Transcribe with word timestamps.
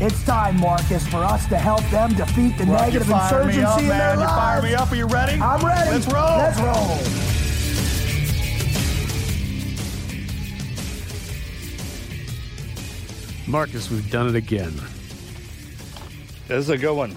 It's 0.00 0.22
time, 0.24 0.58
Marcus, 0.58 1.06
for 1.06 1.18
us 1.18 1.46
to 1.48 1.56
help 1.56 1.82
them 1.90 2.12
defeat 2.14 2.58
the 2.58 2.64
Well, 2.66 2.86
you 2.90 2.98
negative 2.98 3.06
fire 3.06 3.44
me 3.44 3.52
insurgency 3.54 3.62
up, 3.64 3.80
in 3.80 3.88
their 3.88 3.98
man. 3.98 4.18
You 4.18 4.24
lives. 4.24 4.32
fire 4.32 4.62
me 4.62 4.74
up. 4.74 4.90
Are 4.92 4.96
you 4.96 5.06
ready? 5.06 5.40
I'm 5.40 5.64
ready. 5.64 5.90
Let's 5.90 6.06
roll. 6.06 6.38
Let's 6.38 6.60
roll. 6.60 6.98
Marcus, 13.46 13.90
we've 13.90 14.08
done 14.10 14.28
it 14.28 14.34
again. 14.34 14.72
This 16.48 16.58
is 16.64 16.68
a 16.70 16.78
good 16.78 16.94
one. 16.94 17.14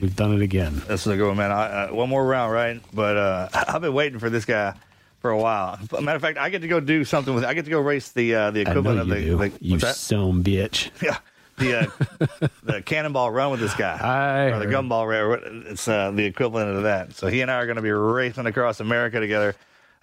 We've 0.00 0.14
done 0.14 0.34
it 0.34 0.42
again. 0.42 0.82
This 0.86 1.02
is 1.02 1.12
a 1.12 1.16
good 1.16 1.28
one, 1.28 1.36
man. 1.36 1.50
I, 1.50 1.84
uh, 1.84 1.94
one 1.94 2.08
more 2.08 2.24
round, 2.24 2.52
right? 2.52 2.80
But 2.92 3.16
uh, 3.16 3.48
I've 3.68 3.80
been 3.80 3.94
waiting 3.94 4.18
for 4.18 4.28
this 4.28 4.44
guy 4.44 4.74
for 5.20 5.30
a 5.30 5.38
while. 5.38 5.78
Matter 5.92 6.16
of 6.16 6.22
fact, 6.22 6.36
I 6.38 6.50
get 6.50 6.62
to 6.62 6.68
go 6.68 6.80
do 6.80 7.04
something 7.04 7.34
with. 7.34 7.44
I 7.44 7.54
get 7.54 7.64
to 7.64 7.70
go 7.70 7.80
race 7.80 8.10
the 8.12 8.34
uh, 8.34 8.50
the 8.50 8.60
I 8.60 8.64
know 8.64 8.70
equivalent 8.70 8.96
you 8.96 9.02
of 9.02 9.08
the, 9.08 9.24
do. 9.24 9.36
the 9.58 9.64
you 9.64 9.76
what's 9.78 9.98
some 9.98 10.44
bitch. 10.44 10.90
Yeah, 11.02 11.16
the 11.56 11.80
uh, 11.80 12.46
the 12.62 12.82
cannonball 12.82 13.30
run 13.30 13.50
with 13.50 13.60
this 13.60 13.74
guy, 13.74 13.96
I 13.96 14.50
or 14.50 14.58
the 14.58 14.64
heard. 14.66 14.74
gumball 14.74 15.06
run. 15.08 15.64
It's 15.68 15.86
uh, 15.88 16.10
the 16.10 16.24
equivalent 16.24 16.76
of 16.76 16.82
that. 16.84 17.14
So 17.14 17.28
he 17.28 17.40
and 17.40 17.50
I 17.50 17.56
are 17.56 17.66
going 17.66 17.76
to 17.76 17.82
be 17.82 17.90
racing 17.90 18.46
across 18.46 18.80
America 18.80 19.20
together, 19.20 19.54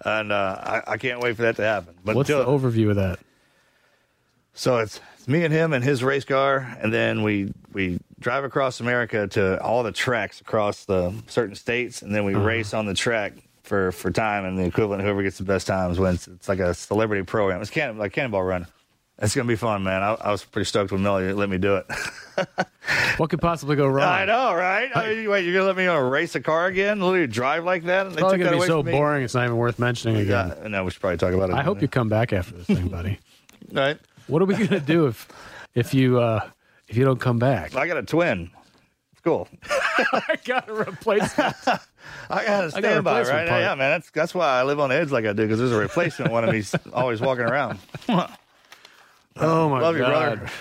and 0.05 0.31
uh, 0.31 0.81
I, 0.87 0.93
I 0.93 0.97
can't 0.97 1.19
wait 1.19 1.35
for 1.35 1.43
that 1.43 1.55
to 1.57 1.63
happen. 1.63 1.95
But 2.03 2.15
What's 2.15 2.29
the 2.29 2.45
overview 2.45 2.89
of 2.89 2.95
that? 2.97 3.19
So 4.53 4.77
it's, 4.79 4.99
it's 5.17 5.27
me 5.27 5.43
and 5.45 5.53
him 5.53 5.73
and 5.73 5.83
his 5.83 6.03
race 6.03 6.25
car, 6.25 6.77
and 6.81 6.93
then 6.93 7.23
we 7.23 7.53
we 7.73 7.99
drive 8.19 8.43
across 8.43 8.79
America 8.79 9.27
to 9.27 9.61
all 9.61 9.83
the 9.83 9.91
tracks 9.91 10.41
across 10.41 10.85
the 10.85 11.13
certain 11.27 11.55
states, 11.55 12.01
and 12.01 12.13
then 12.13 12.25
we 12.25 12.35
race 12.35 12.73
on 12.73 12.85
the 12.85 12.93
track 12.93 13.33
for 13.63 13.91
for 13.91 14.11
time, 14.11 14.45
and 14.45 14.57
the 14.57 14.65
equivalent 14.65 15.01
whoever 15.01 15.23
gets 15.23 15.37
the 15.37 15.43
best 15.43 15.67
times 15.67 15.99
wins. 15.99 16.27
It's 16.27 16.49
like 16.49 16.59
a 16.59 16.73
celebrity 16.73 17.23
program. 17.23 17.61
It's 17.61 17.69
cannon, 17.69 17.97
like 17.97 18.13
cannonball 18.13 18.43
run. 18.43 18.67
It's 19.21 19.35
gonna 19.35 19.47
be 19.47 19.55
fun, 19.55 19.83
man. 19.83 20.01
I, 20.01 20.13
I 20.15 20.31
was 20.31 20.43
pretty 20.43 20.65
stoked 20.65 20.91
when 20.91 21.03
Melody 21.03 21.31
let 21.33 21.49
me 21.49 21.57
do 21.57 21.75
it. 21.77 21.85
What 23.17 23.29
could 23.29 23.39
possibly 23.41 23.75
go 23.75 23.87
wrong? 23.87 24.07
I 24.07 24.25
know, 24.25 24.53
right? 24.55 24.89
I 24.95 25.09
mean, 25.13 25.29
wait, 25.29 25.45
you're 25.45 25.53
gonna 25.53 25.67
let 25.67 25.77
me 25.77 25.85
uh, 25.85 25.99
race 25.99 26.33
a 26.33 26.41
car 26.41 26.65
again? 26.65 26.99
Literally 26.99 27.27
drive 27.27 27.63
like 27.63 27.83
that? 27.83 28.07
And 28.07 28.13
It's 28.13 28.19
probably 28.19 28.39
going 28.39 28.53
to 28.53 28.59
be 28.59 28.65
so 28.65 28.81
boring. 28.81 29.23
It's 29.23 29.35
not 29.35 29.45
even 29.45 29.57
worth 29.57 29.77
mentioning 29.77 30.17
again. 30.17 30.53
Yeah, 30.61 30.67
no, 30.67 30.83
we 30.83 30.91
should 30.91 31.01
probably 31.01 31.17
talk 31.17 31.33
about 31.33 31.51
it. 31.51 31.55
I 31.55 31.61
hope 31.61 31.81
you 31.81 31.87
come 31.87 32.09
back 32.09 32.33
after 32.33 32.55
this 32.55 32.65
thing, 32.67 32.87
buddy. 32.87 33.19
Right? 33.71 33.97
What 34.27 34.41
are 34.41 34.45
we 34.45 34.55
going 34.55 34.69
to 34.69 34.79
do 34.79 35.05
if 35.07 35.27
if 35.75 35.93
you 35.93 36.19
uh 36.19 36.49
if 36.87 36.97
you 36.97 37.05
don't 37.05 37.19
come 37.19 37.37
back? 37.37 37.75
I 37.75 37.87
got 37.87 37.97
a 37.97 38.03
twin. 38.03 38.49
It's 39.11 39.21
cool. 39.21 39.47
I 39.69 40.37
got 40.43 40.67
a 40.67 40.73
replacement. 40.73 41.55
I 41.67 41.69
got 41.69 41.79
a 42.29 42.31
I 42.31 42.45
got 42.45 42.63
a 42.65 42.71
standby, 42.71 43.19
right? 43.21 43.47
part. 43.47 43.61
Yeah, 43.61 43.75
man. 43.75 43.91
That's 43.91 44.09
that's 44.09 44.33
why 44.33 44.47
I 44.59 44.63
live 44.63 44.79
on 44.79 44.89
the 44.89 44.95
edge 44.95 45.11
like 45.11 45.25
I 45.25 45.33
do 45.33 45.43
because 45.43 45.59
there's 45.59 45.71
a 45.71 45.77
replacement 45.77 46.31
one 46.31 46.43
of 46.43 46.51
me's 46.51 46.73
always 46.91 47.21
walking 47.21 47.45
around. 47.45 47.77
Oh 49.37 49.69
my 49.69 49.79
Love 49.81 49.95
you, 49.95 50.01
god. 50.01 50.37
brother. 50.39 50.51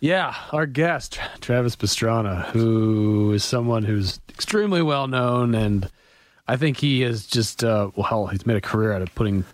Yeah, 0.00 0.34
our 0.52 0.66
guest, 0.66 1.18
Travis 1.40 1.74
Pastrana, 1.74 2.46
who 2.50 3.32
is 3.32 3.42
someone 3.42 3.82
who's 3.82 4.20
extremely 4.28 4.80
well 4.80 5.08
known, 5.08 5.54
and 5.56 5.90
I 6.46 6.56
think 6.56 6.76
he 6.76 7.00
has 7.00 7.26
just, 7.26 7.64
uh, 7.64 7.90
well, 7.96 8.28
he's 8.28 8.46
made 8.46 8.56
a 8.56 8.60
career 8.60 8.92
out 8.92 9.02
of 9.02 9.12
putting 9.16 9.44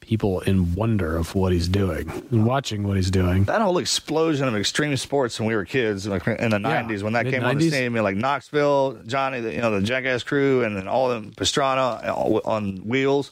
people 0.00 0.40
in 0.40 0.74
wonder 0.74 1.16
of 1.16 1.36
what 1.36 1.52
he's 1.52 1.68
doing 1.68 2.10
and 2.32 2.44
watching 2.44 2.82
what 2.82 2.96
he's 2.96 3.12
doing. 3.12 3.44
That 3.44 3.60
whole 3.62 3.78
explosion 3.78 4.48
of 4.48 4.56
extreme 4.56 4.96
sports 4.96 5.38
when 5.38 5.46
we 5.46 5.54
were 5.54 5.64
kids, 5.64 6.04
in 6.06 6.10
the 6.10 6.18
Yeah, 6.26 6.82
'90s, 6.82 7.04
when 7.04 7.12
that 7.12 7.26
came 7.26 7.44
on 7.44 7.56
the 7.58 7.70
scene, 7.70 7.92
like 7.94 8.16
Knoxville, 8.16 9.02
Johnny, 9.06 9.38
the, 9.40 9.52
you 9.54 9.60
know, 9.60 9.70
the 9.70 9.86
Jackass 9.86 10.24
crew, 10.24 10.64
and 10.64 10.76
then 10.76 10.88
all 10.88 11.08
the 11.10 11.28
Pastrana 11.30 12.42
on 12.44 12.78
wheels, 12.78 13.30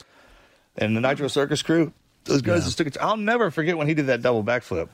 and 0.76 0.96
the 0.96 1.00
Nitro 1.00 1.26
Circus 1.26 1.62
crew. 1.62 1.92
Those 2.28 2.42
guys 2.42 2.66
Yeah. 2.66 2.70
took 2.76 2.86
it. 2.86 2.96
I'll 3.00 3.16
never 3.16 3.50
forget 3.50 3.76
when 3.76 3.88
he 3.88 3.94
did 3.94 4.06
that 4.06 4.22
double 4.22 4.44
backflip. 4.44 4.88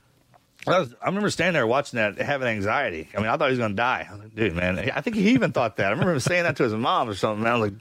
I, 0.66 0.78
was, 0.78 0.94
I 1.02 1.06
remember 1.06 1.28
standing 1.28 1.52
there 1.54 1.66
watching 1.66 1.98
that, 1.98 2.16
having 2.18 2.48
anxiety. 2.48 3.08
I 3.14 3.18
mean, 3.20 3.26
I 3.28 3.36
thought 3.36 3.46
he 3.48 3.50
was 3.52 3.58
going 3.58 3.72
to 3.72 3.76
die. 3.76 4.08
Like, 4.18 4.34
dude, 4.34 4.54
man. 4.54 4.78
I 4.78 5.00
think 5.02 5.16
he 5.16 5.30
even 5.30 5.52
thought 5.52 5.76
that. 5.76 5.88
I 5.88 5.90
remember 5.90 6.14
him 6.14 6.20
saying 6.20 6.44
that 6.44 6.56
to 6.56 6.62
his 6.62 6.72
mom 6.72 7.08
or 7.10 7.14
something. 7.14 7.42
Man. 7.44 7.52
I 7.52 7.56
was 7.58 7.70
like, 7.70 7.80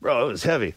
bro, 0.00 0.28
it 0.28 0.32
was 0.32 0.42
heavy. 0.42 0.74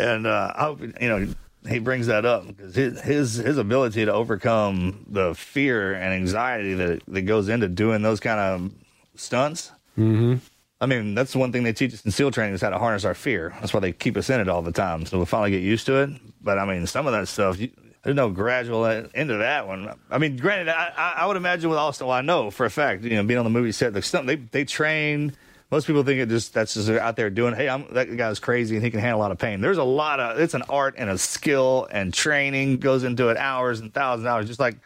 And 0.00 0.26
uh, 0.26 0.52
I 0.56 0.62
hope, 0.64 0.80
you 0.80 1.08
know, 1.08 1.28
he 1.68 1.78
brings 1.78 2.06
that 2.06 2.24
up 2.24 2.46
because 2.46 2.74
his, 2.74 3.00
his 3.02 3.34
his 3.36 3.58
ability 3.58 4.04
to 4.06 4.12
overcome 4.12 5.04
the 5.08 5.34
fear 5.34 5.92
and 5.94 6.12
anxiety 6.12 6.74
that 6.74 7.02
that 7.08 7.22
goes 7.22 7.48
into 7.48 7.68
doing 7.68 8.02
those 8.02 8.20
kind 8.20 8.38
of 8.40 8.72
stunts. 9.20 9.72
Mm-hmm. 9.98 10.36
I 10.80 10.86
mean, 10.86 11.14
that's 11.14 11.32
the 11.32 11.38
one 11.38 11.52
thing 11.52 11.62
they 11.62 11.72
teach 11.72 11.94
us 11.94 12.04
in 12.04 12.10
SEAL 12.10 12.32
training 12.32 12.54
is 12.54 12.60
how 12.60 12.70
to 12.70 12.78
harness 12.78 13.04
our 13.04 13.14
fear. 13.14 13.54
That's 13.60 13.72
why 13.72 13.80
they 13.80 13.92
keep 13.92 14.16
us 14.16 14.28
in 14.28 14.40
it 14.40 14.48
all 14.48 14.62
the 14.62 14.72
time. 14.72 15.06
So 15.06 15.16
we'll 15.16 15.26
finally 15.26 15.50
get 15.50 15.62
used 15.62 15.86
to 15.86 15.96
it. 16.02 16.10
But 16.42 16.58
I 16.58 16.64
mean, 16.66 16.86
some 16.86 17.06
of 17.06 17.12
that 17.12 17.28
stuff, 17.28 17.58
you, 17.58 17.70
there's 18.02 18.16
no 18.16 18.28
gradual 18.28 18.84
into 18.84 19.38
that 19.38 19.66
one. 19.66 19.94
I 20.10 20.18
mean, 20.18 20.36
granted, 20.36 20.68
I, 20.68 21.14
I, 21.16 21.26
would 21.26 21.38
imagine 21.38 21.70
with 21.70 21.78
Austin, 21.78 22.06
well, 22.06 22.16
I 22.16 22.20
know 22.20 22.50
for 22.50 22.66
a 22.66 22.70
fact, 22.70 23.02
you 23.02 23.10
know, 23.10 23.24
being 23.24 23.38
on 23.38 23.44
the 23.44 23.50
movie 23.50 23.72
set, 23.72 23.94
the 23.94 24.02
stunt, 24.02 24.26
they 24.26 24.36
they 24.36 24.64
train. 24.64 25.34
Most 25.70 25.86
people 25.86 26.02
think 26.04 26.20
it 26.20 26.28
just 26.28 26.52
that's 26.52 26.74
just 26.74 26.90
out 26.90 27.16
there 27.16 27.30
doing. 27.30 27.54
Hey, 27.54 27.68
I'm 27.68 27.86
that 27.94 28.14
guy's 28.16 28.38
crazy 28.38 28.76
and 28.76 28.84
he 28.84 28.90
can 28.90 29.00
handle 29.00 29.20
a 29.20 29.22
lot 29.22 29.32
of 29.32 29.38
pain. 29.38 29.62
There's 29.62 29.78
a 29.78 29.84
lot 29.84 30.20
of 30.20 30.38
it's 30.38 30.52
an 30.52 30.62
art 30.68 30.96
and 30.98 31.08
a 31.08 31.16
skill 31.16 31.88
and 31.90 32.12
training 32.12 32.76
goes 32.76 33.04
into 33.04 33.30
it, 33.30 33.38
hours 33.38 33.80
and 33.80 33.92
thousands 33.92 34.26
of 34.26 34.32
hours, 34.32 34.46
just 34.48 34.60
like 34.60 34.76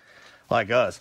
like 0.49 0.71
us. 0.71 1.01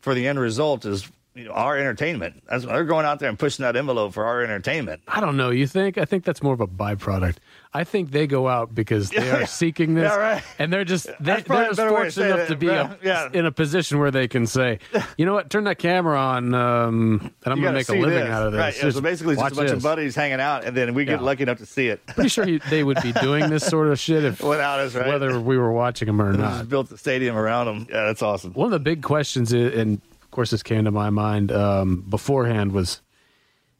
For 0.00 0.12
the 0.12 0.26
end 0.26 0.40
result 0.40 0.84
is 0.84 1.08
you 1.34 1.44
know, 1.44 1.50
our 1.52 1.76
entertainment. 1.76 2.42
That's 2.48 2.64
they're 2.64 2.84
going 2.84 3.06
out 3.06 3.18
there 3.18 3.28
and 3.28 3.38
pushing 3.38 3.64
that 3.64 3.74
envelope 3.76 4.12
for 4.14 4.24
our 4.24 4.42
entertainment. 4.42 5.02
I 5.08 5.20
don't 5.20 5.36
know. 5.36 5.50
You 5.50 5.66
think? 5.66 5.98
I 5.98 6.04
think 6.04 6.24
that's 6.24 6.42
more 6.42 6.54
of 6.54 6.60
a 6.60 6.66
byproduct. 6.66 7.36
I 7.76 7.82
think 7.82 8.12
they 8.12 8.28
go 8.28 8.46
out 8.46 8.72
because 8.72 9.10
they 9.10 9.30
are 9.32 9.46
seeking 9.46 9.94
this, 9.94 10.04
Yeah, 10.04 10.16
right. 10.16 10.42
and 10.60 10.72
they're 10.72 10.84
just 10.84 11.06
they, 11.06 11.14
they're 11.20 11.36
just 11.38 11.76
better 11.76 11.92
way 11.92 12.04
to 12.04 12.12
fortunate 12.12 12.26
enough 12.26 12.38
that, 12.38 12.48
to 12.48 12.56
be 12.56 12.66
bro. 12.66 12.96
a, 13.02 13.30
in 13.32 13.46
a 13.46 13.50
position 13.52 13.98
where 13.98 14.12
they 14.12 14.28
can 14.28 14.46
say, 14.46 14.78
you 15.18 15.26
know 15.26 15.34
what, 15.34 15.50
turn 15.50 15.64
that 15.64 15.78
camera 15.78 16.16
on, 16.16 16.54
um, 16.54 17.32
and 17.44 17.52
I'm 17.52 17.60
going 17.60 17.72
to 17.74 17.78
make 17.80 17.88
a 17.88 17.92
living 17.94 18.20
this. 18.20 18.28
out 18.28 18.46
of 18.46 18.52
this. 18.52 18.58
Right. 18.60 18.82
Yeah, 18.82 18.90
so 18.90 19.00
basically, 19.00 19.34
just 19.34 19.52
a 19.52 19.54
bunch 19.56 19.68
this. 19.70 19.76
of 19.78 19.82
buddies 19.82 20.14
hanging 20.14 20.40
out, 20.40 20.62
and 20.64 20.76
then 20.76 20.94
we 20.94 21.04
get 21.04 21.20
lucky 21.20 21.42
enough 21.42 21.58
to 21.58 21.66
see 21.66 21.88
it 21.88 22.06
Pretty 22.06 22.28
sure 22.28 22.46
you, 22.48 22.60
they 22.70 22.84
would 22.84 23.02
be 23.02 23.12
doing 23.12 23.50
this 23.50 23.66
sort 23.66 23.88
of 23.88 23.98
shit 23.98 24.22
if 24.24 24.40
without 24.40 24.78
us, 24.78 24.94
right? 24.94 25.08
whether 25.08 25.40
we 25.40 25.58
were 25.58 25.72
watching 25.72 26.06
them 26.06 26.22
or 26.22 26.32
not. 26.32 26.58
just 26.58 26.68
built 26.68 26.88
the 26.90 26.96
stadium 26.98 27.36
around 27.36 27.66
them. 27.66 27.86
Yeah, 27.90 28.04
that's 28.04 28.22
awesome. 28.22 28.52
One 28.52 28.66
of 28.66 28.72
the 28.72 28.78
big 28.78 29.02
questions, 29.02 29.52
i- 29.52 29.58
and 29.58 30.00
course, 30.34 30.50
this 30.50 30.62
came 30.62 30.84
to 30.84 30.90
my 30.90 31.10
mind 31.10 31.50
um, 31.52 32.02
beforehand, 32.08 32.72
was, 32.72 33.00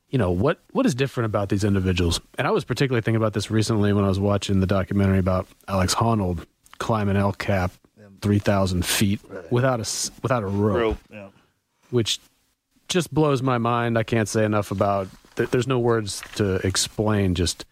you 0.08 0.18
know, 0.18 0.30
what 0.30 0.60
what 0.72 0.86
is 0.86 0.94
different 0.94 1.26
about 1.26 1.48
these 1.48 1.64
individuals? 1.64 2.20
And 2.38 2.46
I 2.46 2.50
was 2.50 2.64
particularly 2.64 3.02
thinking 3.02 3.16
about 3.16 3.32
this 3.34 3.50
recently 3.50 3.92
when 3.92 4.04
I 4.04 4.08
was 4.08 4.20
watching 4.20 4.60
the 4.60 4.66
documentary 4.66 5.18
about 5.18 5.46
Alex 5.68 5.94
Honnold 5.94 6.46
climbing 6.78 7.16
El 7.16 7.32
Cap, 7.32 7.72
three 8.20 8.38
thousand 8.38 8.84
feet 8.86 9.20
without 9.50 9.80
a 9.80 10.10
without 10.22 10.42
a 10.42 10.46
rope, 10.46 10.76
Rope. 10.76 10.98
Yeah. 11.10 11.28
which 11.90 12.20
just 12.88 13.12
blows 13.12 13.42
my 13.42 13.58
mind. 13.58 13.98
I 13.98 14.02
can't 14.02 14.28
say 14.28 14.44
enough 14.44 14.70
about. 14.70 15.08
There, 15.36 15.46
there's 15.46 15.66
no 15.66 15.78
words 15.78 16.22
to 16.36 16.56
explain. 16.66 17.34
Just 17.34 17.64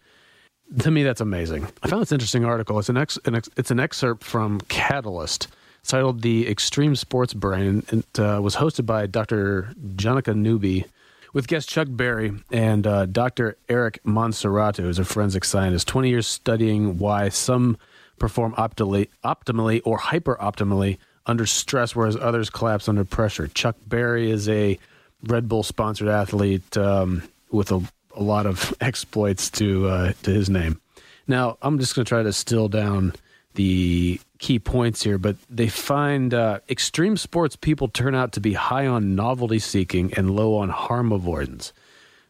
to 0.79 0.91
me, 0.91 1.03
that's 1.03 1.21
amazing. 1.21 1.67
I 1.81 1.87
found 1.87 2.01
this 2.01 2.11
interesting 2.11 2.43
article. 2.45 2.79
It's 2.79 2.89
an, 2.89 2.97
ex, 2.97 3.17
an 3.25 3.35
ex, 3.35 3.49
it's 3.55 3.71
an 3.71 3.79
excerpt 3.79 4.23
from 4.23 4.59
Catalyst 4.67 5.47
titled 5.83 6.21
"The 6.21 6.49
Extreme 6.49 6.95
Sports 6.95 7.33
Brain." 7.33 7.83
It 7.91 8.19
uh, 8.19 8.39
was 8.41 8.55
hosted 8.55 8.85
by 8.85 9.05
Dr. 9.07 9.73
Jonica 9.95 10.35
Newby 10.35 10.85
with 11.33 11.47
guest 11.47 11.69
Chuck 11.69 11.87
Berry 11.89 12.31
and 12.51 12.85
uh, 12.85 13.05
Dr. 13.05 13.57
Eric 13.69 13.99
Monasterio, 14.05 14.77
who's 14.77 14.99
a 14.99 15.05
forensic 15.05 15.45
scientist. 15.45 15.87
Twenty 15.87 16.09
years 16.09 16.27
studying 16.27 16.97
why 16.97 17.29
some 17.29 17.77
perform 18.19 18.53
optimally, 18.53 19.09
optimally 19.23 19.81
or 19.85 19.97
hyper 19.97 20.37
optimally 20.39 20.97
under 21.25 21.45
stress, 21.45 21.95
whereas 21.95 22.15
others 22.15 22.49
collapse 22.49 22.87
under 22.87 23.03
pressure. 23.03 23.47
Chuck 23.47 23.75
Berry 23.87 24.29
is 24.29 24.49
a 24.49 24.77
Red 25.23 25.47
Bull 25.47 25.63
sponsored 25.63 26.09
athlete 26.09 26.75
um, 26.77 27.23
with 27.49 27.71
a 27.71 27.81
a 28.15 28.23
lot 28.23 28.45
of 28.45 28.73
exploits 28.81 29.49
to 29.51 29.87
uh, 29.87 30.13
to 30.23 30.31
his 30.31 30.49
name. 30.49 30.79
Now, 31.27 31.57
I'm 31.61 31.79
just 31.79 31.95
going 31.95 32.05
to 32.05 32.09
try 32.09 32.23
to 32.23 32.33
still 32.33 32.67
down 32.67 33.13
the 33.53 34.19
key 34.39 34.59
points 34.59 35.03
here, 35.03 35.17
but 35.17 35.35
they 35.49 35.67
find 35.67 36.33
uh, 36.33 36.59
extreme 36.69 37.17
sports 37.17 37.55
people 37.55 37.87
turn 37.87 38.15
out 38.15 38.31
to 38.33 38.39
be 38.39 38.53
high 38.53 38.87
on 38.87 39.15
novelty 39.15 39.59
seeking 39.59 40.13
and 40.15 40.35
low 40.35 40.55
on 40.55 40.69
harm 40.69 41.11
avoidance. 41.11 41.73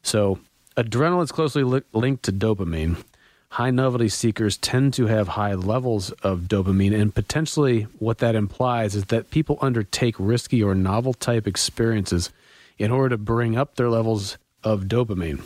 So, 0.01 0.39
adrenaline 0.77 1.23
is 1.23 1.31
closely 1.31 1.63
li- 1.63 1.81
linked 1.93 2.23
to 2.23 2.31
dopamine. 2.31 3.03
High 3.49 3.71
novelty 3.71 4.09
seekers 4.09 4.57
tend 4.57 4.93
to 4.95 5.05
have 5.05 5.29
high 5.29 5.53
levels 5.53 6.11
of 6.23 6.41
dopamine, 6.41 6.99
and 6.99 7.13
potentially 7.13 7.83
what 7.99 8.17
that 8.17 8.35
implies 8.35 8.95
is 8.95 9.05
that 9.05 9.29
people 9.29 9.59
undertake 9.61 10.15
risky 10.17 10.63
or 10.63 10.73
novel 10.73 11.13
type 11.13 11.47
experiences 11.47 12.31
in 12.77 12.91
order 12.91 13.09
to 13.09 13.17
bring 13.17 13.55
up 13.55 13.75
their 13.75 13.89
levels 13.89 14.37
of 14.63 14.83
dopamine. 14.83 15.45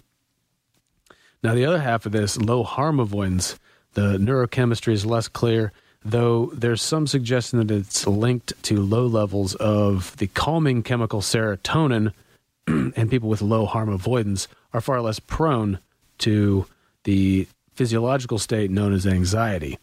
Now, 1.43 1.53
the 1.53 1.65
other 1.65 1.79
half 1.79 2.05
of 2.05 2.11
this, 2.11 2.37
low 2.37 2.63
harm 2.63 2.99
avoidance, 2.99 3.59
the 3.97 4.19
neurochemistry 4.19 4.93
is 4.93 5.07
less 5.07 5.27
clear, 5.27 5.71
though 6.05 6.51
there's 6.53 6.83
some 6.83 7.07
suggestion 7.07 7.57
that 7.57 7.71
it's 7.73 8.05
linked 8.05 8.53
to 8.61 8.79
low 8.79 9.07
levels 9.07 9.55
of 9.55 10.15
the 10.17 10.27
calming 10.27 10.83
chemical 10.83 11.19
serotonin, 11.19 12.13
and 12.67 13.09
people 13.09 13.27
with 13.27 13.41
low 13.41 13.65
harm 13.65 13.89
avoidance 13.89 14.47
are 14.71 14.81
far 14.81 15.01
less 15.01 15.19
prone 15.19 15.79
to 16.19 16.67
the 17.05 17.47
physiological 17.73 18.37
state 18.37 18.69
known 18.69 18.93
as 18.93 19.07
anxiety. 19.07 19.79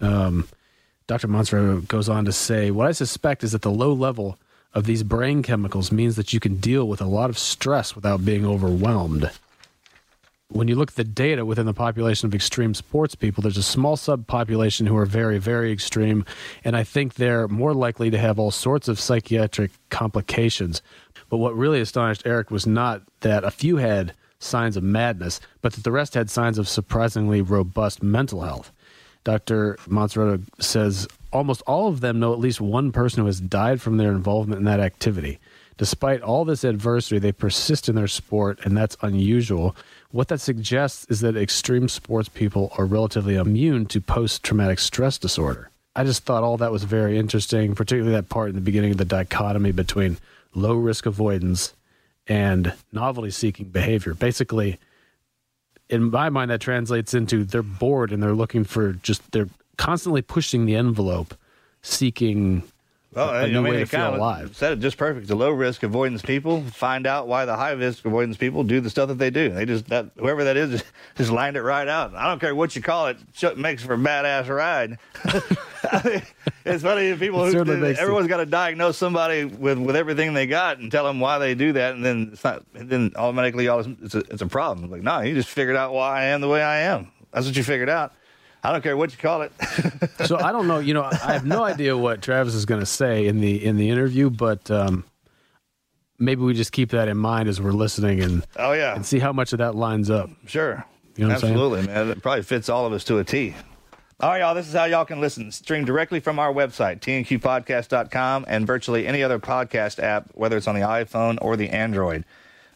Um, 0.00 0.48
Dr. 1.06 1.28
Monstro 1.28 1.86
goes 1.88 2.08
on 2.08 2.24
to 2.24 2.32
say, 2.32 2.70
What 2.70 2.86
I 2.86 2.92
suspect 2.92 3.44
is 3.44 3.52
that 3.52 3.60
the 3.60 3.70
low 3.70 3.92
level 3.92 4.38
of 4.72 4.86
these 4.86 5.02
brain 5.02 5.42
chemicals 5.42 5.92
means 5.92 6.16
that 6.16 6.32
you 6.32 6.40
can 6.40 6.56
deal 6.56 6.88
with 6.88 7.02
a 7.02 7.06
lot 7.06 7.28
of 7.28 7.36
stress 7.36 7.94
without 7.94 8.24
being 8.24 8.46
overwhelmed. 8.46 9.30
When 10.50 10.66
you 10.66 10.76
look 10.76 10.90
at 10.90 10.96
the 10.96 11.04
data 11.04 11.44
within 11.44 11.66
the 11.66 11.74
population 11.74 12.26
of 12.26 12.34
extreme 12.34 12.72
sports 12.72 13.14
people, 13.14 13.42
there's 13.42 13.58
a 13.58 13.62
small 13.62 13.98
subpopulation 13.98 14.88
who 14.88 14.96
are 14.96 15.04
very, 15.04 15.36
very 15.36 15.70
extreme, 15.70 16.24
and 16.64 16.74
I 16.74 16.84
think 16.84 17.14
they're 17.14 17.48
more 17.48 17.74
likely 17.74 18.08
to 18.08 18.16
have 18.16 18.38
all 18.38 18.50
sorts 18.50 18.88
of 18.88 18.98
psychiatric 18.98 19.72
complications. 19.90 20.80
But 21.28 21.36
what 21.36 21.54
really 21.54 21.82
astonished 21.82 22.22
Eric 22.24 22.50
was 22.50 22.66
not 22.66 23.02
that 23.20 23.44
a 23.44 23.50
few 23.50 23.76
had 23.76 24.14
signs 24.38 24.78
of 24.78 24.82
madness, 24.82 25.38
but 25.60 25.74
that 25.74 25.84
the 25.84 25.92
rest 25.92 26.14
had 26.14 26.30
signs 26.30 26.56
of 26.56 26.66
surprisingly 26.66 27.42
robust 27.42 28.02
mental 28.02 28.40
health. 28.40 28.72
Dr. 29.24 29.76
Monasterio 29.86 30.42
says 30.58 31.06
almost 31.30 31.60
all 31.66 31.88
of 31.88 32.00
them 32.00 32.20
know 32.20 32.32
at 32.32 32.38
least 32.38 32.62
one 32.62 32.90
person 32.90 33.20
who 33.20 33.26
has 33.26 33.38
died 33.38 33.82
from 33.82 33.98
their 33.98 34.12
involvement 34.12 34.60
in 34.60 34.64
that 34.64 34.80
activity. 34.80 35.38
Despite 35.76 36.22
all 36.22 36.44
this 36.44 36.64
adversity, 36.64 37.18
they 37.18 37.32
persist 37.32 37.88
in 37.88 37.94
their 37.94 38.08
sport, 38.08 38.58
and 38.64 38.76
that's 38.76 38.96
unusual. 39.02 39.76
What 40.10 40.28
that 40.28 40.40
suggests 40.40 41.04
is 41.10 41.20
that 41.20 41.36
extreme 41.36 41.88
sports 41.88 42.30
people 42.30 42.72
are 42.78 42.86
relatively 42.86 43.36
immune 43.36 43.84
to 43.86 44.00
post 44.00 44.42
traumatic 44.42 44.78
stress 44.78 45.18
disorder. 45.18 45.70
I 45.94 46.04
just 46.04 46.24
thought 46.24 46.42
all 46.42 46.56
that 46.58 46.72
was 46.72 46.84
very 46.84 47.18
interesting, 47.18 47.74
particularly 47.74 48.12
that 48.12 48.30
part 48.30 48.48
in 48.48 48.54
the 48.54 48.62
beginning 48.62 48.92
of 48.92 48.96
the 48.96 49.04
dichotomy 49.04 49.72
between 49.72 50.16
low 50.54 50.76
risk 50.76 51.04
avoidance 51.04 51.74
and 52.26 52.72
novelty 52.90 53.30
seeking 53.30 53.66
behavior. 53.66 54.14
Basically, 54.14 54.78
in 55.90 56.10
my 56.10 56.30
mind, 56.30 56.50
that 56.50 56.60
translates 56.60 57.12
into 57.12 57.44
they're 57.44 57.62
bored 57.62 58.10
and 58.10 58.22
they're 58.22 58.32
looking 58.32 58.64
for 58.64 58.94
just, 58.94 59.30
they're 59.32 59.48
constantly 59.76 60.22
pushing 60.22 60.64
the 60.64 60.76
envelope, 60.76 61.34
seeking 61.82 62.62
Well, 63.14 63.30
a 63.30 63.44
I 63.44 63.46
new 63.46 63.62
mean, 63.62 63.72
way 63.72 63.78
to 63.80 63.86
feel 63.86 64.14
alive. 64.14 64.54
Said 64.54 64.72
it 64.72 64.80
just 64.80 64.98
perfect. 64.98 65.28
The 65.28 65.34
low 65.34 65.50
risk 65.50 65.82
avoidance 65.82 66.20
people 66.20 66.62
find 66.64 67.06
out 67.06 67.26
why 67.26 67.46
the 67.46 67.56
high 67.56 67.70
risk 67.70 68.04
avoidance 68.04 68.36
people 68.36 68.64
do 68.64 68.80
the 68.80 68.90
stuff 68.90 69.08
that 69.08 69.16
they 69.16 69.30
do. 69.30 69.48
They 69.48 69.64
just 69.64 69.86
that 69.88 70.10
whoever 70.18 70.44
that 70.44 70.58
is 70.58 70.84
just 71.16 71.30
lined 71.30 71.56
it 71.56 71.62
right 71.62 71.88
out. 71.88 72.14
I 72.14 72.26
don't 72.28 72.38
care 72.38 72.54
what 72.54 72.76
you 72.76 72.82
call 72.82 73.06
it. 73.06 73.16
It 73.40 73.56
makes 73.56 73.82
for 73.82 73.94
a 73.94 73.96
badass 73.96 74.48
ride. 74.54 74.98
I 75.24 76.02
mean, 76.04 76.22
it's 76.66 76.82
funny 76.82 77.16
people 77.16 77.44
It 77.46 77.54
who 77.54 77.84
everyone's 77.84 78.28
got 78.28 78.38
to 78.38 78.46
diagnose 78.46 78.98
somebody 78.98 79.46
with 79.46 79.78
with 79.78 79.96
everything 79.96 80.34
they 80.34 80.46
got 80.46 80.78
and 80.78 80.92
tell 80.92 81.04
them 81.04 81.18
why 81.18 81.38
they 81.38 81.54
do 81.54 81.72
that, 81.72 81.94
and 81.94 82.04
then 82.04 82.30
it's 82.34 82.44
not. 82.44 82.62
Then 82.74 83.12
automatically, 83.16 83.68
all 83.68 83.80
it's 83.80 84.14
a, 84.14 84.18
it's 84.18 84.42
a 84.42 84.46
problem. 84.46 84.90
Like, 84.90 85.02
no, 85.02 85.20
you 85.20 85.34
just 85.34 85.48
figured 85.48 85.76
out 85.76 85.94
why 85.94 86.20
I 86.20 86.24
am 86.26 86.42
the 86.42 86.48
way 86.48 86.62
I 86.62 86.80
am. 86.80 87.10
That's 87.32 87.46
what 87.46 87.56
you 87.56 87.62
figured 87.62 87.88
out. 87.88 88.12
I 88.62 88.72
don't 88.72 88.82
care 88.82 88.96
what 88.96 89.12
you 89.12 89.18
call 89.18 89.42
it. 89.42 89.52
so 90.26 90.36
I 90.38 90.52
don't 90.52 90.66
know. 90.66 90.78
You 90.78 90.94
know, 90.94 91.04
I 91.04 91.32
have 91.32 91.46
no 91.46 91.62
idea 91.62 91.96
what 91.96 92.22
Travis 92.22 92.54
is 92.54 92.66
going 92.66 92.80
to 92.80 92.86
say 92.86 93.26
in 93.26 93.40
the 93.40 93.64
in 93.64 93.76
the 93.76 93.90
interview, 93.90 94.30
but 94.30 94.70
um, 94.70 95.04
maybe 96.18 96.42
we 96.42 96.54
just 96.54 96.72
keep 96.72 96.90
that 96.90 97.08
in 97.08 97.16
mind 97.16 97.48
as 97.48 97.60
we're 97.60 97.72
listening 97.72 98.20
and 98.20 98.46
oh 98.56 98.72
yeah, 98.72 98.94
and 98.94 99.06
see 99.06 99.18
how 99.18 99.32
much 99.32 99.52
of 99.52 99.58
that 99.58 99.74
lines 99.74 100.10
up. 100.10 100.30
Sure. 100.46 100.84
You 101.16 101.26
know 101.26 101.34
what 101.34 101.44
I'm? 101.44 101.50
Absolutely, 101.50 101.86
man. 101.86 102.10
It 102.10 102.22
probably 102.22 102.42
fits 102.42 102.68
all 102.68 102.86
of 102.86 102.92
us 102.92 103.04
to 103.04 103.18
a 103.18 103.24
T. 103.24 103.54
All 104.20 104.30
right, 104.30 104.40
y'all. 104.40 104.54
This 104.54 104.66
is 104.66 104.74
how 104.74 104.84
y'all 104.84 105.04
can 105.04 105.20
listen. 105.20 105.52
Stream 105.52 105.84
directly 105.84 106.18
from 106.18 106.40
our 106.40 106.52
website, 106.52 106.98
tnqpodcast.com, 107.00 108.46
and 108.48 108.66
virtually 108.66 109.06
any 109.06 109.22
other 109.22 109.38
podcast 109.38 110.02
app, 110.02 110.30
whether 110.34 110.56
it's 110.56 110.66
on 110.66 110.74
the 110.74 110.80
iPhone 110.80 111.38
or 111.40 111.56
the 111.56 111.68
Android. 111.68 112.24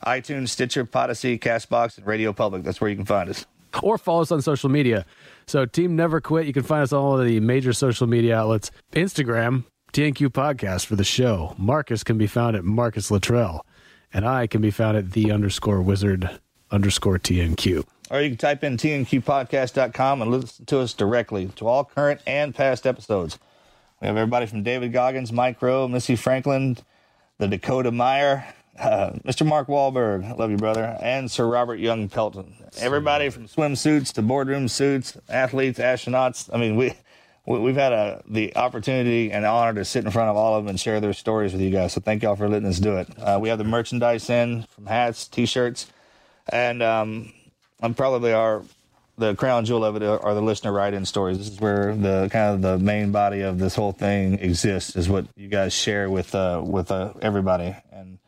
iTunes, 0.06 0.50
Stitcher, 0.50 0.84
Podyssey, 0.84 1.38
Castbox, 1.38 1.98
and 1.98 2.06
Radio 2.06 2.32
Public. 2.32 2.62
That's 2.62 2.80
where 2.80 2.90
you 2.90 2.96
can 2.96 3.04
find 3.04 3.28
us. 3.28 3.44
Or 3.82 3.98
follow 3.98 4.22
us 4.22 4.32
on 4.32 4.42
social 4.42 4.68
media. 4.68 5.06
So 5.46 5.64
Team 5.64 5.96
Never 5.96 6.20
Quit. 6.20 6.46
You 6.46 6.52
can 6.52 6.62
find 6.62 6.82
us 6.82 6.92
on 6.92 7.00
all 7.00 7.18
of 7.18 7.26
the 7.26 7.40
major 7.40 7.72
social 7.72 8.06
media 8.06 8.36
outlets. 8.36 8.70
Instagram, 8.92 9.64
TNQ 9.92 10.28
Podcast 10.28 10.86
for 10.86 10.96
the 10.96 11.04
show. 11.04 11.54
Marcus 11.58 12.02
can 12.02 12.18
be 12.18 12.26
found 12.26 12.56
at 12.56 12.64
Marcus 12.64 13.10
Luttrell. 13.10 13.64
And 14.12 14.26
I 14.26 14.46
can 14.46 14.60
be 14.60 14.70
found 14.70 14.96
at 14.96 15.12
the 15.12 15.32
underscore 15.32 15.80
wizard 15.80 16.28
underscore 16.70 17.18
TNQ. 17.18 17.84
Or 18.10 18.20
you 18.20 18.30
can 18.30 18.38
type 18.38 18.62
in 18.62 18.76
tnqpodcast.com 18.76 20.22
and 20.22 20.30
listen 20.30 20.66
to 20.66 20.80
us 20.80 20.92
directly 20.92 21.46
to 21.56 21.66
all 21.66 21.84
current 21.84 22.20
and 22.26 22.54
past 22.54 22.86
episodes. 22.86 23.38
We 24.00 24.06
have 24.06 24.16
everybody 24.16 24.46
from 24.46 24.62
David 24.62 24.92
Goggins, 24.92 25.32
Mike 25.32 25.62
Rowe, 25.62 25.88
Missy 25.88 26.16
Franklin, 26.16 26.76
the 27.38 27.48
Dakota 27.48 27.90
Meyer, 27.90 28.44
uh, 28.78 29.10
Mr. 29.24 29.46
Mark 29.46 29.68
Wahlberg, 29.68 30.24
I 30.24 30.32
love 30.32 30.50
you, 30.50 30.56
brother, 30.56 30.96
and 31.00 31.30
Sir 31.30 31.46
Robert 31.46 31.76
Young 31.78 32.08
Pelton. 32.08 32.54
Everybody 32.78 33.28
from 33.30 33.46
swimsuits 33.46 34.12
to 34.14 34.22
boardroom 34.22 34.68
suits, 34.68 35.16
athletes, 35.28 35.78
astronauts. 35.78 36.48
I 36.52 36.58
mean, 36.58 36.76
we. 36.76 36.88
we- 36.88 36.94
We've 37.44 37.74
had 37.74 37.92
a, 37.92 38.22
the 38.28 38.54
opportunity 38.56 39.32
and 39.32 39.44
honor 39.44 39.74
to 39.80 39.84
sit 39.84 40.04
in 40.04 40.12
front 40.12 40.30
of 40.30 40.36
all 40.36 40.54
of 40.54 40.62
them 40.62 40.68
and 40.70 40.78
share 40.78 41.00
their 41.00 41.12
stories 41.12 41.52
with 41.52 41.60
you 41.60 41.70
guys. 41.70 41.92
So 41.92 42.00
thank 42.00 42.22
y'all 42.22 42.36
for 42.36 42.48
letting 42.48 42.68
us 42.68 42.78
do 42.78 42.98
it. 42.98 43.08
Uh, 43.18 43.36
we 43.42 43.48
have 43.48 43.58
the 43.58 43.64
merchandise 43.64 44.30
in 44.30 44.62
from 44.70 44.86
hats, 44.86 45.26
t-shirts, 45.26 45.90
and 46.50 46.80
um, 46.84 47.32
I'm 47.80 47.94
probably 47.94 48.32
our 48.32 48.62
the 49.18 49.34
crown 49.34 49.64
jewel 49.64 49.84
of 49.84 49.96
it 49.96 50.04
are 50.04 50.34
the 50.34 50.40
listener 50.40 50.70
write-in 50.72 51.04
stories. 51.04 51.38
This 51.38 51.48
is 51.48 51.60
where 51.60 51.96
the 51.96 52.28
kind 52.30 52.54
of 52.54 52.62
the 52.62 52.78
main 52.78 53.10
body 53.10 53.40
of 53.40 53.58
this 53.58 53.74
whole 53.74 53.92
thing 53.92 54.34
exists. 54.38 54.94
Is 54.94 55.08
what 55.08 55.26
you 55.36 55.48
guys 55.48 55.72
share 55.74 56.08
with 56.08 56.36
uh, 56.36 56.62
with 56.64 56.92
uh, 56.92 57.12
everybody. 57.22 57.74
And 57.90 58.18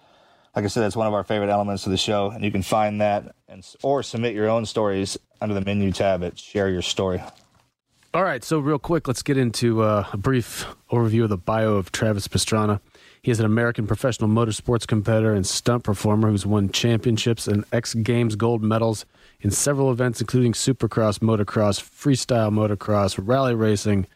like 0.54 0.64
I 0.64 0.68
said, 0.68 0.82
that's 0.82 0.96
one 0.96 1.06
of 1.06 1.14
our 1.14 1.24
favorite 1.24 1.50
elements 1.50 1.86
of 1.86 1.90
the 1.90 1.98
show. 1.98 2.30
And 2.30 2.44
you 2.44 2.50
can 2.50 2.62
find 2.62 3.00
that 3.00 3.34
and 3.48 3.66
or 3.82 4.02
submit 4.02 4.34
your 4.34 4.48
own 4.48 4.66
stories 4.66 5.18
under 5.40 5.54
the 5.54 5.60
menu 5.60 5.92
tab 5.92 6.22
at 6.22 6.38
Share 6.38 6.68
Your 6.68 6.82
Story. 6.82 7.22
All 8.12 8.22
right, 8.22 8.44
so 8.44 8.60
real 8.60 8.78
quick, 8.78 9.08
let's 9.08 9.22
get 9.22 9.36
into 9.36 9.82
uh, 9.82 10.06
a 10.12 10.16
brief 10.16 10.66
overview 10.92 11.24
of 11.24 11.30
the 11.30 11.36
bio 11.36 11.74
of 11.74 11.90
Travis 11.90 12.28
Pastrana. 12.28 12.80
He 13.22 13.32
is 13.32 13.40
an 13.40 13.46
American 13.46 13.88
professional 13.88 14.30
motorsports 14.30 14.86
competitor 14.86 15.34
and 15.34 15.44
stunt 15.44 15.82
performer 15.82 16.30
who's 16.30 16.46
won 16.46 16.68
championships 16.70 17.48
and 17.48 17.64
X 17.72 17.94
Games 17.94 18.36
gold 18.36 18.62
medals 18.62 19.04
in 19.40 19.50
several 19.50 19.90
events, 19.90 20.20
including 20.20 20.52
supercross, 20.52 21.18
motocross, 21.18 21.82
freestyle 21.82 22.52
motocross, 22.52 23.18
rally 23.20 23.54
racing. 23.54 24.06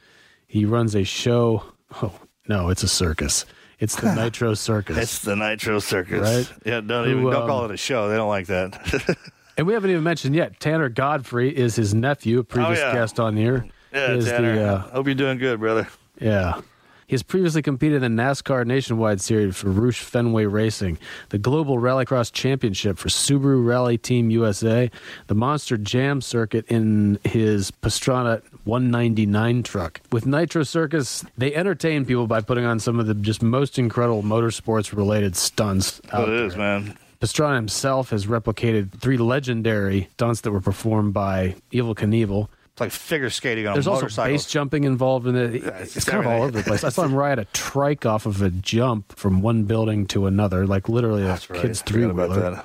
He 0.46 0.64
runs 0.64 0.94
a 0.94 1.02
show. 1.02 1.64
Oh, 2.00 2.14
no, 2.46 2.68
it's 2.68 2.84
a 2.84 2.88
circus. 2.88 3.44
It's 3.78 3.96
the 3.96 4.14
Nitro 4.16 4.54
Circus. 4.54 4.96
It's 4.96 5.18
the 5.20 5.36
Nitro 5.36 5.78
Circus, 5.78 6.20
Right? 6.20 6.52
Yeah, 6.64 6.80
don't 6.80 7.04
Who, 7.04 7.10
even 7.12 7.24
don't 7.24 7.42
um, 7.42 7.48
call 7.48 7.64
it 7.64 7.70
a 7.70 7.76
show. 7.76 8.08
They 8.08 8.16
don't 8.16 8.28
like 8.28 8.46
that. 8.46 9.16
And 9.58 9.66
we 9.66 9.72
haven't 9.72 9.90
even 9.90 10.04
mentioned 10.04 10.36
yet, 10.36 10.60
Tanner 10.60 10.88
Godfrey 10.88 11.54
is 11.54 11.74
his 11.74 11.92
nephew, 11.92 12.38
a 12.38 12.44
previous 12.44 12.78
yeah. 12.78 12.92
guest 12.92 13.18
on 13.18 13.36
here. 13.36 13.66
yeah, 13.92 14.12
Is 14.12 14.26
Tanner. 14.26 14.54
the, 14.54 14.64
uh, 14.64 14.78
Hope 14.90 15.06
you're 15.06 15.16
doing 15.16 15.36
good, 15.36 15.58
brother. 15.58 15.88
Yeah. 16.20 16.60
He 17.08 17.14
has 17.14 17.22
previously 17.22 17.62
competed 17.62 18.02
in 18.02 18.14
the 18.14 18.22
NASCAR 18.22 18.66
Nationwide 18.66 19.22
Series 19.22 19.56
for 19.56 19.68
Roush 19.68 19.98
Fenway 19.98 20.44
Racing, 20.44 20.98
the 21.30 21.38
Global 21.38 21.78
Rallycross 21.78 22.30
Championship 22.30 22.98
for 22.98 23.08
Subaru 23.08 23.64
Rally 23.64 23.96
Team 23.96 24.28
USA, 24.28 24.90
the 25.26 25.34
Monster 25.34 25.78
Jam 25.78 26.20
Circuit 26.20 26.66
in 26.68 27.18
his 27.24 27.70
Pastrana 27.70 28.42
199 28.64 29.62
truck. 29.62 30.02
With 30.12 30.26
Nitro 30.26 30.64
Circus, 30.64 31.24
they 31.38 31.54
entertain 31.54 32.04
people 32.04 32.26
by 32.26 32.42
putting 32.42 32.66
on 32.66 32.78
some 32.78 33.00
of 33.00 33.06
the 33.06 33.14
just 33.14 33.42
most 33.42 33.78
incredible 33.78 34.22
motorsports 34.22 34.94
related 34.94 35.34
stunts. 35.34 36.02
Out 36.12 36.28
it 36.28 36.34
is, 36.34 36.54
there. 36.56 36.60
man. 36.60 36.98
Pastrana 37.22 37.56
himself 37.56 38.10
has 38.10 38.26
replicated 38.26 38.92
three 38.92 39.16
legendary 39.16 40.10
stunts 40.12 40.42
that 40.42 40.50
were 40.50 40.60
performed 40.60 41.14
by 41.14 41.56
Evel 41.72 41.94
Knievel. 41.94 42.48
It's 42.78 42.80
like 42.80 42.92
figure 42.92 43.28
skating 43.28 43.66
on 43.66 43.72
There's 43.72 43.88
a 43.88 43.90
also 43.90 44.02
motorcycle. 44.02 44.34
base 44.34 44.46
jumping 44.46 44.84
involved 44.84 45.26
in 45.26 45.34
it. 45.34 45.56
it's 45.56 45.96
It's, 45.96 46.04
kind 46.04 46.20
of 46.24 46.30
all 46.30 46.42
over 46.42 46.52
the 46.52 46.62
place. 46.62 46.84
I 46.84 46.90
saw 46.90 47.02
him 47.02 47.12
ride 47.12 47.40
a 47.40 47.44
trike 47.46 48.06
off 48.06 48.24
of 48.24 48.40
a 48.40 48.50
jump 48.50 49.16
from 49.18 49.42
one 49.42 49.64
building 49.64 50.06
to 50.08 50.26
another, 50.26 50.64
like 50.64 50.88
literally 50.88 51.22
a 51.22 51.26
That's 51.26 51.50
right. 51.50 51.60
kid's 51.60 51.80
Forgot 51.80 51.92
three 51.92 52.06
wheeler. 52.06 52.64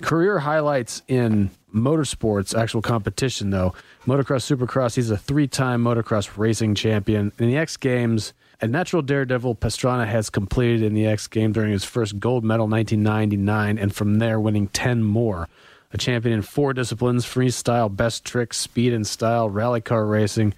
Career 0.00 0.38
highlights 0.38 1.02
in 1.08 1.50
motorsports, 1.74 2.56
actual 2.56 2.82
competition 2.82 3.50
though. 3.50 3.74
Motocross, 4.06 4.46
Supercross. 4.46 4.94
He's 4.94 5.10
a 5.10 5.16
three-time 5.16 5.82
motocross 5.82 6.38
racing 6.38 6.76
champion. 6.76 7.32
In 7.40 7.48
the 7.48 7.56
X 7.56 7.76
Games, 7.76 8.34
a 8.60 8.68
natural 8.68 9.02
daredevil 9.02 9.56
Pastrana 9.56 10.06
has 10.06 10.30
completed 10.30 10.82
in 10.82 10.94
the 10.94 11.04
X 11.04 11.26
Games 11.26 11.54
during 11.54 11.72
his 11.72 11.82
first 11.82 12.20
gold 12.20 12.44
medal, 12.44 12.68
1999, 12.68 13.76
and 13.76 13.92
from 13.92 14.20
there 14.20 14.38
winning 14.38 14.68
10 14.68 15.02
more. 15.02 15.48
A 15.92 15.98
champion 15.98 16.34
in 16.34 16.42
four 16.42 16.72
disciplines: 16.72 17.24
freestyle, 17.24 17.94
best 17.94 18.24
tricks, 18.24 18.58
speed 18.58 18.92
and 18.92 19.06
style, 19.06 19.48
rally 19.48 19.80
car 19.80 20.06
racing, 20.06 20.54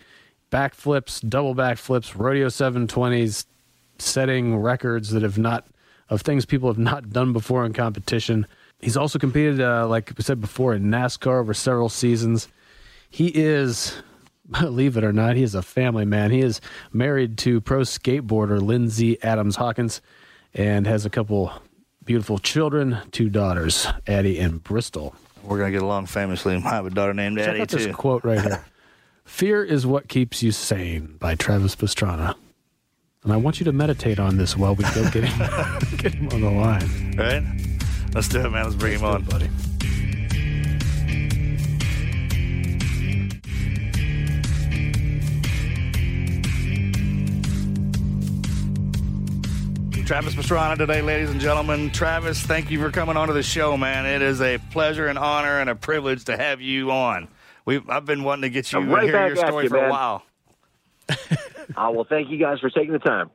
backflips, 0.50 1.26
double 1.26 1.54
backflips, 1.54 2.18
rodeo 2.18 2.48
720s, 2.48 3.46
setting 3.98 4.56
records 4.56 5.10
that 5.10 5.22
have 5.22 5.38
not 5.38 5.66
of 6.08 6.22
things 6.22 6.44
people 6.44 6.68
have 6.68 6.78
not 6.78 7.10
done 7.10 7.32
before 7.32 7.64
in 7.64 7.72
competition. 7.72 8.46
He's 8.80 8.96
also 8.96 9.18
competed, 9.18 9.60
uh, 9.60 9.86
like 9.86 10.12
we 10.16 10.24
said 10.24 10.40
before, 10.40 10.74
in 10.74 10.84
NASCAR 10.84 11.40
over 11.40 11.54
several 11.54 11.88
seasons. 11.88 12.48
He 13.08 13.28
is, 13.28 13.94
believe 14.50 14.96
it 14.96 15.04
or 15.04 15.12
not, 15.12 15.36
he 15.36 15.42
is 15.42 15.54
a 15.54 15.62
family 15.62 16.04
man. 16.04 16.30
He 16.30 16.40
is 16.40 16.60
married 16.92 17.38
to 17.38 17.60
pro 17.60 17.80
skateboarder 17.80 18.60
Lindsay 18.60 19.22
Adams 19.22 19.56
Hawkins 19.56 20.00
and 20.52 20.86
has 20.86 21.06
a 21.06 21.10
couple 21.10 21.52
beautiful 22.04 22.38
children, 22.38 22.98
two 23.12 23.28
daughters, 23.28 23.86
Addie 24.06 24.38
and 24.38 24.62
Bristol. 24.62 25.14
We're 25.42 25.58
gonna 25.58 25.70
get 25.70 25.82
along 25.82 26.06
famously. 26.06 26.56
I 26.56 26.60
have 26.60 26.86
a 26.86 26.90
daughter 26.90 27.14
named 27.14 27.38
Check 27.38 27.48
Addie 27.48 27.60
out 27.62 27.68
this 27.68 27.94
quote 27.94 28.24
right 28.24 28.40
here. 28.40 28.64
Fear 29.24 29.64
is 29.64 29.86
what 29.86 30.08
keeps 30.08 30.42
you 30.42 30.50
sane 30.50 31.16
by 31.20 31.34
Travis 31.34 31.76
Pastrana. 31.76 32.34
And 33.22 33.32
I 33.32 33.36
want 33.36 33.60
you 33.60 33.64
to 33.64 33.72
meditate 33.72 34.18
on 34.18 34.38
this 34.38 34.56
while 34.56 34.74
we 34.74 34.82
go 34.94 35.08
get 35.10 35.24
him, 35.24 35.38
get 35.98 36.14
him 36.14 36.28
on 36.32 36.40
the 36.40 36.50
line. 36.50 37.14
Right? 37.16 37.42
Let's 38.14 38.28
do 38.28 38.40
it, 38.40 38.50
man. 38.50 38.64
Let's 38.64 38.76
bring 38.76 38.98
him 38.98 39.04
on, 39.04 39.22
buddy. 39.24 39.48
Travis 50.10 50.34
Pastrana 50.34 50.76
today, 50.76 51.02
ladies 51.02 51.30
and 51.30 51.40
gentlemen. 51.40 51.88
Travis, 51.92 52.42
thank 52.42 52.68
you 52.68 52.80
for 52.80 52.90
coming 52.90 53.16
onto 53.16 53.32
the 53.32 53.44
show, 53.44 53.76
man. 53.76 54.06
It 54.06 54.22
is 54.22 54.40
a 54.40 54.58
pleasure 54.72 55.06
and 55.06 55.16
honor 55.16 55.60
and 55.60 55.70
a 55.70 55.76
privilege 55.76 56.24
to 56.24 56.36
have 56.36 56.60
you 56.60 56.90
on. 56.90 57.28
We've, 57.64 57.88
I've 57.88 58.06
been 58.06 58.24
wanting 58.24 58.42
to 58.42 58.50
get 58.50 58.72
you 58.72 58.80
I'm 58.80 58.88
to 58.88 58.92
right 58.92 59.04
hear 59.04 59.28
your 59.28 59.36
story 59.36 59.64
you, 59.66 59.70
for 59.70 59.86
a 59.86 59.88
while. 59.88 60.24
Uh, 61.10 61.14
I 61.76 61.88
will 61.90 62.02
thank 62.02 62.28
you 62.28 62.38
guys 62.38 62.58
for 62.58 62.68
taking 62.68 62.92
the 62.92 62.98
time. 62.98 63.30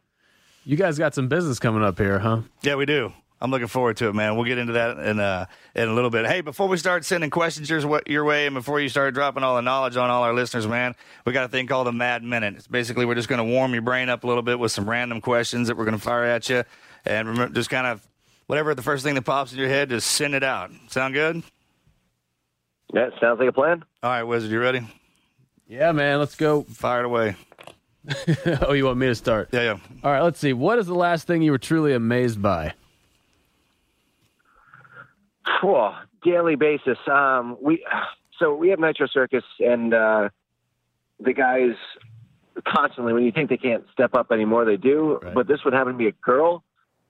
You 0.65 0.75
guys 0.75 0.98
got 0.98 1.15
some 1.15 1.29
business 1.29 1.58
coming 1.58 1.82
up 1.82 1.98
here, 1.98 2.20
huh? 2.20 2.41
Yeah, 2.62 2.75
we 2.75 2.86
do. 2.86 3.13
I'm 3.46 3.52
looking 3.52 3.68
forward 3.68 3.98
to 3.98 4.08
it, 4.08 4.16
man. 4.16 4.36
We'll 4.36 4.46
get 4.46 4.58
into 4.58 4.74
that 4.74 4.98
in 4.98 5.20
uh, 5.20 5.46
in 5.75 5.88
a 5.88 5.94
little 5.94 6.10
bit. 6.10 6.25
Hey, 6.25 6.42
before 6.42 6.68
we 6.68 6.78
start 6.78 7.06
sending 7.06 7.30
questions 7.30 7.70
your, 7.70 8.02
your 8.08 8.25
way, 8.25 8.48
and 8.48 8.56
before 8.56 8.80
you 8.80 8.90
start 8.90 9.14
dropping 9.14 9.44
all 9.44 9.56
the 9.56 9.62
knowledge 9.62 9.98
on 9.98 10.10
all 10.10 10.24
our 10.24 10.34
listeners, 10.34 10.66
man, 10.68 10.96
we 11.28 11.32
got 11.32 11.46
a 11.46 11.48
thing 11.48 11.68
called 11.68 11.86
the 11.86 11.92
Mad 11.92 12.24
Minute. 12.24 12.56
It's 12.56 12.66
basically 12.66 13.06
we're 13.06 13.14
just 13.14 13.30
going 13.30 13.38
to 13.38 13.44
warm 13.44 13.74
your 13.74 13.84
brain 13.84 14.10
up 14.10 14.24
a 14.24 14.28
little 14.28 14.42
bit 14.42 14.58
with 14.58 14.72
some 14.72 14.90
random 14.90 15.22
questions 15.22 15.68
that 15.68 15.78
we're 15.78 15.86
going 15.86 15.96
to 15.96 16.04
fire 16.04 16.24
at 16.24 16.50
you, 16.50 16.64
and 17.06 17.28
remember, 17.28 17.54
just 17.54 17.70
kind 17.70 17.86
of 17.86 18.04
whatever 18.48 18.74
the 18.74 18.82
first 18.82 19.04
thing 19.04 19.14
that 19.14 19.22
pops 19.22 19.54
in 19.54 19.60
your 19.60 19.70
head, 19.70 19.90
just 19.90 20.08
send 20.08 20.34
it 20.34 20.44
out. 20.44 20.72
Sound 20.88 21.14
good? 21.14 21.44
That 22.94 23.12
sounds 23.22 23.40
like 23.40 23.50
a 23.50 23.54
plan. 23.54 23.84
All 24.02 24.10
right, 24.10 24.24
Wizard, 24.24 24.50
you 24.50 24.60
ready? 24.60 24.82
Yeah, 25.68 25.92
man. 25.92 26.18
Let's 26.18 26.36
go. 26.36 26.64
Fire 26.64 27.02
it 27.02 27.06
away. 27.06 27.36
oh, 28.64 28.74
you 28.74 28.86
want 28.86 28.98
me 28.98 29.06
to 29.06 29.14
start? 29.14 29.50
Yeah, 29.52 29.62
yeah. 29.62 29.78
All 30.04 30.12
right. 30.12 30.22
Let's 30.22 30.40
see. 30.40 30.54
What 30.54 30.80
is 30.80 30.88
the 30.88 30.96
last 30.96 31.28
thing 31.28 31.44
you 31.44 31.52
were 31.52 31.60
truly 31.60 31.94
amazed 31.94 32.42
by? 32.42 32.74
Whew, 35.62 35.90
daily 36.24 36.56
basis. 36.56 36.98
Um, 37.08 37.58
we 37.62 37.86
so 38.40 38.54
we 38.54 38.70
have 38.70 38.80
Nitro 38.80 39.08
Circus, 39.08 39.44
and 39.60 39.94
uh, 39.94 40.30
the 41.20 41.34
guys 41.34 41.75
constantly, 42.68 43.14
when 43.14 43.24
you 43.24 43.32
think 43.32 43.50
they 43.50 43.58
can't 43.58 43.86
step 43.92 44.16
up 44.16 44.32
anymore, 44.32 44.66
they 44.66 44.78
do. 44.78 45.20
Right. 45.22 45.34
But 45.34 45.48
this 45.48 45.60
would 45.64 45.74
happen 45.74 45.94
to 45.94 45.98
be 45.98 46.08
a 46.08 46.12
girl, 46.12 46.64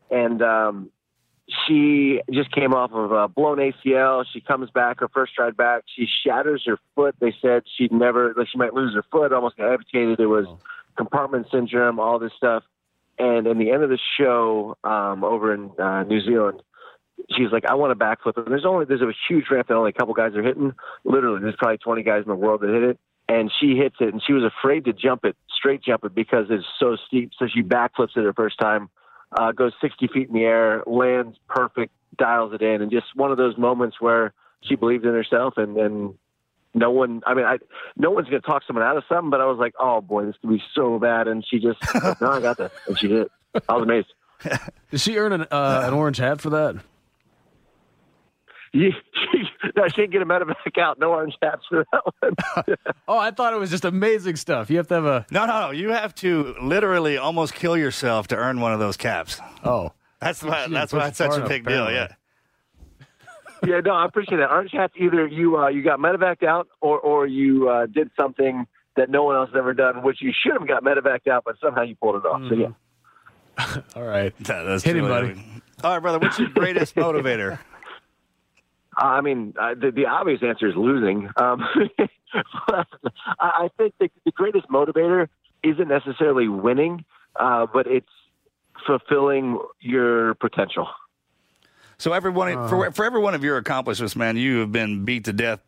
and 0.09 0.41
um, 0.41 0.91
she 1.67 2.21
just 2.31 2.51
came 2.51 2.73
off 2.73 2.91
of 2.91 3.11
a 3.11 3.27
blown 3.27 3.57
ACL. 3.57 4.25
She 4.31 4.41
comes 4.41 4.69
back, 4.71 4.99
her 4.99 5.07
first 5.07 5.37
ride 5.37 5.55
back, 5.55 5.83
she 5.95 6.07
shatters 6.25 6.63
her 6.65 6.77
foot. 6.95 7.15
They 7.19 7.33
said 7.41 7.63
she'd 7.77 7.91
never, 7.91 8.33
like 8.35 8.47
she 8.51 8.57
might 8.57 8.73
lose 8.73 8.93
her 8.95 9.03
foot, 9.11 9.31
almost 9.31 9.57
got 9.57 9.71
amputated. 9.71 10.19
It 10.19 10.27
was 10.27 10.45
compartment 10.97 11.47
syndrome, 11.51 11.99
all 11.99 12.19
this 12.19 12.31
stuff. 12.35 12.63
And 13.17 13.47
in 13.47 13.59
the 13.59 13.71
end 13.71 13.83
of 13.83 13.89
the 13.89 13.99
show, 14.19 14.75
um, 14.83 15.23
over 15.23 15.53
in 15.53 15.71
uh, 15.79 16.03
New 16.03 16.21
Zealand, 16.21 16.61
she's 17.35 17.51
like, 17.51 17.65
I 17.65 17.75
want 17.75 17.97
to 17.97 18.05
backflip. 18.05 18.37
And 18.37 18.47
there's 18.47 18.65
only 18.65 18.85
there's 18.85 19.01
a 19.01 19.11
huge 19.27 19.45
ramp 19.49 19.67
that 19.67 19.75
only 19.75 19.89
a 19.89 19.93
couple 19.93 20.13
guys 20.13 20.35
are 20.35 20.43
hitting. 20.43 20.73
Literally, 21.03 21.41
there's 21.41 21.55
probably 21.57 21.77
20 21.77 22.03
guys 22.03 22.23
in 22.23 22.29
the 22.29 22.35
world 22.35 22.61
that 22.61 22.69
hit 22.69 22.83
it. 22.83 22.99
And 23.27 23.51
she 23.59 23.75
hits 23.75 23.95
it, 23.99 24.13
and 24.13 24.21
she 24.25 24.33
was 24.33 24.43
afraid 24.43 24.85
to 24.85 24.93
jump 24.93 25.25
it, 25.25 25.35
straight 25.57 25.83
jump 25.83 26.05
it, 26.05 26.13
because 26.13 26.45
it's 26.51 26.65
so 26.79 26.95
steep. 27.07 27.31
So 27.39 27.47
she 27.51 27.63
backflips 27.63 28.15
it 28.15 28.23
her 28.23 28.33
first 28.33 28.59
time, 28.59 28.89
uh, 29.35 29.51
goes 29.51 29.73
60 29.81 30.07
feet 30.13 30.27
in 30.27 30.35
the 30.35 30.43
air, 30.43 30.83
lands 30.85 31.35
perfect, 31.47 31.91
dials 32.15 32.53
it 32.53 32.61
in, 32.61 32.83
and 32.83 32.91
just 32.91 33.07
one 33.15 33.31
of 33.31 33.37
those 33.37 33.57
moments 33.57 33.97
where 33.99 34.31
she 34.61 34.75
believed 34.75 35.05
in 35.05 35.13
herself, 35.13 35.55
and 35.57 35.75
and 35.75 36.13
no 36.75 36.91
one, 36.91 37.23
I 37.25 37.33
mean, 37.33 37.45
I 37.45 37.57
no 37.97 38.11
one's 38.11 38.27
gonna 38.27 38.41
talk 38.41 38.61
someone 38.67 38.85
out 38.85 38.95
of 38.95 39.03
something, 39.09 39.31
but 39.31 39.41
I 39.41 39.45
was 39.45 39.57
like, 39.57 39.73
oh 39.79 40.01
boy, 40.01 40.25
this 40.25 40.35
could 40.39 40.51
be 40.51 40.61
so 40.75 40.99
bad, 40.99 41.27
and 41.27 41.43
she 41.49 41.57
just, 41.57 41.79
no, 42.21 42.29
I 42.29 42.41
got 42.41 42.57
this, 42.57 42.71
and 42.87 42.99
she 42.99 43.07
did. 43.07 43.27
I 43.67 43.73
was 43.73 43.83
amazed. 43.83 44.13
Did 44.91 45.01
she 45.01 45.17
earn 45.17 45.31
an, 45.31 45.41
uh, 45.49 45.83
an 45.87 45.93
orange 45.93 46.17
hat 46.17 46.41
for 46.41 46.49
that? 46.51 46.75
Yeah, 48.77 48.89
she, 49.31 49.43
no, 49.77 49.87
she 49.87 50.01
didn't 50.01 50.11
get 50.11 50.21
a 50.21 50.25
medevac 50.25 50.77
out. 50.77 50.99
No 50.99 51.11
orange 51.11 51.33
hats 51.41 51.61
for 51.69 51.85
that 51.93 52.01
one. 52.19 52.75
Oh, 53.07 53.17
I 53.17 53.31
thought 53.31 53.53
it 53.53 53.57
was 53.57 53.69
just 53.69 53.85
amazing 53.85 54.35
stuff. 54.35 54.69
You 54.69 54.77
have 54.77 54.87
to 54.87 54.95
have 54.95 55.05
a. 55.05 55.25
No, 55.31 55.45
no, 55.45 55.67
no. 55.67 55.71
You 55.71 55.89
have 55.91 56.13
to 56.15 56.55
literally 56.61 57.17
almost 57.17 57.53
kill 57.53 57.77
yourself 57.77 58.27
to 58.29 58.35
earn 58.35 58.59
one 58.59 58.73
of 58.73 58.79
those 58.79 58.97
caps. 58.97 59.39
Oh, 59.63 59.93
That's 60.19 60.43
why. 60.43 60.67
That's 60.67 60.91
why 60.91 61.07
it's 61.07 61.17
such 61.19 61.37
a 61.39 61.47
big 61.47 61.65
deal. 61.65 61.89
Yeah. 61.91 62.07
yeah, 63.65 63.79
no, 63.79 63.93
I 63.93 64.05
appreciate 64.05 64.39
that. 64.39 64.49
Orange 64.49 64.71
hats 64.73 64.93
either 64.97 65.25
you 65.27 65.57
uh, 65.57 65.67
you 65.69 65.83
got 65.83 65.99
medevaced 65.99 66.43
out 66.43 66.67
or 66.81 66.99
or 66.99 67.27
you 67.27 67.69
uh, 67.69 67.85
did 67.85 68.09
something 68.19 68.65
that 68.97 69.09
no 69.09 69.23
one 69.23 69.35
else 69.35 69.49
has 69.51 69.57
ever 69.57 69.73
done, 69.73 70.03
which 70.03 70.17
you 70.21 70.31
should 70.33 70.53
have 70.59 70.67
got 70.67 70.83
medevaced 70.83 71.27
out, 71.27 71.43
but 71.45 71.55
somehow 71.63 71.83
you 71.83 71.95
pulled 71.95 72.15
it 72.17 72.25
off. 72.25 72.41
So 72.49 72.55
yeah. 72.55 73.81
all 73.95 74.03
right. 74.03 74.33
That- 74.39 74.63
that's 74.63 74.83
Hit 74.83 74.97
him, 74.97 75.07
buddy. 75.07 75.41
All 75.83 75.91
right, 75.93 75.99
brother. 75.99 76.19
What's 76.19 76.39
your 76.39 76.49
greatest 76.49 76.95
motivator? 76.95 77.59
I 78.97 79.21
mean, 79.21 79.53
uh, 79.59 79.75
the, 79.75 79.91
the 79.91 80.05
obvious 80.05 80.41
answer 80.41 80.67
is 80.67 80.75
losing. 80.75 81.29
Um, 81.37 81.63
I 83.39 83.69
think 83.77 83.93
the, 83.99 84.09
the 84.25 84.31
greatest 84.31 84.67
motivator 84.69 85.27
isn't 85.63 85.87
necessarily 85.87 86.47
winning, 86.47 87.05
uh, 87.35 87.65
but 87.71 87.87
it's 87.87 88.07
fulfilling 88.85 89.59
your 89.79 90.35
potential. 90.35 90.87
So 91.97 92.13
every 92.13 92.31
one 92.31 92.51
Uh-huh. 92.53 92.67
for 92.67 92.91
for 92.91 93.05
every 93.05 93.21
one 93.21 93.35
of 93.35 93.43
your 93.43 93.57
accomplishments, 93.57 94.15
man, 94.15 94.37
you 94.37 94.59
have 94.59 94.71
been 94.71 95.05
beat 95.05 95.25
to 95.25 95.33
death 95.33 95.61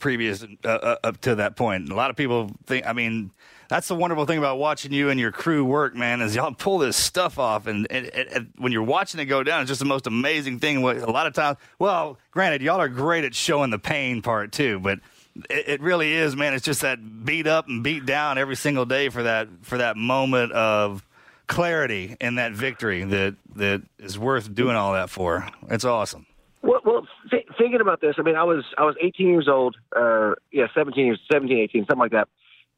previous 0.00 0.42
uh, 0.42 0.68
uh, 0.68 0.96
up 1.04 1.20
to 1.22 1.36
that 1.36 1.56
point. 1.56 1.90
A 1.90 1.94
lot 1.94 2.10
of 2.10 2.16
people 2.16 2.50
think. 2.66 2.86
I 2.86 2.92
mean, 2.92 3.30
that's 3.68 3.88
the 3.88 3.94
wonderful 3.94 4.24
thing 4.24 4.38
about 4.38 4.58
watching 4.58 4.92
you 4.92 5.10
and 5.10 5.20
your 5.20 5.30
crew 5.30 5.64
work, 5.64 5.94
man. 5.94 6.20
Is 6.20 6.34
y'all 6.34 6.52
pull 6.52 6.78
this 6.78 6.96
stuff 6.96 7.38
off, 7.38 7.66
and, 7.66 7.86
and, 7.90 8.06
and, 8.06 8.52
when 8.56 8.72
you're 8.72 8.82
watching 8.82 9.20
it 9.20 9.26
go 9.26 9.42
down, 9.42 9.60
it's 9.60 9.68
just 9.68 9.80
the 9.80 9.86
most 9.86 10.06
amazing 10.06 10.58
thing. 10.58 10.78
A 10.78 11.10
lot 11.10 11.26
of 11.26 11.34
times, 11.34 11.58
well, 11.78 12.18
granted, 12.30 12.62
y'all 12.62 12.80
are 12.80 12.88
great 12.88 13.24
at 13.24 13.34
showing 13.34 13.70
the 13.70 13.78
pain 13.78 14.22
part 14.22 14.52
too, 14.52 14.78
but. 14.80 15.00
It, 15.48 15.68
it 15.68 15.80
really 15.80 16.14
is, 16.14 16.34
man. 16.34 16.52
It's 16.52 16.64
just 16.64 16.80
that 16.80 17.24
beat 17.24 17.46
up 17.46 17.68
and 17.68 17.84
beat 17.84 18.04
down 18.04 18.38
every 18.38 18.56
single 18.56 18.84
day 18.84 19.08
for 19.08 19.22
that 19.22 19.46
for 19.62 19.78
that 19.78 19.96
moment 19.96 20.50
of 20.50 21.06
clarity 21.48 22.16
and 22.20 22.38
that 22.38 22.52
victory 22.52 23.02
that 23.04 23.36
that 23.56 23.82
is 23.98 24.18
worth 24.18 24.54
doing 24.54 24.76
all 24.76 24.94
that 24.94 25.10
for. 25.10 25.48
It's 25.70 25.84
awesome. 25.84 26.26
Well, 26.62 26.80
well 26.84 27.06
th- 27.30 27.46
thinking 27.56 27.80
about 27.80 28.00
this, 28.00 28.16
I 28.18 28.22
mean, 28.22 28.36
I 28.36 28.44
was 28.44 28.64
I 28.76 28.84
was 28.84 28.94
18 29.00 29.28
years 29.28 29.48
old, 29.48 29.76
or 29.94 30.38
yeah, 30.52 30.66
17 30.74 31.04
years, 31.04 31.20
17, 31.32 31.58
18, 31.58 31.82
something 31.82 31.98
like 31.98 32.12
that, 32.12 32.28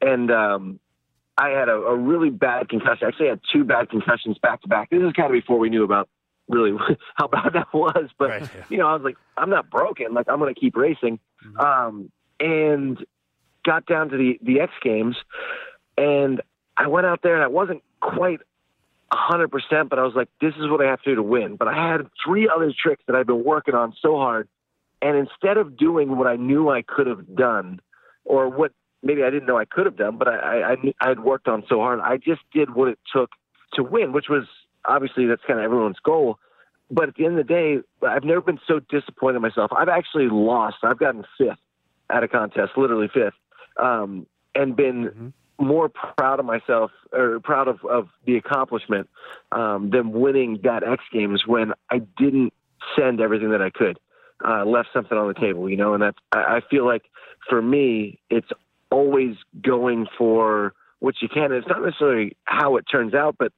and 0.01 0.31
um, 0.31 0.81
I 1.37 1.51
had 1.51 1.69
a, 1.69 1.75
a 1.75 1.97
really 1.97 2.31
bad 2.31 2.69
concussion. 2.69 3.05
I 3.05 3.09
Actually, 3.09 3.27
I 3.27 3.31
had 3.31 3.41
two 3.53 3.65
bad 3.65 3.89
concussions 3.91 4.39
back 4.39 4.63
to 4.63 4.69
back. 4.69 4.91
This 4.91 5.03
is 5.03 5.13
kind 5.13 5.27
of 5.27 5.33
before 5.33 5.59
we 5.59 5.71
knew 5.71 5.85
about 5.85 6.09
really 6.49 6.77
how 7.15 7.29
bad 7.29 7.53
that 7.55 7.73
was. 7.73 8.11
But 8.19 8.31
Right, 8.31 8.43
yeah. 8.43 8.65
you 8.69 8.79
know, 8.79 8.87
I 8.87 8.95
was 8.95 9.03
like, 9.03 9.17
I'm 9.37 9.51
not 9.51 9.71
broken. 9.71 10.13
Like 10.13 10.29
I'm 10.29 10.39
going 10.39 10.55
to 10.55 10.61
keep 10.61 10.77
racing, 10.77 11.19
um, 11.59 12.11
and 12.39 12.99
got 13.65 13.87
down 13.87 14.11
to 14.11 14.17
the 14.17 14.39
the 14.43 14.61
X 14.61 14.73
Games, 14.83 15.17
and 15.97 16.43
I 16.77 16.89
went 16.89 17.07
out 17.07 17.21
there 17.23 17.35
and 17.35 17.43
I 17.45 17.49
wasn't 17.49 17.83
quite 18.01 18.41
hundred 19.13 19.49
percent, 19.49 19.89
but 19.89 19.99
I 19.99 20.03
was 20.03 20.15
like, 20.15 20.29
this 20.41 20.55
is 20.57 20.71
what 20.71 20.85
I 20.85 20.91
have 20.91 21.03
to 21.03 21.11
do 21.11 21.15
to 21.17 21.23
win. 21.23 21.57
But 21.57 21.69
I 21.69 21.91
had 21.91 22.03
three 22.25 22.49
other 22.55 22.73
tricks 22.77 23.03
that 23.07 23.17
I've 23.17 23.27
been 23.27 23.45
working 23.45 23.75
on 23.75 23.95
so 24.01 24.17
hard, 24.17 24.49
and 25.03 25.17
instead 25.17 25.57
of 25.57 25.77
doing 25.77 26.17
what 26.17 26.27
I 26.27 26.37
knew 26.37 26.69
I 26.69 26.83
could 26.83 27.07
have 27.07 27.35
done, 27.35 27.81
or 28.25 28.49
what 28.49 28.73
maybe 29.03 29.23
I 29.23 29.31
didn't 29.31 29.47
know 29.47 29.59
I 29.59 29.65
could 29.65 29.87
have 29.87 29.97
done, 29.97 30.17
but 30.19 30.29
I 30.29 30.37
I, 30.37 30.71
I 30.73 30.75
knew- 30.83 30.95
I 31.01 31.09
had 31.09 31.21
worked 31.21 31.49
on 31.49 31.65
so 31.69 31.79
hard, 31.81 32.01
I 32.01 32.17
just 32.17 32.43
did 32.53 32.75
what 32.75 32.89
it 32.89 32.99
took 33.13 33.31
to 33.75 33.83
win, 33.83 34.13
which 34.13 34.29
was 34.29 34.45
obviously 34.87 35.27
that's 35.27 35.43
kind 35.47 35.59
of 35.59 35.65
everyone's 35.65 35.99
goal. 36.05 36.39
but 36.91 37.09
at 37.09 37.15
the 37.15 37.25
end 37.25 37.39
of 37.39 37.47
the 37.47 37.53
day, 37.53 37.79
I've 38.07 38.25
never 38.25 38.41
been 38.41 38.59
so 38.67 38.81
disappointed 38.91 39.37
in 39.37 39.43
myself. 39.43 39.71
I've 39.77 39.89
actually 39.89 40.29
lost. 40.29 40.79
I've 40.83 40.99
gotten 40.99 41.25
fifth 41.39 41.59
at 42.11 42.25
a 42.25 42.29
contest, 42.29 42.73
literally 42.77 43.09
fifth, 43.15 43.35
um, 43.81 44.27
and 44.57 44.75
been 44.75 45.33
more 45.61 45.89
proud 45.89 46.41
of 46.41 46.47
myself 46.47 46.91
or 47.13 47.39
proud 47.41 47.69
of, 47.69 47.85
of 47.85 48.09
the 48.27 48.37
accomplishment 48.37 49.09
um, 49.53 49.91
than 49.91 50.11
winning 50.11 50.59
that 50.65 50.83
X 50.83 51.05
Games 51.13 51.45
when 51.47 51.73
I 51.91 52.01
didn't 52.19 52.53
send 52.99 53.21
everything 53.21 53.51
that 53.51 53.63
I 53.63 53.71
could, 53.71 53.99
uh, 54.45 54.65
left 54.65 54.89
something 54.93 55.17
on 55.17 55.29
the 55.29 55.35
table, 55.35 55.69
you 55.71 55.77
know. 55.77 55.95
And 55.95 56.03
that's 56.03 56.19
I, 56.33 56.57
I 56.57 56.61
feel 56.69 56.85
like 56.87 57.03
for 57.49 57.63
me, 57.63 58.19
it's 58.31 58.49
always 58.91 59.37
going 59.63 60.07
for 60.19 60.75
what 61.01 61.17
you 61.21 61.29
can. 61.29 61.45
And 61.45 61.55
It's 61.55 61.69
not 61.69 61.83
necessarily 61.83 62.37
how 62.45 62.77
it 62.77 62.85
turns 62.91 63.15
out, 63.15 63.37
but 63.39 63.53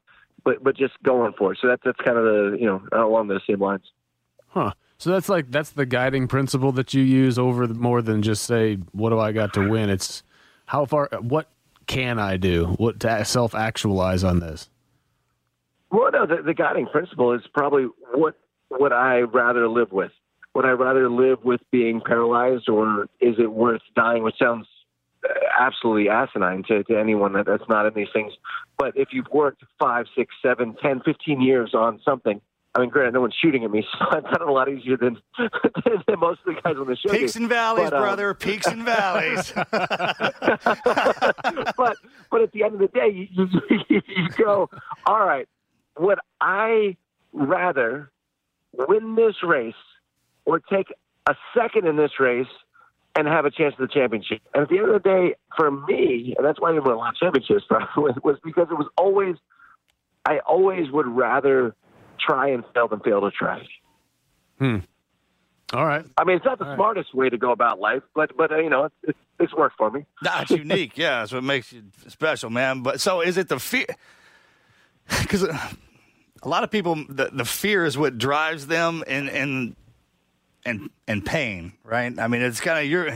but 0.44 0.62
but 0.62 0.76
just 0.76 0.94
going 1.02 1.32
for 1.38 1.52
it. 1.52 1.58
So 1.60 1.68
that's 1.68 1.82
that's 1.84 2.00
kind 2.04 2.18
of 2.18 2.24
the 2.24 2.56
you 2.58 2.66
know 2.66 2.82
along 2.92 3.28
those 3.28 3.42
same 3.48 3.60
lines. 3.60 3.84
Huh. 4.48 4.72
So 4.98 5.10
that's 5.10 5.28
like 5.28 5.50
that's 5.50 5.70
the 5.70 5.86
guiding 5.86 6.28
principle 6.28 6.72
that 6.72 6.94
you 6.94 7.02
use 7.02 7.38
over 7.38 7.66
the, 7.66 7.74
more 7.74 8.02
than 8.02 8.22
just 8.22 8.44
say 8.44 8.76
what 8.92 9.10
do 9.10 9.18
I 9.18 9.32
got 9.32 9.52
to 9.54 9.68
win. 9.68 9.90
It's 9.90 10.22
how 10.66 10.84
far 10.84 11.08
what 11.20 11.48
can 11.86 12.18
I 12.18 12.36
do? 12.36 12.66
What 12.78 13.00
to 13.00 13.24
self 13.24 13.54
actualize 13.54 14.24
on 14.24 14.40
this? 14.40 14.68
Well, 15.90 16.10
no, 16.10 16.26
the, 16.26 16.42
the 16.42 16.54
guiding 16.54 16.86
principle 16.86 17.34
is 17.34 17.42
probably 17.52 17.86
what 18.14 18.34
would 18.70 18.92
I 18.92 19.20
rather 19.20 19.68
live 19.68 19.92
with? 19.92 20.12
Would 20.54 20.64
I 20.64 20.70
rather 20.70 21.08
live 21.10 21.44
with 21.44 21.60
being 21.70 22.00
paralyzed, 22.04 22.68
or 22.68 23.08
is 23.20 23.36
it 23.38 23.50
worth 23.50 23.82
dying? 23.96 24.22
Which 24.22 24.36
sounds 24.38 24.66
absolutely 25.58 26.08
asinine 26.08 26.62
to, 26.64 26.82
to 26.84 26.98
anyone 26.98 27.32
that, 27.34 27.46
that's 27.46 27.68
not 27.68 27.86
in 27.86 27.94
these 27.94 28.08
things. 28.12 28.32
But 28.78 28.96
if 28.96 29.08
you've 29.12 29.28
worked 29.32 29.62
five, 29.78 30.06
six, 30.16 30.34
seven, 30.42 30.74
ten, 30.82 31.00
fifteen 31.04 31.40
years 31.40 31.74
on 31.74 32.00
something, 32.04 32.40
I 32.74 32.80
mean, 32.80 32.88
granted, 32.88 33.12
no 33.14 33.20
one's 33.20 33.34
shooting 33.40 33.64
at 33.64 33.70
me, 33.70 33.86
so 33.98 34.06
I've 34.10 34.24
done 34.24 34.40
it 34.40 34.48
a 34.48 34.52
lot 34.52 34.68
easier 34.68 34.96
than, 34.96 35.18
than 35.38 36.18
most 36.18 36.40
of 36.46 36.54
the 36.54 36.60
guys 36.62 36.76
on 36.78 36.86
the 36.86 36.96
show. 36.96 37.10
Peaks 37.10 37.34
do. 37.34 37.40
and 37.40 37.48
valleys, 37.48 37.90
But, 37.90 37.94
um, 37.94 38.02
brother. 38.02 38.34
Peaks 38.34 38.66
and 38.66 38.84
valleys. 38.84 39.52
but 41.76 41.96
but 42.30 42.42
at 42.42 42.52
the 42.52 42.64
end 42.64 42.74
of 42.74 42.80
the 42.80 42.88
day, 42.92 43.28
you, 43.30 43.48
you, 43.88 44.00
you 44.08 44.28
go, 44.30 44.70
all 45.06 45.24
right, 45.24 45.48
would 45.98 46.18
I 46.40 46.96
rather 47.32 48.10
win 48.72 49.14
this 49.16 49.36
race 49.42 49.74
or 50.44 50.60
take 50.60 50.86
a 51.26 51.34
second 51.56 51.86
in 51.86 51.96
this 51.96 52.18
race 52.18 52.46
and 53.14 53.28
have 53.28 53.44
a 53.44 53.50
chance 53.50 53.74
at 53.74 53.80
the 53.80 53.88
championship? 53.88 54.40
And 54.54 54.62
at 54.62 54.68
the 54.68 54.78
end 54.78 54.88
of 54.88 55.02
the 55.02 55.08
day, 55.08 55.34
for 55.56 55.70
me, 55.70 56.34
and 56.36 56.46
that's 56.46 56.60
why 56.60 56.70
I 56.70 56.72
didn't 56.72 56.84
win 56.84 56.94
a 56.94 56.98
lot 56.98 57.10
of 57.10 57.16
championships, 57.16 57.64
was, 57.96 58.14
was 58.22 58.36
because 58.44 58.68
it 58.70 58.74
was 58.74 58.88
always, 58.96 59.36
I 60.24 60.38
always 60.40 60.90
would 60.90 61.06
rather 61.06 61.74
try 62.18 62.50
and 62.50 62.64
fail 62.74 62.88
than 62.88 63.00
fail 63.00 63.20
to 63.20 63.30
try. 63.30 63.62
Hmm. 64.58 64.78
All 65.72 65.86
right. 65.86 66.04
I 66.18 66.24
mean, 66.24 66.36
it's 66.36 66.44
not 66.44 66.58
the 66.58 66.74
smartest 66.74 67.14
way 67.14 67.30
to 67.30 67.38
go 67.38 67.50
about 67.50 67.80
life, 67.80 68.02
but 68.14 68.36
but 68.36 68.52
uh, 68.52 68.58
you 68.58 68.68
know, 68.68 68.90
it's, 69.02 69.18
it's 69.40 69.54
worked 69.54 69.76
for 69.78 69.90
me. 69.90 70.04
Nah, 70.22 70.44
unique. 70.50 70.98
Yeah, 70.98 71.20
that's 71.20 71.32
what 71.32 71.42
makes 71.42 71.72
you 71.72 71.84
special, 72.08 72.50
man. 72.50 72.82
But 72.82 73.00
so 73.00 73.22
is 73.22 73.38
it 73.38 73.48
the 73.48 73.58
fear? 73.58 73.86
Because 75.08 75.44
a 75.44 76.48
lot 76.48 76.62
of 76.62 76.70
people, 76.70 76.96
the, 77.08 77.30
the 77.32 77.44
fear 77.44 77.84
is 77.84 77.96
what 77.96 78.18
drives 78.18 78.66
them 78.66 79.02
and 79.06 79.28
in 79.28 79.76
and 80.64 80.90
and 81.08 81.24
pain, 81.24 81.72
right? 81.84 82.16
I 82.18 82.28
mean, 82.28 82.42
it's 82.42 82.60
kind 82.60 82.78
of 82.78 82.90
your 82.90 83.10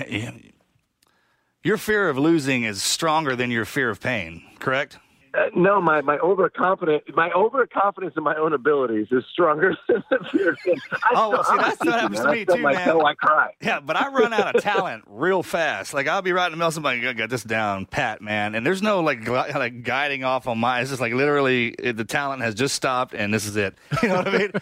your 1.62 1.76
fear 1.78 2.08
of 2.08 2.18
losing 2.18 2.64
is 2.64 2.82
stronger 2.82 3.34
than 3.36 3.50
your 3.50 3.64
fear 3.64 3.90
of 3.90 4.00
pain, 4.00 4.42
correct? 4.58 4.98
Uh, 5.34 5.50
no, 5.54 5.82
my 5.82 6.00
my 6.00 6.16
overconfident 6.18 7.02
my 7.14 7.30
overconfidence 7.32 8.14
in 8.16 8.22
my 8.22 8.34
own 8.36 8.54
abilities 8.54 9.08
is 9.10 9.22
stronger 9.30 9.76
than 9.88 10.02
the 10.08 10.18
fear. 10.32 10.56
I 10.94 11.10
Oh, 11.14 11.42
still- 11.42 11.44
see, 11.44 11.56
that's 11.58 11.84
what 11.84 12.00
happens 12.00 12.20
to 12.20 12.32
me 12.32 12.44
too, 12.46 12.56
man. 12.62 12.87
toe, 12.88 13.04
I 13.04 13.14
cry. 13.14 13.50
Yeah, 13.61 13.80
but 13.80 13.96
I 13.96 14.09
run 14.09 14.32
out 14.32 14.56
of 14.56 14.62
talent 14.62 15.04
real 15.06 15.42
fast. 15.42 15.92
Like 15.92 16.09
I'll 16.09 16.22
be 16.22 16.32
writing 16.32 16.59
a 16.59 16.66
of 16.66 16.72
somebody, 16.72 17.06
I 17.06 17.12
got 17.12 17.28
this 17.28 17.42
down, 17.44 17.85
pat, 17.85 18.22
man, 18.22 18.54
and 18.54 18.64
there's 18.64 18.80
no 18.80 19.00
like 19.00 19.24
gui- 19.26 19.52
like 19.52 19.82
guiding 19.82 20.24
off 20.24 20.46
on 20.46 20.56
my. 20.59 20.80
It's 20.80 20.88
just 20.88 21.02
like 21.02 21.12
literally 21.12 21.68
it, 21.80 21.98
the 21.98 22.04
talent 22.06 22.40
has 22.42 22.54
just 22.54 22.74
stopped, 22.74 23.12
and 23.12 23.35
this 23.35 23.44
is 23.44 23.56
it. 23.56 23.74
You 24.02 24.09
know 24.09 24.16
what 24.16 24.28
I 24.28 24.38
mean? 24.38 24.52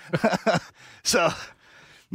so 1.05 1.31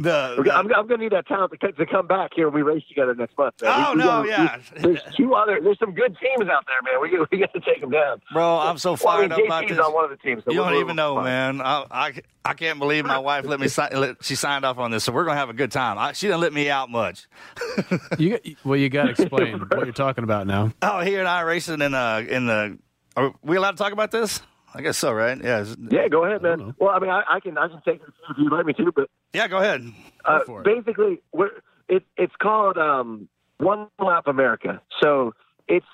the, 0.02 0.36
Okay, 0.38 0.50
I'm, 0.50 0.66
I'm 0.74 0.86
going 0.86 0.98
to 1.00 1.04
need 1.04 1.12
that 1.12 1.26
talent 1.26 1.52
to, 1.60 1.72
to 1.72 1.86
come 1.86 2.06
back 2.06 2.30
here. 2.34 2.48
when 2.48 2.54
We 2.54 2.62
race 2.62 2.82
together 2.88 3.14
next 3.14 3.36
month. 3.36 3.54
man. 3.62 3.70
Oh, 3.86 3.90
We- 3.92 3.96
we 3.98 4.02
no, 4.02 4.06
gotta- 4.06 4.28
yeah. 4.28 4.56
we- 4.76 4.80
There's 4.82 5.00
two 5.16 5.34
other. 5.34 5.60
There's 5.62 5.78
some 5.78 5.92
good 5.92 6.16
teams 6.18 6.48
out 6.50 6.64
there, 6.66 6.80
man. 6.82 7.00
We 7.02 7.18
we 7.30 7.38
got 7.38 7.52
to 7.52 7.60
take 7.60 7.80
them 7.80 7.90
down. 7.90 8.20
bro, 8.32 8.58
I'm 8.58 8.78
so 8.78 8.96
Well, 9.02 9.08
I 9.14 9.20
mean, 9.20 9.28
fired 9.30 9.32
up 9.32 9.46
about 9.46 9.68
this. 9.68 9.78
on 9.78 9.92
one 9.94 10.04
of 10.04 10.10
the 10.10 10.16
teams. 10.16 10.42
so 10.44 10.50
You 10.52 10.58
don't 10.58 10.74
even 10.76 10.96
know, 10.96 11.14
we're 11.16 11.24
man. 11.24 11.60
I, 11.60 11.84
I, 11.90 12.12
I 12.44 12.54
can't 12.54 12.78
believe 12.78 13.04
my 13.04 13.18
wife 13.18 13.44
let 13.44 13.60
me 13.60 13.68
sign. 13.68 13.90
Let, 13.94 14.24
she 14.24 14.34
signed 14.34 14.64
off 14.64 14.78
on 14.78 14.90
this, 14.90 15.04
so 15.04 15.12
we're 15.12 15.24
gonna 15.26 15.38
have 15.38 15.50
a 15.50 15.54
good 15.54 15.70
time. 15.70 15.98
I, 15.98 16.12
she 16.12 16.26
didn't 16.28 16.40
let 16.40 16.52
me 16.54 16.70
out 16.70 16.90
much. 16.90 17.26
You 18.18 18.38
well, 18.64 18.76
you 18.78 18.88
got 18.88 19.04
to 19.04 19.10
explain 19.10 19.58
what 19.68 19.84
you're 19.84 19.92
talking 19.92 20.24
about 20.24 20.46
now. 20.46 20.72
Oh, 20.82 21.00
he 21.00 21.16
and 21.16 21.28
I 21.28 21.42
racing 21.42 21.82
in 21.82 21.92
the 21.92 22.26
in 22.28 22.46
the. 22.46 22.78
Are 23.16 23.34
we 23.42 23.56
allowed 23.56 23.72
to 23.72 23.76
talk 23.76 23.92
about 23.92 24.10
this? 24.10 24.40
I 24.74 24.82
guess 24.82 24.96
so, 24.98 25.12
right? 25.12 25.36
Yeah. 25.42 25.64
Yeah, 25.90 26.08
go 26.08 26.24
ahead, 26.24 26.42
man. 26.42 26.74
Well, 26.78 26.90
I 26.90 26.98
mean, 27.00 27.10
I, 27.10 27.22
I 27.28 27.40
can 27.40 27.58
I 27.58 27.68
can 27.68 27.80
take 27.84 27.96
it 28.02 28.08
if 28.30 28.36
you'd 28.38 28.52
like 28.52 28.66
me 28.66 28.72
to, 28.74 28.92
but 28.94 29.08
Yeah, 29.32 29.48
go 29.48 29.58
ahead. 29.58 29.82
uh, 30.24 30.40
for 30.46 30.60
it. 30.60 30.64
basically, 30.64 31.20
we're, 31.32 31.50
it, 31.88 32.04
it's 32.16 32.34
called 32.40 32.78
um, 32.78 33.28
One 33.58 33.88
Lap 33.98 34.26
America. 34.26 34.80
So 35.00 35.34
it's 35.66 35.86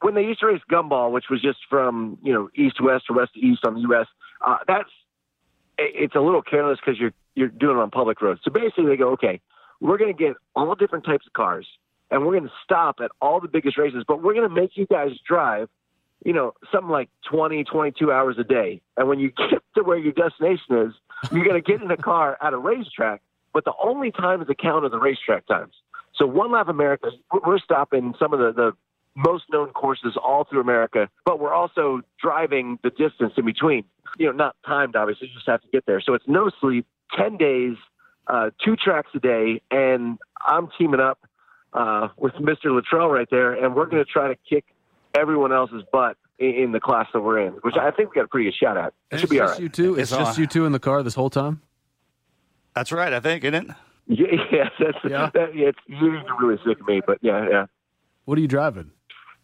when 0.00 0.14
they 0.14 0.22
used 0.22 0.40
to 0.40 0.46
race 0.46 0.60
gumball, 0.70 1.12
which 1.12 1.26
was 1.30 1.40
just 1.40 1.58
from 1.70 2.18
you 2.24 2.32
know 2.32 2.50
east 2.56 2.76
to 2.78 2.84
west 2.84 3.04
or 3.08 3.16
west 3.16 3.34
to 3.34 3.40
east 3.40 3.64
on 3.64 3.74
the 3.74 3.80
U.S. 3.82 4.06
Uh, 4.44 4.56
that's 4.66 4.90
it- 5.78 5.94
it's 5.94 6.14
a 6.16 6.20
little 6.20 6.42
careless 6.42 6.78
because 6.84 6.98
you're 7.00 7.12
you're 7.34 7.48
doing 7.48 7.76
it 7.76 7.80
on 7.80 7.90
public 7.90 8.20
roads. 8.20 8.40
So 8.44 8.50
basically, 8.50 8.86
they 8.86 8.96
go, 8.96 9.10
okay, 9.10 9.40
we're 9.80 9.96
going 9.98 10.14
to 10.14 10.18
get 10.24 10.34
all 10.56 10.74
different 10.74 11.04
types 11.04 11.26
of 11.26 11.32
cars, 11.34 11.66
and 12.10 12.26
we're 12.26 12.32
going 12.32 12.48
to 12.48 12.54
stop 12.64 12.96
at 13.02 13.10
all 13.20 13.40
the 13.40 13.48
biggest 13.48 13.78
races, 13.78 14.04
but 14.06 14.22
we're 14.22 14.34
going 14.34 14.48
to 14.48 14.54
make 14.54 14.76
you 14.76 14.86
guys 14.86 15.10
drive. 15.26 15.68
You 16.24 16.32
know, 16.32 16.54
something 16.70 16.90
like 16.90 17.08
20, 17.30 17.64
22 17.64 18.12
hours 18.12 18.36
a 18.38 18.44
day. 18.44 18.80
And 18.96 19.08
when 19.08 19.18
you 19.18 19.30
get 19.36 19.62
to 19.76 19.82
where 19.82 19.98
your 19.98 20.12
destination 20.12 20.76
is, 20.76 20.94
you're 21.32 21.44
going 21.44 21.62
to 21.62 21.72
get 21.72 21.82
in 21.82 21.90
a 21.90 21.96
car 21.96 22.36
at 22.40 22.52
a 22.52 22.58
racetrack, 22.58 23.22
but 23.52 23.64
the 23.64 23.72
only 23.82 24.10
time 24.10 24.40
is 24.40 24.48
the 24.48 24.54
count 24.54 24.84
of 24.84 24.90
the 24.90 24.98
racetrack 24.98 25.46
times. 25.46 25.74
So 26.14 26.26
one 26.26 26.52
lap 26.52 26.68
America, 26.68 27.10
we're 27.46 27.58
stopping 27.58 28.14
some 28.18 28.32
of 28.32 28.38
the, 28.38 28.52
the 28.52 28.72
most 29.14 29.44
known 29.50 29.70
courses 29.70 30.16
all 30.22 30.44
through 30.44 30.60
America, 30.60 31.08
but 31.24 31.40
we're 31.40 31.52
also 31.52 32.02
driving 32.20 32.78
the 32.82 32.90
distance 32.90 33.34
in 33.36 33.44
between. 33.44 33.84
You 34.18 34.26
know, 34.26 34.32
not 34.32 34.56
timed, 34.66 34.96
obviously, 34.96 35.28
you 35.28 35.34
just 35.34 35.46
have 35.46 35.62
to 35.62 35.68
get 35.68 35.86
there. 35.86 36.00
So 36.00 36.14
it's 36.14 36.26
no 36.26 36.50
sleep, 36.60 36.86
10 37.16 37.36
days, 37.36 37.76
uh, 38.26 38.50
two 38.64 38.76
tracks 38.76 39.10
a 39.14 39.18
day, 39.18 39.62
and 39.70 40.18
I'm 40.46 40.68
teaming 40.78 41.00
up 41.00 41.18
uh, 41.72 42.08
with 42.16 42.34
Mr. 42.34 42.66
Luttrell 42.66 43.08
right 43.08 43.28
there, 43.30 43.52
and 43.52 43.74
we're 43.74 43.86
going 43.86 44.04
to 44.04 44.10
try 44.10 44.28
to 44.28 44.36
kick 44.48 44.64
everyone 45.14 45.52
else's 45.52 45.82
butt 45.92 46.16
in, 46.38 46.50
in 46.50 46.72
the 46.72 46.80
class 46.80 47.06
that 47.12 47.20
we're 47.20 47.40
in, 47.40 47.52
which 47.62 47.76
I 47.76 47.90
think 47.90 48.10
we 48.10 48.14
got 48.16 48.24
a 48.24 48.28
pretty 48.28 48.50
good 48.50 48.56
shot 48.56 48.76
at. 48.76 48.94
It 49.10 49.20
should 49.20 49.30
be 49.30 49.40
all 49.40 49.46
just 49.48 49.58
right. 49.58 49.62
you 49.62 49.68
two. 49.68 49.92
It's, 49.94 50.10
It's 50.10 50.18
just 50.18 50.36
all- 50.38 50.40
you 50.40 50.46
two 50.46 50.64
in 50.66 50.72
the 50.72 50.78
car 50.80 51.02
this 51.02 51.14
whole 51.14 51.30
time. 51.30 51.60
That's 52.74 52.90
right. 52.92 53.12
I 53.12 53.20
think, 53.20 53.44
isn't 53.44 53.70
it? 53.70 53.76
Yeah, 54.08 54.26
yeah, 54.50 54.68
that's, 54.80 54.98
Yeah. 55.08 55.30
That, 55.32 55.54
yeah, 55.54 55.68
it's 55.68 55.78
you're 55.86 56.22
really 56.40 56.60
sick 56.66 56.80
of 56.80 56.86
me, 56.88 57.00
but 57.06 57.18
yeah, 57.22 57.46
yeah. 57.48 57.66
What 58.24 58.36
are 58.36 58.40
you 58.40 58.48
driving? 58.48 58.90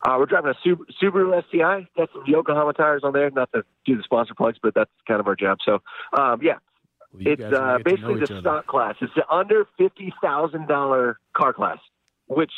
Uh, 0.04 0.16
we're 0.18 0.26
driving 0.26 0.50
a 0.52 0.68
Subaru, 0.68 0.80
Subaru 1.00 1.42
STI. 1.48 1.86
Got 1.96 2.08
some 2.12 2.24
Yokohama 2.26 2.72
tires 2.72 3.02
on 3.04 3.12
there. 3.12 3.30
Not 3.30 3.50
to 3.52 3.62
do 3.86 3.96
the 3.96 4.02
sponsor 4.02 4.34
plugs, 4.34 4.58
but 4.60 4.74
that's 4.74 4.90
kind 5.06 5.20
of 5.20 5.28
our 5.28 5.36
job. 5.36 5.58
So, 5.64 5.78
um, 6.18 6.40
yeah, 6.42 6.54
Well, 7.12 7.22
it's 7.24 7.40
guys 7.40 7.52
are 7.52 7.56
gonna 7.56 7.72
uh, 7.74 7.78
basically 7.84 8.14
the 8.16 8.24
other. 8.24 8.40
stock 8.40 8.66
class. 8.66 8.96
It's 9.00 9.12
the 9.14 9.26
under 9.32 9.64
fifty 9.78 10.12
thousand 10.20 10.66
dollar 10.66 11.20
car 11.36 11.52
class, 11.52 11.78
which 12.26 12.52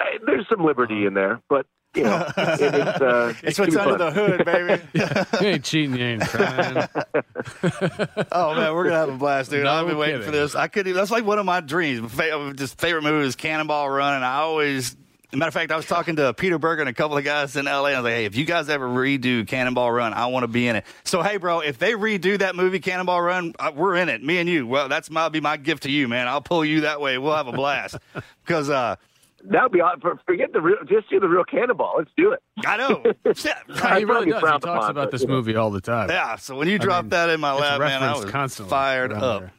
uh, 0.00 0.04
there's 0.26 0.46
some 0.50 0.64
liberty 0.64 1.06
in 1.06 1.14
there, 1.14 1.40
but 1.48 1.66
you 1.96 2.04
know, 2.04 2.26
it, 2.36 2.60
it's 2.60 3.00
uh, 3.00 3.34
It's 3.42 3.58
gonna 3.58 3.70
what's 3.70 3.76
under 3.76 3.98
fun. 3.98 3.98
the 3.98 4.10
hood, 4.10 4.44
baby. 4.44 4.82
You 5.40 5.46
ain't 5.52 5.64
cheating. 5.64 5.96
You 5.96 6.04
ain't 6.04 6.22
trying. 6.22 6.76
oh 8.32 8.54
man, 8.54 8.74
we're 8.74 8.84
gonna 8.84 8.96
have 8.96 9.08
a 9.08 9.16
blast, 9.16 9.50
dude. 9.50 9.64
No 9.64 9.70
I've 9.72 9.86
been 9.86 9.98
waiting 9.98 10.22
for 10.22 10.30
this. 10.30 10.54
I 10.54 10.68
could. 10.68 10.86
That's 10.86 11.10
like 11.10 11.24
one 11.24 11.38
of 11.38 11.46
my 11.46 11.60
dreams. 11.60 12.12
Fa- 12.12 12.52
Just 12.54 12.80
favorite 12.80 13.02
movie 13.02 13.26
is 13.26 13.36
Cannonball 13.36 13.88
Run, 13.90 14.14
and 14.14 14.24
I 14.24 14.36
always. 14.38 14.96
Matter 15.32 15.48
of 15.48 15.54
fact, 15.54 15.72
I 15.72 15.76
was 15.76 15.84
talking 15.86 16.16
to 16.16 16.32
Peter 16.32 16.56
Berg 16.56 16.78
and 16.80 16.88
a 16.88 16.94
couple 16.94 17.18
of 17.18 17.24
guys 17.24 17.56
in 17.56 17.66
LA. 17.66 17.86
And 17.86 17.96
I 17.96 18.00
was 18.00 18.04
like, 18.04 18.14
"Hey, 18.14 18.24
if 18.26 18.36
you 18.36 18.44
guys 18.46 18.70
ever 18.70 18.88
redo 18.88 19.46
Cannonball 19.46 19.90
Run, 19.90 20.14
I 20.14 20.26
want 20.26 20.44
to 20.44 20.48
be 20.48 20.66
in 20.68 20.76
it." 20.76 20.86
So, 21.04 21.20
hey, 21.20 21.36
bro, 21.36 21.60
if 21.60 21.78
they 21.78 21.92
redo 21.92 22.38
that 22.38 22.54
movie 22.56 22.78
Cannonball 22.78 23.20
Run, 23.20 23.52
uh, 23.58 23.72
we're 23.74 23.96
in 23.96 24.08
it. 24.08 24.22
Me 24.22 24.38
and 24.38 24.48
you. 24.48 24.66
Well, 24.66 24.88
that's 24.88 25.10
my 25.10 25.28
be 25.28 25.40
my 25.40 25.56
gift 25.58 25.82
to 25.82 25.90
you, 25.90 26.08
man. 26.08 26.26
I'll 26.28 26.40
pull 26.40 26.64
you 26.64 26.82
that 26.82 27.00
way. 27.02 27.18
We'll 27.18 27.34
have 27.34 27.48
a 27.48 27.52
blast. 27.52 27.96
Because 28.44 28.70
uh, 28.70 28.96
That 29.44 29.62
would 29.64 29.72
be 29.72 29.80
aw- 29.80 29.96
for- 30.00 30.18
forget 30.26 30.52
the 30.52 30.60
real. 30.60 30.76
Just 30.88 31.08
do 31.10 31.20
the 31.20 31.28
real 31.28 31.44
cannonball. 31.44 31.94
Let's 31.98 32.10
do 32.16 32.32
it. 32.32 32.42
I 32.64 32.76
know. 32.76 33.02
Shit. 33.34 33.52
he 33.68 34.04
really 34.04 34.30
does. 34.30 34.40
He 34.40 34.46
talks 34.46 34.64
upon, 34.64 34.90
about 34.90 35.10
this 35.10 35.22
you 35.22 35.28
movie 35.28 35.54
all 35.56 35.70
the 35.70 35.80
time. 35.80 36.08
Yeah. 36.10 36.36
So 36.36 36.56
when 36.56 36.68
you 36.68 36.78
drop 36.78 37.04
mean, 37.04 37.10
that 37.10 37.30
in 37.30 37.40
my 37.40 37.52
It's 37.52 37.60
lap, 37.60 37.80
man, 37.80 38.02
I 38.02 38.14
was 38.16 38.24
constantly 38.24 38.70
fired 38.70 39.12
up. 39.12 39.40
there. 39.40 39.52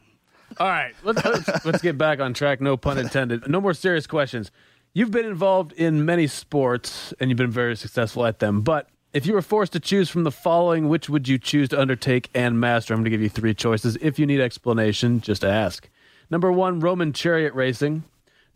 All 0.58 0.66
right, 0.68 0.94
let's, 1.04 1.24
let's 1.24 1.64
let's 1.66 1.82
get 1.82 1.96
back 1.98 2.20
on 2.20 2.34
track. 2.34 2.60
No 2.60 2.76
pun 2.76 2.98
intended. 2.98 3.48
No 3.48 3.60
more 3.60 3.74
serious 3.74 4.06
questions. 4.06 4.50
You've 4.94 5.10
been 5.10 5.26
involved 5.26 5.72
in 5.72 6.04
many 6.04 6.26
sports 6.26 7.12
and 7.20 7.30
you've 7.30 7.36
been 7.36 7.50
very 7.50 7.76
successful 7.76 8.24
at 8.26 8.38
them. 8.40 8.62
But 8.62 8.88
If 9.12 9.26
you 9.26 9.34
were 9.34 9.42
forced 9.42 9.72
to 9.74 9.80
choose 9.80 10.08
from 10.10 10.24
the 10.24 10.32
following, 10.32 10.88
which 10.88 11.08
would 11.08 11.28
you 11.28 11.38
choose 11.38 11.68
to 11.68 11.80
undertake 11.80 12.30
and 12.34 12.58
master? 12.58 12.94
I'm 12.94 12.98
going 13.00 13.04
to 13.04 13.10
give 13.10 13.20
you 13.22 13.28
three 13.28 13.54
choices. 13.54 13.96
If 14.00 14.18
you 14.18 14.26
need 14.26 14.40
explanation, 14.40 15.20
just 15.20 15.44
ask. 15.44 15.88
Number 16.30 16.50
one, 16.50 16.80
Roman 16.80 17.12
chariot 17.12 17.54
racing. 17.54 18.04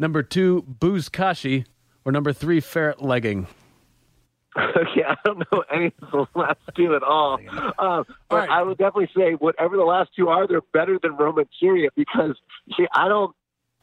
Number 0.03 0.25
two, 0.25 0.65
buzkashi. 0.81 1.65
Or 2.05 2.11
number 2.11 2.33
three, 2.33 2.59
ferret 2.59 3.01
legging. 3.01 3.47
okay, 4.59 5.05
I 5.07 5.15
don't 5.25 5.39
know 5.39 5.63
any 5.73 5.95
of 6.03 6.11
the 6.11 6.27
last 6.35 6.59
two 6.77 6.97
at 6.97 7.05
all. 7.05 7.39
Um, 7.79 8.05
but 8.29 8.37
right. 8.37 8.51
I 8.51 8.63
would 8.65 8.79
definitely 8.79 9.11
say 9.17 9.35
whatever 9.35 9.77
the 9.77 9.85
last 9.85 10.11
two 10.17 10.29
are, 10.29 10.49
they're 10.49 10.61
better 10.73 10.99
than 11.01 11.17
Roman 11.17 11.49
chariot 11.61 11.93
because 11.95 12.37
see, 12.77 12.87
I 12.93 13.07
don't, 13.07 13.33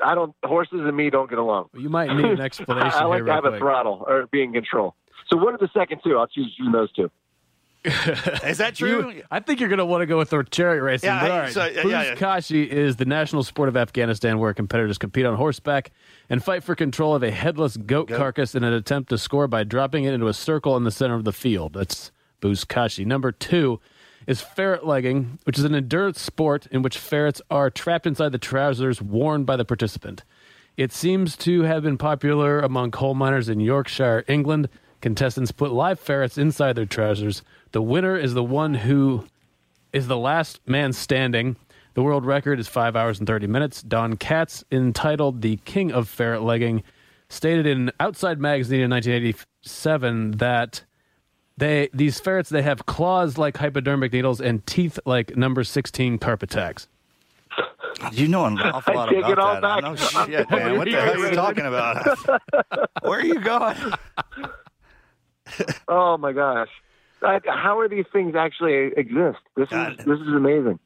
I 0.03 0.13
don't. 0.13 0.35
Horses 0.43 0.81
and 0.81 0.97
me 0.97 1.09
don't 1.09 1.29
get 1.29 1.39
along. 1.39 1.69
You 1.73 1.87
might 1.87 2.13
need 2.13 2.25
an 2.25 2.41
explanation 2.41 2.91
I, 2.91 3.03
I 3.03 3.05
like 3.05 3.19
here 3.19 3.25
to 3.25 3.31
real 3.31 3.43
have 3.43 3.53
a 3.53 3.57
throttle 3.57 4.03
or 4.05 4.27
be 4.27 4.43
in 4.43 4.51
control. 4.51 4.95
So 5.29 5.37
what 5.37 5.53
are 5.53 5.57
the 5.57 5.69
second 5.73 6.01
two? 6.03 6.17
I'll 6.17 6.27
choose 6.27 6.53
between 6.57 6.73
those 6.73 6.91
two. 6.91 7.09
Is 8.45 8.57
that 8.59 8.75
true? 8.75 9.11
You- 9.11 9.23
I 9.31 9.39
think 9.39 9.59
you're 9.59 9.69
going 9.69 9.79
to 9.79 9.85
want 9.85 10.01
to 10.01 10.05
go 10.05 10.17
with 10.17 10.29
the 10.29 10.43
chariot 10.43 10.81
racing. 10.83 11.07
Yeah, 11.07 11.21
but 11.21 11.31
all 11.31 11.39
right. 11.39 11.51
so, 11.53 11.65
yeah, 11.65 11.87
yeah, 11.87 12.03
yeah. 12.03 12.15
Buzkashi 12.15 12.67
is 12.67 12.95
the 12.97 13.05
national 13.05 13.43
sport 13.43 13.69
of 13.69 13.77
Afghanistan 13.77 14.39
where 14.39 14.53
competitors 14.53 14.97
compete 14.97 15.25
on 15.25 15.35
horseback 15.35 15.91
and 16.29 16.43
fight 16.43 16.63
for 16.63 16.75
control 16.75 17.15
of 17.15 17.23
a 17.23 17.31
headless 17.31 17.77
goat, 17.77 18.07
carcass 18.09 18.55
in 18.55 18.63
an 18.63 18.73
attempt 18.73 19.09
to 19.09 19.17
score 19.17 19.47
by 19.47 19.63
dropping 19.63 20.03
it 20.05 20.13
into 20.13 20.27
a 20.27 20.33
circle 20.33 20.75
in 20.77 20.83
the 20.83 20.91
center 20.91 21.15
of 21.15 21.23
the 21.23 21.33
field. 21.33 21.73
That's 21.73 22.11
Buzkashi. 22.41 23.05
Number 23.05 23.31
two 23.31 23.79
is 24.27 24.41
ferret 24.41 24.85
legging, 24.85 25.39
which 25.45 25.57
is 25.57 25.63
an 25.63 25.73
endurance 25.73 26.21
sport 26.21 26.67
in 26.67 26.81
which 26.81 26.97
ferrets 26.97 27.41
are 27.49 27.69
trapped 27.69 28.05
inside 28.05 28.31
the 28.31 28.37
trousers 28.37 29.01
worn 29.01 29.43
by 29.43 29.55
the 29.55 29.65
participant. 29.65 30.23
It 30.77 30.93
seems 30.93 31.35
to 31.37 31.63
have 31.63 31.83
been 31.83 31.97
popular 31.97 32.59
among 32.59 32.91
coal 32.91 33.13
miners 33.15 33.49
in 33.49 33.59
Yorkshire, 33.59 34.23
England. 34.27 34.69
Contestants 35.01 35.51
put 35.51 35.71
live 35.71 35.99
ferrets 35.99 36.37
inside 36.37 36.73
their 36.73 36.85
trousers. 36.85 37.41
The 37.71 37.81
winner 37.81 38.15
is 38.15 38.33
the 38.33 38.43
one 38.43 38.73
who 38.73 39.25
is 39.93 40.07
the 40.07 40.17
last 40.17 40.59
man 40.67 40.93
standing. 40.93 41.55
The 41.93 42.03
world 42.03 42.25
record 42.25 42.59
is 42.59 42.67
five 42.67 42.95
hours 42.95 43.19
and 43.19 43.27
30 43.27 43.47
minutes. 43.47 43.81
Don 43.81 44.15
Katz, 44.15 44.63
entitled 44.71 45.41
The 45.41 45.57
King 45.65 45.91
of 45.91 46.07
Ferret 46.07 46.41
Legging, 46.41 46.83
stated 47.29 47.65
in 47.65 47.91
Outside 47.99 48.39
Magazine 48.39 48.81
in 48.81 48.89
1987 48.91 50.31
that 50.31 50.83
they 51.57 51.89
these 51.93 52.19
ferrets 52.21 52.49
they 52.49 52.61
have 52.61 52.85
claws 52.85 53.37
like 53.37 53.57
hypodermic 53.57 54.13
needles 54.13 54.39
and 54.39 54.65
teeth 54.65 54.97
like 55.05 55.35
number 55.35 55.63
16 55.63 56.17
carpet 56.17 56.49
tags. 56.49 56.87
You 58.13 58.29
know 58.29 58.45
an 58.45 58.57
awful 58.59 58.93
I 58.93 58.95
lot 58.95 59.09
take 59.09 59.17
about 59.19 59.31
it 59.31 59.39
all 59.39 59.53
that. 59.55 59.61
back. 59.61 59.83
No 59.83 59.95
shit, 59.95 60.49
man. 60.49 60.77
What 60.77 60.85
the 60.85 60.93
hell 61.01 61.21
are 61.21 61.27
you 61.29 61.35
talking 61.35 61.65
about? 61.65 62.17
Where 63.01 63.19
are 63.19 63.25
you 63.25 63.39
going? 63.41 63.75
Oh 65.87 66.17
my 66.17 66.31
gosh, 66.31 66.69
I, 67.21 67.39
how 67.45 67.79
are 67.79 67.89
these 67.89 68.05
things 68.11 68.35
actually 68.35 68.91
exist? 68.95 69.39
This 69.55 69.69
is 69.71 69.97
this 69.97 70.19
is 70.19 70.27
amazing. 70.27 70.79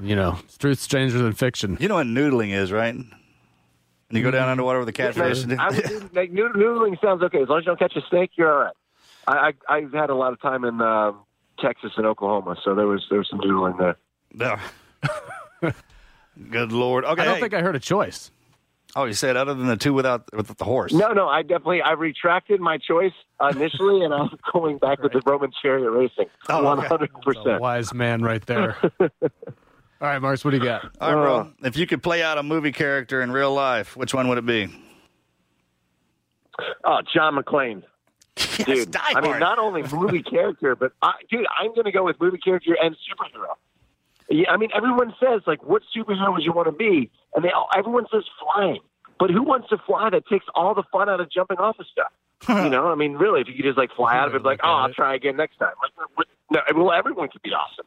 You 0.00 0.14
know, 0.14 0.38
truth 0.58 0.78
stranger 0.78 1.18
than 1.18 1.32
fiction. 1.32 1.76
You 1.80 1.88
know 1.88 1.96
what 1.96 2.06
noodling 2.06 2.52
is, 2.52 2.70
right? 2.70 2.94
And 2.94 3.12
you 4.10 4.22
go 4.22 4.30
down 4.30 4.48
underwater 4.48 4.78
with 4.78 4.88
a 4.88 4.92
catfish. 4.92 5.42
and- 5.42 5.60
I 5.60 5.70
would, 5.70 6.14
like 6.14 6.32
noodling 6.32 7.00
sounds 7.00 7.22
okay 7.24 7.42
as 7.42 7.48
long 7.48 7.58
as 7.58 7.66
you 7.66 7.70
don't 7.74 7.78
catch 7.78 7.96
a 7.96 8.08
snake. 8.08 8.30
You're 8.36 8.52
all 8.52 8.64
right. 8.64 8.74
I, 9.26 9.52
I 9.68 9.76
I've 9.76 9.92
had 9.92 10.10
a 10.10 10.14
lot 10.14 10.32
of 10.32 10.40
time 10.40 10.64
in 10.64 10.80
um, 10.80 11.20
Texas 11.58 11.92
and 11.96 12.06
Oklahoma, 12.06 12.56
so 12.64 12.74
there 12.74 12.86
was 12.86 13.04
there 13.10 13.18
was 13.18 13.28
some 13.28 13.40
noodling 13.40 13.78
there. 13.78 13.96
No. 14.32 15.72
Good 16.50 16.72
lord. 16.72 17.04
Okay. 17.04 17.22
I 17.22 17.24
don't 17.24 17.34
hey. 17.34 17.40
think 17.40 17.54
I 17.54 17.60
heard 17.60 17.76
a 17.76 17.80
choice. 17.80 18.30
Oh, 18.96 19.04
you 19.04 19.12
said 19.12 19.36
other 19.36 19.54
than 19.54 19.66
the 19.66 19.76
two 19.76 19.92
without 19.92 20.24
with 20.34 20.48
the 20.56 20.64
horse. 20.64 20.92
No, 20.92 21.12
no, 21.12 21.28
I 21.28 21.42
definitely 21.42 21.82
I 21.82 21.92
retracted 21.92 22.60
my 22.60 22.78
choice 22.78 23.12
initially, 23.40 24.04
and 24.04 24.12
I'm 24.14 24.30
going 24.52 24.78
back 24.78 25.02
with 25.02 25.12
the 25.12 25.22
Roman 25.24 25.50
chariot 25.62 25.90
racing, 25.90 26.26
Oh, 26.48 26.62
one 26.64 26.78
hundred 26.78 27.10
percent. 27.22 27.60
wise 27.60 27.92
man 27.94 28.22
right 28.22 28.44
there. 28.46 28.76
All 30.00 30.06
right, 30.06 30.20
Mars, 30.20 30.44
what 30.44 30.52
do 30.52 30.58
you 30.58 30.62
got? 30.64 30.84
All 31.00 31.14
right, 31.14 31.22
bro. 31.22 31.38
Uh, 31.40 31.46
if 31.64 31.76
you 31.76 31.86
could 31.86 32.02
play 32.04 32.22
out 32.22 32.38
a 32.38 32.42
movie 32.44 32.70
character 32.70 33.20
in 33.20 33.32
real 33.32 33.52
life, 33.52 33.96
which 33.96 34.14
one 34.14 34.28
would 34.28 34.38
it 34.38 34.46
be? 34.46 34.68
Oh, 36.84 37.00
John 37.14 37.34
McClane. 37.36 37.82
Yes, 38.58 38.66
dude. 38.66 38.90
Die 38.92 39.00
I 39.02 39.20
mean, 39.20 39.38
not 39.40 39.58
only 39.58 39.82
movie 39.92 40.22
character, 40.22 40.76
but 40.76 40.92
I, 41.02 41.12
dude, 41.28 41.46
I'm 41.60 41.74
going 41.74 41.84
to 41.86 41.92
go 41.92 42.04
with 42.04 42.20
movie 42.20 42.38
character 42.38 42.76
and 42.80 42.94
superhero. 42.94 43.54
Yeah, 44.30 44.50
I 44.50 44.56
mean, 44.56 44.70
everyone 44.74 45.12
says 45.18 45.42
like, 45.46 45.64
what 45.64 45.82
superhero 45.96 46.32
would 46.32 46.42
you 46.44 46.52
want 46.52 46.66
to 46.66 46.72
be? 46.72 47.10
And 47.34 47.44
they 47.44 47.50
all, 47.50 47.68
everyone 47.76 48.06
says 48.12 48.24
flying, 48.40 48.80
but 49.18 49.30
who 49.30 49.42
wants 49.42 49.68
to 49.68 49.78
fly? 49.78 50.10
That 50.10 50.26
takes 50.26 50.46
all 50.54 50.74
the 50.74 50.84
fun 50.90 51.08
out 51.08 51.20
of 51.20 51.30
jumping 51.30 51.58
off 51.58 51.78
of 51.78 51.86
stuff. 51.86 52.12
you 52.48 52.70
know, 52.70 52.88
I 52.88 52.94
mean, 52.94 53.14
really, 53.14 53.40
if 53.40 53.48
you 53.48 53.54
could 53.54 53.64
just 53.64 53.78
like 53.78 53.90
fly 53.96 54.16
out 54.16 54.28
of 54.28 54.34
it, 54.34 54.42
like, 54.42 54.60
oh, 54.62 54.68
I'll 54.68 54.92
try 54.92 55.14
again 55.14 55.36
next 55.36 55.56
time. 55.56 55.72
Like, 55.82 56.08
what, 56.14 56.26
no, 56.50 56.60
well, 56.74 56.92
everyone 56.92 57.28
could 57.28 57.42
be 57.42 57.50
awesome. 57.50 57.86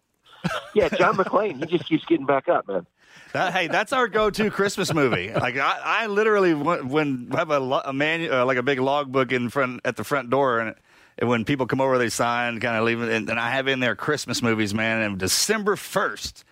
Yeah, 0.75 0.89
John 0.89 1.15
McClane, 1.17 1.59
he 1.59 1.65
just 1.65 1.87
keeps 1.87 2.05
getting 2.05 2.25
back 2.25 2.49
up, 2.49 2.67
man. 2.67 2.85
That, 3.33 3.53
hey, 3.53 3.67
that's 3.67 3.93
our 3.93 4.07
go-to 4.07 4.51
Christmas 4.51 4.93
movie. 4.93 5.31
Like 5.33 5.57
I, 5.57 5.79
I 5.83 6.07
literally 6.07 6.53
when, 6.53 6.89
when 6.89 7.31
have 7.31 7.49
a, 7.49 7.61
a 7.61 7.93
manu- 7.93 8.31
uh, 8.31 8.45
like 8.45 8.57
a 8.57 8.63
big 8.63 8.79
logbook 8.79 9.31
in 9.31 9.49
front 9.49 9.81
at 9.85 9.95
the 9.95 10.03
front 10.03 10.29
door, 10.29 10.59
and, 10.59 10.75
and 11.17 11.29
when 11.29 11.45
people 11.45 11.65
come 11.65 11.79
over, 11.79 11.97
they 11.97 12.09
sign, 12.09 12.59
kind 12.59 12.75
of 12.75 12.83
leave 12.83 13.01
it, 13.01 13.09
and, 13.09 13.29
and 13.29 13.39
I 13.39 13.51
have 13.51 13.67
in 13.67 13.79
there 13.79 13.95
Christmas 13.95 14.41
movies, 14.41 14.73
man. 14.73 15.01
And 15.01 15.17
December 15.17 15.77
first, 15.77 16.43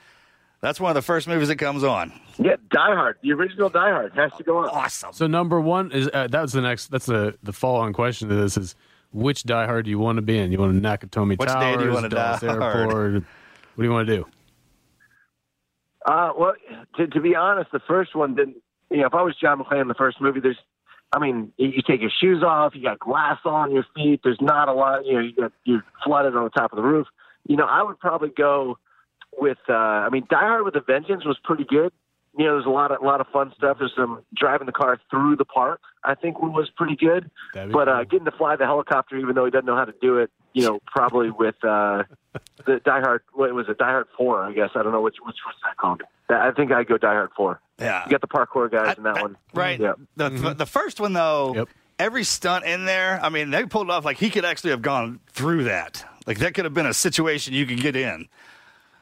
that's 0.62 0.80
one 0.80 0.90
of 0.90 0.96
the 0.96 1.02
first 1.02 1.28
movies 1.28 1.48
that 1.48 1.58
comes 1.58 1.84
on. 1.84 2.12
Yeah, 2.38 2.56
Die 2.72 2.94
Hard, 2.96 3.18
the 3.22 3.34
original 3.34 3.70
Die 3.70 3.90
Hard 3.90 4.14
has 4.16 4.32
to 4.38 4.44
go 4.44 4.60
on. 4.60 4.70
Awesome. 4.70 5.14
So 5.14 5.28
number 5.28 5.60
one 5.60 5.92
is 5.92 6.10
uh, 6.14 6.28
that 6.28 6.42
was 6.42 6.54
the 6.54 6.62
next. 6.62 6.88
That's 6.88 7.06
the 7.06 7.38
the 7.44 7.54
follow-on 7.54 7.94
question 7.94 8.30
to 8.30 8.36
this 8.36 8.58
is 8.58 8.76
which 9.12 9.44
Die 9.44 9.66
Hard 9.66 9.86
do 9.86 9.92
you 9.92 10.00
want 10.00 10.18
to 10.18 10.22
be 10.22 10.38
in? 10.38 10.52
You 10.52 10.60
want 10.60 10.82
to 10.82 10.88
Nakatomi 10.88 11.38
Which 11.38 11.50
Towers, 11.50 11.78
day 11.78 11.82
do 11.82 11.88
you 11.88 11.94
wanna 11.94 12.10
Dallas 12.10 12.42
die 12.42 12.48
hard? 12.48 12.76
Airport? 12.76 13.14
What 13.14 13.24
do 13.78 13.84
you 13.84 13.92
want 13.92 14.08
to 14.08 14.16
do? 14.18 14.26
Uh, 16.06 16.32
well, 16.38 16.54
to, 16.96 17.08
to 17.08 17.20
be 17.20 17.36
honest, 17.36 17.72
the 17.72 17.82
first 17.88 18.16
one 18.16 18.36
didn't. 18.36 18.58
You 18.90 18.98
know, 19.02 19.08
if 19.08 19.14
I 19.14 19.22
was 19.22 19.36
John 19.40 19.60
McClane 19.60 19.82
in 19.82 19.88
the 19.88 19.94
first 19.94 20.20
movie, 20.20 20.40
there's, 20.40 20.58
I 21.14 21.20
mean, 21.20 21.52
you, 21.58 21.68
you 21.68 21.82
take 21.86 22.02
your 22.02 22.10
shoes 22.20 22.42
off, 22.42 22.74
you 22.74 22.82
got 22.82 22.98
glass 22.98 23.38
on 23.46 23.72
your 23.72 23.86
feet. 23.96 24.22
There's 24.24 24.42
not 24.42 24.68
a 24.68 24.74
lot. 24.74 25.06
You 25.06 25.14
know, 25.14 25.20
you 25.20 25.36
got 25.36 25.52
you're 25.64 25.84
flooded 26.04 26.36
on 26.36 26.44
the 26.46 26.50
top 26.50 26.74
of 26.74 26.78
the 26.78 26.84
roof. 26.84 27.08
You 27.48 27.56
know, 27.56 27.66
I 27.66 27.84
would 27.84 28.00
probably 28.00 28.30
go 28.30 28.78
with. 29.40 29.58
Uh, 29.68 29.74
I 29.74 30.10
mean, 30.10 30.26
Die 30.30 30.40
Hard 30.40 30.64
with 30.66 30.76
a 30.76 30.82
Vengeance 30.82 31.26
was 31.26 31.38
pretty 31.44 31.64
good. 31.66 31.92
You 32.38 32.46
know, 32.46 32.54
there's 32.54 32.66
a 32.68 32.70
lot 32.70 32.92
of 32.92 33.02
a 33.02 33.06
lot 33.06 33.22
of 33.22 33.28
fun 33.34 33.52
stuff. 33.58 33.78
There's 33.80 33.94
some 33.98 34.22
driving 34.36 34.68
the 34.68 34.72
car 34.72 35.00
through 35.10 35.36
the 35.38 35.46
park. 35.46 35.82
I 36.04 36.16
think 36.16 36.40
was 36.42 36.70
pretty 36.78 36.96
good. 36.96 37.30
That'd 37.54 37.70
be 37.70 37.74
But 37.74 37.90
uh, 37.90 38.04
getting 38.04 38.26
to 38.26 38.32
fly 38.32 38.56
the 38.56 38.66
helicopter, 38.66 39.18
even 39.18 39.36
though 39.36 39.46
he 39.46 39.52
doesn't 39.52 39.66
know 39.66 39.76
how 39.76 39.86
to 39.86 39.94
do 40.02 40.20
it, 40.20 40.30
you 40.54 40.62
know, 40.64 40.80
probably 40.88 41.32
with 41.32 41.56
uh, 41.64 42.04
the 42.66 42.80
Die 42.86 43.00
Hard. 43.02 43.24
What 43.34 43.54
was 43.54 43.68
it? 43.68 43.78
Die 43.80 43.84
Hard 43.86 44.08
Four, 44.16 44.44
I 44.44 44.54
guess. 44.54 44.70
I 44.76 44.84
don't 44.84 44.92
know 44.92 45.02
which 45.02 45.16
which 45.26 45.38
was 45.46 45.56
that 45.66 45.76
called. 45.78 46.04
I 46.30 46.52
think 46.52 46.72
I'd 46.72 46.88
go 46.88 46.98
Die 46.98 47.12
Hard 47.14 47.32
Four. 47.36 47.60
Yeah. 47.80 48.04
You 48.06 48.12
got 48.12 48.22
the 48.22 48.28
parkour 48.28 48.72
guys 48.72 48.96
in 48.98 49.04
that 49.04 49.18
I- 49.18 49.22
one, 49.24 49.38
right? 49.54 49.80
Yeah. 49.80 49.94
The 50.16 50.54
the 50.56 50.66
first 50.68 51.00
one 51.00 51.14
though, 51.14 51.54
Yep. 51.56 51.70
every 51.98 52.24
stunt 52.24 52.64
in 52.66 52.86
there. 52.86 53.20
I 53.24 53.30
mean, 53.30 53.50
they 53.50 53.66
pulled 53.66 53.90
off 53.90 54.06
like 54.06 54.18
he 54.18 54.30
could 54.30 54.46
actually 54.46 54.70
have 54.72 54.84
gone 54.84 55.20
through 55.32 55.64
that. 55.66 56.06
Like 56.28 56.38
that 56.40 56.54
could 56.54 56.66
have 56.66 56.76
been 56.76 56.86
a 56.86 56.94
situation 56.94 57.54
you 57.56 57.66
could 57.66 57.82
get 57.82 57.96
in. 57.96 58.28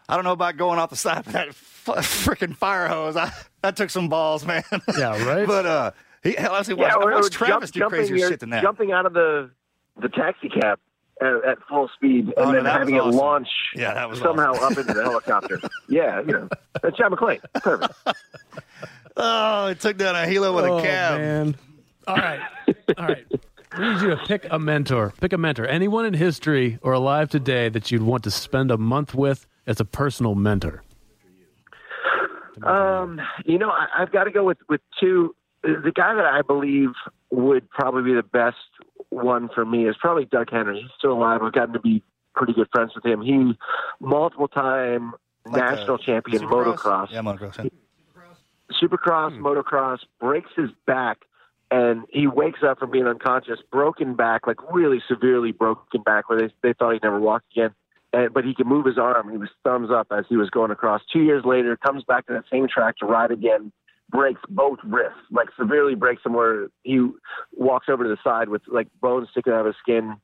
I 0.09 0.15
don't 0.15 0.23
know 0.23 0.31
about 0.31 0.57
going 0.57 0.79
off 0.79 0.89
the 0.89 0.95
side 0.95 1.25
of 1.27 1.33
that 1.33 1.49
freaking 1.49 2.55
fire 2.55 2.87
hose. 2.87 3.17
I, 3.17 3.31
that 3.61 3.75
took 3.75 3.89
some 3.89 4.07
balls, 4.09 4.45
man. 4.45 4.63
Yeah, 4.97 5.23
right? 5.25 5.45
but 5.47 5.65
uh, 5.65 5.91
he 6.23 6.33
hell, 6.33 6.53
I 6.53 6.57
watched, 6.59 6.69
Yeah, 6.69 6.85
I 6.85 6.93
or, 6.95 7.11
or 7.11 7.15
watched 7.15 7.33
Travis 7.33 7.71
jump, 7.71 7.91
do 7.91 7.97
crazier 7.97 8.17
jumping, 8.17 8.31
shit 8.31 8.39
than 8.39 8.49
that. 8.51 8.61
jumping 8.61 8.91
out 8.91 9.05
of 9.05 9.13
the 9.13 9.51
the 9.99 10.09
taxi 10.09 10.47
cab 10.49 10.79
at, 11.21 11.27
at 11.45 11.57
full 11.67 11.89
speed 11.95 12.31
Oh, 12.37 12.43
and 12.43 12.51
no, 12.51 12.55
then 12.55 12.63
that 12.65 12.79
having 12.79 12.95
was 12.95 13.03
it 13.03 13.07
awesome. 13.07 13.19
launch 13.19 13.47
Yeah, 13.75 13.93
that 13.95 14.09
was 14.09 14.19
somehow 14.19 14.51
awesome. 14.51 14.71
up 14.73 14.77
into 14.77 14.93
the 14.93 15.03
helicopter. 15.03 15.59
yeah, 15.89 16.19
you 16.21 16.27
know, 16.33 16.49
that's 16.81 16.97
John 16.97 17.11
McClane. 17.11 17.41
Perfect. 17.55 17.93
Oh, 19.19 19.65
it 19.67 19.79
took 19.79 19.97
down 19.97 20.15
a 20.15 20.19
helo 20.27 20.53
with 20.55 20.65
oh, 20.65 20.77
a 20.77 20.81
cab. 20.83 21.19
man. 21.19 21.55
All 22.05 22.15
right, 22.17 22.39
all 22.99 23.07
right. 23.07 23.25
We 23.77 23.89
need 23.89 24.01
you 24.01 24.09
to 24.11 24.17
pick 24.27 24.45
a 24.51 24.59
mentor. 24.59 25.11
Pick 25.19 25.33
a 25.33 25.39
mentor. 25.39 25.65
Anyone 25.65 26.05
in 26.05 26.13
history 26.13 26.77
or 26.83 26.93
alive 26.93 27.29
today 27.29 27.67
that 27.69 27.89
you'd 27.91 28.03
want 28.03 28.23
to 28.25 28.31
spend 28.31 28.69
a 28.69 28.77
month 28.77 29.15
with 29.15 29.47
as 29.67 29.79
a 29.79 29.85
personal 29.85 30.33
mentor. 30.35 30.83
Um, 32.63 33.21
you 33.45 33.59
know, 33.59 33.69
I, 33.69 33.87
I've 33.99 34.11
got 34.11 34.23
to 34.23 34.31
go 34.31 34.43
with 34.43 34.57
with 34.67 34.81
two. 34.99 35.35
The 35.63 35.91
guy 35.93 36.13
that 36.15 36.25
I 36.25 36.41
believe 36.41 36.89
would 37.29 37.69
probably 37.69 38.03
be 38.03 38.13
the 38.15 38.23
best 38.23 38.55
one 39.09 39.49
for 39.53 39.65
me 39.65 39.87
is 39.87 39.95
probably 39.99 40.25
Doug 40.25 40.49
Henry. 40.49 40.81
He's 40.81 40.89
still 40.97 41.13
alive. 41.13 41.41
I've 41.43 41.53
gotten 41.53 41.73
to 41.73 41.79
be 41.79 42.01
pretty 42.35 42.53
good 42.53 42.67
friends 42.71 42.93
with 42.95 43.05
him. 43.05 43.21
He 43.21 43.53
multiple 43.99 44.47
time 44.47 45.13
Like 45.45 45.55
national 45.63 45.97
champion 45.97 46.43
Supercross? 46.43 46.77
motocross. 46.77 47.11
Yeah, 47.11 47.21
motocross. 47.21 47.63
yeah. 47.63 47.69
Supercross, 48.81 49.35
Hmm. 49.35 49.45
motocross, 49.45 49.99
breaks 50.19 50.49
his 50.55 50.69
back, 50.85 51.19
and 51.71 52.03
he 52.09 52.27
wakes 52.27 52.59
up 52.63 52.79
from 52.79 52.91
being 52.91 53.07
unconscious, 53.07 53.59
broken 53.71 54.15
back, 54.15 54.45
like 54.47 54.57
really 54.73 55.01
severely 55.07 55.51
broken 55.51 56.01
back, 56.03 56.29
where 56.29 56.39
they 56.39 56.53
they 56.63 56.73
thought 56.73 56.93
he'd 56.93 57.03
never 57.03 57.19
walk 57.19 57.43
again. 57.51 57.71
And, 58.13 58.33
but 58.33 58.45
he 58.45 58.53
could 58.53 58.67
move 58.67 58.85
his 58.85 58.97
arm. 58.97 59.29
He 59.31 59.37
was 59.37 59.49
thumbs 59.63 59.89
up 59.91 60.07
as 60.11 60.25
he 60.29 60.37
was 60.37 60.49
going 60.49 60.71
across. 60.71 61.01
Two 61.11 61.23
years 61.23 61.43
later, 61.45 61.75
comes 61.77 62.03
back 62.03 62.25
to 62.27 62.33
that 62.33 62.45
same 62.51 62.67
track 62.67 62.97
to 62.97 63.05
ride 63.05 63.31
again, 63.31 63.71
breaks 64.09 64.41
both 64.49 64.79
wrists, 64.83 65.19
like 65.31 65.49
severely 65.59 65.95
breaks 65.95 66.23
them 66.23 66.33
where 66.33 66.67
he 66.83 67.07
walks 67.53 67.87
over 67.89 68.03
to 68.03 68.09
the 68.09 68.17
side 68.23 68.49
with 68.49 68.61
like 68.67 68.87
bones 69.01 69.27
sticking 69.31 69.53
out 69.53 69.61
of 69.61 69.65
his 69.67 69.75
skin. 69.81 70.15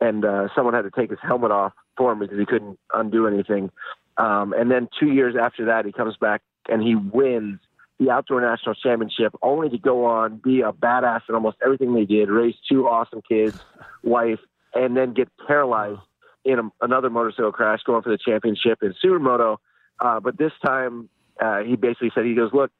and 0.00 0.24
uh, 0.24 0.48
someone 0.54 0.74
had 0.74 0.82
to 0.82 0.90
take 0.90 1.10
his 1.10 1.18
helmet 1.22 1.50
off 1.50 1.72
for 1.96 2.12
him 2.12 2.18
because 2.18 2.38
he 2.38 2.46
couldn't 2.46 2.78
undo 2.92 3.26
anything. 3.26 3.70
Um, 4.16 4.52
and 4.52 4.70
then 4.70 4.88
two 4.98 5.12
years 5.12 5.34
after 5.40 5.64
that, 5.66 5.84
he 5.84 5.92
comes 5.92 6.16
back 6.16 6.42
and 6.68 6.82
he 6.82 6.94
wins 6.94 7.60
the 7.98 8.10
outdoor 8.10 8.40
national 8.40 8.74
championship, 8.74 9.32
only 9.42 9.68
to 9.70 9.78
go 9.78 10.04
on 10.04 10.36
be 10.38 10.60
a 10.60 10.72
badass 10.72 11.22
in 11.28 11.34
almost 11.34 11.56
everything 11.64 11.94
they 11.94 12.04
did, 12.04 12.28
raise 12.28 12.54
two 12.68 12.88
awesome 12.88 13.22
kids, 13.26 13.58
wife, 14.02 14.40
and 14.74 14.96
then 14.96 15.12
get 15.12 15.28
paralyzed 15.46 16.00
in 16.44 16.58
a, 16.58 16.62
another 16.80 17.10
motorcycle 17.10 17.52
crash 17.52 17.80
going 17.84 18.02
for 18.02 18.10
the 18.10 18.18
championship 18.18 18.82
in 18.82 18.94
supermoto. 19.04 19.58
Uh, 20.00 20.20
but 20.20 20.36
this 20.38 20.52
time, 20.64 21.08
uh, 21.40 21.60
he 21.60 21.76
basically 21.76 22.10
said, 22.14 22.24
he 22.24 22.34
goes, 22.34 22.50
look, 22.52 22.70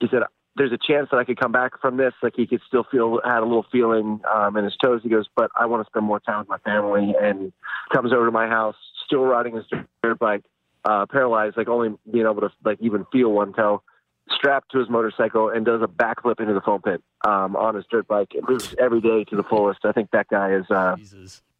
he 0.00 0.08
said, 0.10 0.22
there's 0.56 0.72
a 0.72 0.78
chance 0.78 1.08
that 1.10 1.18
I 1.18 1.24
could 1.24 1.38
come 1.38 1.52
back 1.52 1.80
from 1.80 1.96
this. 1.96 2.12
Like 2.22 2.34
he 2.36 2.46
could 2.46 2.60
still 2.66 2.84
feel, 2.90 3.20
had 3.24 3.40
a 3.40 3.46
little 3.46 3.66
feeling 3.72 4.20
um, 4.32 4.56
in 4.56 4.64
his 4.64 4.76
toes. 4.82 5.00
He 5.02 5.08
goes, 5.08 5.26
but 5.34 5.50
I 5.58 5.66
want 5.66 5.84
to 5.84 5.90
spend 5.90 6.04
more 6.04 6.20
time 6.20 6.40
with 6.40 6.48
my 6.48 6.58
family 6.58 7.14
and 7.20 7.52
comes 7.92 8.12
over 8.12 8.26
to 8.26 8.32
my 8.32 8.46
house, 8.46 8.76
still 9.06 9.24
riding 9.24 9.56
his 9.56 9.64
dirt 10.02 10.18
bike, 10.18 10.44
uh, 10.84 11.06
paralyzed, 11.06 11.56
like 11.56 11.68
only 11.68 11.96
being 12.10 12.26
able 12.26 12.42
to 12.42 12.50
like 12.64 12.78
even 12.80 13.04
feel 13.10 13.30
one 13.30 13.52
toe 13.52 13.82
strapped 14.30 14.70
to 14.72 14.78
his 14.78 14.88
motorcycle 14.88 15.50
and 15.50 15.66
does 15.66 15.82
a 15.82 15.86
backflip 15.86 16.40
into 16.40 16.54
the 16.54 16.60
foam 16.60 16.80
pit 16.80 17.02
um, 17.26 17.56
on 17.56 17.74
his 17.74 17.84
dirt 17.90 18.06
bike. 18.06 18.28
It 18.34 18.44
lives 18.48 18.74
every 18.78 19.00
day 19.00 19.24
to 19.24 19.36
the 19.36 19.42
fullest. 19.42 19.80
I 19.84 19.92
think 19.92 20.10
that 20.12 20.28
guy 20.28 20.52
is. 20.52 20.64
Uh, 20.70 20.96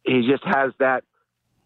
he 0.03 0.27
just 0.27 0.43
has 0.45 0.71
that. 0.79 1.03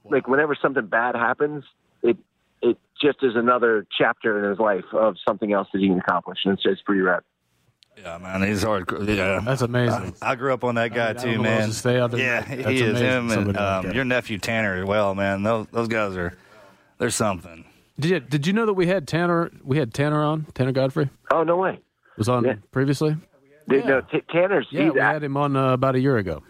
Like 0.06 0.28
whenever 0.28 0.56
something 0.62 0.86
bad 0.88 1.16
happens, 1.16 1.64
it 2.04 2.18
it 2.62 2.78
just 3.02 3.20
is 3.24 3.36
another 3.36 3.86
chapter 3.98 4.44
in 4.44 4.50
his 4.50 4.60
life 4.60 4.86
of 4.94 5.16
something 5.28 5.54
else 5.54 5.68
that 5.74 5.80
he 5.80 5.88
can 5.88 6.00
accomplish, 6.00 6.40
and 6.46 6.54
it's 6.54 6.64
just 6.64 6.84
pretty 6.86 7.02
rad. 7.02 7.22
Yeah, 7.98 8.18
man, 8.18 8.44
he's 8.44 8.64
hard. 8.64 8.90
Yeah, 9.08 9.42
That's 9.44 9.62
amazing. 9.62 10.16
I 10.22 10.36
grew 10.36 10.54
up 10.54 10.64
on 10.64 10.76
that 10.76 10.94
guy 10.94 11.10
I 11.10 11.14
don't 11.14 11.24
too, 11.24 11.32
know 11.36 11.42
what 11.42 11.50
else 11.50 11.60
man. 11.60 11.68
to 11.70 11.74
say 11.76 12.00
other 12.00 12.18
than 12.18 12.26
yeah, 12.26 12.42
that. 12.42 12.48
he 12.50 12.56
That's 12.64 12.70
is 12.72 12.82
amazing, 12.82 13.06
him, 13.08 13.24
and 13.24 13.32
somebody 13.32 13.58
like 13.60 13.86
um, 13.88 13.92
your 13.92 14.06
nephew 14.06 14.38
Tanner 14.38 14.76
as 14.82 14.86
well, 14.86 15.16
man. 15.16 15.44
Those 15.44 15.68
those 15.72 15.88
guys 15.90 16.16
are 16.16 16.38
they're 16.98 17.10
something. 17.10 17.66
Did 18.00 18.12
you, 18.12 18.20
did 18.22 18.48
you 18.48 18.54
know 18.54 18.66
that 18.66 18.74
we 18.74 18.88
had 18.88 19.06
Tanner? 19.08 19.52
We 19.64 19.78
had 19.78 19.94
Tanner 19.94 20.24
on 20.24 20.46
Tanner 20.54 20.72
Godfrey 20.72 21.10
Oh 21.32 21.44
no 21.44 21.58
way! 21.58 21.80
was 22.18 22.30
on 22.30 22.46
Yeah. 22.46 22.54
previously. 22.72 23.18
Dude, 23.68 23.86
No, 23.86 24.00
T- 24.02 24.22
Tanner's 24.32 24.68
Yeah, 24.72 24.92
we 24.92 25.00
at- 25.02 25.14
had 25.16 25.24
him 25.24 25.36
on 25.36 25.58
uh, 25.58 25.74
about 25.74 25.96
a 25.96 26.00
year 26.00 26.16
ago. 26.18 26.42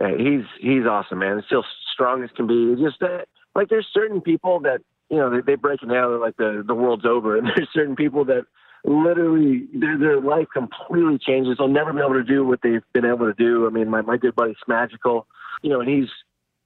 Yeah, 0.00 0.16
he's 0.16 0.44
he's 0.60 0.86
awesome, 0.86 1.18
man. 1.20 1.36
He's 1.36 1.46
still 1.46 1.64
strong 2.00 2.22
as 2.24 2.30
can 2.36 2.46
be. 2.46 2.72
It's 2.72 2.80
just 2.80 3.00
that, 3.00 3.26
like, 3.54 3.68
there's 3.68 3.86
certain 3.92 4.20
people 4.20 4.60
that 4.60 4.80
you 5.10 5.18
know 5.18 5.30
they, 5.30 5.40
they 5.40 5.54
break 5.56 5.82
it 5.82 5.86
down 5.86 6.20
like 6.20 6.36
the 6.36 6.64
the 6.66 6.74
world's 6.74 7.04
over, 7.04 7.36
and 7.38 7.46
there's 7.46 7.68
certain 7.74 7.96
people 7.96 8.24
that 8.26 8.46
literally 8.84 9.66
their 9.74 9.98
their 9.98 10.20
life 10.20 10.46
completely 10.52 11.18
changes. 11.18 11.56
They'll 11.58 11.68
never 11.68 11.92
be 11.92 12.00
able 12.00 12.14
to 12.14 12.24
do 12.24 12.44
what 12.44 12.60
they've 12.62 12.82
been 12.92 13.04
able 13.04 13.26
to 13.26 13.34
do. 13.34 13.66
I 13.66 13.70
mean, 13.70 13.88
my 13.88 14.00
my 14.02 14.16
good 14.16 14.34
buddy's 14.34 14.56
magical, 14.66 15.26
you 15.62 15.70
know, 15.70 15.80
and 15.80 15.88
he's 15.88 16.08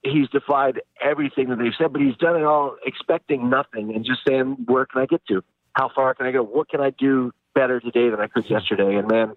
he's 0.03 0.29
defied 0.29 0.81
everything 1.03 1.49
that 1.49 1.59
they've 1.59 1.73
said, 1.77 1.93
but 1.93 2.03
he's 2.03 2.17
done 2.17 2.37
it 2.37 2.45
all 2.45 2.77
expecting 2.85 3.49
nothing 3.49 3.95
and 3.95 4.05
just 4.05 4.21
saying, 4.29 4.57
where 4.67 4.85
can 4.85 5.01
I 5.01 5.07
get 5.07 5.27
to? 5.29 5.43
How 5.73 5.91
far 5.95 6.15
can 6.15 6.27
I 6.27 6.33
go? 6.33 6.43
What 6.43 6.69
can 6.69 6.81
I 6.81 6.91
do 6.91 7.33
better 7.55 7.81
today 7.81 8.11
than 8.11 8.21
I 8.21 8.27
could 8.27 8.49
yesterday? 8.49 8.97
And 8.97 9.09
man, 9.09 9.35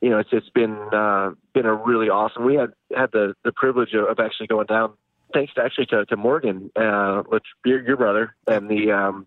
you 0.00 0.10
know, 0.10 0.18
it's 0.18 0.30
it's 0.32 0.50
been 0.50 0.76
uh, 0.92 1.30
been 1.54 1.66
a 1.66 1.74
really 1.74 2.08
awesome. 2.08 2.44
We 2.44 2.56
had 2.56 2.72
had 2.94 3.10
the 3.12 3.34
the 3.44 3.52
privilege 3.52 3.94
of, 3.94 4.04
of 4.04 4.18
actually 4.20 4.48
going 4.48 4.66
down, 4.66 4.92
thanks 5.32 5.54
to 5.54 5.62
actually 5.62 5.86
to, 5.86 6.04
to 6.06 6.16
Morgan, 6.16 6.70
uh, 6.76 7.22
which 7.22 7.44
your, 7.64 7.84
your 7.86 7.96
brother, 7.96 8.34
and 8.46 8.68
the 8.68 8.92
um, 8.92 9.26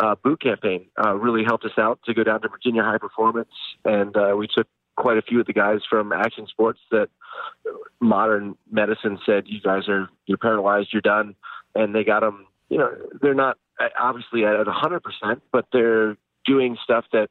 uh, 0.00 0.14
boot 0.22 0.40
campaign 0.40 0.86
uh, 1.02 1.14
really 1.14 1.44
helped 1.44 1.64
us 1.64 1.78
out 1.78 2.00
to 2.06 2.14
go 2.14 2.24
down 2.24 2.40
to 2.42 2.48
Virginia 2.48 2.82
High 2.82 2.98
Performance, 2.98 3.50
and 3.84 4.16
uh, 4.16 4.34
we 4.36 4.46
took 4.46 4.66
quite 4.96 5.16
a 5.16 5.22
few 5.22 5.40
of 5.40 5.46
the 5.46 5.52
guys 5.52 5.80
from 5.88 6.12
Action 6.12 6.46
Sports 6.48 6.80
that 6.90 7.08
modern 8.00 8.56
medicine 8.70 9.18
said 9.24 9.44
you 9.46 9.60
guys 9.60 9.88
are 9.88 10.08
you're 10.26 10.38
paralyzed, 10.38 10.88
you're 10.92 11.00
done, 11.02 11.34
and 11.74 11.94
they 11.94 12.04
got 12.04 12.20
them. 12.20 12.46
You 12.68 12.78
know, 12.78 12.90
they're 13.22 13.34
not 13.34 13.58
uh, 13.80 13.88
obviously 13.98 14.44
at 14.44 14.66
a 14.66 14.72
hundred 14.72 15.02
percent, 15.02 15.42
but 15.52 15.66
they're 15.72 16.16
doing 16.44 16.76
stuff 16.82 17.04
that 17.12 17.28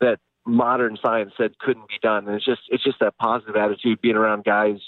that 0.00 0.18
modern 0.44 0.98
science 1.02 1.32
said 1.36 1.58
couldn't 1.58 1.88
be 1.88 1.98
done. 2.02 2.26
And 2.26 2.36
it's 2.36 2.44
just 2.44 2.62
it's 2.68 2.84
just 2.84 2.98
that 3.00 3.16
positive 3.16 3.56
attitude 3.56 4.00
being 4.00 4.16
around 4.16 4.44
guys, 4.44 4.78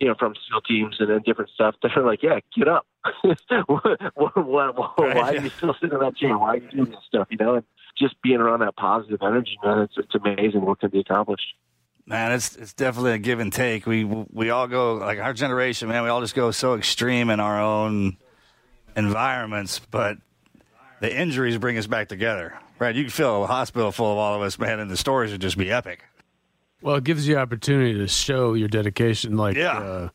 you 0.00 0.08
know, 0.08 0.14
from 0.18 0.34
SEAL 0.34 0.62
teams 0.62 0.96
and 0.98 1.10
then 1.10 1.20
different 1.24 1.50
stuff 1.50 1.76
that 1.82 1.96
are 1.96 2.04
like, 2.04 2.22
yeah, 2.22 2.40
get 2.56 2.68
up. 2.68 2.86
what, 3.66 4.00
what, 4.16 4.46
what, 4.46 4.98
why 4.98 5.34
are 5.34 5.36
you 5.36 5.50
still 5.50 5.74
sitting 5.80 5.96
in 5.96 6.00
that 6.00 6.16
chair? 6.16 6.36
Why 6.36 6.48
are 6.48 6.56
you 6.56 6.70
doing 6.70 6.90
this 6.90 7.00
stuff? 7.06 7.28
You 7.30 7.38
know, 7.38 7.54
and 7.56 7.64
just 7.96 8.20
being 8.22 8.36
around 8.36 8.60
that 8.60 8.76
positive 8.76 9.20
energy, 9.22 9.56
man, 9.62 9.80
it's 9.80 9.94
it's 9.96 10.14
amazing 10.14 10.62
what 10.62 10.80
can 10.80 10.90
be 10.90 11.00
accomplished. 11.00 11.54
Man, 12.06 12.32
it's 12.32 12.56
it's 12.56 12.74
definitely 12.74 13.12
a 13.12 13.18
give 13.18 13.40
and 13.40 13.52
take. 13.52 13.86
We 13.86 14.04
we 14.04 14.50
all 14.50 14.66
go 14.66 14.94
like 14.94 15.18
our 15.18 15.32
generation, 15.32 15.88
man. 15.88 16.02
We 16.02 16.10
all 16.10 16.20
just 16.20 16.34
go 16.34 16.50
so 16.50 16.74
extreme 16.74 17.30
in 17.30 17.40
our 17.40 17.58
own 17.60 18.18
environments, 18.96 19.78
but 19.78 20.18
the 21.00 21.14
injuries 21.14 21.56
bring 21.56 21.78
us 21.78 21.86
back 21.86 22.08
together. 22.08 22.58
Right? 22.78 22.94
You 22.94 23.04
can 23.04 23.10
fill 23.10 23.44
a 23.44 23.46
hospital 23.46 23.92
full 23.92 24.12
of 24.12 24.18
all 24.18 24.34
of 24.34 24.42
us, 24.42 24.58
man, 24.58 24.78
and 24.78 24.90
the 24.90 24.96
stories 24.96 25.32
would 25.32 25.40
just 25.40 25.56
be 25.56 25.70
epic. 25.70 26.02
Well, 26.82 26.96
it 26.96 27.04
gives 27.04 27.26
you 27.28 27.36
opportunity 27.36 27.94
to 27.94 28.08
show 28.08 28.54
your 28.54 28.68
dedication, 28.68 29.36
like 29.36 29.56
Yeah. 29.56 29.78
uh, 29.78 30.08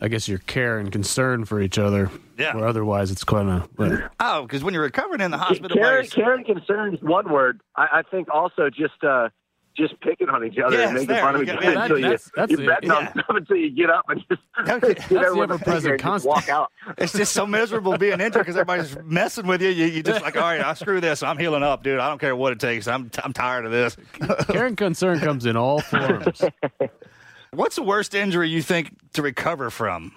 I 0.00 0.06
guess 0.08 0.28
your 0.28 0.38
care 0.38 0.78
and 0.78 0.92
concern 0.92 1.44
for 1.44 1.60
each 1.60 1.76
other. 1.78 2.08
Yeah. 2.38 2.56
Or 2.56 2.66
otherwise 2.66 3.10
it's 3.10 3.24
kind 3.24 3.50
of 3.50 3.68
well, 3.76 4.08
Oh, 4.20 4.42
because 4.42 4.62
when 4.62 4.72
you're 4.74 4.84
recovering 4.84 5.20
in 5.20 5.32
the 5.32 5.38
hospital, 5.38 5.76
by 5.76 5.82
Karen, 5.82 6.04
yourself- 6.04 6.24
Karen 6.24 6.44
concerns 6.44 7.02
one 7.02 7.30
word. 7.32 7.60
I, 7.76 7.88
I 7.94 8.02
think 8.08 8.28
also 8.32 8.70
just 8.70 9.02
uh, 9.02 9.30
just 9.78 9.98
picking 10.00 10.28
on 10.28 10.44
each 10.44 10.58
other 10.58 10.76
Yes, 10.76 10.88
and 10.88 10.94
making 10.94 11.08
there, 11.08 11.22
fun 11.22 11.34
of 11.36 11.42
each 11.42 11.48
other 11.48 11.62
yeah, 11.62 11.82
until 11.82 11.96
that- 11.96 12.00
you, 12.02 12.02
that's- 12.02 12.30
that's 12.36 12.50
you're 12.50 12.60
the- 12.60 12.66
betting 12.66 12.90
on 12.90 13.02
yeah. 13.04 13.10
stuff 13.12 13.24
until 13.30 13.56
you 13.56 13.70
get 13.70 13.88
up 13.90 14.04
and 14.08 14.22
just 14.28 14.42
That's 14.66 14.86
get 14.86 15.08
the 15.08 15.18
everyone 15.20 15.52
ever-present 15.52 15.92
and 15.92 16.02
constant. 16.02 16.34
walk 16.34 16.48
out. 16.48 16.70
It's 16.98 17.12
just 17.12 17.32
so 17.32 17.46
miserable 17.46 17.96
being 17.96 18.20
injured 18.20 18.42
because 18.42 18.56
everybody's 18.56 18.96
messing 19.04 19.46
with 19.46 19.62
you. 19.62 19.68
You, 19.68 19.86
you 19.86 20.02
just 20.02 20.22
like, 20.22 20.36
all 20.36 20.42
right, 20.42 20.60
I 20.60 20.74
screw 20.74 21.00
this. 21.00 21.22
I'm 21.22 21.38
healing 21.38 21.62
up, 21.62 21.82
dude. 21.84 22.00
I 22.00 22.08
don't 22.08 22.18
care 22.18 22.34
what 22.34 22.52
it 22.52 22.58
takes. 22.60 22.88
I'm 22.88 23.10
I'm 23.22 23.32
tired 23.32 23.64
of 23.66 23.70
this. 23.72 23.96
care 24.48 24.66
and 24.66 24.76
concern 24.76 25.20
comes 25.20 25.46
in 25.46 25.56
all 25.56 25.80
forms. 25.80 26.42
What's 27.52 27.76
the 27.76 27.82
worst 27.82 28.14
injury 28.14 28.48
you 28.48 28.62
think 28.62 28.94
to 29.14 29.22
recover 29.22 29.70
from? 29.70 30.12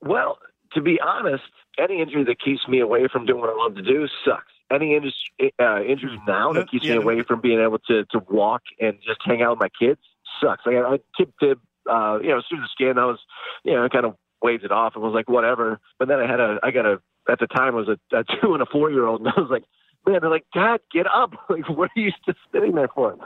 Well, 0.00 0.38
to 0.74 0.80
be 0.80 0.98
honest, 1.00 1.44
any 1.78 2.00
injury 2.00 2.24
that 2.24 2.40
keeps 2.40 2.66
me 2.68 2.80
away 2.80 3.06
from 3.12 3.24
doing 3.26 3.40
what 3.40 3.50
I 3.50 3.54
love 3.62 3.74
to 3.76 3.82
do 3.82 4.06
sucks. 4.24 4.44
Any 4.72 4.96
industry, 4.96 5.52
uh, 5.60 5.82
injury 5.82 6.18
now 6.26 6.52
that 6.54 6.70
keeps 6.70 6.84
Yeah. 6.84 6.92
me 6.92 6.98
away 6.98 7.22
from 7.22 7.40
being 7.40 7.60
able 7.60 7.78
to, 7.88 8.04
to 8.06 8.18
walk 8.30 8.62
and 8.80 8.96
just 9.06 9.20
hang 9.24 9.42
out 9.42 9.50
with 9.50 9.60
my 9.60 9.68
kids 9.68 10.00
sucks. 10.40 10.64
Like 10.66 10.76
I, 10.76 10.94
I 10.94 10.98
tip 11.16 11.32
tip, 11.40 11.58
uh, 11.90 12.18
you 12.22 12.28
know, 12.28 12.42
through 12.48 12.60
the 12.60 12.68
skin. 12.72 12.98
I 12.98 13.06
was, 13.06 13.18
you 13.64 13.72
know, 13.74 13.88
kind 13.88 14.04
of 14.06 14.16
waved 14.42 14.64
it 14.64 14.72
off 14.72 14.94
and 14.94 15.02
was 15.02 15.14
like, 15.14 15.28
whatever. 15.28 15.80
But 15.98 16.08
then 16.08 16.20
I 16.20 16.26
had 16.26 16.40
a, 16.40 16.58
I 16.62 16.70
got 16.70 16.86
a, 16.86 17.00
at 17.28 17.38
the 17.38 17.46
time 17.46 17.74
was 17.74 17.88
a, 17.88 18.16
a 18.16 18.24
two 18.40 18.54
and 18.54 18.62
a 18.62 18.66
four 18.66 18.90
year 18.90 19.06
old, 19.06 19.20
and 19.20 19.28
I 19.28 19.40
was 19.40 19.50
like, 19.50 19.64
man, 20.06 20.18
they're 20.20 20.30
like, 20.30 20.46
Dad, 20.54 20.80
get 20.92 21.06
up! 21.06 21.32
Like, 21.48 21.68
what 21.68 21.90
are 21.96 22.00
you 22.00 22.12
just 22.26 22.38
sitting 22.52 22.74
there 22.74 22.88
for? 22.88 23.16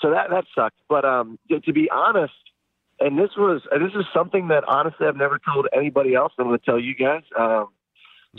So 0.00 0.10
that 0.10 0.30
that 0.30 0.44
sucked. 0.54 0.78
But 0.88 1.04
um, 1.04 1.38
to, 1.50 1.72
be 1.72 1.90
honest, 1.90 2.32
and 3.00 3.18
this 3.18 3.30
was 3.36 3.62
uh, 3.74 3.78
this 3.78 3.92
is 3.94 4.04
something 4.14 4.48
that 4.48 4.64
honestly 4.68 5.06
I've 5.06 5.16
never 5.16 5.38
told 5.38 5.66
anybody 5.76 6.14
else. 6.14 6.32
I'm 6.38 6.46
going 6.46 6.58
to 6.58 6.64
tell 6.64 6.78
you 6.78 6.94
guys. 6.94 7.22
Um, 7.38 7.68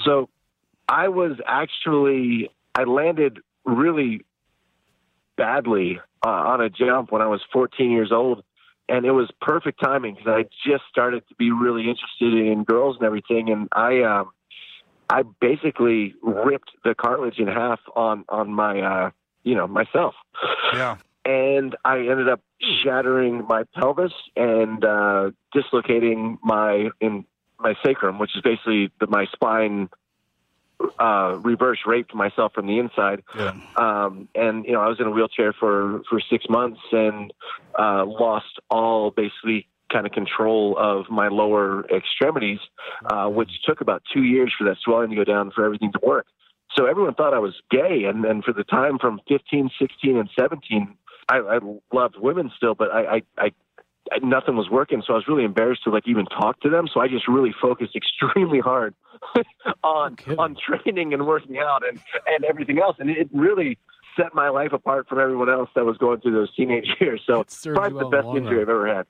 so 0.05 0.29
I 0.91 1.07
was 1.07 1.37
actually 1.47 2.49
I 2.75 2.83
landed 2.83 3.39
really 3.65 4.25
badly 5.37 5.99
uh, 6.25 6.29
on 6.29 6.61
a 6.61 6.69
jump 6.69 7.11
when 7.11 7.21
I 7.21 7.27
was 7.27 7.41
14 7.53 7.89
years 7.89 8.11
old, 8.11 8.43
and 8.89 9.05
it 9.05 9.11
was 9.11 9.29
perfect 9.39 9.81
timing 9.81 10.15
because 10.15 10.27
I 10.29 10.43
just 10.69 10.83
started 10.89 11.23
to 11.29 11.35
be 11.35 11.49
really 11.51 11.89
interested 11.89 12.33
in 12.33 12.65
girls 12.65 12.97
and 12.97 13.05
everything, 13.05 13.49
and 13.49 13.69
I 13.71 14.01
um, 14.01 14.31
I 15.09 15.23
basically 15.39 16.13
ripped 16.21 16.71
the 16.83 16.93
cartilage 16.93 17.39
in 17.39 17.47
half 17.47 17.79
on 17.95 18.25
on 18.27 18.53
my 18.53 18.81
uh, 18.81 19.09
you 19.43 19.55
know 19.55 19.67
myself 19.67 20.13
Yeah. 20.73 20.97
and 21.25 21.75
I 21.85 21.99
ended 21.99 22.27
up 22.29 22.41
shattering 22.83 23.45
my 23.47 23.63
pelvis 23.75 24.13
and 24.35 24.83
uh, 24.83 25.31
dislocating 25.53 26.37
my 26.43 26.89
in 26.99 27.25
my 27.59 27.75
sacrum, 27.83 28.19
which 28.19 28.35
is 28.35 28.41
basically 28.41 28.91
the, 28.99 29.07
my 29.07 29.25
spine. 29.33 29.89
Uh, 30.99 31.37
reverse 31.43 31.79
raped 31.85 32.13
myself 32.13 32.53
from 32.53 32.67
the 32.67 32.77
inside, 32.79 33.23
Yeah. 33.35 33.53
um, 33.75 34.27
and 34.35 34.65
you 34.65 34.73
know 34.73 34.81
I 34.81 34.87
was 34.87 34.99
in 34.99 35.07
a 35.07 35.11
wheelchair 35.11 35.53
for 35.53 36.01
for 36.09 36.19
six 36.29 36.45
months 36.49 36.79
and 36.91 37.33
uh, 37.77 38.05
lost 38.05 38.59
all 38.69 39.11
basically 39.11 39.67
kind 39.91 40.05
of 40.05 40.11
control 40.13 40.77
of 40.77 41.09
my 41.09 41.27
lower 41.27 41.85
extremities, 41.89 42.59
uh, 43.11 43.27
which 43.27 43.51
took 43.65 43.81
about 43.81 44.01
two 44.13 44.23
years 44.23 44.53
for 44.57 44.63
that 44.65 44.77
swelling 44.83 45.09
to 45.09 45.15
go 45.15 45.23
down 45.23 45.51
for 45.51 45.65
everything 45.65 45.91
to 45.91 45.99
work. 46.05 46.27
So 46.77 46.85
everyone 46.85 47.15
thought 47.15 47.33
I 47.33 47.39
was 47.39 47.55
gay, 47.69 48.05
and 48.05 48.23
and 48.25 48.43
for 48.43 48.53
the 48.53 48.63
time 48.63 48.97
from 48.99 49.19
15, 49.27 49.69
16, 49.79 50.17
and 50.17 50.29
17, 50.39 50.97
I, 51.29 51.37
I 51.37 51.59
loved 51.93 52.15
women 52.17 52.51
still, 52.55 52.75
but 52.75 52.91
I, 52.91 53.17
I, 53.17 53.21
I 53.37 53.51
nothing 54.21 54.55
was 54.55 54.69
working. 54.69 55.01
So 55.05 55.13
I 55.13 55.15
was 55.17 55.27
really 55.27 55.43
embarrassed 55.43 55.83
to 55.85 55.89
like 55.89 56.07
even 56.07 56.25
talk 56.25 56.59
to 56.61 56.69
them. 56.69 56.87
So 56.93 56.99
I 56.99 57.07
just 57.07 57.27
really 57.27 57.53
focused 57.61 57.95
extremely 57.95 58.59
hard 58.59 58.93
on 59.83 60.17
on 60.37 60.55
training 60.55 61.13
and 61.13 61.25
working 61.27 61.57
out 61.59 61.87
and 61.87 61.99
and 62.27 62.43
everything 62.45 62.79
else, 62.79 62.97
and 62.99 63.09
it 63.09 63.29
really 63.33 63.77
set 64.17 64.33
my 64.35 64.49
life 64.49 64.73
apart 64.73 65.07
from 65.07 65.19
everyone 65.19 65.49
else 65.49 65.69
that 65.75 65.85
was 65.85 65.97
going 65.97 66.19
through 66.19 66.33
those 66.33 66.53
teenage 66.55 66.87
years. 66.99 67.21
So 67.25 67.41
It 67.41 67.57
probably 67.73 67.89
the 67.91 67.95
well 67.95 68.09
the 68.09 68.17
best 68.17 68.27
injury 68.35 68.55
run. 68.57 68.61
I've 68.63 68.69
ever 68.69 68.95
had. 68.95 69.05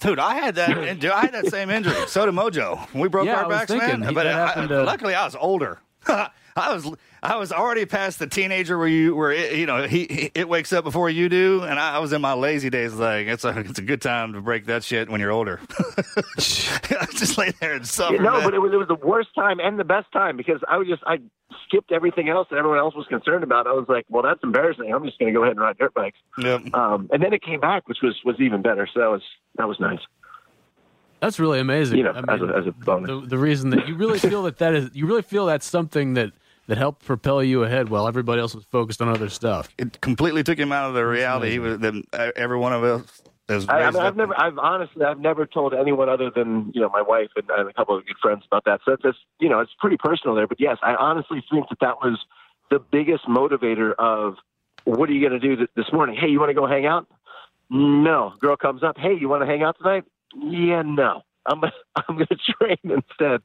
Dude, 0.00 0.18
I 0.18 0.34
had 0.34 0.54
that. 0.56 0.76
and 0.76 1.04
I 1.04 1.20
had 1.20 1.32
that 1.32 1.46
same 1.46 1.70
injury. 1.70 1.94
So 2.08 2.26
did 2.26 2.34
Mojo. 2.34 2.92
We 2.92 3.08
broke 3.08 3.26
Yeah, 3.26 3.42
our 3.42 3.48
backs, 3.48 3.70
thinking, 3.70 4.00
man. 4.00 4.08
he- 4.08 4.14
But 4.14 4.26
I, 4.26 4.66
to- 4.66 4.82
luckily, 4.84 5.14
I 5.14 5.24
was 5.24 5.36
older. 5.36 5.80
I 6.56 6.74
was 6.74 6.90
I 7.22 7.36
was 7.36 7.52
already 7.52 7.86
past 7.86 8.18
the 8.18 8.26
teenager 8.26 8.76
where 8.78 8.88
you 8.88 9.14
where 9.16 9.32
it, 9.32 9.54
you 9.54 9.66
know 9.66 9.86
he, 9.86 10.06
he 10.08 10.30
it 10.34 10.48
wakes 10.48 10.72
up 10.72 10.84
before 10.84 11.08
you 11.08 11.28
do, 11.28 11.62
and 11.62 11.78
I, 11.78 11.96
I 11.96 11.98
was 11.98 12.12
in 12.12 12.20
my 12.20 12.34
lazy 12.34 12.68
days. 12.70 12.94
Like 12.94 13.26
it's 13.26 13.44
a 13.44 13.58
it's 13.60 13.78
a 13.78 13.82
good 13.82 14.02
time 14.02 14.34
to 14.34 14.40
break 14.40 14.66
that 14.66 14.84
shit 14.84 15.08
when 15.08 15.20
you're 15.20 15.30
older. 15.32 15.60
I 15.78 17.06
just 17.12 17.38
lay 17.38 17.52
there 17.60 17.74
and 17.74 17.86
suffer. 17.86 18.18
no, 18.18 18.32
man. 18.32 18.44
but 18.44 18.54
it 18.54 18.58
was 18.58 18.72
it 18.72 18.76
was 18.76 18.88
the 18.88 18.94
worst 19.06 19.30
time 19.34 19.60
and 19.60 19.78
the 19.78 19.84
best 19.84 20.10
time 20.12 20.36
because 20.36 20.60
I 20.68 20.76
was 20.76 20.88
just 20.88 21.02
I 21.06 21.18
skipped 21.66 21.92
everything 21.92 22.28
else 22.28 22.48
that 22.50 22.56
everyone 22.56 22.78
else 22.78 22.94
was 22.94 23.06
concerned 23.06 23.44
about. 23.44 23.66
I 23.66 23.72
was 23.72 23.86
like, 23.88 24.04
well, 24.08 24.22
that's 24.22 24.40
embarrassing. 24.42 24.92
I'm 24.92 25.04
just 25.04 25.18
going 25.18 25.32
to 25.32 25.36
go 25.38 25.42
ahead 25.42 25.52
and 25.52 25.60
ride 25.60 25.78
dirt 25.78 25.94
bikes. 25.94 26.18
Yep. 26.38 26.74
Um, 26.74 27.08
and 27.12 27.22
then 27.22 27.32
it 27.32 27.42
came 27.42 27.60
back, 27.60 27.88
which 27.88 27.98
was 28.02 28.18
was 28.24 28.36
even 28.40 28.62
better. 28.62 28.86
So 28.92 29.00
that 29.00 29.10
was 29.10 29.22
that 29.56 29.68
was 29.68 29.78
nice. 29.80 30.00
That's 31.20 31.38
really 31.38 31.60
amazing. 31.60 31.98
You 31.98 32.04
know, 32.04 32.10
I 32.28 32.34
as 32.34 32.40
a- 32.42 32.56
as 32.56 32.66
a 32.66 32.72
bonus. 32.72 33.08
The, 33.08 33.26
the 33.28 33.38
reason 33.38 33.70
that 33.70 33.86
you 33.86 33.94
really 33.94 34.18
feel 34.18 34.42
that 34.42 34.58
that 34.58 34.74
is, 34.74 34.90
you 34.92 35.06
really 35.06 35.22
feel 35.22 35.46
that's 35.46 35.64
something 35.66 36.14
that 36.14 36.32
that 36.66 36.78
helped 36.78 37.04
propel 37.04 37.42
you 37.42 37.64
ahead 37.64 37.88
while 37.88 38.06
everybody 38.06 38.40
else 38.40 38.54
was 38.54 38.64
focused 38.64 39.02
on 39.02 39.08
other 39.08 39.28
stuff. 39.28 39.68
it 39.78 40.00
completely 40.00 40.42
took 40.42 40.58
him 40.58 40.72
out 40.72 40.88
of 40.88 40.94
the 40.94 41.04
reality 41.04 41.52
he 41.52 41.58
was 41.58 41.78
that 41.78 41.94
uh, 42.12 42.30
every 42.36 42.56
one 42.56 42.72
of 42.72 42.84
us 42.84 43.22
is 43.48 43.68
I, 43.68 43.82
I 43.82 43.90
mean, 43.90 44.02
I've 44.02 44.16
never, 44.16 44.40
I've 44.40 44.58
honestly, 44.58 45.04
I've 45.04 45.18
never 45.18 45.46
told 45.46 45.74
anyone 45.74 46.08
other 46.08 46.30
than 46.30 46.70
you 46.74 46.80
know 46.80 46.88
my 46.88 47.02
wife 47.02 47.28
and, 47.36 47.48
and 47.50 47.68
a 47.68 47.72
couple 47.72 47.96
of 47.96 48.06
good 48.06 48.16
friends 48.22 48.44
about 48.46 48.64
that. 48.66 48.80
So 48.84 48.92
it's 48.92 49.02
just, 49.02 49.18
you 49.40 49.48
know, 49.48 49.60
it's 49.60 49.72
pretty 49.80 49.96
personal 49.96 50.36
there. 50.36 50.46
But 50.46 50.60
yes, 50.60 50.78
I 50.82 50.94
honestly 50.94 51.44
think 51.50 51.68
that 51.68 51.78
that 51.80 51.96
was 51.96 52.18
the 52.70 52.78
biggest 52.78 53.26
motivator 53.26 53.94
of 53.98 54.36
what 54.84 55.08
are 55.08 55.12
you 55.12 55.28
going 55.28 55.38
to 55.38 55.46
do 55.46 55.56
th- 55.56 55.70
this 55.76 55.86
morning? 55.92 56.16
Hey, 56.18 56.28
you 56.28 56.40
want 56.40 56.50
to 56.50 56.54
go 56.54 56.66
hang 56.66 56.86
out? 56.86 57.06
No. 57.70 58.32
Girl 58.40 58.56
comes 58.56 58.82
up. 58.82 58.96
Hey, 58.98 59.14
you 59.20 59.28
want 59.28 59.42
to 59.42 59.46
hang 59.46 59.62
out 59.62 59.76
tonight? 59.78 60.04
Yeah, 60.34 60.82
no. 60.84 61.22
I'm 61.46 61.60
gonna, 61.60 61.72
I'm 61.96 62.16
going 62.16 62.26
to 62.30 62.36
train 62.36 62.78
instead. 62.84 63.42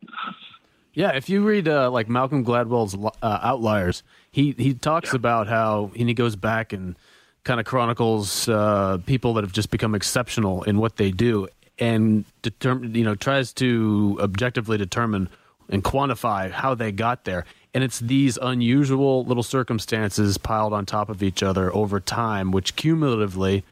Yeah, 0.97 1.11
if 1.11 1.29
you 1.29 1.43
read 1.43 1.67
uh, 1.67 1.91
like 1.91 2.09
Malcolm 2.09 2.43
Gladwell's 2.43 2.95
uh, 3.21 3.39
Outliers, 3.43 4.01
he 4.31 4.55
he 4.57 4.73
talks 4.73 5.13
about 5.13 5.45
how 5.45 5.91
and 5.95 6.07
he 6.07 6.15
goes 6.15 6.35
back 6.35 6.73
and 6.73 6.95
kind 7.43 7.59
of 7.59 7.67
chronicles 7.67 8.49
uh, 8.49 8.97
people 9.05 9.35
that 9.35 9.43
have 9.43 9.53
just 9.53 9.69
become 9.69 9.93
exceptional 9.93 10.63
in 10.63 10.79
what 10.79 10.95
they 10.95 11.11
do 11.11 11.49
and 11.77 12.25
determine 12.41 12.95
you 12.95 13.03
know 13.03 13.13
tries 13.13 13.53
to 13.53 14.17
objectively 14.19 14.75
determine 14.75 15.29
and 15.69 15.83
quantify 15.83 16.49
how 16.49 16.73
they 16.73 16.91
got 16.91 17.25
there. 17.25 17.45
And 17.75 17.83
it's 17.83 17.99
these 17.99 18.39
unusual 18.41 19.23
little 19.23 19.43
circumstances 19.43 20.39
piled 20.39 20.73
on 20.73 20.87
top 20.87 21.09
of 21.09 21.21
each 21.21 21.43
other 21.43 21.71
over 21.75 21.99
time, 21.99 22.49
which 22.49 22.75
cumulatively 22.75 23.63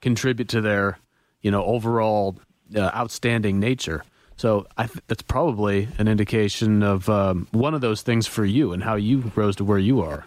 contribute 0.00 0.48
to 0.50 0.60
their 0.60 1.00
you 1.42 1.50
know 1.50 1.64
overall 1.64 2.38
uh, 2.76 2.82
outstanding 2.94 3.58
nature. 3.58 4.04
So 4.38 4.66
I 4.76 4.86
th- 4.86 5.00
that's 5.08 5.22
probably 5.22 5.88
an 5.98 6.06
indication 6.08 6.82
of 6.84 7.08
um, 7.08 7.48
one 7.50 7.74
of 7.74 7.80
those 7.80 8.02
things 8.02 8.26
for 8.26 8.44
you 8.44 8.72
and 8.72 8.82
how 8.82 8.94
you 8.94 9.32
rose 9.34 9.56
to 9.56 9.64
where 9.64 9.78
you 9.80 10.00
are. 10.00 10.24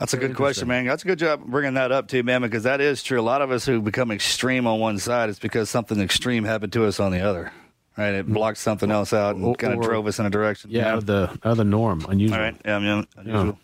That's 0.00 0.12
a 0.12 0.16
good 0.16 0.34
question, 0.34 0.66
man. 0.66 0.84
That's 0.84 1.04
a 1.04 1.06
good 1.06 1.20
job 1.20 1.44
bringing 1.46 1.74
that 1.74 1.92
up 1.92 2.08
too, 2.08 2.24
man, 2.24 2.42
because 2.42 2.64
that 2.64 2.80
is 2.80 3.00
true. 3.04 3.20
A 3.20 3.22
lot 3.22 3.42
of 3.42 3.52
us 3.52 3.64
who 3.64 3.80
become 3.80 4.10
extreme 4.10 4.66
on 4.66 4.80
one 4.80 4.98
side, 4.98 5.30
it's 5.30 5.38
because 5.38 5.70
something 5.70 6.00
extreme 6.00 6.42
happened 6.42 6.72
to 6.72 6.84
us 6.84 6.98
on 6.98 7.12
the 7.12 7.20
other. 7.20 7.52
Right? 7.96 8.12
It 8.14 8.26
blocked 8.26 8.58
something 8.58 8.90
else 8.90 9.12
out 9.12 9.36
and 9.36 9.44
Or- 9.44 9.54
kind 9.54 9.72
of 9.72 9.80
drove 9.80 10.08
us 10.08 10.18
in 10.18 10.26
a 10.26 10.30
direction. 10.30 10.70
Yeah, 10.72 10.88
out 10.90 10.98
of 10.98 11.06
the 11.06 11.22
out 11.44 11.52
of 11.52 11.56
the 11.58 11.64
norm, 11.64 12.04
unusual. 12.08 12.36
All 12.36 12.42
right. 12.42 12.56
Yeah, 12.64 12.80
yeah, 12.80 13.02
unusual. 13.16 13.58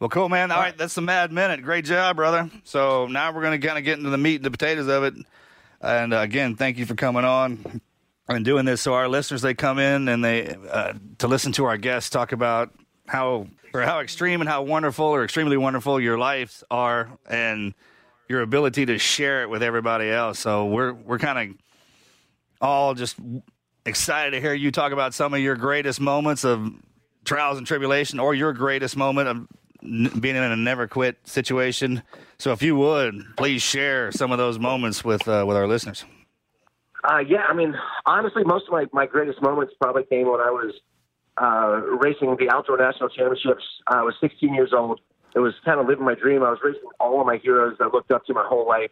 Well, 0.00 0.08
cool, 0.08 0.28
man. 0.28 0.50
All 0.50 0.58
right, 0.58 0.76
that's 0.76 0.96
the 0.96 1.02
mad 1.02 1.30
minute. 1.30 1.62
Great 1.62 1.84
job, 1.84 2.16
brother. 2.16 2.50
So 2.64 3.06
now 3.06 3.30
we're 3.32 3.42
going 3.42 3.60
to 3.60 3.64
kind 3.64 3.78
of 3.78 3.84
get 3.84 3.98
into 3.98 4.10
the 4.10 4.18
meat 4.18 4.36
and 4.36 4.44
the 4.44 4.50
potatoes 4.50 4.88
of 4.88 5.04
it. 5.04 5.14
And 5.80 6.12
uh, 6.12 6.18
again, 6.18 6.56
thank 6.56 6.78
you 6.78 6.86
for 6.86 6.96
coming 6.96 7.24
on 7.24 7.80
and 8.28 8.44
doing 8.44 8.64
this. 8.64 8.80
So 8.80 8.94
our 8.94 9.08
listeners, 9.08 9.42
they 9.42 9.54
come 9.54 9.78
in 9.78 10.08
and 10.08 10.24
they 10.24 10.54
uh, 10.70 10.94
to 11.18 11.28
listen 11.28 11.52
to 11.52 11.64
our 11.64 11.76
guests 11.76 12.10
talk 12.10 12.32
about 12.32 12.70
how 13.06 13.46
or 13.74 13.82
how 13.82 14.00
extreme 14.00 14.40
and 14.40 14.48
how 14.48 14.62
wonderful 14.62 15.06
or 15.06 15.24
extremely 15.24 15.56
wonderful 15.56 15.98
your 16.00 16.18
lives 16.18 16.62
are 16.70 17.10
and 17.28 17.74
your 18.28 18.42
ability 18.42 18.86
to 18.86 18.98
share 18.98 19.42
it 19.42 19.50
with 19.50 19.62
everybody 19.62 20.10
else. 20.10 20.38
So 20.38 20.66
we're 20.66 20.92
we're 20.92 21.18
kind 21.18 21.50
of 21.50 21.56
all 22.60 22.94
just 22.94 23.16
excited 23.84 24.30
to 24.32 24.40
hear 24.40 24.54
you 24.54 24.70
talk 24.70 24.92
about 24.92 25.14
some 25.14 25.34
of 25.34 25.40
your 25.40 25.56
greatest 25.56 26.00
moments 26.00 26.44
of 26.44 26.72
trials 27.24 27.58
and 27.58 27.66
tribulation 27.66 28.20
or 28.20 28.34
your 28.34 28.52
greatest 28.52 28.96
moment 28.96 29.28
of 29.28 29.36
n- 29.82 30.10
being 30.20 30.36
in 30.36 30.42
a 30.42 30.56
never 30.56 30.86
quit 30.86 31.16
situation. 31.24 32.02
So 32.38 32.52
if 32.52 32.62
you 32.62 32.76
would, 32.76 33.14
please 33.36 33.62
share 33.62 34.12
some 34.12 34.32
of 34.32 34.38
those 34.38 34.58
moments 34.58 35.04
with 35.04 35.26
uh, 35.28 35.44
with 35.46 35.56
our 35.56 35.66
listeners. 35.66 36.04
Uh, 37.04 37.18
yeah, 37.18 37.44
I 37.48 37.54
mean, 37.54 37.74
honestly, 38.06 38.44
most 38.44 38.66
of 38.66 38.72
my, 38.72 38.86
my 38.92 39.06
greatest 39.06 39.42
moments 39.42 39.74
probably 39.80 40.04
came 40.04 40.30
when 40.30 40.40
I 40.40 40.50
was 40.50 40.72
uh, 41.40 41.80
racing 41.98 42.36
the 42.38 42.48
Outdoor 42.50 42.76
National 42.76 43.08
Championships. 43.08 43.64
I 43.88 44.02
was 44.02 44.14
16 44.20 44.54
years 44.54 44.72
old. 44.72 45.00
It 45.34 45.40
was 45.40 45.54
kind 45.64 45.80
of 45.80 45.86
living 45.86 46.04
my 46.04 46.14
dream. 46.14 46.42
I 46.42 46.50
was 46.50 46.60
racing 46.62 46.88
all 47.00 47.20
of 47.20 47.26
my 47.26 47.38
heroes 47.38 47.76
that 47.78 47.84
I 47.84 47.88
looked 47.88 48.12
up 48.12 48.24
to 48.26 48.34
my 48.34 48.44
whole 48.46 48.68
life. 48.68 48.90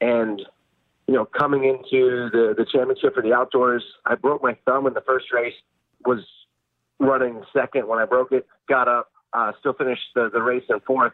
And, 0.00 0.42
you 1.06 1.14
know, 1.14 1.24
coming 1.24 1.64
into 1.64 2.30
the, 2.30 2.54
the 2.56 2.64
championship 2.64 3.14
for 3.14 3.22
the 3.22 3.32
outdoors, 3.32 3.84
I 4.06 4.16
broke 4.16 4.42
my 4.42 4.56
thumb 4.64 4.86
in 4.86 4.94
the 4.94 5.02
first 5.02 5.26
race, 5.32 5.54
was 6.04 6.20
running 6.98 7.42
second 7.52 7.86
when 7.86 7.98
I 7.98 8.06
broke 8.06 8.32
it, 8.32 8.46
got 8.68 8.88
up, 8.88 9.12
uh, 9.32 9.52
still 9.60 9.74
finished 9.74 10.02
the, 10.14 10.30
the 10.32 10.42
race 10.42 10.64
in 10.68 10.80
fourth, 10.80 11.12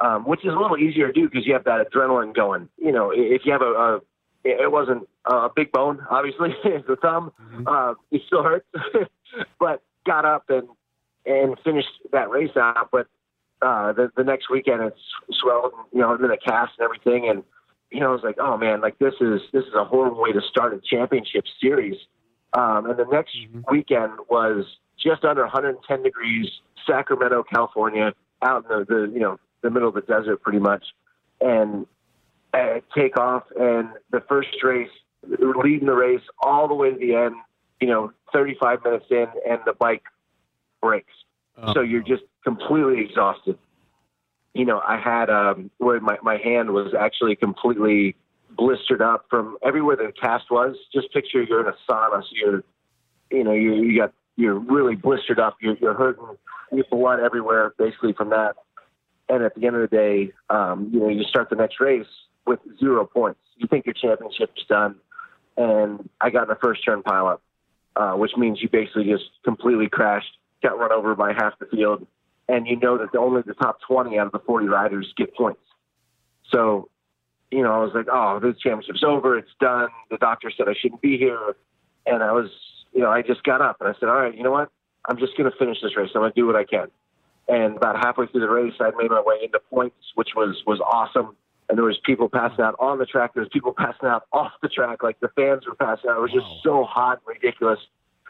um, 0.00 0.24
which 0.24 0.44
is 0.44 0.52
a 0.52 0.56
little 0.56 0.78
easier 0.78 1.08
to 1.08 1.12
do 1.12 1.28
because 1.28 1.46
you 1.46 1.54
have 1.54 1.64
that 1.64 1.90
adrenaline 1.90 2.34
going. 2.34 2.68
You 2.76 2.92
know, 2.92 3.10
if 3.14 3.42
you 3.44 3.52
have 3.52 3.62
a, 3.62 3.64
a 3.64 4.00
it 4.44 4.70
wasn't 4.72 5.08
a 5.26 5.48
big 5.54 5.72
bone, 5.72 6.00
obviously, 6.10 6.50
the 6.64 6.96
thumb. 7.00 7.32
Uh, 7.66 7.94
it 8.10 8.22
still 8.26 8.42
hurts, 8.42 8.66
but 9.60 9.82
got 10.06 10.24
up 10.24 10.44
and 10.48 10.68
and 11.26 11.56
finished 11.64 11.88
that 12.12 12.30
race 12.30 12.56
out. 12.56 12.88
But 12.90 13.06
uh, 13.62 13.92
the 13.92 14.10
the 14.16 14.24
next 14.24 14.50
weekend 14.50 14.82
it's 14.82 15.00
swelled, 15.40 15.72
you 15.92 16.00
know, 16.00 16.14
and 16.14 16.24
then 16.24 16.30
a 16.30 16.36
cast 16.36 16.72
and 16.78 16.84
everything. 16.84 17.28
And 17.28 17.42
you 17.90 18.00
know, 18.00 18.10
I 18.10 18.12
was 18.12 18.22
like, 18.22 18.36
oh 18.40 18.56
man, 18.56 18.80
like 18.80 18.98
this 18.98 19.14
is 19.20 19.40
this 19.52 19.64
is 19.64 19.74
a 19.74 19.84
horrible 19.84 20.20
way 20.20 20.32
to 20.32 20.40
start 20.40 20.74
a 20.74 20.80
championship 20.80 21.44
series. 21.60 21.96
Um, 22.52 22.86
and 22.86 22.98
the 22.98 23.06
next 23.10 23.36
weekend 23.70 24.12
was 24.28 24.64
just 24.98 25.24
under 25.24 25.42
110 25.42 26.02
degrees, 26.02 26.48
Sacramento, 26.86 27.44
California, 27.44 28.12
out 28.42 28.64
in 28.64 28.68
the, 28.68 28.84
the 28.84 29.12
you 29.12 29.20
know 29.20 29.38
the 29.62 29.70
middle 29.70 29.88
of 29.88 29.94
the 29.94 30.00
desert, 30.00 30.42
pretty 30.42 30.58
much. 30.58 30.84
And 31.40 31.86
uh, 32.52 32.80
take 32.94 33.16
off 33.18 33.44
and 33.58 33.90
the 34.10 34.20
first 34.28 34.48
race, 34.62 34.90
leading 35.26 35.86
the 35.86 35.94
race 35.94 36.22
all 36.42 36.68
the 36.68 36.74
way 36.74 36.90
to 36.90 36.98
the 36.98 37.14
end, 37.14 37.34
you 37.80 37.88
know, 37.88 38.12
35 38.32 38.84
minutes 38.84 39.06
in 39.10 39.26
and 39.48 39.60
the 39.66 39.72
bike 39.72 40.02
breaks. 40.80 41.12
So 41.74 41.82
you're 41.82 42.02
just 42.02 42.22
completely 42.42 43.04
exhausted. 43.04 43.58
You 44.54 44.64
know, 44.64 44.80
I 44.80 44.98
had, 44.98 45.28
um, 45.28 45.70
where 45.78 46.00
my, 46.00 46.16
my 46.22 46.38
hand 46.38 46.70
was 46.70 46.94
actually 46.98 47.36
completely 47.36 48.16
blistered 48.56 49.02
up 49.02 49.26
from 49.28 49.58
everywhere 49.62 49.96
the 49.96 50.12
cast 50.18 50.50
was. 50.50 50.76
Just 50.92 51.12
picture 51.12 51.42
you're 51.42 51.60
in 51.60 51.66
a 51.66 51.76
sauna. 51.88 52.22
So 52.22 52.28
you're, 52.32 52.64
you 53.30 53.44
know, 53.44 53.52
you, 53.52 53.74
you 53.74 53.98
got, 53.98 54.12
you're 54.36 54.58
really 54.58 54.96
blistered 54.96 55.38
up. 55.38 55.56
You're, 55.60 55.76
you're 55.80 55.94
hurting. 55.94 56.24
You 56.72 56.84
blood 56.90 57.20
everywhere 57.20 57.74
basically 57.78 58.14
from 58.14 58.30
that. 58.30 58.56
And 59.28 59.44
at 59.44 59.54
the 59.54 59.66
end 59.66 59.76
of 59.76 59.82
the 59.82 59.96
day, 59.96 60.32
um, 60.48 60.90
you 60.92 61.00
know, 61.00 61.08
you 61.08 61.22
start 61.24 61.50
the 61.50 61.56
next 61.56 61.78
race 61.78 62.06
with 62.46 62.58
zero 62.78 63.04
points. 63.04 63.40
You 63.56 63.68
think 63.68 63.86
your 63.86 63.94
championship's 63.94 64.64
done, 64.68 64.96
and 65.60 66.08
I 66.20 66.30
got 66.30 66.44
in 66.44 66.50
a 66.50 66.56
first 66.56 66.84
turn 66.84 67.02
pileup, 67.02 67.40
uh, 67.94 68.12
which 68.12 68.32
means 68.36 68.62
you 68.62 68.68
basically 68.68 69.04
just 69.04 69.24
completely 69.44 69.88
crashed, 69.88 70.38
got 70.62 70.78
run 70.78 70.90
over 70.90 71.14
by 71.14 71.34
half 71.34 71.58
the 71.58 71.66
field, 71.66 72.06
and 72.48 72.66
you 72.66 72.76
know 72.76 72.96
that 72.96 73.16
only 73.16 73.42
the 73.42 73.54
top 73.54 73.78
20 73.86 74.18
out 74.18 74.26
of 74.26 74.32
the 74.32 74.38
40 74.38 74.66
riders 74.66 75.12
get 75.16 75.34
points. 75.34 75.60
So, 76.50 76.88
you 77.50 77.62
know, 77.62 77.72
I 77.72 77.78
was 77.78 77.92
like, 77.94 78.06
oh, 78.10 78.40
this 78.40 78.58
championship's 78.58 79.04
over. 79.04 79.36
It's 79.36 79.50
done. 79.60 79.88
The 80.10 80.16
doctor 80.16 80.50
said 80.56 80.66
I 80.68 80.74
shouldn't 80.80 81.02
be 81.02 81.18
here. 81.18 81.54
And 82.06 82.22
I 82.22 82.32
was, 82.32 82.50
you 82.92 83.02
know, 83.02 83.10
I 83.10 83.22
just 83.22 83.44
got 83.44 83.60
up 83.60 83.76
and 83.80 83.88
I 83.88 83.92
said, 84.00 84.08
all 84.08 84.16
right, 84.16 84.34
you 84.34 84.42
know 84.42 84.50
what? 84.50 84.70
I'm 85.08 85.18
just 85.18 85.36
going 85.36 85.50
to 85.50 85.56
finish 85.58 85.78
this 85.82 85.96
race. 85.96 86.10
I'm 86.14 86.22
going 86.22 86.32
to 86.32 86.40
do 86.40 86.46
what 86.46 86.56
I 86.56 86.64
can. 86.64 86.88
And 87.48 87.76
about 87.76 87.96
halfway 88.02 88.26
through 88.26 88.40
the 88.40 88.48
race, 88.48 88.74
I 88.80 88.90
made 88.96 89.10
my 89.10 89.22
way 89.24 89.36
into 89.42 89.60
points, 89.70 89.96
which 90.14 90.30
was 90.34 90.62
was 90.66 90.80
awesome. 90.80 91.36
And 91.70 91.78
there 91.78 91.84
was 91.84 91.98
people 92.04 92.28
passing 92.28 92.64
out 92.64 92.74
on 92.80 92.98
the 92.98 93.06
track. 93.06 93.32
There 93.32 93.42
was 93.42 93.50
people 93.52 93.72
passing 93.72 94.08
out 94.08 94.24
off 94.32 94.50
the 94.60 94.68
track. 94.68 95.04
Like 95.04 95.20
the 95.20 95.28
fans 95.36 95.62
were 95.66 95.76
passing 95.76 96.10
out. 96.10 96.18
It 96.18 96.20
was 96.20 96.32
just 96.32 96.48
so 96.64 96.82
hot 96.84 97.20
and 97.24 97.36
ridiculous. 97.36 97.78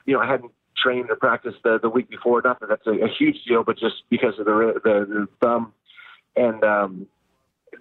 You 0.04 0.14
know, 0.14 0.20
I 0.20 0.30
hadn't 0.30 0.52
trained 0.76 1.10
or 1.10 1.16
practiced 1.16 1.56
the, 1.64 1.78
the 1.80 1.88
week 1.88 2.10
before. 2.10 2.42
Not 2.44 2.60
that 2.60 2.68
that's 2.68 2.86
a, 2.86 2.90
a 2.90 3.08
huge 3.08 3.42
deal, 3.48 3.64
but 3.64 3.78
just 3.78 4.02
because 4.10 4.38
of 4.38 4.44
the 4.44 4.74
the, 4.84 5.06
the 5.08 5.28
thumb 5.40 5.72
and 6.36 6.62
um, 6.62 7.06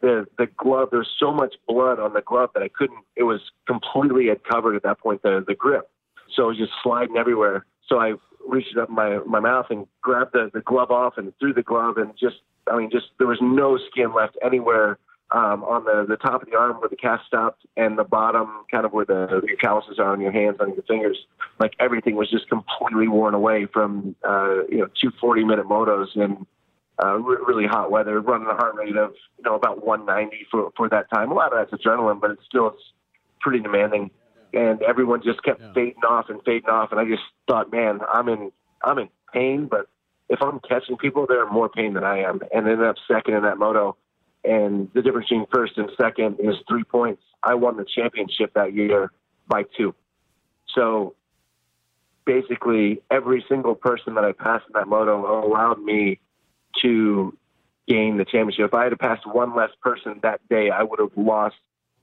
the 0.02 0.26
the 0.38 0.48
glove. 0.58 0.90
There 0.92 1.00
was 1.00 1.12
so 1.20 1.34
much 1.34 1.56
blood 1.68 2.00
on 2.00 2.14
the 2.14 2.22
glove 2.22 2.52
that 2.54 2.64
I 2.64 2.70
couldn't. 2.70 3.04
It 3.18 3.24
was 3.24 3.42
completely 3.68 4.28
had 4.28 4.44
covered 4.46 4.78
at 4.78 4.84
that 4.84 5.00
point 5.00 5.24
the 5.24 5.44
the 5.46 5.56
grip, 5.56 5.90
so 6.34 6.46
it 6.46 6.48
was 6.48 6.58
just 6.58 6.72
sliding 6.82 7.18
everywhere. 7.18 7.66
So 7.88 8.00
I 8.00 8.14
reached 8.48 8.78
up 8.78 8.90
my 8.90 9.20
my 9.26 9.42
mouth 9.42 9.68
and 9.70 9.88
grabbed 10.02 10.34
the 10.34 10.50
the 10.54 10.62
glove 10.62 10.90
off 10.92 11.18
and 11.18 11.34
threw 11.40 11.54
the 11.54 11.64
glove 11.64 11.98
and 11.98 12.14
just 12.18 12.38
I 12.72 12.78
mean 12.78 12.90
just 12.90 13.08
there 13.18 13.28
was 13.28 13.40
no 13.42 13.78
skin 13.92 14.14
left 14.14 14.38
anywhere 14.42 14.98
um, 15.32 15.64
on 15.64 15.84
the, 15.86 16.06
the 16.08 16.18
top 16.18 16.42
of 16.42 16.50
the 16.50 16.58
arm 16.58 16.78
where 16.80 16.90
the 16.90 16.96
cast 16.96 17.26
stopped 17.28 17.66
and 17.78 17.98
the 17.98 18.04
bottom 18.04 18.66
kind 18.72 18.86
of 18.86 18.94
where 18.94 19.06
the 19.06 19.42
your 19.48 19.58
calluses 19.58 20.00
are 20.00 20.12
on 20.12 20.22
your 20.22 20.32
hands, 20.32 20.58
on 20.60 20.74
your 20.74 20.84
fingers. 20.84 21.18
Like 21.60 21.74
everything 21.80 22.16
was 22.16 22.30
just 22.30 22.50
completely 22.50 23.08
worn 23.08 23.34
away 23.34 23.68
from, 23.72 24.16
uh, 24.28 24.66
you 24.68 24.80
know, 24.80 24.88
two 25.00 25.12
40 25.22 25.44
minute 25.44 25.68
motos 25.68 26.08
and 26.16 26.46
uh, 27.04 27.16
re- 27.18 27.38
really 27.48 27.68
hot 27.68 27.92
weather, 27.92 28.20
running 28.20 28.48
a 28.48 28.56
heart 28.56 28.76
rate 28.76 28.98
of, 28.98 29.14
you 29.38 29.44
know, 29.44 29.56
about 29.56 29.86
190 29.86 30.48
for, 30.50 30.72
for 30.76 30.90
that 30.90 31.10
time. 31.14 31.32
A 31.32 31.34
lot 31.36 31.54
of 31.54 31.60
that's 31.70 31.82
adrenaline, 31.84 32.20
but 32.20 32.32
it's 32.32 32.46
still 32.46 32.68
it's 32.68 32.84
pretty 33.40 33.60
demanding. 33.60 34.10
And 34.52 34.82
everyone 34.82 35.22
just 35.24 35.44
kept 35.44 35.62
Yeah. 35.62 35.74
fading 35.74 36.04
off 36.08 36.30
and 36.30 36.42
fading 36.44 36.70
off. 36.70 36.92
And 36.92 37.00
I 37.00 37.06
just 37.06 37.22
thought, 37.48 37.72
man, 37.72 38.00
I'm 38.12 38.28
in, 38.30 38.52
I'm 38.84 38.98
in 38.98 39.10
pain, 39.32 39.68
but 39.70 39.88
if 40.28 40.42
I'm 40.42 40.60
catching 40.68 40.98
people, 40.98 41.28
they're 41.28 41.46
in 41.46 41.54
more 41.54 41.70
pain 41.70 41.94
than 41.94 42.04
I 42.04 42.20
am. 42.24 42.42
And 42.52 42.68
ended 42.68 42.84
up 42.84 42.96
second 43.08 43.36
in 43.36 43.44
that 43.44 43.60
moto. 43.60 43.96
And 44.44 44.90
the 44.94 45.02
difference 45.02 45.28
between 45.30 45.48
first 45.54 45.78
and 45.78 45.90
second 46.00 46.38
is 46.40 46.56
three 46.68 46.84
points. 46.84 47.22
I 47.44 47.56
won 47.56 47.78
the 47.78 47.86
championship 47.86 48.54
that 48.54 48.74
year 48.74 49.12
by 49.48 49.64
two. 49.78 49.94
So 50.74 51.16
basically, 52.26 53.02
every 53.10 53.44
single 53.50 53.76
person 53.76 54.16
that 54.16 54.24
I 54.24 54.32
passed 54.32 54.66
in 54.68 54.74
that 54.74 54.88
moto 54.88 55.46
allowed 55.46 55.82
me 55.82 56.20
to 56.82 57.36
gain 57.88 58.18
the 58.18 58.26
championship. 58.26 58.68
If 58.68 58.74
I 58.74 58.86
had 58.86 59.00
passed 59.00 59.26
one 59.26 59.56
less 59.56 59.72
person 59.82 60.20
that 60.24 60.48
day, 60.48 60.70
I 60.70 60.84
would 60.84 61.00
have 61.00 61.12
lost 61.18 61.56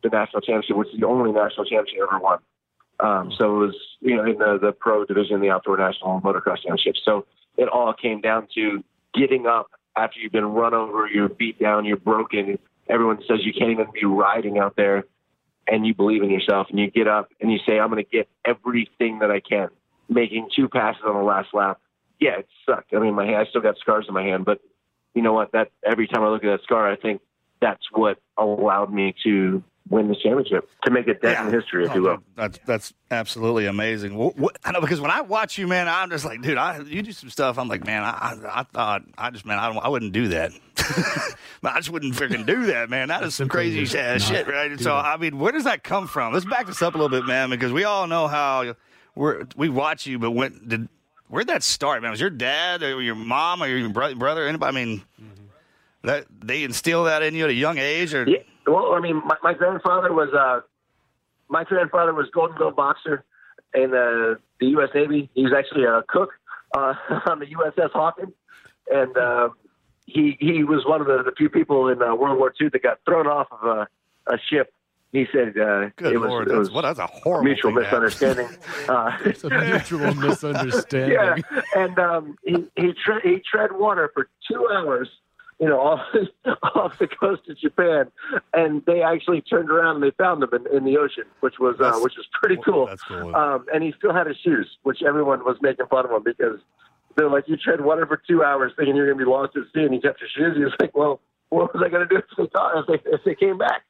the 0.02 0.08
national 0.08 0.42
championship, 0.42 0.76
which 0.76 0.88
is 0.92 1.00
the 1.00 1.06
only 1.06 1.32
national 1.32 1.64
championship 1.64 2.00
I 2.10 2.16
ever 2.16 2.22
won. 2.22 2.38
Um, 2.98 3.32
so 3.36 3.56
it 3.56 3.66
was, 3.66 3.76
you 4.00 4.16
know, 4.16 4.24
in 4.24 4.38
the, 4.38 4.58
the 4.60 4.72
pro 4.72 5.04
division, 5.04 5.40
the 5.40 5.50
outdoor 5.50 5.76
national 5.76 6.20
motocross 6.20 6.62
championship. 6.62 6.96
So 7.04 7.26
it 7.56 7.68
all 7.68 7.92
came 7.92 8.20
down 8.20 8.48
to 8.54 8.82
getting 9.14 9.46
up 9.46 9.70
after 9.96 10.20
you've 10.20 10.32
been 10.32 10.46
run 10.46 10.74
over, 10.74 11.08
you're 11.08 11.28
beat 11.28 11.58
down, 11.58 11.84
you're 11.84 11.96
broken. 11.96 12.58
Everyone 12.88 13.18
says 13.26 13.38
you 13.42 13.52
can't 13.52 13.70
even 13.70 13.86
be 13.92 14.04
riding 14.04 14.58
out 14.58 14.74
there 14.76 15.04
and 15.66 15.86
you 15.86 15.94
believe 15.94 16.22
in 16.22 16.30
yourself 16.30 16.68
and 16.70 16.78
you 16.78 16.90
get 16.90 17.08
up 17.08 17.30
and 17.40 17.50
you 17.50 17.58
say, 17.66 17.78
I'm 17.78 17.90
going 17.90 18.04
to 18.04 18.10
get 18.10 18.28
everything 18.44 19.20
that 19.20 19.30
I 19.30 19.40
can, 19.40 19.68
making 20.08 20.50
two 20.54 20.68
passes 20.68 21.02
on 21.06 21.14
the 21.14 21.22
last 21.22 21.48
lap. 21.52 21.80
Yeah, 22.20 22.38
it 22.38 22.48
sucked. 22.64 22.94
I 22.94 23.00
mean, 23.00 23.14
my 23.14 23.26
hand, 23.26 23.36
I 23.36 23.46
still 23.46 23.60
got 23.60 23.78
scars 23.78 24.06
on 24.08 24.14
my 24.14 24.22
hand, 24.22 24.44
but 24.44 24.60
you 25.14 25.22
know 25.22 25.32
what? 25.32 25.52
That 25.52 25.70
every 25.84 26.06
time 26.06 26.22
I 26.22 26.28
look 26.28 26.44
at 26.44 26.50
that 26.50 26.62
scar, 26.62 26.90
I 26.90 26.96
think 26.96 27.20
that's 27.60 27.84
what 27.90 28.18
allowed 28.38 28.92
me 28.92 29.14
to 29.24 29.62
win 29.88 30.08
the 30.08 30.16
championship, 30.16 30.68
to 30.84 30.90
make 30.90 31.06
a 31.08 31.14
dent 31.14 31.46
in 31.48 31.54
history, 31.54 31.84
if 31.84 31.92
Oh, 31.92 31.94
you 31.94 32.02
will. 32.02 32.18
That's 32.34 32.58
that's 32.66 32.94
absolutely 33.10 33.66
amazing. 33.66 34.16
What, 34.16 34.36
what, 34.36 34.58
I 34.64 34.72
know 34.72 34.80
because 34.80 35.00
when 35.00 35.10
I 35.10 35.20
watch 35.20 35.58
you, 35.58 35.66
man, 35.66 35.86
I'm 35.88 36.10
just 36.10 36.24
like, 36.24 36.42
dude, 36.42 36.58
I, 36.58 36.80
you 36.80 37.02
do 37.02 37.12
some 37.12 37.30
stuff. 37.30 37.58
I'm 37.58 37.68
like, 37.68 37.84
man, 37.86 38.02
I, 38.02 38.10
I, 38.10 38.60
I 38.60 38.62
thought, 38.64 39.02
I 39.16 39.30
just, 39.30 39.46
man, 39.46 39.58
I, 39.58 39.72
don't, 39.72 39.84
I 39.84 39.88
wouldn't 39.88 40.12
do 40.12 40.28
that. 40.28 40.52
But 41.62 41.72
I 41.72 41.76
just 41.78 41.90
wouldn't 41.90 42.14
freaking 42.14 42.44
do 42.46 42.66
that, 42.66 42.90
man. 42.90 43.08
That 43.08 43.22
is 43.24 43.34
some 43.34 43.48
crazy 43.48 43.80
would 43.80 43.88
shit, 43.88 44.46
right? 44.46 44.70
And 44.70 44.78
so, 44.78 44.90
that. 44.90 45.04
I 45.06 45.16
mean, 45.16 45.38
where 45.38 45.52
does 45.52 45.64
that 45.64 45.82
come 45.82 46.06
from? 46.06 46.34
Let's 46.34 46.44
back 46.44 46.66
this 46.66 46.82
up 46.82 46.94
a 46.94 46.98
little 46.98 47.08
bit, 47.08 47.26
man, 47.26 47.48
because 47.50 47.72
we 47.72 47.84
all 47.84 48.06
know 48.06 48.28
how 48.28 48.74
we're 49.14 49.46
we 49.56 49.68
watch 49.70 50.06
you, 50.06 50.18
but 50.18 50.32
when 50.32 50.60
did 50.68 50.88
where'd 51.28 51.46
that 51.48 51.62
start, 51.62 52.02
man? 52.02 52.10
Was 52.10 52.20
your 52.20 52.30
dad 52.30 52.82
or 52.82 53.00
your 53.00 53.14
mom 53.14 53.62
or 53.62 53.66
your 53.66 53.88
bro- 53.88 54.14
brother? 54.14 54.46
Anybody? 54.46 54.68
I 54.68 54.84
mean, 54.84 55.02
that 56.02 56.26
they 56.44 56.62
instill 56.62 57.04
that 57.04 57.22
in 57.22 57.34
you 57.34 57.44
at 57.44 57.50
a 57.50 57.54
young 57.54 57.78
age, 57.78 58.14
or 58.14 58.28
Yeah. 58.28 58.38
Well, 58.66 58.92
I 58.94 59.00
mean, 59.00 59.22
my, 59.24 59.36
my 59.42 59.54
grandfather 59.54 60.12
was 60.12 60.30
uh, 60.34 60.60
my 61.48 61.64
grandfather 61.64 62.12
was 62.12 62.26
Golden 62.32 62.56
Glove 62.56 62.76
boxer 62.76 63.24
in 63.74 63.90
the 63.90 64.38
the 64.60 64.66
U.S. 64.68 64.88
Navy. 64.94 65.30
He 65.34 65.42
was 65.42 65.52
actually 65.56 65.84
a 65.84 66.02
cook 66.08 66.30
uh, 66.76 66.94
on 67.26 67.38
the 67.38 67.46
USS 67.46 67.90
Hawkins, 67.92 68.32
and 68.92 69.16
uh, 69.16 69.48
he 70.06 70.36
he 70.40 70.64
was 70.64 70.84
one 70.86 71.00
of 71.00 71.06
the, 71.06 71.22
the 71.24 71.32
few 71.36 71.48
people 71.48 71.88
in 71.88 72.02
uh, 72.02 72.14
World 72.14 72.38
War 72.38 72.52
II 72.60 72.68
that 72.70 72.82
got 72.82 72.98
thrown 73.04 73.26
off 73.26 73.48
of 73.50 73.62
a, 73.66 73.88
a 74.32 74.38
ship. 74.50 74.72
He 75.12 75.24
said 75.32 75.56
uh, 75.56 75.90
good 75.96 76.12
it 76.14 76.18
was, 76.18 76.28
lord, 76.28 76.48
it 76.48 76.50
that's 76.50 76.58
was 76.58 76.70
what 76.72 76.82
that's 76.82 76.98
a 76.98 77.06
horrible 77.06 77.44
mutual 77.44 77.70
thing 77.72 77.82
misunderstanding. 77.84 78.48
uh, 78.88 79.16
It's 79.24 79.44
a 79.44 79.50
mutual 79.50 80.14
misunderstanding. 80.14 81.12
yeah, 81.12 81.36
and 81.76 81.98
um, 81.98 82.36
he 82.44 82.66
he, 82.76 82.92
tre- 82.92 83.20
he 83.22 83.40
tread 83.48 83.70
water 83.72 84.10
for 84.12 84.28
two 84.50 84.68
hours, 84.70 85.08
you 85.58 85.68
know, 85.68 85.80
off, 85.80 86.00
off 86.74 86.98
the 86.98 87.08
coast 87.08 87.42
of 87.48 87.58
Japan, 87.58 88.10
and 88.52 88.84
they 88.86 89.02
actually 89.02 89.40
turned 89.40 89.70
around 89.70 89.96
and 89.96 90.04
they 90.04 90.10
found 90.18 90.42
them 90.42 90.50
in, 90.52 90.76
in 90.76 90.84
the 90.84 90.98
ocean, 90.98 91.24
which 91.40 91.54
was 91.58 91.76
uh, 91.80 91.98
which 92.00 92.14
was 92.16 92.26
pretty 92.32 92.58
cool. 92.64 92.86
That's 92.86 93.02
cool. 93.02 93.34
Um, 93.34 93.66
and 93.72 93.82
he 93.82 93.92
still 93.96 94.12
had 94.12 94.26
his 94.26 94.36
shoes, 94.38 94.68
which 94.82 95.02
everyone 95.02 95.44
was 95.44 95.56
making 95.62 95.86
fun 95.86 96.04
of 96.04 96.10
him 96.10 96.22
because 96.24 96.60
they're 97.16 97.30
like, 97.30 97.48
you 97.48 97.56
tread 97.56 97.80
water 97.80 98.06
for 98.06 98.20
two 98.28 98.42
hours 98.44 98.72
thinking 98.76 98.94
you're 98.94 99.06
going 99.06 99.18
to 99.18 99.24
be 99.24 99.30
lost 99.30 99.56
at 99.56 99.62
sea, 99.74 99.84
and 99.84 99.94
you 99.94 100.00
kept 100.00 100.20
your 100.20 100.30
shoes. 100.34 100.56
He 100.56 100.64
was 100.64 100.74
like, 100.80 100.96
well, 100.96 101.20
what 101.48 101.72
was 101.72 101.82
I 101.84 101.88
going 101.88 102.06
to 102.06 102.14
do 102.14 102.20
if 102.38 102.86
they, 102.86 102.94
if 102.94 103.24
they 103.24 103.30
they 103.30 103.34
came 103.34 103.56
back? 103.56 103.82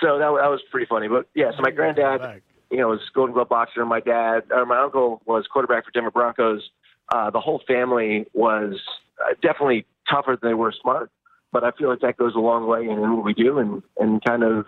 So 0.00 0.18
that, 0.18 0.30
that 0.40 0.50
was 0.50 0.60
pretty 0.70 0.86
funny. 0.86 1.08
But 1.08 1.28
yeah, 1.34 1.50
so 1.52 1.62
my 1.62 1.70
granddad 1.70 2.42
you 2.70 2.78
know, 2.78 2.88
was 2.88 3.00
Golden 3.14 3.34
Glove 3.34 3.48
boxer. 3.48 3.84
My 3.86 4.00
dad, 4.00 4.44
or 4.50 4.66
my 4.66 4.78
uncle, 4.78 5.22
was 5.26 5.46
quarterback 5.46 5.84
for 5.84 5.90
Denver 5.90 6.10
Broncos. 6.10 6.70
Uh, 7.08 7.30
the 7.30 7.40
whole 7.40 7.62
family 7.66 8.26
was 8.34 8.78
uh, 9.24 9.34
definitely 9.40 9.86
tougher 10.10 10.38
than 10.40 10.50
they 10.50 10.54
were 10.54 10.72
smart, 10.80 11.10
but 11.52 11.64
I 11.64 11.70
feel 11.72 11.88
like 11.88 12.00
that 12.00 12.16
goes 12.16 12.34
a 12.34 12.40
long 12.40 12.66
way 12.66 12.88
in 12.88 13.16
what 13.16 13.24
we 13.24 13.34
do 13.34 13.58
and 13.58 13.82
and 13.98 14.22
kind 14.24 14.42
of 14.42 14.66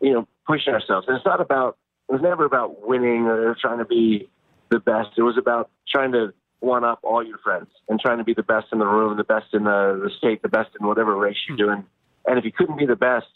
you 0.00 0.12
know 0.12 0.28
pushing 0.46 0.74
ourselves. 0.74 1.06
And 1.08 1.16
it's 1.16 1.26
not 1.26 1.40
about 1.40 1.76
it 2.08 2.12
was 2.12 2.22
never 2.22 2.44
about 2.44 2.86
winning 2.86 3.26
or 3.26 3.56
trying 3.60 3.78
to 3.78 3.84
be 3.84 4.28
the 4.70 4.78
best. 4.78 5.10
It 5.16 5.22
was 5.22 5.36
about 5.38 5.70
trying 5.88 6.12
to 6.12 6.32
one 6.60 6.84
up 6.84 7.00
all 7.02 7.24
your 7.24 7.38
friends 7.38 7.68
and 7.88 8.00
trying 8.00 8.18
to 8.18 8.24
be 8.24 8.34
the 8.34 8.42
best 8.42 8.66
in 8.72 8.78
the 8.78 8.86
room, 8.86 9.16
the 9.16 9.24
best 9.24 9.46
in 9.52 9.64
the, 9.64 10.00
the 10.02 10.10
state, 10.18 10.42
the 10.42 10.48
best 10.48 10.70
in 10.78 10.86
whatever 10.86 11.16
race 11.16 11.36
you're 11.48 11.56
doing. 11.56 11.84
And 12.26 12.38
if 12.38 12.44
you 12.44 12.52
couldn't 12.52 12.78
be 12.78 12.86
the 12.86 12.96
best, 12.96 13.26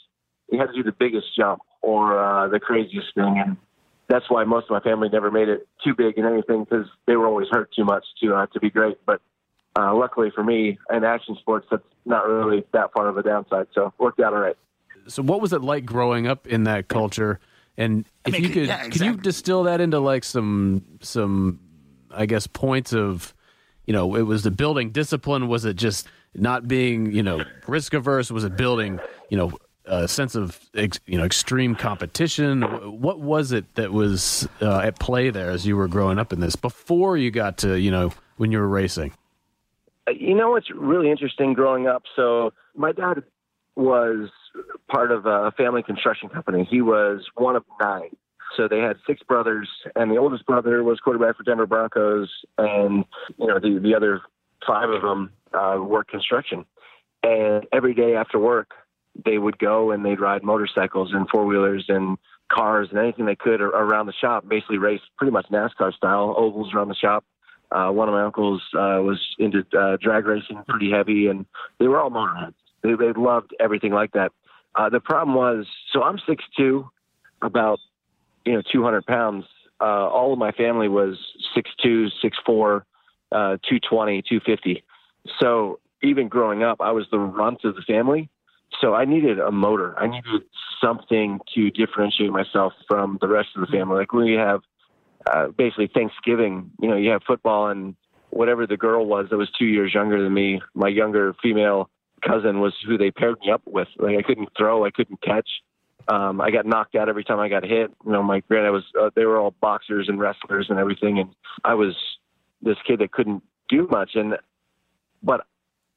you 0.50 0.58
had 0.58 0.66
to 0.66 0.72
do 0.74 0.82
the 0.82 0.92
biggest 0.92 1.26
jump 1.36 1.62
or 1.82 2.18
uh, 2.18 2.48
the 2.48 2.58
craziest 2.58 3.14
thing. 3.14 3.42
And 3.44 3.56
that's 4.08 4.28
why 4.28 4.44
most 4.44 4.64
of 4.64 4.70
my 4.70 4.80
family 4.80 5.08
never 5.10 5.30
made 5.30 5.48
it 5.48 5.68
too 5.84 5.94
big 5.96 6.18
in 6.18 6.26
anything 6.26 6.64
because 6.64 6.86
they 7.06 7.16
were 7.16 7.26
always 7.26 7.48
hurt 7.50 7.70
too 7.74 7.84
much 7.84 8.04
to 8.22 8.34
uh, 8.34 8.46
to 8.46 8.60
be 8.60 8.70
great. 8.70 8.98
But 9.06 9.20
uh, 9.76 9.94
luckily 9.94 10.30
for 10.34 10.44
me, 10.44 10.78
in 10.90 11.04
action 11.04 11.36
sports, 11.40 11.66
that's 11.70 11.82
not 12.04 12.26
really 12.26 12.64
that 12.72 12.92
far 12.92 13.08
of 13.08 13.16
a 13.16 13.22
downside. 13.22 13.66
So 13.74 13.86
it 13.86 13.92
worked 13.98 14.20
out 14.20 14.34
all 14.34 14.40
right. 14.40 14.56
So, 15.06 15.22
what 15.22 15.40
was 15.40 15.52
it 15.52 15.62
like 15.62 15.84
growing 15.84 16.26
up 16.26 16.46
in 16.46 16.64
that 16.64 16.88
culture? 16.88 17.40
And 17.76 18.06
if 18.26 18.34
mean, 18.34 18.42
you 18.42 18.48
could, 18.50 18.66
yeah, 18.66 18.88
can 18.88 19.04
you 19.04 19.16
distill 19.16 19.64
that 19.64 19.80
into 19.80 19.98
like 19.98 20.24
some 20.24 20.84
some, 21.00 21.60
I 22.10 22.26
guess, 22.26 22.46
points 22.46 22.92
of, 22.92 23.34
you 23.86 23.92
know, 23.92 24.14
it 24.14 24.22
was 24.22 24.42
the 24.42 24.50
building 24.50 24.90
discipline. 24.90 25.48
Was 25.48 25.64
it 25.64 25.76
just 25.76 26.06
not 26.34 26.68
being, 26.68 27.12
you 27.12 27.22
know, 27.22 27.44
risk 27.66 27.94
averse? 27.94 28.30
Was 28.30 28.44
it 28.44 28.56
building, 28.56 29.00
you 29.30 29.38
know, 29.38 29.52
a 29.86 30.06
sense 30.06 30.34
of, 30.34 30.60
ex, 30.74 31.00
you 31.06 31.18
know, 31.18 31.24
extreme 31.24 31.74
competition? 31.74 32.62
What 33.00 33.20
was 33.20 33.52
it 33.52 33.74
that 33.74 33.92
was 33.92 34.46
uh, 34.60 34.80
at 34.80 35.00
play 35.00 35.30
there 35.30 35.50
as 35.50 35.66
you 35.66 35.76
were 35.76 35.88
growing 35.88 36.18
up 36.18 36.32
in 36.32 36.40
this 36.40 36.56
before 36.56 37.16
you 37.16 37.30
got 37.30 37.58
to, 37.58 37.80
you 37.80 37.90
know, 37.90 38.12
when 38.36 38.52
you 38.52 38.58
were 38.58 38.68
racing? 38.68 39.12
You 40.10 40.34
know 40.34 40.50
what's 40.50 40.70
really 40.74 41.10
interesting 41.10 41.52
growing 41.52 41.86
up? 41.86 42.02
So 42.16 42.52
my 42.74 42.92
dad 42.92 43.22
was 43.76 44.30
part 44.90 45.12
of 45.12 45.26
a 45.26 45.52
family 45.56 45.82
construction 45.82 46.28
company. 46.28 46.66
He 46.68 46.82
was 46.82 47.24
one 47.36 47.56
of 47.56 47.64
nine. 47.80 48.16
So 48.56 48.68
they 48.68 48.80
had 48.80 48.96
six 49.06 49.22
brothers, 49.22 49.68
and 49.96 50.10
the 50.10 50.18
oldest 50.18 50.44
brother 50.44 50.82
was 50.82 51.00
quarterback 51.00 51.36
for 51.36 51.42
Denver 51.42 51.66
Broncos, 51.66 52.28
and 52.58 53.04
you 53.38 53.46
know 53.46 53.58
the 53.58 53.78
the 53.82 53.94
other 53.94 54.20
five 54.66 54.90
of 54.90 55.00
them 55.00 55.32
uh, 55.54 55.78
worked 55.80 56.10
construction. 56.10 56.66
And 57.22 57.64
every 57.72 57.94
day 57.94 58.14
after 58.14 58.38
work, 58.38 58.72
they 59.24 59.38
would 59.38 59.58
go 59.58 59.90
and 59.90 60.04
they'd 60.04 60.20
ride 60.20 60.42
motorcycles 60.42 61.12
and 61.12 61.28
four 61.30 61.46
wheelers 61.46 61.86
and 61.88 62.18
cars 62.50 62.88
and 62.90 62.98
anything 62.98 63.26
they 63.26 63.36
could 63.36 63.60
around 63.60 64.06
the 64.06 64.12
shop. 64.12 64.46
Basically, 64.48 64.78
race 64.78 65.00
pretty 65.16 65.30
much 65.30 65.46
NASCAR 65.50 65.94
style 65.94 66.34
ovals 66.36 66.74
around 66.74 66.88
the 66.88 66.94
shop. 66.94 67.24
Uh, 67.74 67.90
one 67.90 68.08
of 68.08 68.14
my 68.14 68.22
uncles 68.22 68.62
uh, 68.74 69.00
was 69.02 69.20
into 69.38 69.64
uh, 69.78 69.96
drag 70.00 70.26
racing 70.26 70.62
pretty 70.68 70.90
heavy, 70.90 71.26
and 71.26 71.46
they 71.78 71.88
were 71.88 72.00
all 72.00 72.10
motorheads. 72.10 72.54
They, 72.82 72.94
they 72.94 73.12
loved 73.12 73.54
everything 73.60 73.92
like 73.92 74.12
that. 74.12 74.32
Uh, 74.74 74.88
the 74.88 75.00
problem 75.00 75.36
was, 75.36 75.66
so 75.92 76.02
I'm 76.02 76.18
6'2", 76.18 76.88
about 77.42 77.78
you 78.44 78.54
know 78.54 78.62
200 78.72 79.06
pounds. 79.06 79.44
Uh, 79.80 80.08
all 80.08 80.32
of 80.32 80.38
my 80.38 80.52
family 80.52 80.88
was 80.88 81.18
6'2", 81.56 82.08
6'4", 82.22 82.82
uh, 83.32 83.56
220, 83.68 84.22
250. 84.22 84.84
So 85.40 85.80
even 86.02 86.28
growing 86.28 86.62
up, 86.62 86.80
I 86.80 86.92
was 86.92 87.06
the 87.10 87.18
runt 87.18 87.64
of 87.64 87.74
the 87.74 87.82
family. 87.82 88.28
So 88.80 88.94
I 88.94 89.04
needed 89.04 89.38
a 89.38 89.50
motor. 89.50 89.98
I 89.98 90.06
needed 90.06 90.42
something 90.82 91.40
to 91.54 91.70
differentiate 91.70 92.30
myself 92.30 92.72
from 92.88 93.18
the 93.20 93.28
rest 93.28 93.48
of 93.54 93.60
the 93.60 93.66
family. 93.66 93.98
Like 93.98 94.12
when 94.12 94.24
we 94.24 94.34
have 94.34 94.62
uh, 95.30 95.48
basically 95.48 95.90
Thanksgiving, 95.92 96.70
you 96.80 96.88
know, 96.88 96.96
you 96.96 97.10
have 97.10 97.22
football 97.26 97.68
and 97.68 97.94
whatever 98.30 98.66
the 98.66 98.76
girl 98.76 99.04
was 99.06 99.26
that 99.30 99.36
was 99.36 99.50
two 99.58 99.66
years 99.66 99.92
younger 99.92 100.22
than 100.22 100.32
me, 100.32 100.60
my 100.74 100.88
younger 100.88 101.34
female 101.42 101.90
cousin 102.26 102.60
was 102.60 102.72
who 102.86 102.96
they 102.96 103.10
paired 103.10 103.36
me 103.40 103.50
up 103.50 103.62
with. 103.66 103.88
Like 103.98 104.16
I 104.18 104.22
couldn't 104.22 104.48
throw, 104.56 104.84
I 104.84 104.90
couldn't 104.90 105.20
catch. 105.22 105.48
Um, 106.08 106.40
I 106.40 106.50
got 106.50 106.66
knocked 106.66 106.94
out 106.94 107.08
every 107.08 107.24
time 107.24 107.38
I 107.38 107.48
got 107.48 107.62
hit. 107.62 107.90
You 108.04 108.12
know, 108.12 108.22
my 108.22 108.40
granddad 108.40 108.72
was, 108.72 108.84
uh, 109.00 109.10
they 109.14 109.24
were 109.24 109.38
all 109.38 109.54
boxers 109.60 110.08
and 110.08 110.18
wrestlers 110.18 110.66
and 110.68 110.78
everything. 110.78 111.18
And 111.18 111.30
I 111.64 111.74
was 111.74 111.94
this 112.60 112.76
kid 112.86 113.00
that 113.00 113.12
couldn't 113.12 113.42
do 113.68 113.86
much. 113.90 114.12
And, 114.14 114.36
but 115.22 115.46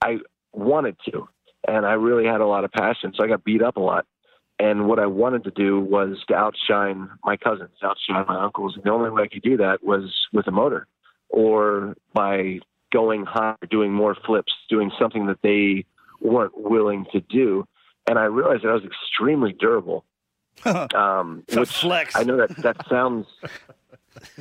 I 0.04 0.18
wanted 0.52 0.98
to. 1.12 1.28
and 1.68 1.86
I 1.86 1.94
really 1.94 2.26
had 2.26 2.42
a 2.42 2.46
lot 2.46 2.64
of 2.64 2.72
passion. 2.72 3.14
So 3.16 3.24
I 3.24 3.28
got 3.28 3.44
beat 3.44 3.62
up 3.62 3.78
a 3.78 3.82
lot. 3.82 4.06
And 4.58 4.88
what 4.88 5.00
I 5.00 5.06
wanted 5.06 5.44
to 5.46 5.52
do 5.52 5.80
was 5.80 6.24
to 6.30 6.36
outshine 6.36 7.10
my 7.24 7.36
cousins, 7.36 7.72
outshine 7.84 8.26
my 8.28 8.44
uncles. 8.44 8.76
And 8.76 8.84
the 8.84 8.92
only 8.92 9.10
way 9.10 9.24
I 9.24 9.28
could 9.28 9.42
do 9.42 9.58
that 9.58 9.84
was 9.84 10.14
with 10.32 10.48
a 10.48 10.52
motor 10.52 10.88
or 11.30 11.96
by 12.14 12.60
going 12.94 13.26
higher, 13.26 13.58
doing 13.70 13.92
more 13.92 14.16
flips, 14.26 14.54
doing 14.70 14.92
something 14.98 15.26
that 15.26 15.40
they 15.44 15.86
weren't 16.22 16.58
willing 16.58 17.06
to 17.12 17.20
do. 17.20 17.68
And 18.08 18.18
I 18.18 18.26
realized 18.26 18.64
that 18.64 18.70
I 18.70 18.74
was 18.74 18.86
extremely 18.86 19.52
durable. 19.52 20.06
um, 20.96 21.44
which 21.54 21.70
flex. 21.70 22.16
I 22.16 22.24
know 22.24 22.38
that 22.38 22.56
that 22.58 22.88
sounds. 22.88 23.28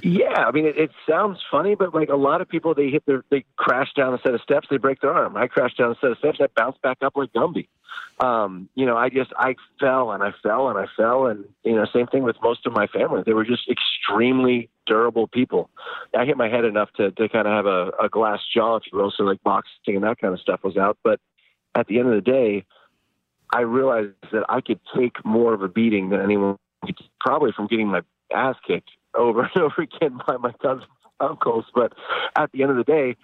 Yeah, 0.03 0.45
I 0.47 0.51
mean 0.51 0.67
it, 0.67 0.79
it 0.79 0.91
sounds 1.09 1.39
funny, 1.51 1.75
but 1.75 1.95
like 1.95 2.09
a 2.09 2.17
lot 2.17 2.41
of 2.41 2.49
people, 2.49 2.75
they 2.75 2.89
hit 2.89 3.05
their, 3.07 3.25
they 3.31 3.45
crash 3.57 3.93
down 3.95 4.15
a 4.15 4.19
set 4.19 4.35
of 4.35 4.41
steps, 4.41 4.69
they 4.71 4.77
break 4.77 5.01
their 5.01 5.13
arm. 5.13 5.37
I 5.37 5.47
crashed 5.47 5.79
down 5.79 5.93
a 5.93 5.97
set 6.01 6.11
of 6.11 6.19
steps, 6.19 6.39
I 6.41 6.47
bounced 6.55 6.83
back 6.83 6.99
up 7.03 7.17
like 7.17 7.33
Gumby. 7.33 7.69
Um, 8.21 8.69
you 8.75 8.87
know, 8.87 8.97
I 8.97 9.09
just 9.09 9.33
I 9.37 9.57
fell 9.81 10.13
and 10.13 10.23
I 10.23 10.33
fell 10.43 10.69
and 10.69 10.79
I 10.79 10.87
fell, 10.97 11.27
and 11.27 11.45
you 11.65 11.75
know, 11.75 11.85
same 11.93 12.07
thing 12.07 12.23
with 12.23 12.37
most 12.43 12.67
of 12.67 12.73
my 12.73 12.87
family. 12.87 13.23
They 13.25 13.33
were 13.33 13.45
just 13.45 13.69
extremely 13.69 14.69
durable 14.87 15.27
people. 15.27 15.71
I 16.17 16.25
hit 16.25 16.37
my 16.37 16.49
head 16.49 16.65
enough 16.65 16.91
to 16.97 17.11
to 17.11 17.29
kind 17.29 17.49
of 17.49 17.53
have 17.53 17.67
a, 17.67 17.91
a 18.05 18.09
glass 18.09 18.41
jaw, 18.53 18.77
if 18.77 18.85
you 18.93 18.99
will, 18.99 19.13
so 19.17 19.25
like 19.25 19.43
boxing 19.43 19.97
and 19.97 20.05
that 20.05 20.19
kind 20.21 20.33
of 20.33 20.41
stuff 20.41 20.63
was 20.63 20.77
out. 20.77 20.99
But 21.03 21.21
at 21.75 21.89
the 21.89 21.99
end 21.99 22.09
of 22.09 22.15
the 22.15 22.31
day, 22.31 22.65
I 23.53 23.61
realized 23.61 24.13
that 24.33 24.45
I 24.49 24.61
could 24.61 24.81
take 24.97 25.25
more 25.25 25.53
of 25.53 25.63
a 25.63 25.69
beating 25.69 26.11
than 26.11 26.21
anyone, 26.21 26.57
could, 26.85 26.97
probably 27.21 27.51
from 27.53 27.67
getting 27.67 27.89
my 27.89 28.03
ass 28.33 28.57
kicked 28.67 28.91
over 29.17 29.43
and 29.43 29.57
over 29.63 29.83
again 29.83 30.21
by 30.27 30.37
my 30.37 30.53
cousins 30.53 30.85
and 31.21 31.31
uncles. 31.31 31.65
But 31.75 31.93
at 32.37 32.53
the 32.53 32.63
end 32.63 32.71
of 32.71 32.77
the 32.77 32.85
day, 32.85 33.17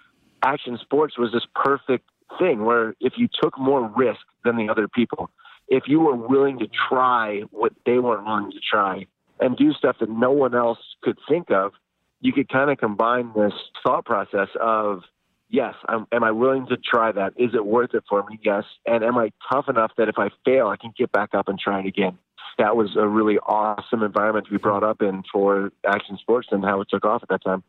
action 0.43 0.77
sports 0.81 1.17
was 1.17 1.31
this 1.31 1.45
perfect 1.55 2.09
thing 2.39 2.65
where 2.65 2.95
if 2.99 3.13
you 3.17 3.27
took 3.41 3.57
more 3.59 3.87
risk 3.95 4.21
than 4.43 4.57
the 4.57 4.69
other 4.69 4.87
people, 4.87 5.29
if 5.67 5.83
you 5.87 5.99
were 5.99 6.15
willing 6.15 6.59
to 6.59 6.67
try 6.89 7.41
what 7.51 7.73
they 7.85 7.99
weren't 7.99 8.25
willing 8.25 8.51
to 8.51 8.59
try 8.59 9.05
and 9.39 9.57
do 9.57 9.73
stuff 9.73 9.97
that 9.99 10.09
no 10.09 10.31
one 10.31 10.53
else 10.53 10.79
could 11.01 11.17
think 11.27 11.49
of, 11.49 11.71
you 12.19 12.31
could 12.31 12.49
kind 12.49 12.69
of 12.69 12.77
combine 12.77 13.31
this 13.35 13.53
thought 13.83 14.05
process 14.05 14.49
of, 14.59 15.01
yes, 15.49 15.73
I'm, 15.87 16.05
am 16.11 16.23
I 16.23 16.31
willing 16.31 16.67
to 16.67 16.77
try 16.77 17.11
that? 17.11 17.33
Is 17.37 17.55
it 17.55 17.65
worth 17.65 17.93
it 17.93 18.03
for 18.07 18.23
me? 18.29 18.39
Yes. 18.43 18.63
And 18.85 19.03
am 19.03 19.17
I 19.17 19.31
tough 19.51 19.67
enough 19.67 19.91
that 19.97 20.07
if 20.07 20.19
I 20.19 20.29
fail, 20.45 20.67
I 20.67 20.75
can 20.75 20.93
get 20.97 21.11
back 21.11 21.33
up 21.33 21.47
and 21.47 21.57
try 21.57 21.79
it 21.79 21.87
again? 21.87 22.17
That 22.57 22.75
was 22.75 22.95
a 22.95 23.07
really 23.07 23.37
awesome 23.39 24.03
environment 24.03 24.45
to 24.47 24.51
be 24.51 24.57
brought 24.57 24.83
up 24.83 25.01
in 25.01 25.23
for 25.31 25.71
action 25.85 26.17
sports 26.17 26.49
and 26.51 26.63
how 26.63 26.81
it 26.81 26.89
took 26.89 27.05
off 27.05 27.23
at 27.23 27.29
that 27.29 27.43
time. 27.43 27.63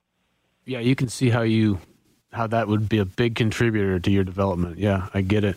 Yeah, 0.64 0.80
you 0.80 0.94
can 0.94 1.08
see 1.08 1.30
how 1.30 1.42
you 1.42 1.78
how 2.32 2.46
that 2.46 2.68
would 2.68 2.88
be 2.88 2.98
a 2.98 3.04
big 3.04 3.34
contributor 3.34 3.98
to 4.00 4.10
your 4.10 4.24
development. 4.24 4.78
Yeah, 4.78 5.08
I 5.12 5.20
get 5.20 5.44
it. 5.44 5.56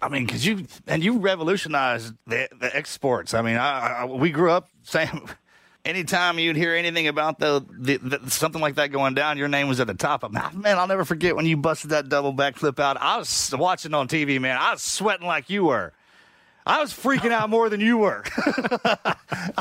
I 0.00 0.08
mean, 0.08 0.26
because 0.26 0.44
you 0.44 0.66
and 0.86 1.02
you 1.02 1.18
revolutionized 1.18 2.14
the 2.26 2.48
the 2.58 2.74
exports. 2.74 3.34
I 3.34 3.42
mean, 3.42 3.56
I, 3.56 4.02
I 4.02 4.04
we 4.04 4.30
grew 4.30 4.50
up 4.50 4.68
saying. 4.82 5.28
Anytime 5.86 6.38
you'd 6.38 6.56
hear 6.56 6.74
anything 6.74 7.08
about 7.08 7.38
the, 7.38 7.62
the, 7.70 7.98
the 7.98 8.30
something 8.30 8.62
like 8.62 8.76
that 8.76 8.90
going 8.90 9.12
down, 9.12 9.36
your 9.36 9.48
name 9.48 9.68
was 9.68 9.80
at 9.80 9.86
the 9.86 9.92
top 9.92 10.22
of 10.22 10.34
it. 10.34 10.54
Man, 10.54 10.78
I'll 10.78 10.86
never 10.86 11.04
forget 11.04 11.36
when 11.36 11.44
you 11.44 11.58
busted 11.58 11.90
that 11.90 12.08
double 12.08 12.32
backflip 12.32 12.78
out. 12.78 12.96
I 12.98 13.18
was 13.18 13.54
watching 13.54 13.92
on 13.92 14.08
TV, 14.08 14.40
man. 14.40 14.56
I 14.56 14.72
was 14.72 14.80
sweating 14.80 15.26
like 15.26 15.50
you 15.50 15.64
were. 15.64 15.92
I 16.66 16.80
was 16.80 16.92
freaking 16.92 17.30
out 17.30 17.50
more 17.50 17.68
than 17.68 17.80
you 17.80 17.98
were. 17.98 18.22
I 18.36 19.16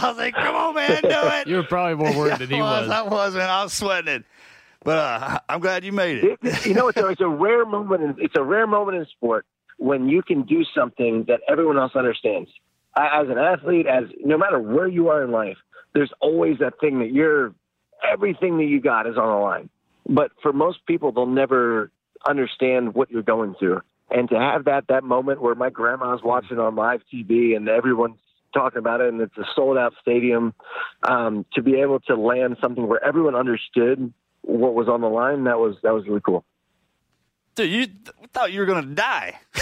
was 0.09 0.17
like, 0.17 0.33
"Come 0.35 0.55
on, 0.55 0.75
man, 0.75 1.01
do 1.01 1.09
it." 1.11 1.47
You 1.47 1.57
were 1.57 1.63
probably 1.63 1.95
more 1.95 2.17
worried 2.17 2.37
than 2.39 2.49
he 2.49 2.55
I 2.55 2.61
was. 2.81 2.89
I 2.89 3.01
was, 3.01 3.35
man. 3.35 3.49
I 3.49 3.63
was 3.63 3.73
sweating 3.73 4.13
it. 4.13 4.25
But 4.85 4.97
uh, 4.97 5.39
I'm 5.49 5.59
glad 5.59 5.83
you 5.83 5.91
made 5.91 6.23
it. 6.23 6.39
It- 6.41 6.65
you 6.65 6.73
know, 6.73 6.87
it's 6.89 6.97
a, 6.97 7.07
it's 7.07 7.21
a 7.21 7.27
rare 7.27 7.65
moment. 7.65 8.03
In, 8.03 8.15
it's 8.19 8.35
a 8.37 8.43
rare 8.43 8.67
moment 8.67 8.97
in 8.97 9.05
sport 9.07 9.45
when 9.77 10.07
you 10.09 10.21
can 10.21 10.43
do 10.43 10.63
something 10.75 11.25
that 11.27 11.41
everyone 11.49 11.77
else 11.77 11.93
understands. 11.95 12.49
I- 12.95 13.21
As 13.21 13.29
an 13.29 13.37
athlete, 13.37 13.87
as 13.87 14.05
no 14.23 14.37
matter 14.37 14.59
where 14.59 14.87
you 14.87 15.09
are 15.09 15.23
in 15.23 15.31
life, 15.31 15.57
there's 15.93 16.11
always 16.21 16.59
that 16.59 16.79
thing 16.79 16.99
that 16.99 17.11
you're 17.11 17.53
everything 18.09 18.57
that 18.57 18.65
you 18.65 18.81
got 18.81 19.07
is 19.07 19.17
on 19.17 19.27
the 19.27 19.35
line. 19.41 19.69
But 20.07 20.31
for 20.41 20.51
most 20.51 20.85
people, 20.85 21.11
they'll 21.13 21.25
never 21.25 21.89
understand 22.27 22.93
what 22.93 23.09
you're 23.11 23.21
going 23.23 23.55
through. 23.59 23.81
And 24.09 24.29
to 24.29 24.39
have 24.39 24.65
that 24.65 24.85
that 24.89 25.03
moment 25.03 25.41
where 25.41 25.55
my 25.55 25.69
grandma's 25.69 26.21
watching 26.23 26.59
on 26.59 26.75
live 26.75 27.01
TV 27.11 27.55
and 27.55 27.67
everyone's 27.67 28.19
talking 28.53 28.79
about 28.79 29.01
it, 29.01 29.09
and 29.09 29.21
it's 29.21 29.37
a 29.37 29.45
sold 29.55 29.77
out 29.77 29.93
stadium, 30.01 30.53
um, 31.03 31.45
to 31.53 31.61
be 31.61 31.81
able 31.81 31.99
to 32.01 32.15
land 32.15 32.57
something 32.61 32.87
where 32.87 33.03
everyone 33.03 33.35
understood 33.35 34.13
what 34.41 34.75
was 34.75 34.87
on 34.87 35.01
the 35.01 35.07
line, 35.07 35.45
that 35.45 35.57
was 35.57 35.77
that 35.83 35.93
was 35.93 36.05
really 36.07 36.21
cool. 36.21 36.45
Dude, 37.55 37.71
you 37.71 37.85
th- 37.85 38.29
thought 38.33 38.51
you 38.51 38.59
were 38.59 38.65
gonna 38.65 38.87
die. 38.87 39.39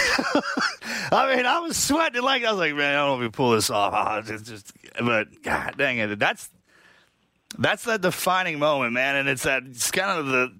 I 1.12 1.34
mean, 1.36 1.46
I 1.46 1.60
was 1.60 1.76
sweating 1.76 2.22
like 2.22 2.44
I 2.44 2.50
was 2.50 2.58
like, 2.58 2.74
man, 2.74 2.94
I 2.94 3.06
don't 3.06 3.18
know 3.18 3.24
if 3.24 3.30
we 3.30 3.34
pull 3.34 3.52
this 3.52 3.70
off. 3.70 4.28
It's 4.30 4.42
just, 4.42 4.72
but 4.98 5.42
God 5.42 5.74
dang 5.76 5.98
it, 5.98 6.18
that's 6.18 6.48
that's 7.58 7.84
that 7.84 8.00
defining 8.00 8.58
moment, 8.58 8.92
man, 8.92 9.16
and 9.16 9.28
it's 9.28 9.42
that 9.42 9.64
it's 9.64 9.90
kind 9.90 10.18
of 10.18 10.26
the 10.26 10.54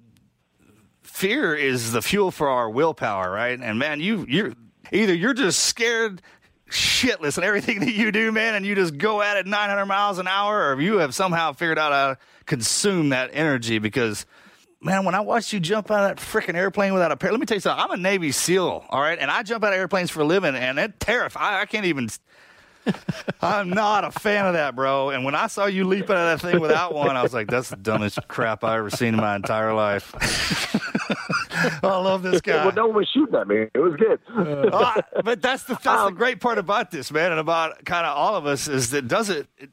fear 1.02 1.54
is 1.54 1.92
the 1.92 2.02
fuel 2.02 2.30
for 2.30 2.48
our 2.48 2.70
willpower, 2.70 3.30
right? 3.30 3.58
And 3.58 3.78
man, 3.78 4.00
you 4.00 4.24
you're 4.28 4.52
either 4.92 5.14
you're 5.14 5.34
just 5.34 5.60
scared 5.60 6.22
shitless 6.70 7.38
in 7.38 7.44
everything 7.44 7.80
that 7.84 7.92
you 7.92 8.12
do, 8.12 8.32
man, 8.32 8.54
and 8.54 8.64
you 8.64 8.74
just 8.74 8.98
go 8.98 9.22
at 9.22 9.36
it 9.36 9.46
900 9.46 9.86
miles 9.86 10.18
an 10.18 10.26
hour, 10.26 10.74
or 10.74 10.80
you 10.80 10.98
have 10.98 11.14
somehow 11.14 11.52
figured 11.52 11.78
out 11.78 11.92
how 11.92 12.14
to 12.14 12.18
consume 12.46 13.10
that 13.10 13.30
energy 13.32 13.78
because 13.78 14.26
man, 14.80 15.04
when 15.04 15.14
I 15.14 15.20
watched 15.20 15.52
you 15.52 15.60
jump 15.60 15.90
out 15.90 16.10
of 16.10 16.16
that 16.16 16.24
freaking 16.24 16.54
airplane 16.56 16.92
without 16.92 17.12
a 17.12 17.16
pair, 17.16 17.30
let 17.30 17.38
me 17.38 17.46
tell 17.46 17.56
you 17.56 17.60
something. 17.60 17.84
I'm 17.84 17.92
a 17.92 17.96
Navy 17.96 18.32
SEAL, 18.32 18.84
all 18.88 19.00
right, 19.00 19.18
and 19.18 19.30
I 19.30 19.42
jump 19.42 19.64
out 19.64 19.72
of 19.72 19.78
airplanes 19.78 20.10
for 20.10 20.20
a 20.20 20.24
living, 20.24 20.54
and 20.54 20.78
it 20.78 20.98
terrifies. 20.98 21.40
I 21.40 21.66
can't 21.66 21.86
even. 21.86 22.08
I'm 23.42 23.70
not 23.70 24.04
a 24.04 24.10
fan 24.10 24.46
of 24.46 24.54
that, 24.54 24.74
bro. 24.74 25.10
And 25.10 25.24
when 25.24 25.34
I 25.34 25.46
saw 25.46 25.66
you 25.66 25.84
leap 25.84 26.10
out 26.10 26.16
of 26.16 26.40
that 26.40 26.50
thing 26.50 26.60
without 26.60 26.94
one, 26.94 27.16
I 27.16 27.22
was 27.22 27.34
like, 27.34 27.48
"That's 27.48 27.70
the 27.70 27.76
dumbest 27.76 28.18
crap 28.28 28.64
I 28.64 28.78
ever 28.78 28.90
seen 28.90 29.14
in 29.14 29.16
my 29.16 29.36
entire 29.36 29.74
life." 29.74 30.14
I 31.84 31.96
love 31.96 32.22
this 32.22 32.40
guy. 32.40 32.64
Well, 32.64 32.74
no 32.74 32.86
one 32.86 32.96
was 32.96 33.08
shooting 33.12 33.34
at 33.34 33.46
me. 33.46 33.66
It 33.74 33.78
was 33.78 33.94
good. 33.96 34.20
Oh, 34.28 34.94
but 35.24 35.42
that's 35.42 35.64
the 35.64 35.74
that's 35.74 35.84
the 35.84 35.90
um, 35.90 36.14
great 36.14 36.40
part 36.40 36.58
about 36.58 36.90
this, 36.90 37.12
man, 37.12 37.30
and 37.30 37.40
about 37.40 37.84
kind 37.84 38.06
of 38.06 38.16
all 38.16 38.36
of 38.36 38.46
us 38.46 38.68
is 38.68 38.90
that 38.90 39.08
does 39.08 39.30
it. 39.30 39.46
it 39.58 39.70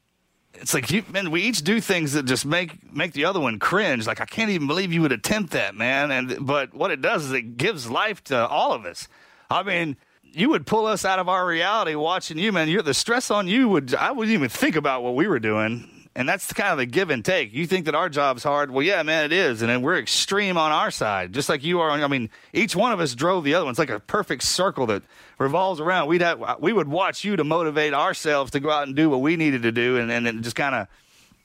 it's 0.55 0.73
like 0.73 0.89
you, 0.91 1.03
man. 1.11 1.31
We 1.31 1.43
each 1.43 1.63
do 1.63 1.79
things 1.79 2.13
that 2.13 2.25
just 2.25 2.45
make 2.45 2.93
make 2.93 3.13
the 3.13 3.25
other 3.25 3.39
one 3.39 3.59
cringe. 3.59 4.07
Like 4.07 4.19
I 4.19 4.25
can't 4.25 4.49
even 4.49 4.67
believe 4.67 4.91
you 4.91 5.01
would 5.01 5.11
attempt 5.11 5.53
that, 5.53 5.75
man. 5.75 6.11
And 6.11 6.45
but 6.45 6.73
what 6.73 6.91
it 6.91 7.01
does 7.01 7.25
is 7.25 7.31
it 7.31 7.57
gives 7.57 7.89
life 7.89 8.23
to 8.25 8.47
all 8.47 8.73
of 8.73 8.85
us. 8.85 9.07
I 9.49 9.63
mean, 9.63 9.97
you 10.33 10.49
would 10.49 10.65
pull 10.65 10.85
us 10.85 11.05
out 11.05 11.19
of 11.19 11.29
our 11.29 11.45
reality 11.45 11.95
watching 11.95 12.37
you, 12.37 12.51
man. 12.51 12.69
You're 12.69 12.81
the 12.81 12.93
stress 12.93 13.31
on 13.31 13.47
you 13.47 13.69
would. 13.69 13.93
I 13.95 14.11
wouldn't 14.11 14.33
even 14.33 14.49
think 14.49 14.75
about 14.75 15.03
what 15.03 15.15
we 15.15 15.27
were 15.27 15.39
doing. 15.39 15.89
And 16.15 16.27
that's 16.27 16.51
kind 16.51 16.71
of 16.71 16.79
the 16.79 16.85
give 16.85 17.11
and 17.11 17.23
take. 17.23 17.53
You 17.53 17.65
think 17.65 17.85
that 17.85 17.95
our 17.95 18.09
job's 18.09 18.43
hard. 18.43 18.71
Well, 18.71 18.83
yeah, 18.83 19.03
man, 19.03 19.25
it 19.25 19.31
is. 19.31 19.61
And 19.61 19.69
then 19.69 19.81
we're 19.81 19.97
extreme 19.97 20.57
on 20.57 20.71
our 20.71 20.91
side, 20.91 21.33
just 21.33 21.47
like 21.47 21.63
you 21.63 21.79
are. 21.79 21.91
I 21.91 22.07
mean, 22.07 22.29
each 22.51 22.75
one 22.75 22.91
of 22.91 22.99
us 22.99 23.15
drove 23.15 23.43
the 23.43 23.53
other 23.53 23.63
one. 23.63 23.71
It's 23.71 23.79
like 23.79 23.89
a 23.89 23.99
perfect 23.99 24.43
circle 24.43 24.87
that 24.87 25.03
revolves 25.37 25.79
around. 25.79 26.07
We'd 26.07 26.21
have, 26.21 26.59
we 26.59 26.73
would 26.73 26.89
watch 26.89 27.23
you 27.23 27.35
to 27.35 27.43
motivate 27.43 27.93
ourselves 27.93 28.51
to 28.51 28.59
go 28.59 28.69
out 28.69 28.87
and 28.87 28.95
do 28.95 29.09
what 29.09 29.21
we 29.21 29.37
needed 29.37 29.61
to 29.61 29.71
do. 29.71 29.97
And, 29.97 30.11
and 30.11 30.27
it 30.27 30.41
just 30.41 30.55
kind 30.55 30.75
of, 30.75 30.87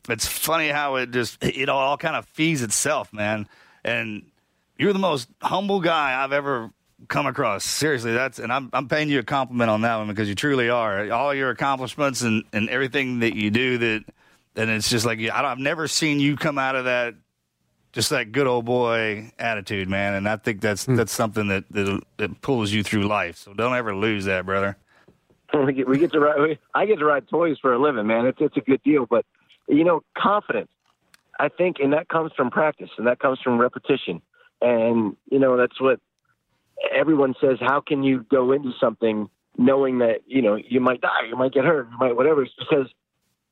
it's 0.08 0.26
funny 0.26 0.68
how 0.68 0.96
it 0.96 1.12
just, 1.12 1.44
it 1.44 1.68
all 1.68 1.96
kind 1.96 2.16
of 2.16 2.26
feeds 2.26 2.62
itself, 2.62 3.12
man. 3.12 3.46
And 3.84 4.24
you're 4.76 4.94
the 4.94 4.98
most 4.98 5.28
humble 5.40 5.80
guy 5.80 6.20
I've 6.20 6.32
ever 6.32 6.70
come 7.08 7.26
across. 7.26 7.64
Seriously, 7.64 8.12
that's 8.12 8.38
and 8.38 8.52
I'm 8.52 8.70
I'm 8.72 8.88
paying 8.88 9.08
you 9.08 9.18
a 9.18 9.22
compliment 9.24 9.70
on 9.70 9.82
that 9.82 9.96
one 9.96 10.08
because 10.08 10.28
you 10.28 10.34
truly 10.34 10.68
are. 10.68 11.10
All 11.10 11.34
your 11.34 11.50
accomplishments 11.50 12.22
and, 12.22 12.44
and 12.52 12.68
everything 12.68 13.20
that 13.20 13.34
you 13.34 13.50
do 13.50 13.78
that 13.78 14.04
and 14.56 14.70
it's 14.70 14.88
just 14.88 15.04
like 15.04 15.18
I 15.18 15.42
don't, 15.42 15.44
I've 15.44 15.58
never 15.58 15.88
seen 15.88 16.20
you 16.20 16.36
come 16.36 16.58
out 16.58 16.76
of 16.76 16.84
that 16.84 17.14
just 17.92 18.10
that 18.10 18.32
good 18.32 18.48
old 18.48 18.64
boy 18.64 19.30
attitude, 19.38 19.88
man. 19.88 20.14
And 20.14 20.28
I 20.28 20.36
think 20.36 20.60
that's 20.60 20.84
hmm. 20.86 20.96
that's 20.96 21.12
something 21.12 21.48
that, 21.48 21.64
that 21.70 22.02
that 22.18 22.40
pulls 22.42 22.72
you 22.72 22.82
through 22.82 23.06
life. 23.06 23.36
So 23.36 23.54
don't 23.54 23.74
ever 23.74 23.94
lose 23.94 24.24
that, 24.24 24.46
brother. 24.46 24.76
we 25.54 25.72
get 25.72 25.88
we 25.88 25.98
get 25.98 26.12
to 26.12 26.20
ride. 26.20 26.40
we- 26.40 26.58
I 26.74 26.86
get 26.86 26.98
to 26.98 27.04
ride 27.04 27.28
toys 27.28 27.58
for 27.60 27.72
a 27.72 27.78
living, 27.78 28.06
man. 28.06 28.26
It's 28.26 28.38
it's 28.40 28.56
a 28.56 28.60
good 28.60 28.82
deal, 28.82 29.06
but 29.06 29.24
you 29.68 29.84
know, 29.84 30.02
confidence. 30.16 30.68
I 31.40 31.48
think, 31.48 31.78
and 31.80 31.92
that 31.94 32.08
comes 32.08 32.30
from 32.36 32.52
practice, 32.52 32.90
and 32.96 33.08
that 33.08 33.18
comes 33.18 33.40
from 33.40 33.58
repetition, 33.58 34.22
and 34.60 35.16
you 35.30 35.40
know, 35.40 35.56
that's 35.56 35.80
what 35.80 35.98
everyone 36.94 37.34
says. 37.40 37.58
How 37.60 37.80
can 37.80 38.02
you 38.02 38.24
go 38.30 38.52
into 38.52 38.72
something 38.80 39.28
knowing 39.56 39.98
that 39.98 40.22
you 40.26 40.42
know 40.42 40.56
you 40.56 40.80
might 40.80 41.00
die, 41.00 41.26
you 41.28 41.36
might 41.36 41.52
get 41.52 41.64
hurt, 41.64 41.88
you 41.90 41.98
might 41.98 42.16
whatever? 42.16 42.42
It's 42.42 42.52
because 42.58 42.88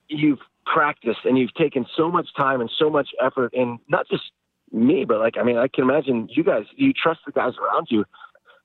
you've 0.08 0.40
practiced 0.66 1.20
and 1.24 1.38
you've 1.38 1.54
taken 1.54 1.86
so 1.96 2.10
much 2.10 2.28
time 2.36 2.60
and 2.60 2.70
so 2.78 2.90
much 2.90 3.08
effort, 3.24 3.52
and 3.54 3.78
not 3.88 4.08
just 4.08 4.24
me, 4.72 5.04
but 5.04 5.18
like 5.18 5.34
I 5.38 5.42
mean, 5.42 5.56
I 5.56 5.68
can 5.68 5.84
imagine 5.84 6.28
you 6.30 6.44
guys. 6.44 6.64
You 6.76 6.92
trust 6.92 7.20
the 7.26 7.32
guys 7.32 7.52
around 7.60 7.88
you. 7.90 8.04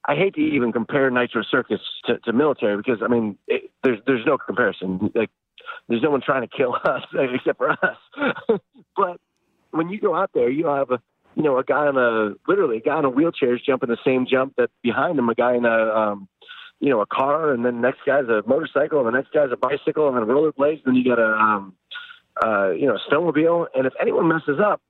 I 0.06 0.16
hate 0.16 0.36
to 0.36 0.42
even 0.42 0.72
compare 0.72 1.10
Nitro 1.12 1.44
Circus 1.50 1.82
to, 2.06 2.18
to 2.20 2.34
military 2.34 2.78
because 2.78 3.00
I 3.04 3.08
mean, 3.08 3.38
it, 3.48 3.72
there's 3.84 4.00
there's 4.06 4.26
no 4.26 4.38
comparison. 4.38 5.12
Like, 5.14 5.30
there's 5.90 6.02
no 6.02 6.12
one 6.12 6.22
trying 6.22 6.48
to 6.48 6.56
kill 6.56 6.76
us 6.86 7.04
except 7.14 7.58
for 7.58 7.72
us. 7.72 7.98
but 8.96 9.20
when 9.72 9.90
you 9.90 10.00
go 10.00 10.16
out 10.16 10.32
there, 10.34 10.50
you 10.50 10.68
have 10.68 10.92
a 10.92 11.00
you 11.38 11.44
know 11.44 11.58
a 11.58 11.64
guy 11.64 11.88
on 11.88 11.98
a 11.98 12.36
literally 12.48 12.78
a 12.78 12.82
guy 12.82 12.96
on 12.96 13.06
a 13.06 13.10
wheelchair 13.10 13.56
is 13.56 13.62
jumping 13.62 13.90
the 13.90 13.98
same 14.04 14.26
jump 14.30 14.56
that 14.58 14.70
behind 14.82 15.18
him 15.18 15.30
a 15.30 15.36
guy 15.36 15.56
in 15.56 15.66
a 15.66 15.70
um, 15.70 16.28
you 16.80 16.90
know, 16.90 17.02
a 17.02 17.06
car, 17.08 17.52
and 17.52 17.66
then 17.66 17.76
the 17.76 17.82
next 17.82 18.02
guy's 18.06 18.26
a 18.26 18.44
motorcycle, 18.46 19.00
and 19.00 19.08
the 19.08 19.18
next 19.18 19.34
guy's 19.34 19.50
a 19.52 19.58
bicycle, 19.58 20.08
and 20.08 20.16
then 20.16 20.24
a 20.24 20.26
rollerblades, 20.28 20.86
and 20.86 20.94
then 20.94 20.96
you 20.96 21.04
got 21.04 21.20
a, 21.20 21.32
um, 21.32 21.74
uh, 22.44 22.70
you 22.70 22.86
know, 22.86 23.00
snowmobile. 23.10 23.66
And 23.74 23.88
if 23.88 23.94
anyone 24.00 24.28
messes 24.28 24.60
up, 24.64 24.82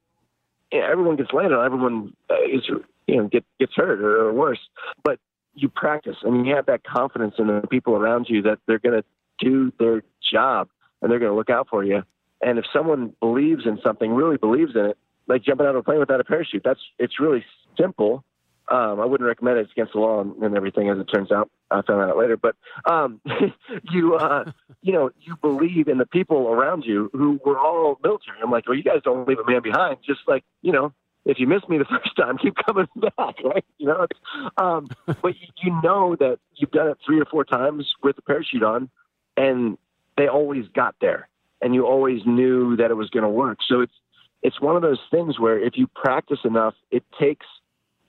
know, 0.79 0.85
everyone 0.85 1.15
gets 1.15 1.31
landed. 1.31 1.59
Everyone 1.59 2.13
uh, 2.29 2.35
is, 2.43 2.67
you 3.07 3.15
know, 3.15 3.27
get, 3.27 3.45
gets 3.59 3.73
hurt 3.75 4.01
or, 4.01 4.27
or 4.27 4.33
worse. 4.33 4.59
But 5.03 5.19
you 5.53 5.69
practice 5.69 6.17
and 6.23 6.45
you 6.45 6.55
have 6.55 6.65
that 6.67 6.83
confidence 6.83 7.35
in 7.39 7.47
the 7.47 7.65
people 7.67 7.95
around 7.95 8.27
you 8.29 8.41
that 8.43 8.59
they're 8.67 8.79
going 8.79 9.01
to 9.01 9.05
do 9.39 9.71
their 9.79 10.03
job 10.31 10.69
and 11.01 11.11
they're 11.11 11.19
going 11.19 11.31
to 11.31 11.37
look 11.37 11.49
out 11.49 11.67
for 11.69 11.83
you. 11.83 12.03
And 12.41 12.59
if 12.59 12.65
someone 12.71 13.13
believes 13.19 13.65
in 13.65 13.79
something, 13.83 14.13
really 14.13 14.37
believes 14.37 14.75
in 14.75 14.85
it, 14.87 14.97
like 15.27 15.43
jumping 15.43 15.65
out 15.65 15.71
of 15.71 15.77
a 15.77 15.83
plane 15.83 15.99
without 15.99 16.19
a 16.19 16.23
parachute, 16.23 16.61
that's 16.63 16.79
it's 16.99 17.19
really 17.19 17.43
simple. 17.79 18.23
Um, 18.69 18.99
I 18.99 19.05
wouldn't 19.05 19.27
recommend 19.27 19.59
it. 19.59 19.61
It's 19.61 19.71
against 19.71 19.93
the 19.93 19.99
law 19.99 20.19
and, 20.19 20.35
and 20.43 20.55
everything, 20.57 20.89
as 20.89 20.97
it 20.97 21.05
turns 21.05 21.31
out. 21.31 21.49
I 21.71 21.81
found 21.81 22.01
out 22.01 22.17
later, 22.17 22.35
but 22.37 22.55
um, 22.85 23.21
you, 23.91 24.15
uh, 24.15 24.51
you 24.81 24.91
know, 24.93 25.09
you 25.21 25.37
believe 25.41 25.87
in 25.87 25.97
the 25.97 26.05
people 26.05 26.47
around 26.47 26.83
you 26.85 27.09
who 27.13 27.39
were 27.45 27.57
all 27.57 27.97
military. 28.03 28.39
I'm 28.43 28.51
like, 28.51 28.67
well, 28.67 28.77
you 28.77 28.83
guys 28.83 29.01
don't 29.03 29.27
leave 29.27 29.39
a 29.39 29.49
man 29.49 29.61
behind. 29.61 29.97
Just 30.05 30.21
like, 30.27 30.43
you 30.61 30.73
know, 30.73 30.91
if 31.25 31.39
you 31.39 31.47
miss 31.47 31.61
me 31.69 31.77
the 31.77 31.85
first 31.89 32.15
time, 32.17 32.37
keep 32.37 32.55
coming 32.65 32.87
back, 32.95 33.35
right? 33.43 33.65
You 33.77 33.87
know, 33.87 34.07
um, 34.57 34.87
but 35.05 35.33
you 35.61 35.79
know 35.83 36.15
that 36.17 36.39
you've 36.55 36.71
done 36.71 36.87
it 36.89 36.97
three 37.05 37.19
or 37.21 37.25
four 37.25 37.45
times 37.45 37.93
with 38.03 38.15
the 38.15 38.21
parachute 38.21 38.63
on, 38.63 38.89
and 39.35 39.77
they 40.17 40.27
always 40.27 40.65
got 40.73 40.95
there, 40.99 41.29
and 41.61 41.73
you 41.73 41.85
always 41.85 42.21
knew 42.25 42.75
that 42.77 42.91
it 42.91 42.95
was 42.95 43.09
going 43.09 43.23
to 43.23 43.29
work. 43.29 43.59
So 43.67 43.81
it's 43.81 43.93
it's 44.43 44.61
one 44.61 44.75
of 44.75 44.81
those 44.81 44.99
things 45.11 45.39
where 45.39 45.59
if 45.59 45.73
you 45.75 45.87
practice 45.95 46.39
enough, 46.43 46.75
it 46.91 47.03
takes 47.19 47.45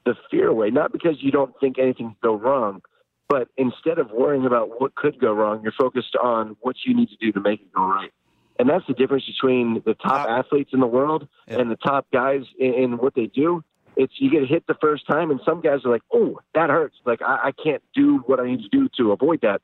the 0.04 0.14
fear 0.30 0.48
away. 0.48 0.70
Not 0.70 0.92
because 0.92 1.16
you 1.20 1.30
don't 1.30 1.54
think 1.60 1.78
anything 1.78 2.16
go 2.22 2.34
wrong, 2.34 2.82
but 3.28 3.48
instead 3.56 3.98
of 3.98 4.10
worrying 4.10 4.46
about 4.46 4.80
what 4.80 4.94
could 4.94 5.20
go 5.20 5.32
wrong, 5.32 5.62
you're 5.62 5.72
focused 5.72 6.16
on 6.22 6.56
what 6.60 6.76
you 6.86 6.94
need 6.94 7.08
to 7.10 7.16
do 7.16 7.32
to 7.32 7.40
make 7.40 7.60
it 7.60 7.72
go 7.74 7.84
right. 7.86 8.12
And 8.58 8.68
that's 8.68 8.86
the 8.88 8.94
difference 8.94 9.24
between 9.26 9.82
the 9.84 9.94
top 9.94 10.28
athletes 10.28 10.70
in 10.72 10.80
the 10.80 10.86
world 10.86 11.28
Yeah. 11.46 11.60
and 11.60 11.70
the 11.70 11.76
top 11.76 12.06
guys 12.12 12.42
in, 12.58 12.74
in 12.74 12.92
what 12.98 13.14
they 13.14 13.26
do. 13.26 13.62
It's 13.96 14.12
you 14.18 14.30
get 14.30 14.46
hit 14.48 14.66
the 14.66 14.76
first 14.80 15.06
time, 15.08 15.30
and 15.30 15.40
some 15.44 15.60
guys 15.60 15.80
are 15.84 15.90
like, 15.90 16.02
"Oh, 16.12 16.38
that 16.54 16.70
hurts! 16.70 16.96
Like 17.04 17.20
I, 17.20 17.48
I 17.48 17.52
can't 17.52 17.82
do 17.94 18.18
what 18.26 18.38
I 18.38 18.46
need 18.46 18.62
to 18.62 18.68
do 18.68 18.88
to 18.96 19.10
avoid 19.12 19.40
that." 19.42 19.60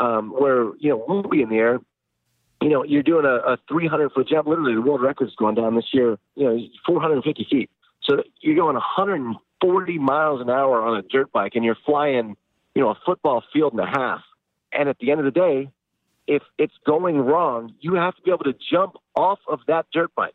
Um, 0.00 0.30
where 0.30 0.74
you 0.78 0.90
know 0.90 1.04
we'll 1.06 1.22
be 1.22 1.40
in 1.40 1.48
the 1.50 1.56
air, 1.56 1.78
you 2.66 2.72
know, 2.72 2.82
you're 2.82 3.04
doing 3.04 3.24
a, 3.24 3.52
a 3.52 3.58
300 3.68 4.10
foot 4.10 4.26
jump. 4.26 4.48
Literally, 4.48 4.74
the 4.74 4.80
world 4.80 5.00
record's 5.00 5.36
going 5.36 5.54
down 5.54 5.76
this 5.76 5.86
year. 5.92 6.18
You 6.34 6.44
know, 6.44 6.58
450 6.84 7.46
feet. 7.48 7.70
So 8.02 8.24
you're 8.40 8.56
going 8.56 8.74
140 8.74 9.98
miles 9.98 10.40
an 10.40 10.50
hour 10.50 10.82
on 10.82 10.98
a 10.98 11.02
dirt 11.02 11.30
bike, 11.30 11.52
and 11.54 11.64
you're 11.64 11.78
flying, 11.86 12.36
you 12.74 12.82
know, 12.82 12.90
a 12.90 12.98
football 13.06 13.44
field 13.52 13.72
and 13.72 13.80
a 13.82 13.86
half. 13.86 14.20
And 14.72 14.88
at 14.88 14.98
the 14.98 15.12
end 15.12 15.20
of 15.20 15.26
the 15.26 15.30
day, 15.30 15.70
if 16.26 16.42
it's 16.58 16.74
going 16.84 17.18
wrong, 17.18 17.72
you 17.78 17.94
have 17.94 18.16
to 18.16 18.22
be 18.22 18.32
able 18.32 18.42
to 18.42 18.54
jump 18.68 18.94
off 19.14 19.38
of 19.46 19.60
that 19.68 19.86
dirt 19.92 20.12
bike. 20.16 20.34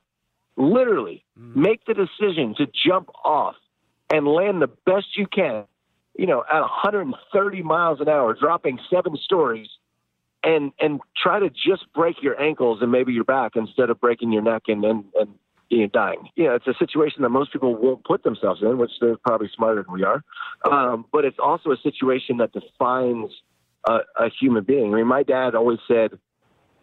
Literally, 0.56 1.26
mm. 1.38 1.54
make 1.54 1.84
the 1.84 1.94
decision 1.94 2.56
to 2.60 2.66
jump 2.66 3.10
off 3.26 3.56
and 4.10 4.26
land 4.26 4.62
the 4.62 4.70
best 4.86 5.18
you 5.18 5.28
can. 5.28 5.66
You 6.18 6.28
know, 6.28 6.46
at 6.50 6.62
130 6.62 7.62
miles 7.64 8.00
an 8.00 8.08
hour, 8.08 8.34
dropping 8.40 8.80
seven 8.90 9.18
stories, 9.18 9.68
and 10.44 10.72
and 10.80 11.00
try 11.22 11.39
to 11.39 11.50
just 11.50 11.86
break 11.94 12.22
your 12.22 12.39
ankles 12.42 12.80
and 12.82 12.92
maybe 12.92 13.14
your 13.14 13.24
back 13.24 13.54
instead 13.56 13.89
of 13.89 14.00
breaking 14.00 14.32
your 14.32 14.42
neck 14.42 14.64
and 14.68 14.84
and, 14.84 15.06
and 15.20 15.30
you 15.70 15.82
know, 15.82 15.88
dying. 15.88 16.30
You 16.36 16.46
know, 16.46 16.56
it's 16.56 16.68
a 16.68 16.74
situation 16.78 17.22
that 17.22 17.30
most 17.30 17.54
people 17.54 17.76
won't 17.76 18.04
put 18.04 18.24
themselves 18.24 18.62
in, 18.62 18.78
which 18.78 18.92
they're 19.00 19.18
probably 19.18 19.50
smarter 19.56 19.84
than 19.84 19.94
we 19.94 20.04
are. 20.04 20.22
Um, 20.70 21.06
but 21.14 21.24
it's 21.24 21.39
also 21.42 21.72
a 21.72 21.78
situation 21.78 22.38
that 22.38 22.52
defines 22.52 23.32
a, 23.88 24.00
a 24.20 24.30
human 24.39 24.66
being. 24.66 24.94
I 24.94 24.98
mean, 24.98 25.08
my 25.08 25.24
dad 25.24 25.56
always 25.56 25.80
said, 25.88 26.12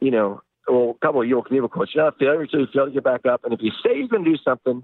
you 0.00 0.11
know, 0.11 0.40
well, 0.66 0.96
a 0.96 1.06
couple 1.06 1.20
of 1.20 1.28
Evel 1.28 1.46
Knievel 1.46 1.70
quotes. 1.70 1.94
You 1.94 2.00
know, 2.00 2.11
failure 2.18 2.46
to 2.46 2.66
fail 2.72 2.86
to 2.86 2.90
get 2.90 3.04
back 3.04 3.26
up, 3.26 3.44
and 3.44 3.52
if 3.52 3.61
you 3.62 3.72
say 3.84 3.96
you're 3.96 4.09
going 4.09 4.24
to 4.24 4.30
do 4.30 4.38
something, 4.42 4.82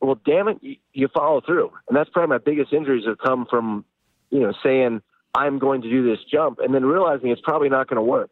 well, 0.00 0.18
damn 0.26 0.48
it, 0.48 0.58
you, 0.60 0.76
you 0.92 1.08
follow 1.08 1.40
through. 1.40 1.70
And 1.88 1.96
that's 1.96 2.10
probably 2.10 2.28
my 2.28 2.38
biggest 2.38 2.72
injuries 2.72 3.04
have 3.06 3.18
come 3.18 3.46
from, 3.48 3.84
you 4.30 4.40
know, 4.40 4.52
saying 4.62 5.00
I'm 5.34 5.58
going 5.58 5.82
to 5.82 5.90
do 5.90 6.04
this 6.04 6.18
jump, 6.30 6.58
and 6.58 6.74
then 6.74 6.84
realizing 6.84 7.30
it's 7.30 7.40
probably 7.40 7.68
not 7.68 7.88
going 7.88 7.96
to 7.96 8.02
work, 8.02 8.30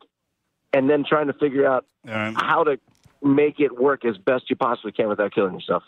and 0.73 0.89
then 0.89 1.05
trying 1.09 1.29
to 1.29 1.33
figure 1.35 1.67
out 1.67 1.87
Um, 2.07 2.35
how 2.35 2.65
to 2.65 2.79
make 3.23 3.61
it 3.61 3.79
work 3.79 4.05
as 4.05 4.17
best 4.19 4.49
you 4.51 4.57
possibly 4.57 4.93
can 4.93 5.09
without 5.09 5.33
killing 5.35 5.55
yourself. 5.55 5.83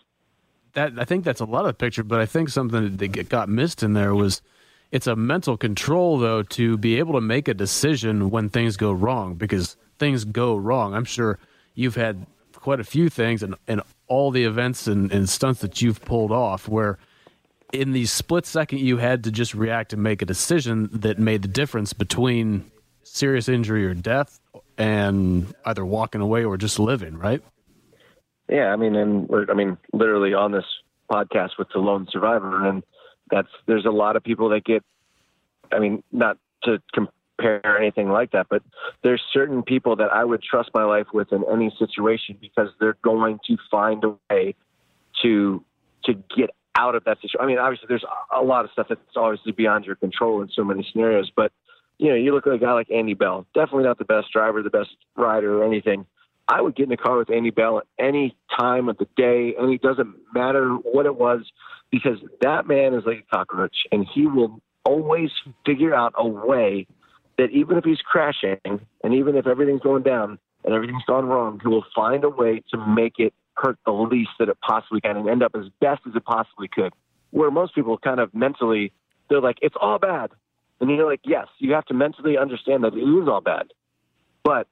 that 0.74 0.92
I 0.98 1.04
think 1.04 1.24
that's 1.24 1.40
a 1.40 1.44
lot 1.44 1.60
of 1.60 1.66
the 1.68 1.74
picture, 1.74 2.02
but 2.02 2.20
I 2.20 2.26
think 2.26 2.48
something 2.48 2.96
that 2.96 3.28
got 3.28 3.48
missed 3.48 3.82
in 3.82 3.92
there 3.92 4.14
was 4.14 4.42
it's 4.90 5.06
a 5.06 5.16
mental 5.16 5.56
control 5.56 6.18
though 6.18 6.42
to 6.42 6.76
be 6.76 6.98
able 6.98 7.14
to 7.14 7.20
make 7.20 7.48
a 7.48 7.54
decision 7.54 8.30
when 8.30 8.48
things 8.48 8.76
go 8.76 8.92
wrong 8.92 9.34
because 9.34 9.76
things 9.98 10.24
go 10.24 10.56
wrong. 10.56 10.94
I'm 10.94 11.04
sure 11.04 11.38
you've 11.74 11.96
had 11.96 12.26
quite 12.54 12.80
a 12.80 12.84
few 12.84 13.08
things 13.08 13.42
and, 13.42 13.54
and 13.66 13.82
all 14.06 14.30
the 14.30 14.44
events 14.44 14.86
and, 14.86 15.10
and 15.12 15.28
stunts 15.28 15.60
that 15.60 15.80
you've 15.82 16.02
pulled 16.04 16.32
off 16.32 16.68
where 16.68 16.98
in 17.72 17.92
the 17.92 18.06
split 18.06 18.46
second 18.46 18.80
you 18.80 18.98
had 18.98 19.24
to 19.24 19.30
just 19.30 19.54
react 19.54 19.92
and 19.92 20.02
make 20.02 20.22
a 20.22 20.26
decision 20.26 20.88
that 20.92 21.18
made 21.18 21.42
the 21.42 21.48
difference 21.48 21.92
between 21.92 22.70
serious 23.02 23.48
injury 23.48 23.84
or 23.86 23.94
death 23.94 24.40
and 24.78 25.54
either 25.64 25.84
walking 25.84 26.20
away 26.20 26.44
or 26.44 26.56
just 26.56 26.78
living, 26.78 27.16
right? 27.18 27.42
Yeah, 28.48 28.66
I 28.66 28.76
mean, 28.76 28.94
and 28.94 29.28
I 29.50 29.54
mean, 29.54 29.78
literally 29.92 30.34
on 30.34 30.52
this 30.52 30.64
podcast 31.10 31.50
with 31.58 31.68
the 31.72 31.78
lone 31.78 32.06
survivor, 32.10 32.66
and 32.66 32.82
that's 33.30 33.48
there's 33.66 33.86
a 33.86 33.90
lot 33.90 34.16
of 34.16 34.22
people 34.22 34.50
that 34.50 34.64
get. 34.64 34.82
I 35.70 35.78
mean, 35.78 36.02
not 36.12 36.36
to 36.64 36.82
compare 36.92 37.78
anything 37.78 38.10
like 38.10 38.32
that, 38.32 38.46
but 38.50 38.62
there's 39.02 39.22
certain 39.32 39.62
people 39.62 39.96
that 39.96 40.12
I 40.12 40.24
would 40.24 40.42
trust 40.42 40.70
my 40.74 40.84
life 40.84 41.06
with 41.14 41.32
in 41.32 41.44
any 41.50 41.74
situation 41.78 42.36
because 42.40 42.68
they're 42.78 42.98
going 43.02 43.38
to 43.46 43.56
find 43.70 44.04
a 44.04 44.14
way 44.30 44.54
to 45.22 45.64
to 46.04 46.14
get 46.36 46.50
out 46.76 46.94
of 46.94 47.04
that 47.04 47.18
situation. 47.18 47.40
I 47.40 47.46
mean, 47.46 47.58
obviously, 47.58 47.86
there's 47.88 48.04
a 48.34 48.42
lot 48.42 48.64
of 48.64 48.70
stuff 48.72 48.86
that's 48.88 49.00
obviously 49.16 49.52
beyond 49.52 49.84
your 49.84 49.96
control 49.96 50.42
in 50.42 50.48
so 50.54 50.64
many 50.64 50.86
scenarios, 50.90 51.30
but 51.34 51.52
you 51.98 52.08
know, 52.08 52.14
you 52.14 52.34
look 52.34 52.46
at 52.46 52.52
a 52.52 52.58
guy 52.58 52.72
like 52.72 52.90
Andy 52.90 53.14
Bell, 53.14 53.46
definitely 53.54 53.84
not 53.84 53.98
the 53.98 54.04
best 54.04 54.32
driver, 54.32 54.62
the 54.62 54.70
best 54.70 54.90
rider, 55.16 55.62
or 55.62 55.64
anything. 55.64 56.06
I 56.48 56.60
would 56.60 56.74
get 56.74 56.84
in 56.84 56.88
the 56.88 56.96
car 56.96 57.18
with 57.18 57.30
Andy 57.30 57.50
Bell 57.50 57.78
at 57.78 57.86
any 57.98 58.36
time 58.58 58.88
of 58.88 58.98
the 58.98 59.06
day, 59.16 59.54
and 59.58 59.72
it 59.72 59.82
doesn't 59.82 60.14
matter 60.34 60.70
what 60.70 61.06
it 61.06 61.16
was, 61.16 61.42
because 61.90 62.18
that 62.40 62.66
man 62.66 62.94
is 62.94 63.04
like 63.06 63.24
a 63.30 63.36
cockroach, 63.36 63.76
and 63.92 64.06
he 64.12 64.26
will 64.26 64.60
always 64.84 65.30
figure 65.64 65.94
out 65.94 66.14
a 66.16 66.26
way 66.26 66.86
that 67.38 67.50
even 67.50 67.76
if 67.76 67.84
he's 67.84 68.00
crashing, 68.00 68.58
and 68.64 69.14
even 69.14 69.36
if 69.36 69.46
everything's 69.46 69.82
going 69.82 70.02
down 70.02 70.38
and 70.64 70.74
everything's 70.74 71.04
gone 71.06 71.26
wrong, 71.26 71.60
he 71.62 71.68
will 71.68 71.84
find 71.94 72.24
a 72.24 72.28
way 72.28 72.62
to 72.70 72.86
make 72.86 73.14
it 73.18 73.32
hurt 73.56 73.78
the 73.84 73.92
least 73.92 74.30
that 74.38 74.48
it 74.48 74.58
possibly 74.60 75.00
can 75.00 75.16
and 75.16 75.28
end 75.28 75.42
up 75.42 75.52
as 75.54 75.66
best 75.80 76.02
as 76.08 76.14
it 76.14 76.24
possibly 76.24 76.68
could. 76.68 76.92
Where 77.30 77.50
most 77.50 77.74
people 77.74 77.96
kind 77.98 78.20
of 78.20 78.34
mentally, 78.34 78.92
they're 79.30 79.40
like, 79.40 79.58
it's 79.62 79.76
all 79.80 79.98
bad. 79.98 80.30
And 80.80 80.90
you're 80.90 81.08
like, 81.08 81.20
yes, 81.24 81.46
you 81.58 81.72
have 81.74 81.84
to 81.86 81.94
mentally 81.94 82.36
understand 82.36 82.84
that 82.84 82.94
it 82.94 82.98
is 83.00 83.28
all 83.28 83.40
bad. 83.40 83.68
But 84.44 84.66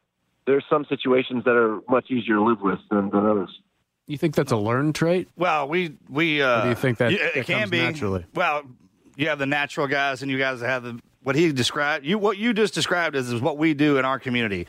there's 0.46 0.64
some 0.68 0.84
situations 0.88 1.44
that 1.44 1.54
are 1.54 1.80
much 1.88 2.10
easier 2.10 2.34
to 2.36 2.42
live 2.44 2.60
with 2.60 2.78
than, 2.90 3.10
than 3.10 3.24
others. 3.26 3.50
You 4.06 4.18
think 4.18 4.34
that's 4.34 4.50
a 4.50 4.56
learned 4.56 4.96
trait? 4.96 5.28
Well, 5.36 5.68
we 5.68 5.94
we 6.08 6.42
uh, 6.42 6.58
Or 6.58 6.62
do 6.62 6.68
you 6.70 6.74
think 6.74 6.98
that- 6.98 7.12
y- 7.12 7.18
it 7.20 7.34
that 7.34 7.46
can 7.46 7.58
comes 7.60 7.70
be 7.70 7.78
naturally? 7.78 8.26
Well, 8.34 8.62
you 9.16 9.28
have 9.28 9.38
the 9.38 9.46
natural 9.46 9.86
guys, 9.86 10.22
and 10.22 10.30
you 10.30 10.38
guys 10.38 10.60
have 10.62 10.82
the 10.82 10.98
what 11.22 11.36
he 11.36 11.52
described. 11.52 12.04
You 12.04 12.18
what 12.18 12.36
you 12.36 12.52
just 12.52 12.74
described 12.74 13.14
is, 13.14 13.30
is 13.30 13.40
what 13.40 13.56
we 13.56 13.72
do 13.74 13.98
in 13.98 14.04
our 14.04 14.18
community. 14.18 14.66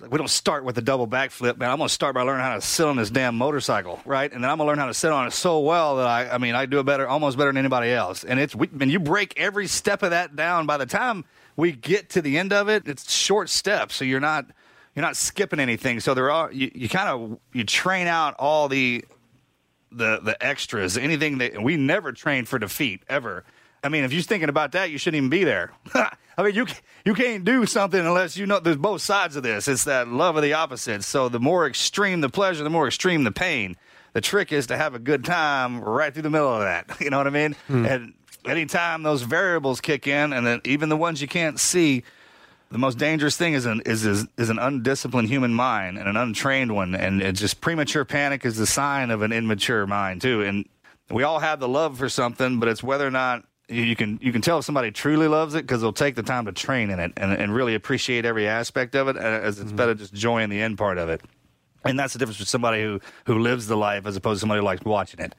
Like 0.00 0.10
we 0.10 0.18
don't 0.18 0.28
start 0.28 0.64
with 0.64 0.76
a 0.76 0.82
double 0.82 1.06
backflip, 1.06 1.56
man. 1.56 1.70
I'm 1.70 1.78
gonna 1.78 1.88
start 1.88 2.14
by 2.14 2.22
learning 2.22 2.42
how 2.42 2.54
to 2.54 2.60
sit 2.60 2.86
on 2.86 2.96
this 2.96 3.10
damn 3.10 3.36
motorcycle, 3.36 4.00
right? 4.04 4.30
And 4.30 4.42
then 4.42 4.50
I'm 4.50 4.58
gonna 4.58 4.68
learn 4.68 4.78
how 4.78 4.86
to 4.86 4.94
sit 4.94 5.12
on 5.12 5.26
it 5.26 5.32
so 5.32 5.60
well 5.60 5.96
that 5.96 6.06
I, 6.06 6.30
I 6.30 6.38
mean, 6.38 6.54
I 6.54 6.66
do 6.66 6.80
it 6.80 6.84
better, 6.84 7.06
almost 7.06 7.38
better 7.38 7.50
than 7.50 7.58
anybody 7.58 7.90
else. 7.90 8.24
And 8.24 8.40
it's 8.40 8.54
we, 8.54 8.68
and 8.80 8.90
you 8.90 8.98
break 8.98 9.38
every 9.38 9.66
step 9.66 10.02
of 10.02 10.10
that 10.10 10.34
down. 10.34 10.66
By 10.66 10.78
the 10.78 10.86
time 10.86 11.24
we 11.56 11.72
get 11.72 12.10
to 12.10 12.22
the 12.22 12.38
end 12.38 12.52
of 12.52 12.68
it, 12.68 12.88
it's 12.88 13.12
short 13.12 13.48
steps, 13.48 13.94
so 13.94 14.04
you're 14.04 14.20
not 14.20 14.46
you're 14.94 15.04
not 15.04 15.16
skipping 15.16 15.60
anything. 15.60 16.00
So 16.00 16.12
there 16.14 16.30
are 16.30 16.50
you, 16.50 16.70
you 16.74 16.88
kind 16.88 17.08
of 17.08 17.38
you 17.52 17.64
train 17.64 18.06
out 18.08 18.34
all 18.38 18.68
the 18.68 19.04
the 19.92 20.20
the 20.20 20.36
extras, 20.44 20.98
anything 20.98 21.38
that 21.38 21.62
we 21.62 21.76
never 21.76 22.12
trained 22.12 22.48
for 22.48 22.58
defeat 22.58 23.02
ever. 23.08 23.44
I 23.84 23.90
mean, 23.90 24.04
if 24.04 24.12
you're 24.12 24.22
thinking 24.22 24.48
about 24.48 24.72
that, 24.72 24.90
you 24.90 24.96
shouldn't 24.96 25.18
even 25.18 25.30
be 25.30 25.44
there. 25.44 25.72
I 25.94 26.42
mean, 26.42 26.54
you 26.54 26.66
you 27.04 27.14
can't 27.14 27.44
do 27.44 27.66
something 27.66 28.00
unless 28.00 28.36
you 28.36 28.46
know 28.46 28.58
there's 28.58 28.78
both 28.78 29.02
sides 29.02 29.36
of 29.36 29.42
this. 29.42 29.68
It's 29.68 29.84
that 29.84 30.08
love 30.08 30.36
of 30.36 30.42
the 30.42 30.54
opposites. 30.54 31.06
So 31.06 31.28
the 31.28 31.38
more 31.38 31.66
extreme 31.66 32.22
the 32.22 32.30
pleasure, 32.30 32.64
the 32.64 32.70
more 32.70 32.86
extreme 32.86 33.24
the 33.24 33.32
pain. 33.32 33.76
The 34.14 34.20
trick 34.20 34.52
is 34.52 34.68
to 34.68 34.76
have 34.76 34.94
a 34.94 34.98
good 34.98 35.24
time 35.24 35.80
right 35.80 36.12
through 36.12 36.22
the 36.22 36.30
middle 36.30 36.52
of 36.52 36.60
that. 36.60 36.96
You 37.00 37.10
know 37.10 37.18
what 37.18 37.26
I 37.26 37.30
mean? 37.30 37.56
Hmm. 37.66 37.84
And 37.84 38.14
anytime 38.46 39.02
those 39.02 39.22
variables 39.22 39.80
kick 39.80 40.06
in, 40.06 40.32
and 40.32 40.46
then 40.46 40.60
even 40.64 40.88
the 40.88 40.96
ones 40.96 41.20
you 41.20 41.28
can't 41.28 41.60
see, 41.60 42.04
the 42.70 42.78
most 42.78 42.96
dangerous 42.96 43.36
thing 43.36 43.52
is 43.52 43.66
an 43.66 43.82
is, 43.84 44.06
is 44.06 44.26
is 44.38 44.48
an 44.48 44.58
undisciplined 44.58 45.28
human 45.28 45.52
mind 45.52 45.98
and 45.98 46.08
an 46.08 46.16
untrained 46.16 46.74
one, 46.74 46.94
and 46.94 47.20
it's 47.20 47.40
just 47.40 47.60
premature 47.60 48.04
panic 48.04 48.46
is 48.46 48.56
the 48.56 48.66
sign 48.66 49.10
of 49.10 49.20
an 49.20 49.32
immature 49.32 49.86
mind 49.86 50.22
too. 50.22 50.42
And 50.42 50.66
we 51.10 51.22
all 51.22 51.40
have 51.40 51.60
the 51.60 51.68
love 51.68 51.98
for 51.98 52.08
something, 52.08 52.58
but 52.60 52.68
it's 52.68 52.82
whether 52.82 53.06
or 53.06 53.10
not 53.10 53.44
you 53.68 53.82
you 53.82 53.96
can 53.96 54.18
you 54.22 54.32
can 54.32 54.42
tell 54.42 54.58
if 54.58 54.64
somebody 54.64 54.90
truly 54.90 55.28
loves 55.28 55.54
it 55.54 55.62
because 55.62 55.80
they'll 55.80 55.92
take 55.92 56.14
the 56.14 56.22
time 56.22 56.46
to 56.46 56.52
train 56.52 56.90
in 56.90 56.98
it 57.00 57.12
and, 57.16 57.32
and 57.32 57.54
really 57.54 57.74
appreciate 57.74 58.24
every 58.24 58.46
aspect 58.46 58.94
of 58.94 59.08
it, 59.08 59.16
uh, 59.16 59.20
as 59.20 59.58
it's 59.58 59.72
better 59.72 59.94
just 59.94 60.12
enjoying 60.12 60.50
the 60.50 60.60
end 60.60 60.76
part 60.76 60.98
of 60.98 61.08
it. 61.08 61.22
And 61.84 61.98
that's 61.98 62.12
the 62.14 62.18
difference 62.18 62.38
with 62.38 62.48
somebody 62.48 62.82
who 62.82 63.00
who 63.26 63.38
lives 63.38 63.66
the 63.66 63.76
life 63.76 64.06
as 64.06 64.16
opposed 64.16 64.38
to 64.38 64.40
somebody 64.40 64.60
who 64.60 64.64
likes 64.64 64.84
watching 64.84 65.20
it. 65.20 65.34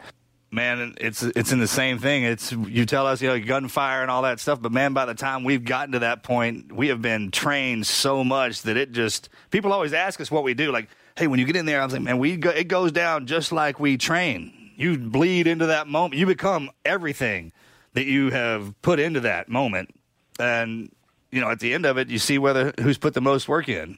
Man, 0.52 0.96
it's 1.02 1.22
it's 1.22 1.52
in 1.52 1.60
the 1.60 1.68
same 1.68 2.00
thing. 2.00 2.24
It's 2.24 2.52
you 2.52 2.86
tell 2.86 3.08
us 3.08 3.22
you 3.22 3.28
know 3.28 3.40
gunfire 3.40 4.02
and 4.02 4.10
all 4.10 4.22
that 4.24 4.40
stuff, 4.40 4.62
but 4.62 4.72
man, 4.72 4.94
by 4.94 5.06
the 5.06 5.16
time 5.16 5.44
we've 5.44 5.66
gotten 5.66 5.92
to 5.94 6.00
that 6.00 6.24
point, 6.24 6.72
we 6.72 6.88
have 6.88 7.02
been 7.02 7.32
trained 7.32 7.86
so 7.86 8.24
much 8.24 8.62
that 8.64 8.78
it 8.78 8.92
just 8.92 9.30
people 9.52 9.74
always 9.74 9.94
ask 9.94 10.20
us 10.22 10.32
what 10.32 10.44
we 10.44 10.54
do. 10.54 10.72
Like, 10.72 10.88
hey, 11.16 11.28
when 11.28 11.40
you 11.40 11.46
get 11.46 11.56
in 11.56 11.66
there, 11.66 11.82
I 11.82 11.86
was 11.86 11.94
like, 11.94 12.04
man, 12.04 12.20
we 12.20 12.38
go, 12.38 12.50
it 12.52 12.68
goes 12.68 12.92
down 12.92 13.28
just 13.28 13.52
like 13.52 13.80
we 13.80 13.98
train. 13.98 14.72
You 14.78 14.98
bleed 14.98 15.48
into 15.48 15.68
that 15.68 15.88
moment. 15.88 16.20
You 16.20 16.26
become 16.26 16.70
everything 16.84 17.54
that 17.96 18.06
you 18.06 18.30
have 18.30 18.80
put 18.82 19.00
into 19.00 19.20
that 19.22 19.50
moment, 19.50 19.94
and 20.40 20.92
you 21.32 21.42
know 21.42 21.50
at 21.50 21.60
the 21.60 21.74
end 21.74 21.86
of 21.86 21.98
it, 21.98 22.10
you 22.10 22.20
see 22.20 22.38
whether 22.38 22.74
who's 22.80 22.98
put 22.98 23.14
the 23.14 23.22
most 23.22 23.50
work 23.50 23.68
in, 23.68 23.98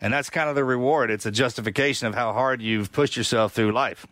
and 0.00 0.12
that's 0.12 0.28
kind 0.28 0.48
of 0.48 0.56
the 0.56 0.64
reward. 0.64 1.10
It's 1.10 1.26
a 1.26 1.30
justification 1.30 2.08
of 2.08 2.14
how 2.14 2.32
hard 2.32 2.60
you've 2.60 2.92
pushed 2.92 3.16
yourself 3.16 3.52
through 3.52 3.72
life, 3.72 4.06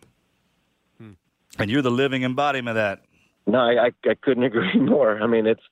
hmm. 0.97 1.11
and 1.59 1.69
you're 1.69 1.81
the 1.81 1.91
living 1.91 2.23
embodiment 2.23 2.69
of 2.69 2.75
that. 2.75 3.01
No, 3.45 3.59
I, 3.59 3.87
I, 3.87 3.91
I 4.09 4.15
couldn't 4.21 4.43
agree 4.51 4.79
more. 4.79 5.21
I 5.21 5.27
mean, 5.27 5.45
it's 5.47 5.63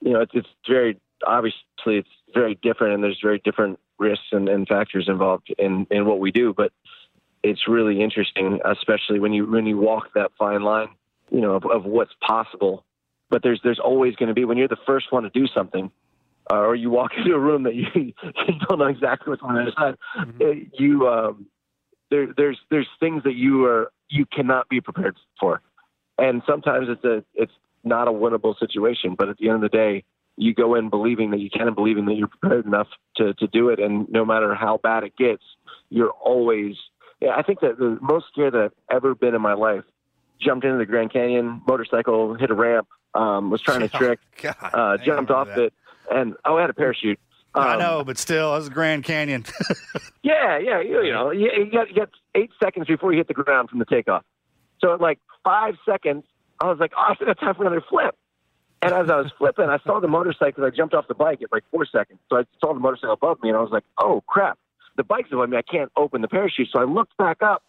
you 0.00 0.12
know, 0.12 0.20
it's 0.20 0.32
it's 0.34 0.48
very 0.68 0.98
obviously 1.26 1.58
it's 1.86 2.08
very 2.34 2.58
different, 2.62 2.94
and 2.94 3.04
there's 3.04 3.20
very 3.22 3.40
different 3.44 3.78
risks 3.98 4.26
and, 4.32 4.48
and 4.48 4.66
factors 4.66 5.06
involved 5.08 5.54
in 5.58 5.86
in 5.90 6.06
what 6.06 6.20
we 6.20 6.30
do. 6.30 6.54
But 6.54 6.72
it's 7.42 7.68
really 7.68 8.00
interesting, 8.00 8.60
especially 8.64 9.20
when 9.20 9.32
you 9.32 9.46
when 9.46 9.66
you 9.66 9.78
walk 9.78 10.14
that 10.14 10.30
fine 10.38 10.62
line, 10.62 10.88
you 11.30 11.40
know, 11.40 11.54
of, 11.54 11.64
of 11.66 11.84
what's 11.84 12.14
possible. 12.26 12.84
But 13.30 13.42
there's 13.42 13.60
there's 13.64 13.80
always 13.80 14.14
going 14.16 14.28
to 14.28 14.34
be 14.34 14.44
when 14.44 14.56
you're 14.58 14.68
the 14.68 14.76
first 14.86 15.10
one 15.10 15.22
to 15.24 15.30
do 15.30 15.46
something, 15.46 15.90
uh, 16.52 16.56
or 16.58 16.74
you 16.74 16.90
walk 16.90 17.12
into 17.16 17.32
a 17.34 17.38
room 17.38 17.64
that 17.64 17.74
you, 17.74 17.86
you 17.94 18.12
don't 18.68 18.78
know 18.78 18.86
exactly 18.86 19.30
what's 19.30 19.42
on 19.42 19.54
the 19.54 19.62
other 19.62 19.72
side. 19.76 19.96
uh, 20.40 20.66
You 20.78 21.08
um, 21.08 21.46
there 22.10 22.28
there's 22.36 22.58
there's 22.70 22.88
things 23.00 23.22
that 23.24 23.34
you 23.34 23.64
are 23.64 23.90
you 24.08 24.26
cannot 24.26 24.68
be 24.68 24.80
prepared 24.80 25.16
for 25.40 25.60
and 26.18 26.42
sometimes 26.46 26.88
it's 26.88 27.04
a 27.04 27.24
it's 27.34 27.52
not 27.82 28.08
a 28.08 28.12
winnable 28.12 28.58
situation 28.58 29.14
but 29.16 29.28
at 29.28 29.36
the 29.38 29.48
end 29.48 29.56
of 29.56 29.62
the 29.62 29.68
day 29.76 30.04
you 30.36 30.54
go 30.54 30.74
in 30.74 30.90
believing 30.90 31.30
that 31.30 31.40
you 31.40 31.50
can 31.50 31.66
and 31.66 31.76
believing 31.76 32.06
that 32.06 32.14
you're 32.14 32.28
prepared 32.28 32.66
enough 32.66 32.88
to 33.16 33.34
to 33.34 33.46
do 33.48 33.68
it 33.68 33.78
and 33.80 34.08
no 34.10 34.24
matter 34.24 34.54
how 34.54 34.78
bad 34.82 35.02
it 35.02 35.16
gets 35.16 35.42
you're 35.90 36.10
always 36.10 36.76
yeah 37.20 37.30
i 37.36 37.42
think 37.42 37.60
that 37.60 37.78
the 37.78 37.98
most 38.00 38.26
scared 38.32 38.54
that 38.54 38.64
i've 38.90 38.96
ever 38.96 39.14
been 39.14 39.34
in 39.34 39.42
my 39.42 39.54
life 39.54 39.84
jumped 40.40 40.64
into 40.64 40.78
the 40.78 40.86
grand 40.86 41.12
canyon 41.12 41.62
motorcycle 41.66 42.34
hit 42.34 42.50
a 42.50 42.54
ramp 42.54 42.86
um 43.14 43.50
was 43.50 43.60
trying 43.62 43.80
to 43.80 43.88
trick 43.98 44.18
God, 44.42 44.56
uh 44.62 44.96
jumped 44.98 45.30
off 45.30 45.48
that. 45.48 45.58
it 45.58 45.72
and 46.10 46.34
oh 46.44 46.56
i 46.56 46.60
had 46.60 46.70
a 46.70 46.74
parachute 46.74 47.18
I 47.56 47.74
Um, 47.74 47.78
know, 47.78 48.02
but 48.04 48.18
still, 48.18 48.52
that's 48.54 48.68
Grand 48.68 49.04
Canyon. 49.04 49.44
yeah, 50.24 50.58
yeah, 50.58 50.80
you, 50.80 51.02
you 51.04 51.12
know, 51.12 51.30
you, 51.30 51.48
you, 51.56 51.70
got, 51.70 51.88
you 51.88 51.94
got 51.94 52.08
eight 52.34 52.50
seconds 52.60 52.88
before 52.88 53.12
you 53.12 53.18
hit 53.18 53.28
the 53.28 53.34
ground 53.34 53.70
from 53.70 53.78
the 53.78 53.84
takeoff. 53.84 54.24
So 54.80 54.92
at 54.92 55.00
like 55.00 55.20
five 55.44 55.74
seconds, 55.88 56.24
I 56.58 56.66
was 56.68 56.78
like, 56.80 56.90
oh, 56.96 57.04
I 57.10 57.14
still 57.14 57.28
got 57.28 57.38
time 57.38 57.54
for 57.54 57.62
another 57.62 57.80
flip. 57.88 58.16
And 58.82 58.92
as 58.92 59.08
I 59.08 59.14
was 59.18 59.30
flipping, 59.38 59.66
I 59.68 59.78
saw 59.86 60.00
the 60.00 60.08
motorcycle. 60.08 60.64
I 60.64 60.70
jumped 60.70 60.94
off 60.94 61.06
the 61.06 61.14
bike 61.14 61.42
at 61.42 61.52
like 61.52 61.62
four 61.70 61.86
seconds. 61.86 62.18
So 62.28 62.38
I 62.38 62.42
saw 62.60 62.74
the 62.74 62.80
motorcycle 62.80 63.12
above 63.12 63.40
me, 63.40 63.50
and 63.50 63.56
I 63.56 63.60
was 63.60 63.70
like, 63.70 63.84
oh 63.98 64.24
crap, 64.26 64.58
the 64.96 65.04
bike's 65.04 65.30
above 65.30 65.48
me. 65.48 65.56
I 65.56 65.62
can't 65.62 65.92
open 65.96 66.22
the 66.22 66.28
parachute. 66.28 66.70
So 66.72 66.80
I 66.80 66.84
looked 66.86 67.16
back 67.18 67.40
up, 67.40 67.62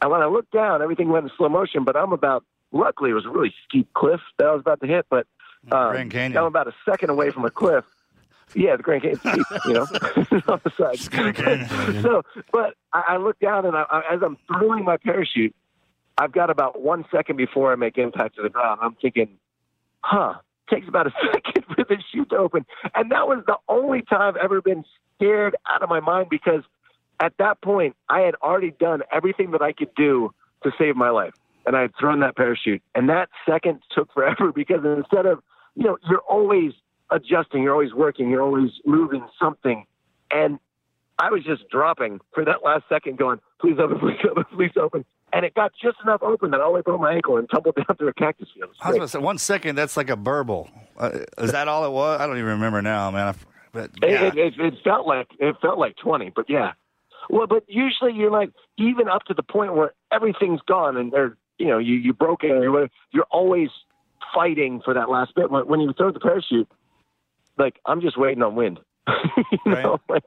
and 0.00 0.12
when 0.12 0.20
I 0.22 0.26
looked 0.26 0.52
down, 0.52 0.80
everything 0.80 1.08
went 1.08 1.24
in 1.24 1.32
slow 1.36 1.48
motion. 1.48 1.82
But 1.82 1.96
I'm 1.96 2.12
about, 2.12 2.44
luckily, 2.72 3.10
it 3.10 3.14
was 3.14 3.26
a 3.26 3.30
really 3.30 3.54
steep 3.66 3.92
cliff 3.94 4.20
that 4.38 4.46
I 4.46 4.52
was 4.52 4.60
about 4.60 4.80
to 4.80 4.86
hit. 4.86 5.06
But 5.10 5.26
um, 5.70 5.92
Grand 5.92 6.10
Canyon. 6.10 6.38
I'm 6.38 6.44
about 6.44 6.68
a 6.68 6.74
second 6.84 7.10
away 7.10 7.30
from 7.30 7.44
a 7.44 7.50
cliff. 7.50 7.84
Yeah, 8.54 8.76
the 8.76 8.82
Grand 8.82 9.02
Canyon, 9.02 9.20
steep, 9.20 9.46
you 9.66 9.72
know, 9.74 9.82
on 10.48 10.60
the 10.64 10.72
side. 10.76 10.98
so, 12.02 12.22
but 12.50 12.74
I, 12.92 13.02
I 13.08 13.16
look 13.18 13.38
down 13.38 13.66
and 13.66 13.76
I, 13.76 13.84
I, 13.90 14.14
as 14.14 14.20
I'm 14.22 14.38
throwing 14.46 14.84
my 14.84 14.96
parachute, 14.96 15.54
I've 16.16 16.32
got 16.32 16.50
about 16.50 16.80
one 16.80 17.04
second 17.10 17.36
before 17.36 17.72
I 17.72 17.76
make 17.76 17.98
impact 17.98 18.36
to 18.36 18.42
the 18.42 18.48
ground. 18.48 18.80
I'm 18.82 18.94
thinking, 18.94 19.38
huh, 20.00 20.34
takes 20.70 20.88
about 20.88 21.06
a 21.06 21.12
second 21.32 21.64
for 21.66 21.84
the 21.84 21.96
chute 22.10 22.30
to 22.30 22.36
open. 22.36 22.66
And 22.94 23.10
that 23.12 23.28
was 23.28 23.44
the 23.46 23.56
only 23.68 24.02
time 24.02 24.22
I've 24.22 24.36
ever 24.36 24.62
been 24.62 24.84
scared 25.16 25.54
out 25.70 25.82
of 25.82 25.88
my 25.88 26.00
mind 26.00 26.28
because 26.30 26.62
at 27.20 27.34
that 27.38 27.60
point, 27.60 27.96
I 28.08 28.20
had 28.20 28.34
already 28.36 28.70
done 28.70 29.02
everything 29.12 29.50
that 29.52 29.62
I 29.62 29.72
could 29.72 29.94
do 29.96 30.32
to 30.62 30.70
save 30.78 30.96
my 30.96 31.10
life. 31.10 31.34
And 31.68 31.76
I 31.76 31.82
had 31.82 31.90
thrown 32.00 32.20
that 32.20 32.34
parachute. 32.34 32.82
And 32.94 33.10
that 33.10 33.28
second 33.46 33.80
took 33.94 34.10
forever 34.14 34.52
because 34.54 34.80
instead 34.84 35.26
of, 35.26 35.40
you 35.74 35.84
know, 35.84 35.98
you're 36.08 36.20
always 36.20 36.72
adjusting, 37.10 37.62
you're 37.62 37.74
always 37.74 37.92
working, 37.92 38.30
you're 38.30 38.42
always 38.42 38.70
moving 38.86 39.26
something. 39.38 39.84
And 40.30 40.58
I 41.18 41.30
was 41.30 41.44
just 41.44 41.68
dropping 41.68 42.20
for 42.32 42.42
that 42.46 42.64
last 42.64 42.84
second, 42.88 43.18
going, 43.18 43.38
please 43.60 43.76
open, 43.78 43.98
please 44.00 44.18
open, 44.30 44.44
please 44.56 44.72
open. 44.80 45.04
And 45.30 45.44
it 45.44 45.54
got 45.54 45.72
just 45.80 45.98
enough 46.02 46.22
open 46.22 46.52
that 46.52 46.60
I 46.60 46.64
only 46.64 46.80
broke 46.80 47.02
my 47.02 47.12
ankle 47.12 47.36
and 47.36 47.46
tumbled 47.50 47.74
down 47.88 47.96
through 47.98 48.08
a 48.08 48.14
cactus 48.14 48.48
field. 48.54 48.70
I 48.80 48.92
was 48.92 48.98
to 48.98 49.08
say, 49.08 49.18
one 49.18 49.36
second, 49.36 49.76
that's 49.76 49.96
like 49.96 50.08
a 50.08 50.16
burble. 50.16 50.70
Uh, 50.96 51.10
is 51.36 51.52
that 51.52 51.68
all 51.68 51.84
it 51.84 51.90
was? 51.90 52.18
I 52.18 52.26
don't 52.26 52.38
even 52.38 52.48
remember 52.48 52.80
now, 52.80 53.10
man. 53.10 53.28
I, 53.28 53.34
but 53.72 53.90
It, 54.02 54.10
yeah. 54.10 54.24
it, 54.24 54.38
it, 54.38 54.54
it 54.58 54.74
felt 54.82 55.06
like 55.06 55.28
it 55.38 55.54
felt 55.60 55.78
like 55.78 55.96
twenty, 55.96 56.32
but 56.34 56.46
yeah. 56.48 56.72
Well, 57.28 57.46
but 57.46 57.64
usually 57.68 58.14
you're 58.14 58.30
like 58.30 58.50
even 58.78 59.08
up 59.08 59.24
to 59.24 59.34
the 59.34 59.42
point 59.42 59.74
where 59.74 59.92
everything's 60.10 60.62
gone 60.66 60.96
and 60.96 61.12
they're 61.12 61.36
you 61.58 61.66
know 61.66 61.78
you 61.78 61.94
you 61.94 62.12
broke 62.12 62.44
it. 62.44 62.48
You're 62.48 62.88
you're 63.12 63.26
always 63.30 63.68
fighting 64.34 64.80
for 64.84 64.94
that 64.94 65.08
last 65.08 65.34
bit. 65.34 65.50
When, 65.50 65.66
when 65.66 65.80
you 65.80 65.92
throw 65.92 66.12
the 66.12 66.20
parachute, 66.20 66.68
like 67.58 67.78
I'm 67.86 68.00
just 68.00 68.18
waiting 68.18 68.42
on 68.42 68.54
wind. 68.54 68.80
you 69.52 69.72
know, 69.72 69.98
like 70.08 70.24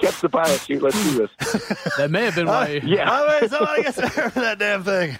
catch 0.00 0.20
the 0.20 0.28
parachute. 0.28 0.82
Let's 0.82 1.02
do 1.02 1.18
this. 1.18 1.88
That 1.98 2.10
may 2.10 2.24
have 2.24 2.34
been 2.34 2.48
uh, 2.48 2.52
why. 2.52 2.80
Yeah. 2.84 3.08
Oh, 3.10 3.38
wait, 3.40 3.50
somebody 3.50 3.82
gets 3.82 3.98
over 3.98 4.40
that 4.40 4.58
damn 4.58 4.82
thing. 4.82 5.18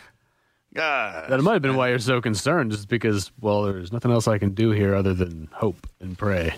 God. 0.75 1.29
That 1.29 1.41
might 1.43 1.55
have 1.55 1.63
been 1.63 1.77
why 1.77 1.91
you're 1.91 1.99
so 1.99 2.21
concerned, 2.21 2.71
just 2.71 2.89
because, 2.89 3.31
well, 3.41 3.65
there's 3.65 3.93
nothing 3.93 4.11
else 4.11 4.27
I 4.27 4.39
can 4.39 4.55
do 4.55 4.71
here 4.71 4.95
other 4.95 5.13
than 5.13 5.49
hope 5.53 5.87
and 6.01 6.17
pray. 6.17 6.55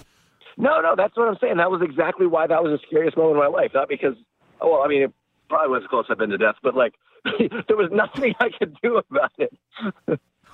No, 0.57 0.81
no, 0.81 0.95
that's 0.97 1.17
what 1.17 1.29
I'm 1.29 1.37
saying. 1.41 1.57
That 1.57 1.71
was 1.71 1.83
exactly 1.83 2.27
why 2.27 2.47
that 2.47 2.63
was 2.63 2.79
the 2.79 2.87
scariest 2.87 3.17
moment 3.17 3.39
of 3.39 3.53
my 3.53 3.59
life. 3.59 3.73
Not 3.75 3.89
because, 3.89 4.15
oh, 4.61 4.73
well, 4.73 4.83
I 4.83 4.89
mean, 4.89 5.03
it 5.03 5.13
probably 5.49 5.69
was 5.71 5.83
close 5.91 6.07
I've 6.09 6.19
been 6.19 6.31
to 6.31 6.39
death, 6.39 6.55
but 6.63 6.77
like, 6.77 6.95
there 7.69 7.77
was 7.77 7.91
nothing 7.91 8.35
I 8.41 8.51
could 8.51 8.77
do 8.83 8.97
about 8.97 9.33
it. 9.39 9.53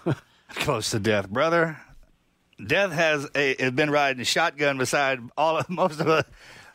Close 0.51 0.91
to 0.91 1.01
death, 1.01 1.29
brother. 1.29 1.79
Death 2.65 2.93
has 2.93 3.29
a, 3.35 3.57
has 3.59 3.73
been 3.73 3.91
riding 3.91 4.21
a 4.21 4.25
shotgun 4.25 4.79
beside 4.79 5.21
all 5.37 5.59
of 5.59 5.69
most 5.71 6.01
of 6.01 6.09
us. 6.09 6.25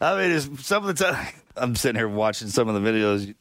I 0.01 0.17
mean, 0.17 0.31
it's, 0.31 0.65
some 0.65 0.85
of 0.85 0.95
the 0.95 1.03
time 1.03 1.27
I'm 1.55 1.75
sitting 1.75 1.97
here 1.97 2.09
watching 2.09 2.47
some 2.49 2.67
of 2.67 2.81
the 2.81 2.89
videos. 2.89 3.33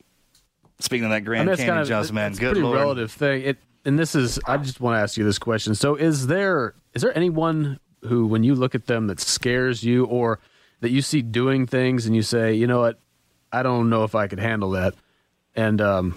Speaking 0.80 1.04
of 1.04 1.10
that 1.10 1.24
Grand 1.24 1.48
I 1.48 1.52
mean, 1.52 1.56
Canyon 1.56 1.74
kind 1.74 1.82
of 1.82 1.88
jumps, 1.88 2.12
man, 2.12 2.30
it's 2.32 2.38
a 2.38 2.40
good 2.40 2.52
pretty 2.52 2.62
lord. 2.62 2.78
relative 2.78 3.12
thing. 3.12 3.42
It, 3.42 3.58
and 3.84 3.98
this 3.98 4.14
is, 4.14 4.40
I 4.46 4.56
just 4.56 4.80
want 4.80 4.96
to 4.96 5.00
ask 5.00 5.16
you 5.16 5.24
this 5.24 5.38
question. 5.38 5.74
So, 5.74 5.94
is 5.94 6.26
there 6.26 6.74
is 6.94 7.02
there 7.02 7.16
anyone 7.16 7.78
who, 8.02 8.26
when 8.26 8.44
you 8.44 8.54
look 8.54 8.74
at 8.74 8.86
them, 8.86 9.06
that 9.06 9.20
scares 9.20 9.84
you, 9.84 10.04
or 10.06 10.40
that 10.80 10.90
you 10.90 11.00
see 11.00 11.22
doing 11.22 11.66
things 11.66 12.06
and 12.06 12.14
you 12.14 12.22
say, 12.22 12.54
you 12.54 12.66
know 12.66 12.80
what, 12.80 12.98
I 13.52 13.62
don't 13.62 13.88
know 13.88 14.04
if 14.04 14.14
I 14.14 14.26
could 14.26 14.40
handle 14.40 14.70
that, 14.70 14.94
and 15.54 15.80
um, 15.80 16.16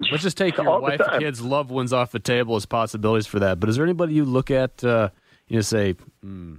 let's 0.00 0.22
just 0.22 0.36
take 0.36 0.56
your 0.56 0.68
All 0.70 0.80
wife, 0.80 1.00
kids, 1.18 1.40
loved 1.40 1.70
ones 1.70 1.92
off 1.92 2.12
the 2.12 2.18
table 2.18 2.56
as 2.56 2.66
possibilities 2.66 3.26
for 3.26 3.38
that. 3.40 3.60
But 3.60 3.68
is 3.68 3.76
there 3.76 3.84
anybody 3.84 4.14
you 4.14 4.24
look 4.24 4.50
at, 4.50 4.82
uh, 4.84 5.10
you 5.48 5.56
know, 5.56 5.62
say, 5.62 5.92
hmm, 6.22 6.56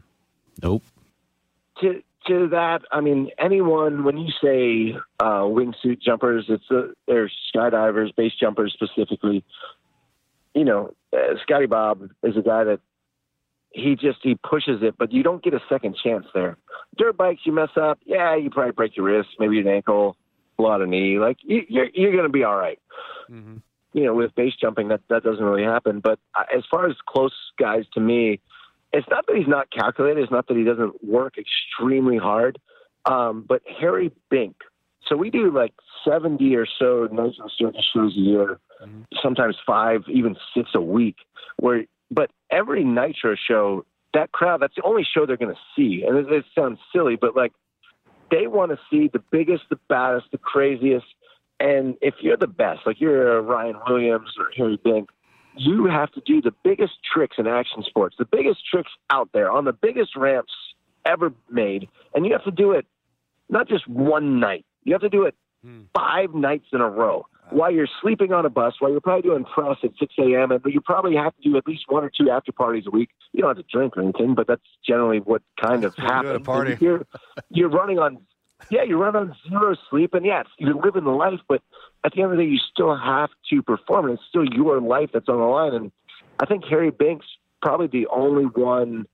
nope, 0.62 0.84
to 1.82 2.02
to 2.28 2.48
that, 2.50 2.82
I 2.92 3.02
mean, 3.02 3.30
anyone 3.38 4.04
when 4.04 4.18
you 4.18 4.32
say 4.42 4.98
uh, 5.20 5.42
wingsuit 5.42 6.02
jumpers, 6.02 6.46
it's 6.50 6.64
uh, 6.72 6.88
they're 7.08 7.30
skydivers, 7.54 8.16
base 8.16 8.34
jumpers 8.40 8.74
specifically. 8.74 9.44
You 10.54 10.66
know, 10.66 10.94
uh, 11.14 11.36
Scotty 11.44 11.68
Bob 11.68 12.10
is 12.24 12.38
a 12.38 12.42
guy 12.42 12.64
that 12.64 12.80
he 13.72 13.96
just 13.96 14.20
he 14.24 14.36
pushes 14.36 14.82
it, 14.82 14.96
but 14.98 15.12
you 15.12 15.22
don't 15.22 15.44
get 15.44 15.54
a 15.54 15.62
second 15.70 15.98
chance 16.02 16.26
there. 16.34 16.58
Dirt 16.98 17.18
bikes, 17.18 17.42
you 17.46 17.52
mess 17.52 17.70
up, 17.76 18.00
yeah, 18.06 18.36
you 18.36 18.50
probably 18.50 18.72
break 18.72 18.96
your 18.96 19.06
wrist, 19.06 19.30
maybe 19.38 19.60
an 19.60 19.68
ankle, 19.68 20.16
a 20.58 20.62
lot 20.62 20.82
of 20.82 20.88
knee. 20.88 21.20
Like 21.20 21.38
you, 21.44 21.64
you're 21.68 21.90
you're 21.94 22.16
gonna 22.16 22.30
be 22.30 22.44
all 22.44 22.56
right. 22.56 22.80
You 23.94 24.04
know, 24.04 24.14
with 24.14 24.36
base 24.36 24.54
jumping, 24.60 24.90
that 24.90 25.02
that 25.10 25.24
doesn't 25.24 25.44
really 25.44 25.64
happen. 25.64 26.02
But 26.02 26.20
as 26.36 26.64
far 26.70 26.88
as 26.88 26.96
close 27.08 27.34
guys 27.58 27.86
to 27.94 28.02
me, 28.02 28.42
it's 28.92 29.08
not 29.10 29.26
that 29.28 29.36
he's 29.36 29.48
not 29.48 29.72
calculated. 29.72 30.22
It's 30.22 30.32
not 30.32 30.48
that 30.48 30.58
he 30.58 30.64
doesn't 30.64 31.04
work 31.04 31.36
extremely 31.38 32.18
hard. 32.18 32.60
Um, 33.06 33.46
but 33.48 33.62
Harry 33.80 34.12
Bink. 34.30 34.56
So 35.08 35.16
we 35.16 35.30
do 35.30 35.52
like 35.52 35.74
70 36.08 36.56
or 36.56 36.66
so 36.80 37.08
nitro 37.12 37.48
circus 37.58 37.86
shows 37.94 38.16
a 38.16 38.20
year, 38.20 38.60
sometimes 39.22 39.56
five, 39.66 40.02
even 40.12 40.36
six 40.56 40.72
a 40.74 40.82
week. 40.82 41.18
Where, 41.58 41.86
but 42.10 42.32
every 42.50 42.84
nitro 42.84 43.36
show, 43.36 43.86
that 44.14 44.32
crowd, 44.32 44.62
that's 44.62 44.76
the 44.76 44.84
only 44.84 45.04
show 45.04 45.26
they're 45.26 45.38
going 45.38 45.54
to 45.54 45.62
see. 45.76 46.04
And 46.08 46.18
it, 46.18 46.32
it 46.32 46.46
sounds 46.56 46.80
silly, 46.92 47.16
but 47.16 47.36
like 47.36 47.54
they 48.32 48.48
want 48.48 48.72
to 48.72 48.80
see 48.90 49.10
the 49.12 49.22
biggest, 49.32 49.64
the 49.70 49.80
baddest, 49.90 50.28
the 50.32 50.38
craziest. 50.38 51.06
And 51.60 51.96
if 52.02 52.16
you're 52.22 52.38
the 52.38 52.48
best, 52.48 52.82
like 52.86 53.00
you're 53.00 53.42
Ryan 53.42 53.78
Williams 53.88 54.32
or 54.38 54.48
Harry 54.58 54.80
Bink, 54.84 55.10
you 55.58 55.86
have 55.86 56.12
to 56.12 56.22
do 56.26 56.42
the 56.42 56.54
biggest 56.64 56.94
tricks 57.14 57.38
in 57.38 57.48
action 57.48 57.84
sports, 57.84 58.16
the 58.20 58.26
biggest 58.26 58.60
tricks 58.70 58.92
out 59.10 59.30
there 59.34 59.52
on 59.52 59.66
the 59.66 59.74
biggest 59.74 60.16
ramps 60.16 60.52
ever 61.06 61.34
made, 61.50 61.88
and 62.14 62.26
you 62.26 62.34
have 62.34 62.44
to 62.44 62.52
do 62.52 62.72
it 62.72 62.86
not 63.50 63.68
just 63.68 63.88
one 63.88 64.40
night. 64.40 64.66
You 64.84 64.94
have 64.94 65.02
to 65.02 65.10
do 65.10 65.24
it 65.24 65.36
hmm. 65.64 65.84
five 65.94 66.34
nights 66.34 66.66
in 66.74 66.82
a 66.82 66.90
row 66.90 67.26
while 67.50 67.72
you're 67.72 67.88
sleeping 68.02 68.34
on 68.34 68.46
a 68.46 68.50
bus, 68.50 68.76
while 68.80 68.92
you're 68.92 69.02
probably 69.02 69.30
doing 69.30 69.46
press 69.46 69.78
at 69.84 69.92
6 70.00 70.14
a.m., 70.20 70.52
and 70.52 70.62
you 70.66 70.82
probably 70.82 71.16
have 71.16 71.36
to 71.36 71.42
do 71.42 71.58
at 71.58 71.68
least 71.68 71.84
one 71.88 72.04
or 72.04 72.10
two 72.10 72.30
after 72.30 72.52
parties 72.52 72.86
a 72.88 72.92
week. 72.92 73.10
You 73.34 73.42
don't 73.42 73.56
have 73.56 73.66
to 73.66 73.72
drink 73.72 73.98
or 73.98 74.02
anything, 74.02 74.36
but 74.36 74.48
that's 74.48 74.64
generally 74.86 75.20
what 75.20 75.42
kind 75.62 75.84
of 75.84 75.96
Go 75.98 76.02
to 76.02 76.10
a 76.10 76.14
happens. 76.14 76.46
party. 76.46 76.78
You're, 76.80 77.06
you're 77.50 77.70
running 77.70 78.00
on, 78.00 78.20
yeah, 78.70 78.84
you 78.84 78.98
run 78.98 79.16
on 79.16 79.36
zero 79.48 79.76
sleep, 79.90 80.14
and 80.14 80.26
yeah, 80.26 80.44
you're 80.58 80.76
living 80.76 81.04
the 81.04 81.12
life, 81.12 81.40
but 81.48 81.62
at 82.04 82.14
the 82.14 82.22
end 82.22 82.32
of 82.32 82.38
the 82.38 82.44
day, 82.44 82.50
you 82.50 82.58
still 82.58 82.96
have 82.96 83.30
to 83.52 83.62
perform, 83.62 84.06
and 84.06 84.16
it's 84.16 84.24
still 84.28 84.46
your 84.46 84.82
life 84.82 85.10
that's 85.14 85.30
on 85.30 85.38
the 85.38 85.46
line. 85.46 85.74
And 85.74 85.92
I 86.40 86.46
think 86.46 86.64
Harry 86.66 86.92
Bink's 86.92 87.26
probably 87.62 87.88
the 87.88 88.08
only 88.08 88.46
one. 88.46 89.08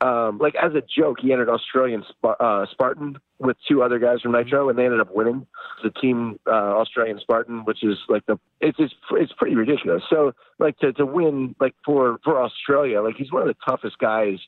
Um, 0.00 0.38
like 0.38 0.54
as 0.54 0.72
a 0.74 0.82
joke, 0.82 1.16
he 1.20 1.32
entered 1.32 1.48
Australian 1.48 2.04
Sp- 2.06 2.38
uh, 2.38 2.66
Spartan 2.70 3.18
with 3.40 3.56
two 3.68 3.82
other 3.82 3.98
guys 3.98 4.20
from 4.20 4.30
Nitro, 4.30 4.68
and 4.68 4.78
they 4.78 4.84
ended 4.84 5.00
up 5.00 5.12
winning 5.12 5.44
the 5.82 5.90
team 5.90 6.38
uh, 6.46 6.50
Australian 6.50 7.18
Spartan, 7.18 7.64
which 7.64 7.82
is 7.82 7.98
like 8.08 8.24
the 8.26 8.38
it's 8.60 8.78
it's 8.78 8.94
it's 9.12 9.32
pretty 9.32 9.56
ridiculous. 9.56 10.04
So 10.08 10.34
like 10.60 10.78
to 10.78 10.92
to 10.92 11.04
win 11.04 11.56
like 11.60 11.74
for 11.84 12.18
for 12.22 12.40
Australia, 12.40 13.02
like 13.02 13.16
he's 13.16 13.32
one 13.32 13.42
of 13.42 13.48
the 13.48 13.56
toughest 13.68 13.98
guys 13.98 14.38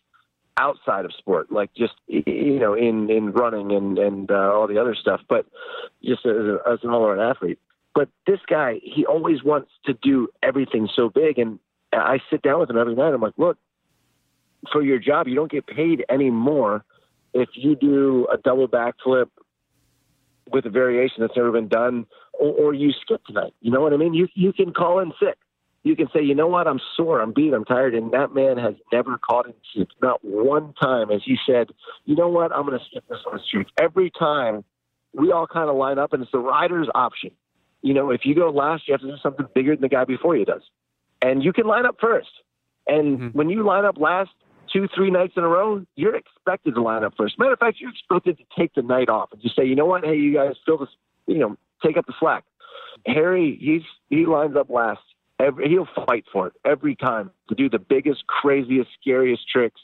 outside 0.56 1.04
of 1.04 1.12
sport, 1.14 1.50
like 1.50 1.72
just 1.74 1.94
you 2.06 2.58
know 2.58 2.74
in 2.74 3.10
in 3.10 3.32
running 3.32 3.72
and 3.72 3.98
and 3.98 4.30
uh, 4.30 4.52
all 4.52 4.66
the 4.66 4.78
other 4.78 4.94
stuff, 4.94 5.20
but 5.28 5.46
just 6.04 6.24
as, 6.26 6.32
a, 6.32 6.58
as 6.70 6.78
an 6.82 6.90
all 6.90 7.04
around 7.04 7.20
athlete. 7.20 7.58
But 7.94 8.08
this 8.26 8.38
guy, 8.46 8.80
he 8.82 9.04
always 9.04 9.42
wants 9.42 9.70
to 9.86 9.94
do 9.94 10.28
everything 10.42 10.88
so 10.94 11.08
big, 11.08 11.38
and 11.38 11.58
I 11.92 12.20
sit 12.30 12.42
down 12.42 12.60
with 12.60 12.70
him 12.70 12.78
every 12.78 12.94
night. 12.94 13.12
I'm 13.12 13.20
like, 13.20 13.34
look, 13.36 13.58
for 14.70 14.82
your 14.82 14.98
job, 14.98 15.26
you 15.26 15.34
don't 15.34 15.50
get 15.50 15.66
paid 15.66 16.04
any 16.08 16.30
more 16.30 16.84
if 17.34 17.48
you 17.54 17.74
do 17.74 18.26
a 18.32 18.36
double 18.36 18.68
backflip 18.68 19.26
with 20.52 20.66
a 20.66 20.70
variation 20.70 21.16
that's 21.20 21.36
never 21.36 21.52
been 21.52 21.68
done, 21.68 22.06
or, 22.32 22.52
or 22.52 22.74
you 22.74 22.92
skip 23.00 23.24
tonight. 23.24 23.54
You 23.60 23.70
know 23.70 23.80
what 23.80 23.92
I 23.92 23.96
mean? 23.96 24.14
You 24.14 24.28
you 24.34 24.52
can 24.52 24.72
call 24.72 25.00
in 25.00 25.12
sick. 25.20 25.38
You 25.82 25.96
can 25.96 26.08
say, 26.14 26.22
you 26.22 26.34
know 26.34 26.46
what, 26.46 26.66
I'm 26.66 26.80
sore, 26.96 27.20
I'm 27.20 27.32
beat, 27.32 27.54
I'm 27.54 27.64
tired, 27.64 27.94
and 27.94 28.12
that 28.12 28.34
man 28.34 28.58
has 28.58 28.74
never 28.92 29.16
caught 29.18 29.46
in 29.46 29.54
sick. 29.74 29.88
Not 30.02 30.22
one 30.22 30.74
time 30.80 31.10
as 31.10 31.22
he 31.24 31.38
said, 31.46 31.70
you 32.04 32.14
know 32.14 32.28
what, 32.28 32.52
I'm 32.52 32.66
going 32.66 32.78
to 32.78 32.84
skip 32.84 33.04
this 33.08 33.18
on 33.26 33.38
the 33.38 33.42
street. 33.42 33.66
Every 33.80 34.10
time, 34.10 34.62
we 35.14 35.32
all 35.32 35.46
kind 35.46 35.70
of 35.70 35.76
line 35.76 35.98
up, 35.98 36.12
and 36.12 36.22
it's 36.22 36.32
the 36.32 36.38
rider's 36.38 36.88
option. 36.94 37.30
You 37.82 37.94
know, 37.94 38.10
if 38.10 38.22
you 38.24 38.34
go 38.34 38.50
last, 38.50 38.86
you 38.86 38.92
have 38.92 39.00
to 39.00 39.06
do 39.06 39.16
something 39.22 39.46
bigger 39.54 39.74
than 39.74 39.80
the 39.80 39.88
guy 39.88 40.04
before 40.04 40.36
you 40.36 40.44
does, 40.44 40.62
and 41.22 41.42
you 41.42 41.52
can 41.52 41.66
line 41.66 41.86
up 41.86 41.96
first. 41.98 42.30
And 42.86 43.18
mm-hmm. 43.18 43.38
when 43.38 43.48
you 43.48 43.64
line 43.64 43.86
up 43.86 43.96
last 43.98 44.30
two, 44.72 44.86
three 44.94 45.10
nights 45.10 45.34
in 45.36 45.44
a 45.44 45.48
row, 45.48 45.84
you're 45.96 46.14
expected 46.14 46.74
to 46.74 46.82
line 46.82 47.04
up 47.04 47.14
first. 47.16 47.38
Matter 47.38 47.54
of 47.54 47.58
fact, 47.58 47.78
you're 47.80 47.90
expected 47.90 48.38
to 48.38 48.44
take 48.58 48.74
the 48.74 48.82
night 48.82 49.08
off 49.08 49.30
and 49.32 49.40
just 49.40 49.56
say, 49.56 49.64
you 49.64 49.74
know 49.74 49.86
what, 49.86 50.04
hey, 50.04 50.16
you 50.16 50.34
guys 50.34 50.54
fill 50.66 50.78
this, 50.78 50.88
you 51.26 51.38
know, 51.38 51.56
take 51.84 51.96
up 51.96 52.06
the 52.06 52.14
slack. 52.20 52.44
Harry, 53.06 53.58
he's 53.60 53.82
he 54.08 54.26
lines 54.26 54.56
up 54.56 54.68
last. 54.68 55.00
Every, 55.40 55.68
he'll 55.68 55.88
fight 56.06 56.24
for 56.32 56.48
it 56.48 56.52
every 56.64 56.96
time 56.96 57.30
to 57.48 57.54
do 57.54 57.68
the 57.68 57.78
biggest, 57.78 58.26
craziest, 58.26 58.90
scariest 59.00 59.48
tricks. 59.48 59.80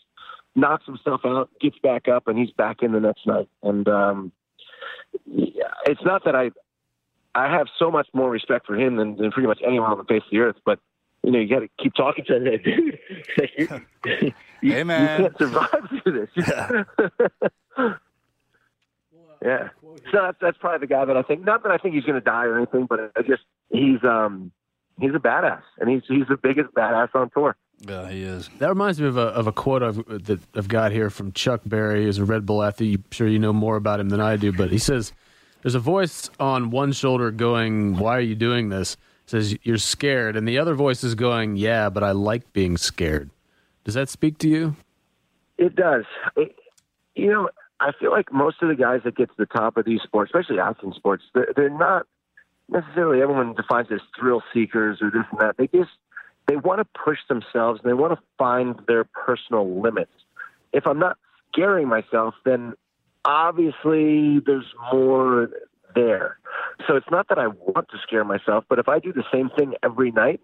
Knocks 0.55 0.87
himself 0.87 1.21
out, 1.25 1.51
gets 1.61 1.79
back 1.83 2.09
up, 2.09 2.29
and 2.29 2.39
he's 2.39 2.51
back 2.51 2.83
in 2.83 2.93
the 2.93 3.01
next 3.01 3.27
night. 3.27 3.49
And 3.63 3.87
um, 3.89 4.33
yeah, 5.27 5.73
it's 5.87 6.03
not 6.05 6.25
that 6.25 6.35
I 6.35 6.51
I 7.35 7.51
have 7.51 7.67
so 7.79 7.91
much 7.91 8.09
more 8.15 8.31
respect 8.31 8.67
for 8.67 8.75
him 8.75 8.97
than, 8.97 9.17
than 9.17 9.31
pretty 9.31 9.47
much 9.47 9.61
anyone 9.67 9.91
on 9.91 9.99
the 9.99 10.05
face 10.05 10.23
of 10.25 10.31
the 10.31 10.39
earth, 10.39 10.57
but 10.65 10.79
you 11.23 11.33
know, 11.33 11.39
you 11.39 11.49
got 11.49 11.61
to 11.61 11.69
keep 11.83 11.93
talking 11.95 12.25
to 12.27 12.39
that 12.39 12.63
dude. 12.65 12.99
you, 13.59 13.69
you, 14.63 14.73
Hey, 14.73 14.85
man. 14.85 15.23
you 15.23 15.29
can't 15.29 15.39
survive 15.39 15.89
through 16.03 16.27
this. 16.27 16.47
yeah. 19.45 19.69
So 20.13 20.19
that's 20.23 20.39
that's 20.41 20.59
probably 20.59 20.87
the 20.87 20.87
guy 20.87 21.05
that 21.05 21.17
I 21.17 21.23
think. 21.23 21.45
Not 21.45 21.63
that 21.65 21.73
I 21.73 21.79
think 21.79 21.95
he's 21.95 22.05
going 22.05 22.15
to 22.15 22.25
die 22.25 22.45
or 22.45 22.57
anything, 22.57 22.87
but 22.87 23.13
I 23.17 23.23
just 23.23 23.43
he's 23.71 24.03
um 24.05 24.53
he's 25.01 25.15
a 25.15 25.19
badass, 25.19 25.63
and 25.79 25.89
he's 25.91 26.03
he's 26.09 26.27
the 26.29 26.37
biggest 26.37 26.73
badass 26.75 27.15
on 27.15 27.31
tour. 27.31 27.57
Yeah, 27.81 28.09
he 28.09 28.23
is. 28.23 28.49
That 28.59 28.69
reminds 28.69 29.01
me 29.01 29.07
of 29.07 29.17
a 29.17 29.29
of 29.29 29.47
a 29.47 29.53
quote 29.53 29.83
I've 29.83 29.97
that 30.25 30.41
I've 30.55 30.69
got 30.69 30.93
here 30.93 31.11
from 31.11 31.33
Chuck 31.33 31.61
Berry, 31.67 32.05
who's 32.05 32.19
a 32.19 32.25
Red 32.25 32.47
Bull 32.47 32.63
athlete. 32.63 32.99
I'm 32.99 33.05
sure 33.11 33.29
you 33.29 33.39
know 33.39 33.53
more 33.53 33.77
about 33.77 34.01
him 34.01 34.09
than 34.09 34.21
I 34.21 34.37
do, 34.37 34.53
but 34.53 34.71
he 34.71 34.79
says 34.79 35.13
there's 35.63 35.75
a 35.75 35.81
voice 35.81 36.31
on 36.41 36.71
one 36.71 36.93
shoulder 36.93 37.31
going, 37.31 37.99
"Why 37.99 38.17
are 38.17 38.21
you 38.21 38.35
doing 38.35 38.71
this?" 38.71 38.97
says 39.27 39.57
you're 39.63 39.77
scared, 39.77 40.37
and 40.37 40.47
the 40.47 40.59
other 40.59 40.75
voice 40.75 41.05
is 41.05 41.15
going, 41.15 41.57
"Yeah, 41.57 41.91
but 41.91 42.03
I 42.03 42.13
like 42.13 42.53
being 42.53 42.77
scared." 42.77 43.31
Does 43.85 43.95
that 43.95 44.09
speak 44.09 44.39
to 44.39 44.49
you? 44.49 44.77
It 45.59 45.77
does. 45.77 46.05
It, 46.35 46.57
you 47.15 47.31
know, 47.31 47.49
I 47.81 47.93
feel 47.99 48.11
like 48.11 48.33
most 48.33 48.63
of 48.63 48.69
the 48.69 48.75
guys 48.75 49.01
that 49.05 49.17
get 49.17 49.29
to 49.29 49.35
the 49.39 49.47
top 49.47 49.77
of 49.77 49.85
these 49.85 50.01
sports, 50.03 50.31
especially 50.35 50.61
action 50.61 50.93
sports, 50.95 51.25
they're, 51.35 51.53
they're 51.55 51.71
not 51.71 52.07
necessarily 52.69 53.23
everyone 53.23 53.55
defines 53.55 53.89
as 53.93 54.01
thrill 54.19 54.43
seekers 54.53 54.99
or 55.01 55.11
this 55.11 55.25
and 55.31 55.41
that. 55.41 55.57
They 55.57 55.69
just 55.69 55.91
they 56.47 56.57
want 56.57 56.81
to 56.81 57.01
push 57.05 57.19
themselves 57.29 57.81
and 57.83 57.91
they 57.91 57.95
want 57.95 58.19
to 58.19 58.23
find 58.39 58.81
their 58.87 59.05
personal 59.05 59.81
limits. 59.81 60.13
If 60.73 60.87
I'm 60.87 60.99
not 60.99 61.19
scaring 61.53 61.89
myself, 61.89 62.35
then 62.45 62.75
obviously 63.25 64.41
there's 64.45 64.67
more 64.93 65.51
there. 65.95 66.39
So 66.87 66.97
it's 66.97 67.11
not 67.11 67.29
that 67.29 67.39
I 67.39 67.49
want 67.49 67.89
to 67.91 67.99
scare 68.07 68.25
myself, 68.25 68.65
but 68.69 68.79
if 68.79 68.89
I 68.89 68.99
do 68.99 69.13
the 69.13 69.25
same 69.33 69.51
thing 69.51 69.75
every 69.83 70.13
night, 70.13 70.41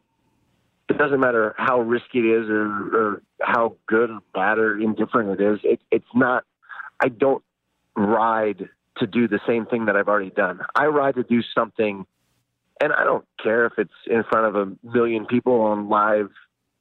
it 0.88 0.98
doesn't 0.98 1.20
matter 1.20 1.54
how 1.56 1.80
risky 1.80 2.18
it 2.18 2.24
is 2.24 2.50
or, 2.50 2.66
or 2.66 3.22
how 3.40 3.76
good 3.86 4.10
or 4.10 4.18
bad 4.34 4.58
or 4.58 4.80
indifferent 4.80 5.40
it 5.40 5.44
is. 5.44 5.60
It, 5.62 5.80
it's 5.90 6.04
not. 6.14 6.44
I 7.00 7.08
don't 7.08 7.42
ride 7.96 8.68
to 8.98 9.06
do 9.06 9.28
the 9.28 9.40
same 9.46 9.66
thing 9.66 9.86
that 9.86 9.96
I've 9.96 10.08
already 10.08 10.30
done. 10.30 10.60
I 10.74 10.86
ride 10.86 11.14
to 11.14 11.22
do 11.22 11.42
something, 11.54 12.06
and 12.82 12.92
I 12.92 13.04
don't 13.04 13.24
care 13.40 13.64
if 13.66 13.74
it's 13.78 13.92
in 14.06 14.24
front 14.24 14.46
of 14.48 14.56
a 14.56 14.86
million 14.86 15.26
people 15.26 15.60
on 15.60 15.88
live 15.88 16.30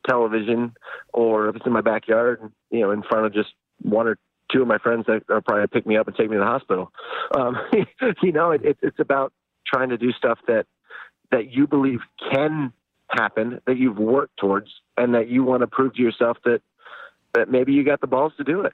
television 0.09 0.73
or 1.13 1.47
if 1.47 1.55
it's 1.55 1.65
in 1.65 1.71
my 1.71 1.81
backyard, 1.81 2.51
you 2.71 2.79
know, 2.79 2.89
in 2.89 3.03
front 3.03 3.27
of 3.27 3.33
just 3.33 3.49
one 3.83 4.07
or 4.07 4.17
two 4.51 4.63
of 4.63 4.67
my 4.67 4.79
friends 4.79 5.05
that 5.05 5.21
are 5.29 5.41
probably 5.41 5.67
pick 5.67 5.85
me 5.85 5.97
up 5.97 6.07
and 6.07 6.15
take 6.15 6.27
me 6.27 6.37
to 6.37 6.39
the 6.39 6.45
hospital. 6.45 6.91
Um, 7.37 7.55
you 8.23 8.31
know, 8.31 8.49
it, 8.49 8.65
it, 8.65 8.77
it's 8.81 8.99
about 8.99 9.31
trying 9.71 9.89
to 9.89 9.97
do 9.97 10.11
stuff 10.11 10.39
that 10.47 10.65
that 11.31 11.51
you 11.51 11.67
believe 11.67 11.99
can 12.31 12.73
happen, 13.09 13.61
that 13.67 13.77
you've 13.77 13.97
worked 13.97 14.35
towards, 14.37 14.69
and 14.97 15.13
that 15.13 15.29
you 15.29 15.43
want 15.43 15.61
to 15.61 15.67
prove 15.67 15.93
to 15.93 16.01
yourself 16.01 16.37
that 16.45 16.61
that 17.35 17.49
maybe 17.49 17.73
you 17.73 17.85
got 17.85 18.01
the 18.01 18.07
balls 18.07 18.33
to 18.37 18.43
do 18.43 18.61
it. 18.61 18.73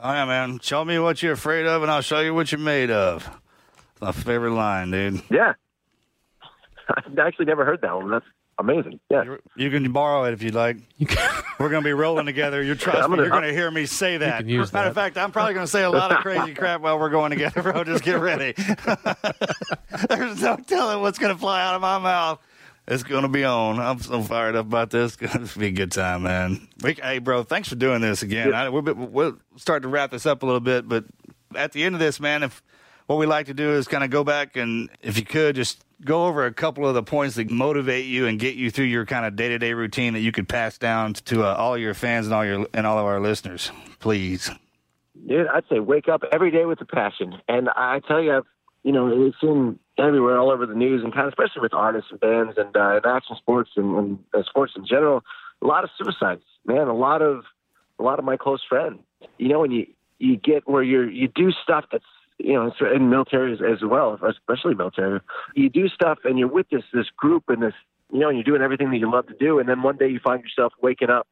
Oh 0.00 0.12
yeah, 0.12 0.26
man. 0.26 0.60
Show 0.60 0.84
me 0.84 0.98
what 0.98 1.22
you're 1.22 1.32
afraid 1.32 1.66
of, 1.66 1.82
and 1.82 1.90
I'll 1.90 2.02
show 2.02 2.20
you 2.20 2.34
what 2.34 2.52
you're 2.52 2.60
made 2.60 2.90
of. 2.90 3.28
My 4.02 4.12
favorite 4.12 4.52
line, 4.52 4.90
dude. 4.90 5.22
Yeah, 5.30 5.54
I've 6.88 7.18
actually 7.18 7.44
never 7.46 7.64
heard 7.64 7.80
that 7.82 7.94
one. 7.94 8.10
That's 8.10 8.24
amazing. 8.58 8.98
Yeah. 9.10 9.24
You're- 9.24 9.38
You 9.56 9.70
can 9.70 9.92
borrow 9.92 10.24
it 10.24 10.32
if 10.32 10.42
you'd 10.42 10.54
like. 10.54 10.78
We're 11.60 11.68
going 11.68 11.82
to 11.82 11.88
be 11.88 11.92
rolling 11.92 12.26
together. 12.26 12.62
You 12.62 12.74
trust 12.74 12.98
I'm 12.98 13.10
me. 13.10 13.16
gonna- 13.16 13.22
You're 13.28 13.30
going 13.30 13.42
to 13.48 13.52
hear 13.52 13.70
me 13.70 13.86
say 13.86 14.16
that. 14.18 14.38
can 14.40 14.48
use 14.48 14.72
Matter 14.72 14.88
of 14.88 14.94
fact, 14.94 15.16
I'm 15.18 15.32
probably 15.32 15.54
going 15.54 15.66
to 15.66 15.70
say 15.70 15.82
a 15.82 15.90
lot 15.90 16.12
of 16.12 16.18
crazy 16.18 16.54
crap 16.56 16.80
while 16.80 16.98
we're 16.98 17.10
going 17.10 17.30
together, 17.30 17.62
bro. 17.62 17.84
Just 17.84 18.04
get 18.04 18.20
ready. 18.20 18.54
There's 20.08 20.40
no 20.42 20.56
telling 20.66 21.00
what's 21.00 21.18
going 21.18 21.34
to 21.34 21.38
fly 21.40 21.62
out 21.62 21.74
of 21.74 21.80
my 21.80 21.98
mouth. 21.98 22.40
It's 22.86 23.02
going 23.02 23.22
to 23.22 23.28
be 23.28 23.44
on. 23.44 23.78
I'm 23.78 23.98
so 24.00 24.22
fired 24.22 24.56
up 24.56 24.64
about 24.66 24.90
this. 24.90 25.16
It's 25.20 25.34
going 25.34 25.46
to 25.46 25.58
be 25.58 25.66
a 25.66 25.70
good 25.72 25.92
time, 25.92 26.22
man. 26.22 26.66
We, 26.82 26.94
hey, 26.94 27.18
bro, 27.18 27.42
thanks 27.42 27.68
for 27.68 27.74
doing 27.74 28.00
this 28.00 28.22
again. 28.22 28.54
I, 28.54 28.70
we'll, 28.70 28.82
be- 28.82 28.92
we'll 28.92 29.36
start 29.56 29.82
to 29.82 29.88
wrap 29.88 30.10
this 30.10 30.24
up 30.24 30.42
a 30.42 30.46
little 30.46 30.60
bit, 30.60 30.88
but 30.88 31.04
at 31.54 31.72
the 31.72 31.84
end 31.84 31.94
of 31.94 31.98
this, 31.98 32.18
man, 32.18 32.42
if 32.42 32.62
what 33.08 33.18
we 33.18 33.24
like 33.26 33.46
to 33.46 33.54
do 33.54 33.72
is 33.72 33.88
kind 33.88 34.04
of 34.04 34.10
go 34.10 34.22
back 34.22 34.56
and, 34.56 34.90
if 35.02 35.18
you 35.18 35.24
could, 35.24 35.56
just 35.56 35.82
go 36.04 36.26
over 36.26 36.44
a 36.44 36.52
couple 36.52 36.86
of 36.86 36.94
the 36.94 37.02
points 37.02 37.36
that 37.36 37.50
motivate 37.50 38.04
you 38.04 38.26
and 38.26 38.38
get 38.38 38.54
you 38.54 38.70
through 38.70 38.84
your 38.84 39.06
kind 39.06 39.24
of 39.24 39.34
day 39.34 39.48
to 39.48 39.58
day 39.58 39.72
routine 39.72 40.12
that 40.12 40.20
you 40.20 40.30
could 40.30 40.46
pass 40.46 40.76
down 40.76 41.14
to 41.14 41.42
uh, 41.42 41.54
all 41.54 41.76
your 41.76 41.94
fans 41.94 42.26
and 42.26 42.34
all 42.34 42.44
your 42.44 42.66
and 42.74 42.86
all 42.86 42.98
of 42.98 43.06
our 43.06 43.18
listeners, 43.18 43.72
please. 43.98 44.50
Dude, 45.26 45.46
I'd 45.48 45.64
say 45.70 45.80
wake 45.80 46.06
up 46.06 46.22
every 46.30 46.50
day 46.50 46.66
with 46.66 46.82
a 46.82 46.84
passion. 46.84 47.40
And 47.48 47.70
I 47.70 48.00
tell 48.06 48.22
you, 48.22 48.36
I've, 48.36 48.46
you 48.84 48.92
know, 48.92 49.26
it's 49.26 49.36
in 49.42 49.78
everywhere, 49.98 50.38
all 50.38 50.50
over 50.50 50.66
the 50.66 50.74
news, 50.74 51.02
and 51.02 51.12
kind 51.12 51.26
of 51.26 51.32
especially 51.32 51.62
with 51.62 51.72
artists 51.72 52.10
and 52.10 52.20
bands 52.20 52.58
and, 52.58 52.76
uh, 52.76 52.96
and 52.96 53.06
action 53.06 53.36
sports 53.36 53.70
and, 53.74 53.96
and 53.96 54.18
uh, 54.34 54.42
sports 54.44 54.74
in 54.76 54.86
general. 54.86 55.24
A 55.62 55.66
lot 55.66 55.82
of 55.82 55.90
suicides, 55.96 56.44
man. 56.66 56.88
A 56.88 56.94
lot 56.94 57.22
of 57.22 57.44
a 57.98 58.02
lot 58.02 58.18
of 58.18 58.26
my 58.26 58.36
close 58.36 58.62
friends. 58.68 59.00
You 59.38 59.48
know, 59.48 59.60
when 59.60 59.70
you 59.70 59.86
you 60.18 60.36
get 60.36 60.68
where 60.68 60.82
you're 60.82 61.10
you 61.10 61.28
do 61.28 61.50
stuff 61.62 61.86
that's 61.90 62.04
you 62.38 62.54
know, 62.54 62.66
it's 62.66 62.76
in 62.94 63.10
military 63.10 63.52
as, 63.52 63.82
well, 63.82 64.18
especially 64.28 64.74
military. 64.74 65.20
You 65.54 65.68
do 65.68 65.88
stuff 65.88 66.18
and 66.24 66.38
you're 66.38 66.48
with 66.48 66.68
this 66.70 66.84
this 66.92 67.06
group 67.16 67.44
and 67.48 67.62
this, 67.62 67.74
you 68.12 68.20
know, 68.20 68.28
and 68.28 68.36
you're 68.36 68.44
doing 68.44 68.62
everything 68.62 68.90
that 68.90 68.98
you 68.98 69.10
love 69.10 69.26
to 69.26 69.34
do, 69.34 69.58
and 69.58 69.68
then 69.68 69.82
one 69.82 69.96
day 69.96 70.08
you 70.08 70.20
find 70.22 70.42
yourself 70.42 70.72
waking 70.80 71.10
up 71.10 71.26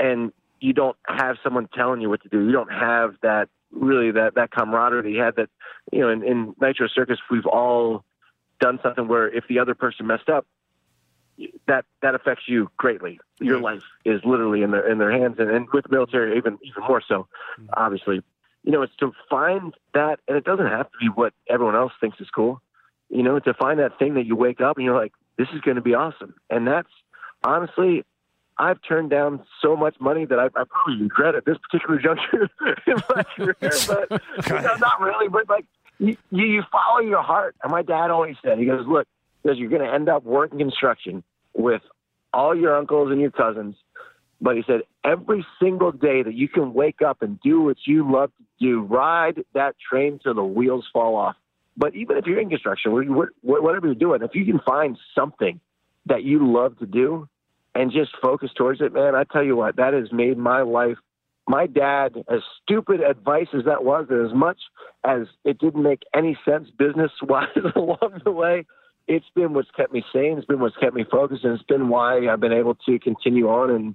and 0.00 0.32
you 0.60 0.72
don't 0.72 0.96
have 1.06 1.36
someone 1.42 1.68
telling 1.74 2.00
you 2.00 2.08
what 2.08 2.22
to 2.22 2.28
do. 2.28 2.44
You 2.44 2.52
don't 2.52 2.72
have 2.72 3.14
that 3.22 3.48
really 3.70 4.10
that 4.12 4.34
that 4.34 4.50
camaraderie 4.50 5.02
that 5.02 5.10
you 5.10 5.20
had. 5.20 5.36
That 5.36 5.50
you 5.92 6.00
know, 6.00 6.08
in, 6.10 6.22
in 6.22 6.54
Nitro 6.60 6.88
Circus, 6.88 7.18
we've 7.30 7.46
all 7.46 8.04
done 8.60 8.78
something 8.82 9.08
where 9.08 9.28
if 9.28 9.44
the 9.48 9.58
other 9.58 9.74
person 9.74 10.06
messed 10.06 10.28
up, 10.28 10.46
that 11.66 11.84
that 12.02 12.14
affects 12.14 12.44
you 12.48 12.70
greatly. 12.76 13.20
Your 13.40 13.60
life 13.60 13.82
is 14.04 14.20
literally 14.24 14.62
in 14.62 14.70
their 14.70 14.88
in 14.88 14.98
their 14.98 15.12
hands, 15.12 15.36
and, 15.38 15.50
and 15.50 15.68
with 15.72 15.84
the 15.84 15.90
military, 15.90 16.36
even 16.36 16.58
even 16.62 16.82
more 16.88 17.02
so. 17.06 17.28
Mm-hmm. 17.60 17.66
Obviously, 17.76 18.22
you 18.64 18.72
know, 18.72 18.82
it's 18.82 18.94
to 19.00 19.12
find 19.30 19.74
that, 19.94 20.20
and 20.28 20.36
it 20.36 20.44
doesn't 20.44 20.66
have 20.66 20.90
to 20.90 20.98
be 21.00 21.06
what 21.06 21.32
everyone 21.48 21.76
else 21.76 21.92
thinks 22.00 22.20
is 22.20 22.28
cool. 22.34 22.60
You 23.08 23.22
know, 23.22 23.38
to 23.38 23.54
find 23.54 23.78
that 23.78 23.98
thing 23.98 24.14
that 24.14 24.26
you 24.26 24.36
wake 24.36 24.60
up 24.60 24.76
and 24.76 24.84
you're 24.84 24.98
like, 24.98 25.12
this 25.38 25.48
is 25.54 25.60
going 25.60 25.76
to 25.76 25.82
be 25.82 25.94
awesome, 25.94 26.34
and 26.50 26.66
that's 26.66 26.90
honestly. 27.44 28.04
I've 28.60 28.82
turned 28.82 29.08
down 29.08 29.44
so 29.62 29.76
much 29.76 29.94
money 30.00 30.24
that 30.24 30.36
I, 30.36 30.46
I 30.46 30.64
probably 30.68 31.00
regret 31.00 31.36
at 31.36 31.44
this 31.44 31.56
particular 31.58 32.00
juncture 32.02 32.50
in 32.88 32.96
my 33.08 33.22
career, 33.22 33.54
but 33.86 34.10
no, 34.50 34.74
not 34.80 35.00
really. 35.00 35.28
But 35.28 35.48
like 35.48 35.64
you, 35.98 36.16
you 36.30 36.62
follow 36.72 37.00
your 37.00 37.22
heart. 37.22 37.54
And 37.62 37.70
my 37.70 37.82
dad 37.82 38.10
always 38.10 38.36
said, 38.42 38.58
he 38.58 38.66
goes, 38.66 38.84
look, 38.86 39.06
goes, 39.46 39.58
you're 39.58 39.70
going 39.70 39.82
to 39.82 39.92
end 39.92 40.08
up 40.08 40.24
working 40.24 40.58
construction 40.58 41.22
with 41.54 41.82
all 42.32 42.54
your 42.54 42.76
uncles 42.76 43.10
and 43.10 43.20
your 43.20 43.30
cousins. 43.30 43.76
But 44.40 44.56
he 44.56 44.62
said, 44.66 44.82
every 45.04 45.44
single 45.60 45.90
day 45.90 46.22
that 46.22 46.34
you 46.34 46.48
can 46.48 46.72
wake 46.72 47.02
up 47.02 47.22
and 47.22 47.40
do 47.40 47.62
what 47.62 47.76
you 47.86 48.10
love 48.10 48.30
to 48.38 48.44
do, 48.64 48.82
ride 48.82 49.42
that 49.54 49.76
train 49.78 50.20
till 50.22 50.34
the 50.34 50.44
wheels 50.44 50.86
fall 50.92 51.16
off. 51.16 51.36
But 51.76 51.94
even 51.94 52.16
if 52.16 52.26
you're 52.26 52.40
in 52.40 52.48
construction, 52.48 52.92
whatever 53.42 53.86
you're 53.86 53.94
doing, 53.94 54.22
if 54.22 54.34
you 54.34 54.44
can 54.44 54.60
find 54.60 54.96
something 55.14 55.60
that 56.06 56.22
you 56.22 56.52
love 56.52 56.78
to 56.78 56.86
do 56.86 57.28
and 57.74 57.92
just 57.92 58.10
focus 58.22 58.50
towards 58.56 58.80
it, 58.80 58.92
man, 58.92 59.14
I 59.14 59.24
tell 59.24 59.44
you 59.44 59.56
what, 59.56 59.76
that 59.76 59.92
has 59.92 60.12
made 60.12 60.38
my 60.38 60.62
life 60.62 60.98
my 61.48 61.66
dad, 61.66 62.24
as 62.28 62.40
stupid 62.62 63.00
advice 63.00 63.46
as 63.56 63.64
that 63.64 63.82
was, 63.82 64.06
and 64.10 64.26
as 64.26 64.34
much 64.34 64.58
as 65.02 65.22
it 65.44 65.58
didn't 65.58 65.82
make 65.82 66.02
any 66.14 66.38
sense 66.44 66.68
business 66.78 67.10
wise 67.22 67.48
along 67.74 68.20
the 68.22 68.30
way, 68.30 68.66
it's 69.06 69.26
been 69.34 69.54
what's 69.54 69.70
kept 69.70 69.92
me 69.92 70.04
sane. 70.12 70.36
It's 70.36 70.46
been 70.46 70.60
what's 70.60 70.76
kept 70.76 70.94
me 70.94 71.06
focused, 71.10 71.44
and 71.44 71.54
it's 71.54 71.64
been 71.64 71.88
why 71.88 72.28
I've 72.28 72.40
been 72.40 72.52
able 72.52 72.74
to 72.74 72.98
continue 72.98 73.48
on. 73.48 73.70
And 73.70 73.94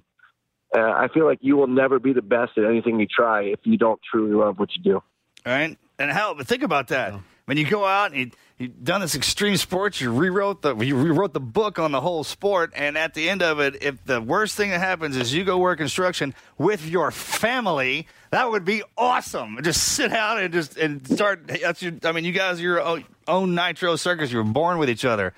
uh, 0.74 0.80
I 0.80 1.08
feel 1.08 1.24
like 1.24 1.38
you 1.40 1.56
will 1.56 1.68
never 1.68 1.98
be 1.98 2.12
the 2.12 2.22
best 2.22 2.58
at 2.58 2.64
anything 2.64 2.98
you 2.98 3.06
try 3.06 3.42
if 3.44 3.60
you 3.62 3.78
don't 3.78 4.00
truly 4.10 4.34
love 4.34 4.58
what 4.58 4.70
you 4.74 4.82
do. 4.82 4.94
All 4.96 5.02
right. 5.46 5.78
And 5.98 6.10
hell, 6.10 6.34
but 6.34 6.46
think 6.46 6.62
about 6.62 6.88
that. 6.88 7.14
When 7.44 7.58
you 7.58 7.66
go 7.66 7.84
out 7.84 8.12
and 8.12 8.20
you, 8.20 8.30
you've 8.56 8.82
done 8.82 9.02
this 9.02 9.14
extreme 9.14 9.56
sports, 9.58 10.00
you 10.00 10.10
rewrote 10.10 10.62
the 10.62 10.74
you 10.76 10.96
rewrote 10.96 11.34
the 11.34 11.40
book 11.40 11.78
on 11.78 11.92
the 11.92 12.00
whole 12.00 12.24
sport, 12.24 12.72
and 12.74 12.96
at 12.96 13.12
the 13.12 13.28
end 13.28 13.42
of 13.42 13.60
it, 13.60 13.82
if 13.82 14.02
the 14.04 14.20
worst 14.20 14.56
thing 14.56 14.70
that 14.70 14.80
happens 14.80 15.14
is 15.14 15.32
you 15.32 15.44
go 15.44 15.58
work 15.58 15.78
construction 15.78 16.34
with 16.56 16.88
your 16.88 17.10
family, 17.10 18.08
that 18.30 18.50
would 18.50 18.64
be 18.64 18.82
awesome. 18.96 19.58
Just 19.62 19.82
sit 19.82 20.10
out 20.10 20.40
and 20.40 20.54
just 20.54 20.78
and 20.78 21.06
start. 21.06 21.46
That's 21.46 21.82
your. 21.82 21.92
I 22.02 22.12
mean, 22.12 22.24
you 22.24 22.32
guys 22.32 22.60
are 22.60 22.62
your 22.62 22.80
own, 22.80 23.04
own 23.28 23.54
Nitro 23.54 23.96
Circus. 23.96 24.32
You 24.32 24.38
were 24.38 24.44
born 24.44 24.78
with 24.78 24.88
each 24.88 25.04
other. 25.04 25.34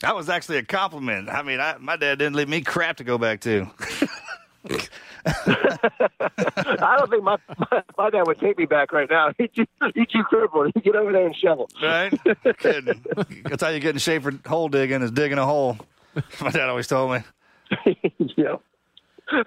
That 0.00 0.16
was 0.16 0.30
actually 0.30 0.56
a 0.58 0.64
compliment. 0.64 1.28
I 1.28 1.42
mean, 1.42 1.60
I, 1.60 1.76
my 1.78 1.96
dad 1.96 2.18
didn't 2.18 2.36
leave 2.36 2.48
me 2.48 2.62
crap 2.62 2.96
to 2.96 3.04
go 3.04 3.18
back 3.18 3.42
to. 3.42 3.70
I 5.26 6.96
don't 6.98 7.10
think 7.10 7.22
my, 7.22 7.36
my, 7.58 7.82
my 7.98 8.10
dad 8.10 8.26
would 8.26 8.38
take 8.40 8.58
me 8.58 8.66
back 8.66 8.92
right 8.92 9.08
now. 9.10 9.32
He 9.36 9.48
too, 9.48 9.66
he 9.94 10.06
too 10.06 10.24
crippled. 10.24 10.72
He'd 10.74 10.84
get 10.84 10.96
over 10.96 11.12
there 11.12 11.26
and 11.26 11.36
shovel. 11.36 11.68
Right? 11.82 12.12
That's 12.54 13.62
how 13.62 13.68
you 13.68 13.80
get 13.80 13.90
in 13.90 13.98
shape 13.98 14.22
for 14.22 14.32
hole 14.46 14.68
digging 14.68 15.02
is 15.02 15.10
digging 15.10 15.38
a 15.38 15.44
hole. 15.44 15.78
My 16.40 16.50
dad 16.50 16.68
always 16.68 16.86
told 16.86 17.12
me. 17.12 17.18
yep. 18.36 18.60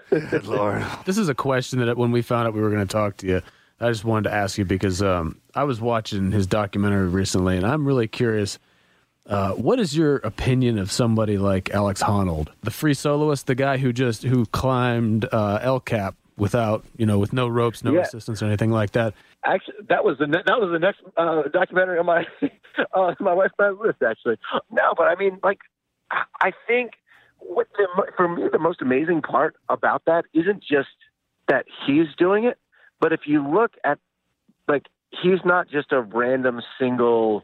Good 0.09 0.45
Lord. 0.45 0.83
This 1.05 1.17
is 1.17 1.29
a 1.29 1.35
question 1.35 1.79
that 1.79 1.97
when 1.97 2.11
we 2.11 2.21
found 2.21 2.47
out 2.47 2.53
we 2.53 2.61
were 2.61 2.69
going 2.71 2.85
to 2.85 2.91
talk 2.91 3.17
to 3.17 3.27
you, 3.27 3.41
I 3.79 3.89
just 3.89 4.03
wanted 4.03 4.29
to 4.29 4.35
ask 4.35 4.57
you 4.57 4.65
because 4.65 5.01
um, 5.01 5.39
I 5.53 5.63
was 5.63 5.79
watching 5.79 6.31
his 6.31 6.47
documentary 6.47 7.07
recently, 7.07 7.57
and 7.57 7.65
I'm 7.65 7.85
really 7.85 8.07
curious. 8.07 8.57
Uh, 9.27 9.51
what 9.53 9.79
is 9.79 9.95
your 9.97 10.17
opinion 10.17 10.77
of 10.79 10.91
somebody 10.91 11.37
like 11.37 11.69
Alex 11.71 12.01
Honnold, 12.01 12.47
the 12.63 12.71
free 12.71 12.93
soloist, 12.93 13.47
the 13.47 13.55
guy 13.55 13.77
who 13.77 13.91
just 13.91 14.23
who 14.23 14.45
climbed 14.47 15.25
uh, 15.31 15.59
El 15.61 15.79
Cap 15.81 16.15
without 16.37 16.85
you 16.95 17.05
know 17.05 17.19
with 17.19 17.33
no 17.33 17.47
ropes, 17.47 17.83
no 17.83 17.91
Yeah. 17.93 18.01
assistance 18.01 18.41
or 18.41 18.45
anything 18.45 18.71
like 18.71 18.91
that? 18.91 19.13
Actually, 19.45 19.75
that 19.89 20.03
was 20.05 20.17
the 20.17 20.27
ne- 20.27 20.43
that 20.45 20.59
was 20.61 20.69
the 20.71 20.79
next 20.79 21.01
uh, 21.17 21.43
documentary 21.51 21.99
on 21.99 22.05
my 22.05 22.25
uh, 22.93 23.13
my 23.19 23.33
wife's 23.33 23.53
list. 23.59 24.01
Actually, 24.01 24.37
no, 24.71 24.93
but 24.95 25.03
I 25.07 25.15
mean, 25.15 25.39
like, 25.43 25.59
I- 26.11 26.23
I 26.41 26.51
think 26.65 26.91
what 27.39 27.67
the, 27.77 27.87
for 28.15 28.29
me 28.29 28.43
the 28.51 28.59
most 28.59 28.81
amazing 28.81 29.21
part 29.23 29.55
about 29.69 30.03
that 30.05 30.23
isn't 30.33 30.61
just 30.63 30.89
that 31.49 31.65
he's 31.85 32.07
doing 32.17 32.45
it, 32.45 32.57
but 33.01 33.11
if 33.11 33.21
you 33.25 33.45
look 33.45 33.71
at 33.83 33.99
like 34.69 34.85
he's 35.21 35.39
not 35.45 35.69
just 35.69 35.91
a 35.91 36.01
random 36.01 36.61
single 36.79 37.43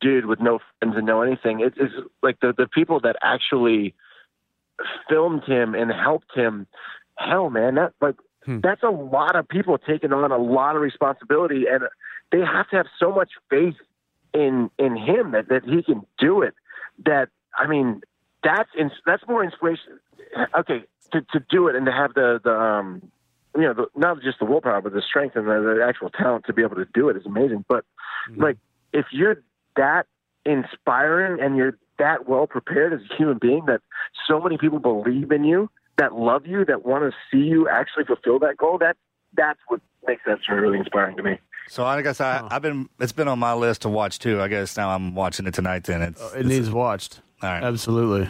dude 0.00 0.26
with 0.26 0.40
no 0.40 0.58
friends 0.78 0.96
and 0.96 1.06
no 1.06 1.22
anything. 1.22 1.60
It's, 1.60 1.76
it's 1.78 1.94
like 2.22 2.40
the 2.40 2.52
the 2.56 2.66
people 2.66 3.00
that 3.00 3.16
actually 3.22 3.94
filmed 5.08 5.44
him 5.44 5.74
and 5.74 5.90
helped 5.90 6.34
him. 6.34 6.66
Hell, 7.16 7.50
man, 7.50 7.74
that 7.74 7.92
like 8.00 8.16
that's 8.46 8.82
a 8.82 8.90
lot 8.90 9.36
of 9.36 9.48
people 9.48 9.78
taking 9.78 10.12
on 10.12 10.32
a 10.32 10.38
lot 10.38 10.76
of 10.76 10.82
responsibility, 10.82 11.64
and 11.70 11.84
they 12.32 12.40
have 12.40 12.68
to 12.70 12.76
have 12.76 12.86
so 12.98 13.12
much 13.12 13.30
faith 13.48 13.74
in 14.32 14.70
in 14.78 14.96
him 14.96 15.32
that, 15.32 15.48
that 15.48 15.64
he 15.64 15.82
can 15.82 16.06
do 16.18 16.42
it. 16.42 16.54
That 17.04 17.28
I 17.58 17.66
mean, 17.66 18.02
that's 18.42 18.70
ins- 18.78 18.92
that's 19.04 19.22
more 19.28 19.44
inspiration. 19.44 20.00
Okay, 20.58 20.84
to 21.12 21.20
to 21.32 21.44
do 21.50 21.68
it 21.68 21.76
and 21.76 21.86
to 21.86 21.92
have 21.92 22.14
the 22.14 22.40
the 22.42 22.52
um, 22.52 23.10
you 23.54 23.62
know 23.62 23.74
the, 23.74 23.86
not 23.96 24.22
just 24.22 24.38
the 24.38 24.44
willpower 24.44 24.80
but 24.80 24.92
the 24.92 25.02
strength 25.02 25.36
and 25.36 25.46
the, 25.46 25.76
the 25.76 25.84
actual 25.86 26.10
talent 26.10 26.46
to 26.46 26.52
be 26.52 26.62
able 26.62 26.76
to 26.76 26.86
do 26.94 27.08
it 27.08 27.16
is 27.16 27.26
amazing. 27.26 27.64
But 27.68 27.84
like 28.36 28.56
if 28.92 29.06
you're 29.12 29.42
that 29.76 30.06
inspiring 30.44 31.40
and 31.42 31.56
you're 31.56 31.78
that 31.98 32.28
well 32.28 32.46
prepared 32.46 32.92
as 32.92 33.00
a 33.10 33.16
human 33.16 33.38
being 33.38 33.66
that 33.66 33.80
so 34.26 34.40
many 34.40 34.56
people 34.58 34.78
believe 34.78 35.30
in 35.30 35.44
you, 35.44 35.70
that 35.98 36.14
love 36.14 36.46
you, 36.46 36.64
that 36.64 36.84
want 36.84 37.04
to 37.04 37.16
see 37.30 37.44
you 37.44 37.68
actually 37.68 38.04
fulfill 38.04 38.38
that 38.38 38.56
goal, 38.56 38.78
that 38.78 38.96
that's 39.36 39.60
what 39.68 39.80
makes 40.06 40.22
that 40.26 40.40
story 40.42 40.60
really 40.60 40.78
inspiring 40.78 41.16
to 41.16 41.22
me. 41.22 41.38
So 41.68 41.84
I 41.84 42.00
guess 42.02 42.20
I, 42.20 42.46
I've 42.50 42.62
been. 42.62 42.88
It's 42.98 43.12
been 43.12 43.28
on 43.28 43.38
my 43.38 43.54
list 43.54 43.82
to 43.82 43.88
watch 43.88 44.18
too. 44.18 44.40
I 44.40 44.48
guess 44.48 44.76
now 44.76 44.90
I'm 44.90 45.14
watching 45.14 45.46
it 45.46 45.54
tonight. 45.54 45.84
Then 45.84 46.02
it's. 46.02 46.34
It 46.34 46.44
needs 46.44 46.68
watched. 46.68 47.20
All 47.42 47.48
right. 47.48 47.62
Absolutely. 47.62 48.28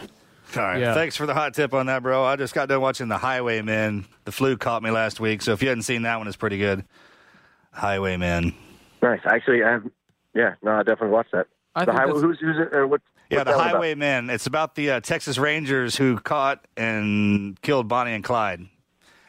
All 0.55 0.63
right. 0.63 0.79
Yeah. 0.79 0.93
Thanks 0.93 1.15
for 1.15 1.25
the 1.25 1.33
hot 1.33 1.53
tip 1.53 1.73
on 1.73 1.87
that, 1.87 2.03
bro. 2.03 2.23
I 2.23 2.35
just 2.35 2.53
got 2.53 2.69
done 2.69 2.81
watching 2.81 3.07
The 3.07 3.17
Highwaymen. 3.17 4.05
The 4.25 4.31
flu 4.31 4.57
caught 4.57 4.83
me 4.83 4.91
last 4.91 5.19
week, 5.19 5.41
so 5.41 5.53
if 5.53 5.63
you 5.63 5.69
hadn't 5.69 5.83
seen 5.83 6.03
that 6.03 6.17
one, 6.17 6.27
it's 6.27 6.37
pretty 6.37 6.57
good. 6.57 6.85
Highwaymen. 7.71 8.53
Nice. 9.01 9.21
Actually, 9.25 9.63
I 9.63 9.71
have, 9.71 9.83
yeah, 10.35 10.55
no, 10.61 10.71
I 10.71 10.79
definitely 10.83 11.09
watched 11.09 11.31
that. 11.33 11.47
I 11.75 11.85
the 11.85 11.91
think 11.91 11.99
highway, 11.99 12.19
who's 12.19 12.39
who's 12.39 12.57
it, 12.57 12.75
or 12.75 12.87
what? 12.87 13.01
Yeah, 13.29 13.39
The 13.45 13.51
that 13.51 13.57
one? 13.57 13.69
Highwaymen. 13.69 14.29
It's 14.29 14.45
about 14.47 14.75
the 14.75 14.91
uh, 14.91 14.99
Texas 14.99 15.37
Rangers 15.37 15.95
who 15.95 16.17
caught 16.19 16.65
and 16.75 17.59
killed 17.61 17.87
Bonnie 17.87 18.13
and 18.13 18.23
Clyde. 18.23 18.67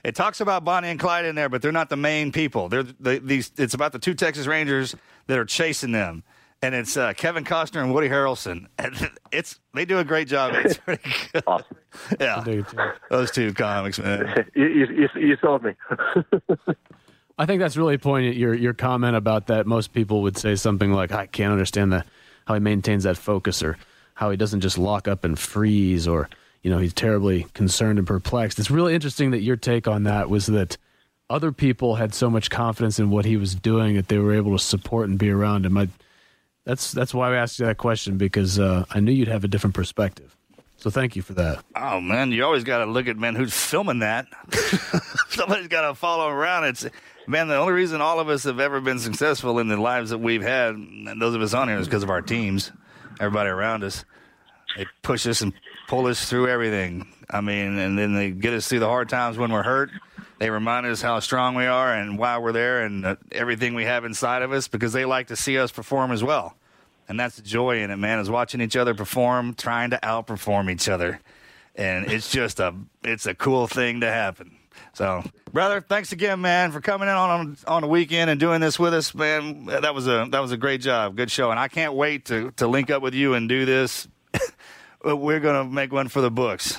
It 0.02 0.16
talks 0.16 0.40
about 0.40 0.64
Bonnie 0.64 0.88
and 0.88 0.98
Clyde 0.98 1.24
in 1.24 1.36
there, 1.36 1.48
but 1.48 1.62
they're 1.62 1.70
not 1.70 1.88
the 1.88 1.96
main 1.96 2.32
people. 2.32 2.68
They're 2.68 2.82
the, 2.82 3.20
these. 3.22 3.52
It's 3.56 3.74
about 3.74 3.92
the 3.92 4.00
two 4.00 4.14
Texas 4.14 4.48
Rangers 4.48 4.96
that 5.28 5.38
are 5.38 5.44
chasing 5.44 5.92
them, 5.92 6.24
and 6.60 6.74
it's 6.74 6.96
uh, 6.96 7.12
Kevin 7.12 7.44
Costner 7.44 7.80
and 7.82 7.94
Woody 7.94 8.08
Harrelson. 8.08 8.66
And 8.78 9.10
it's 9.30 9.60
they 9.74 9.84
do 9.84 10.00
a 10.00 10.04
great 10.04 10.26
job. 10.26 10.54
It's 10.56 10.76
pretty 10.84 11.08
good. 11.32 11.44
Awesome. 11.46 11.76
Yeah, 12.18 12.42
Dig 12.44 12.58
it, 12.60 12.68
too. 12.68 12.78
those 13.10 13.30
two 13.30 13.54
comics, 13.54 14.00
man. 14.00 14.50
you, 14.56 14.66
you, 14.66 14.86
you, 14.86 15.08
you 15.28 15.36
sold 15.40 15.62
me. 15.62 15.74
I 17.38 17.46
think 17.46 17.60
that's 17.60 17.76
really 17.76 17.98
poignant. 17.98 18.36
Your 18.36 18.54
your 18.54 18.74
comment 18.74 19.16
about 19.16 19.46
that. 19.48 19.66
Most 19.66 19.92
people 19.92 20.22
would 20.22 20.36
say 20.36 20.54
something 20.54 20.92
like, 20.92 21.12
"I 21.12 21.26
can't 21.26 21.52
understand 21.52 21.92
the 21.92 22.04
how 22.46 22.54
he 22.54 22.60
maintains 22.60 23.04
that 23.04 23.16
focus, 23.16 23.62
or 23.62 23.78
how 24.14 24.30
he 24.30 24.36
doesn't 24.36 24.60
just 24.60 24.78
lock 24.78 25.08
up 25.08 25.24
and 25.24 25.38
freeze, 25.38 26.06
or 26.06 26.28
you 26.62 26.70
know 26.70 26.78
he's 26.78 26.92
terribly 26.92 27.46
concerned 27.54 27.98
and 27.98 28.06
perplexed." 28.06 28.58
It's 28.58 28.70
really 28.70 28.94
interesting 28.94 29.30
that 29.30 29.40
your 29.42 29.56
take 29.56 29.88
on 29.88 30.04
that 30.04 30.28
was 30.28 30.46
that 30.46 30.76
other 31.30 31.52
people 31.52 31.94
had 31.94 32.14
so 32.14 32.28
much 32.28 32.50
confidence 32.50 32.98
in 32.98 33.10
what 33.10 33.24
he 33.24 33.36
was 33.36 33.54
doing 33.54 33.96
that 33.96 34.08
they 34.08 34.18
were 34.18 34.34
able 34.34 34.52
to 34.56 34.62
support 34.62 35.08
and 35.08 35.18
be 35.18 35.30
around 35.30 35.64
him. 35.64 35.78
I, 35.78 35.88
that's 36.64 36.92
that's 36.92 37.14
why 37.14 37.32
I 37.32 37.36
asked 37.36 37.58
you 37.58 37.66
that 37.66 37.78
question 37.78 38.18
because 38.18 38.58
uh, 38.58 38.84
I 38.90 39.00
knew 39.00 39.12
you'd 39.12 39.28
have 39.28 39.44
a 39.44 39.48
different 39.48 39.74
perspective. 39.74 40.36
So 40.76 40.90
thank 40.90 41.14
you 41.14 41.22
for 41.22 41.34
that. 41.34 41.64
Oh 41.76 42.00
man, 42.00 42.32
you 42.32 42.44
always 42.44 42.64
got 42.64 42.78
to 42.78 42.86
look 42.86 43.06
at 43.06 43.16
man 43.16 43.34
who's 43.34 43.54
filming 43.54 44.00
that. 44.00 44.26
Somebody's 45.30 45.68
got 45.68 45.88
to 45.88 45.94
follow 45.94 46.28
around. 46.28 46.64
It's 46.64 46.86
man. 47.26 47.48
The 47.48 47.56
only 47.56 47.72
reason 47.72 48.00
all 48.00 48.20
of 48.20 48.28
us 48.28 48.44
have 48.44 48.60
ever 48.60 48.80
been 48.80 48.98
successful 48.98 49.58
in 49.58 49.68
the 49.68 49.76
lives 49.76 50.10
that 50.10 50.18
we've 50.18 50.42
had, 50.42 50.74
and 50.74 51.20
those 51.20 51.34
of 51.34 51.42
us 51.42 51.54
on 51.54 51.68
here, 51.68 51.78
is 51.78 51.86
because 51.86 52.02
of 52.02 52.10
our 52.10 52.22
teams. 52.22 52.72
Everybody 53.20 53.50
around 53.50 53.84
us, 53.84 54.04
they 54.76 54.86
push 55.02 55.26
us 55.26 55.40
and 55.40 55.52
pull 55.88 56.06
us 56.06 56.28
through 56.28 56.48
everything. 56.48 57.12
I 57.30 57.40
mean, 57.40 57.78
and 57.78 57.98
then 57.98 58.14
they 58.14 58.30
get 58.30 58.52
us 58.52 58.68
through 58.68 58.80
the 58.80 58.88
hard 58.88 59.08
times 59.08 59.38
when 59.38 59.52
we're 59.52 59.62
hurt. 59.62 59.90
They 60.38 60.50
remind 60.50 60.86
us 60.86 61.00
how 61.00 61.20
strong 61.20 61.54
we 61.54 61.66
are 61.66 61.94
and 61.94 62.18
why 62.18 62.38
we're 62.38 62.52
there, 62.52 62.84
and 62.84 63.04
uh, 63.04 63.16
everything 63.30 63.74
we 63.74 63.84
have 63.84 64.04
inside 64.04 64.42
of 64.42 64.52
us, 64.52 64.66
because 64.66 64.92
they 64.92 65.04
like 65.04 65.28
to 65.28 65.36
see 65.36 65.58
us 65.58 65.70
perform 65.70 66.10
as 66.10 66.24
well. 66.24 66.56
And 67.08 67.18
that's 67.18 67.36
the 67.36 67.42
joy 67.42 67.82
in 67.82 67.90
it, 67.90 67.96
man, 67.96 68.18
is 68.18 68.30
watching 68.30 68.60
each 68.60 68.76
other 68.76 68.94
perform, 68.94 69.54
trying 69.54 69.90
to 69.90 70.00
outperform 70.02 70.70
each 70.70 70.88
other. 70.88 71.20
And 71.74 72.10
it's 72.10 72.30
just 72.30 72.60
a 72.60 72.74
it's 73.02 73.26
a 73.26 73.34
cool 73.34 73.66
thing 73.66 74.00
to 74.00 74.10
happen. 74.10 74.56
So, 74.94 75.24
brother, 75.52 75.80
thanks 75.80 76.12
again, 76.12 76.40
man, 76.40 76.70
for 76.70 76.80
coming 76.80 77.08
in 77.08 77.14
on 77.14 77.56
on 77.66 77.82
the 77.82 77.88
weekend 77.88 78.28
and 78.30 78.38
doing 78.38 78.60
this 78.60 78.78
with 78.78 78.92
us, 78.92 79.14
man. 79.14 79.66
That 79.66 79.94
was 79.94 80.06
a 80.06 80.26
that 80.30 80.40
was 80.40 80.52
a 80.52 80.56
great 80.56 80.80
job, 80.82 81.16
good 81.16 81.30
show, 81.30 81.50
and 81.50 81.58
I 81.58 81.68
can't 81.68 81.94
wait 81.94 82.26
to 82.26 82.50
to 82.52 82.66
link 82.66 82.90
up 82.90 83.02
with 83.02 83.14
you 83.14 83.34
and 83.34 83.48
do 83.48 83.64
this 83.64 84.06
we're 85.04 85.40
gonna 85.40 85.64
make 85.64 85.92
one 85.92 86.08
for 86.08 86.20
the 86.20 86.30
books. 86.30 86.78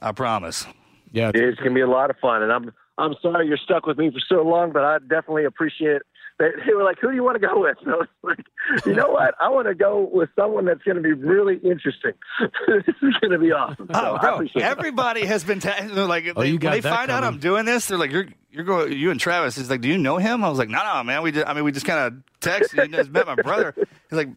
I 0.00 0.12
promise. 0.12 0.66
Yeah, 1.12 1.30
It's 1.34 1.58
gonna 1.58 1.74
be 1.74 1.80
a 1.80 1.88
lot 1.88 2.10
of 2.10 2.16
fun, 2.18 2.42
and 2.42 2.52
I'm 2.52 2.72
I'm 2.98 3.14
sorry 3.22 3.46
you're 3.46 3.56
stuck 3.58 3.86
with 3.86 3.98
me 3.98 4.10
for 4.10 4.20
so 4.28 4.42
long, 4.42 4.72
but 4.72 4.84
I 4.84 4.98
definitely 4.98 5.44
appreciate. 5.44 6.02
They, 6.38 6.50
they 6.66 6.72
were 6.74 6.84
like, 6.84 6.98
"Who 7.00 7.08
do 7.10 7.14
you 7.16 7.24
want 7.24 7.40
to 7.40 7.46
go 7.46 7.60
with?" 7.60 7.76
And 7.84 7.92
I 7.92 7.96
was 7.96 8.08
like, 8.22 8.38
"You 8.86 8.94
know 8.94 9.08
what? 9.10 9.34
I 9.40 9.48
want 9.48 9.66
to 9.66 9.74
go 9.74 10.08
with 10.12 10.30
someone 10.36 10.64
that's 10.66 10.82
going 10.84 10.96
to 10.96 11.02
be 11.02 11.12
really 11.12 11.56
interesting. 11.56 12.12
this 12.68 12.84
is 13.02 13.14
going 13.20 13.32
to 13.32 13.38
be 13.38 13.50
awesome." 13.50 13.88
So 13.92 14.00
Oh, 14.00 14.18
bro, 14.20 14.34
appreciate 14.34 14.62
it. 14.62 14.64
everybody 14.64 15.24
has 15.26 15.42
been 15.42 15.58
ta- 15.60 15.74
they're 15.82 16.06
like 16.06 16.24
Oh, 16.36 16.40
they, 16.40 16.50
you 16.50 16.58
when 16.58 16.72
they 16.72 16.80
that 16.80 16.94
find 16.94 17.10
out. 17.10 17.24
I'm 17.24 17.38
doing 17.38 17.64
this. 17.64 17.88
They're 17.88 17.98
like, 17.98 18.12
"You're 18.12 18.28
you're 18.52 18.64
going 18.64 18.92
you 18.92 19.10
and 19.10 19.18
Travis." 19.18 19.56
He's 19.56 19.68
like, 19.68 19.80
"Do 19.80 19.88
you 19.88 19.98
know 19.98 20.18
him?" 20.18 20.44
I 20.44 20.48
was 20.48 20.58
like, 20.58 20.68
"No, 20.68 20.78
no, 20.84 21.02
man. 21.02 21.22
We 21.22 21.32
just 21.32 21.46
I 21.48 21.54
mean 21.54 21.64
we 21.64 21.72
just 21.72 21.86
kind 21.86 22.06
of 22.06 22.22
texted. 22.40 22.82
He 22.84 22.88
just 22.88 23.10
met 23.10 23.26
my 23.26 23.34
brother." 23.34 23.74
He's 23.76 23.86
like. 24.12 24.28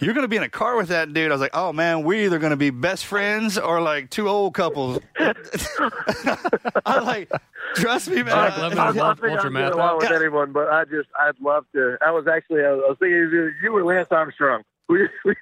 You're 0.00 0.14
gonna 0.14 0.28
be 0.28 0.36
in 0.36 0.42
a 0.42 0.48
car 0.48 0.76
with 0.76 0.88
that 0.88 1.12
dude. 1.12 1.30
I 1.30 1.34
was 1.34 1.40
like, 1.40 1.54
"Oh 1.54 1.72
man, 1.72 2.02
we're 2.04 2.24
either 2.26 2.38
gonna 2.38 2.56
be 2.56 2.70
best 2.70 3.06
friends 3.06 3.56
or 3.58 3.80
like 3.80 4.10
two 4.10 4.28
old 4.28 4.54
couples." 4.54 4.98
I'm 6.86 7.04
like, 7.04 7.30
"Trust 7.76 8.08
me, 8.08 8.16
man." 8.16 8.26
Jack 8.26 8.52
I- 8.58 8.60
Lemmon 8.60 8.78
I, 8.78 8.90
and 8.90 9.00
I 9.00 9.04
Walter 9.04 9.22
think 9.28 9.40
I'd 9.40 9.52
get 9.52 9.72
along 9.72 9.98
with 9.98 10.10
Yeah. 10.10 10.16
anyone, 10.16 10.52
but 10.52 10.68
I 10.68 10.84
just 10.84 11.08
I'd 11.20 11.38
love 11.40 11.64
to. 11.74 11.96
I 12.04 12.10
was 12.10 12.26
actually 12.26 12.64
I 12.64 12.70
was 12.72 12.96
thinking 12.98 13.52
you 13.62 13.76
or 13.76 13.84
Lance 13.84 14.08
Armstrong. 14.10 14.62
We, 14.90 15.08
we, 15.24 15.36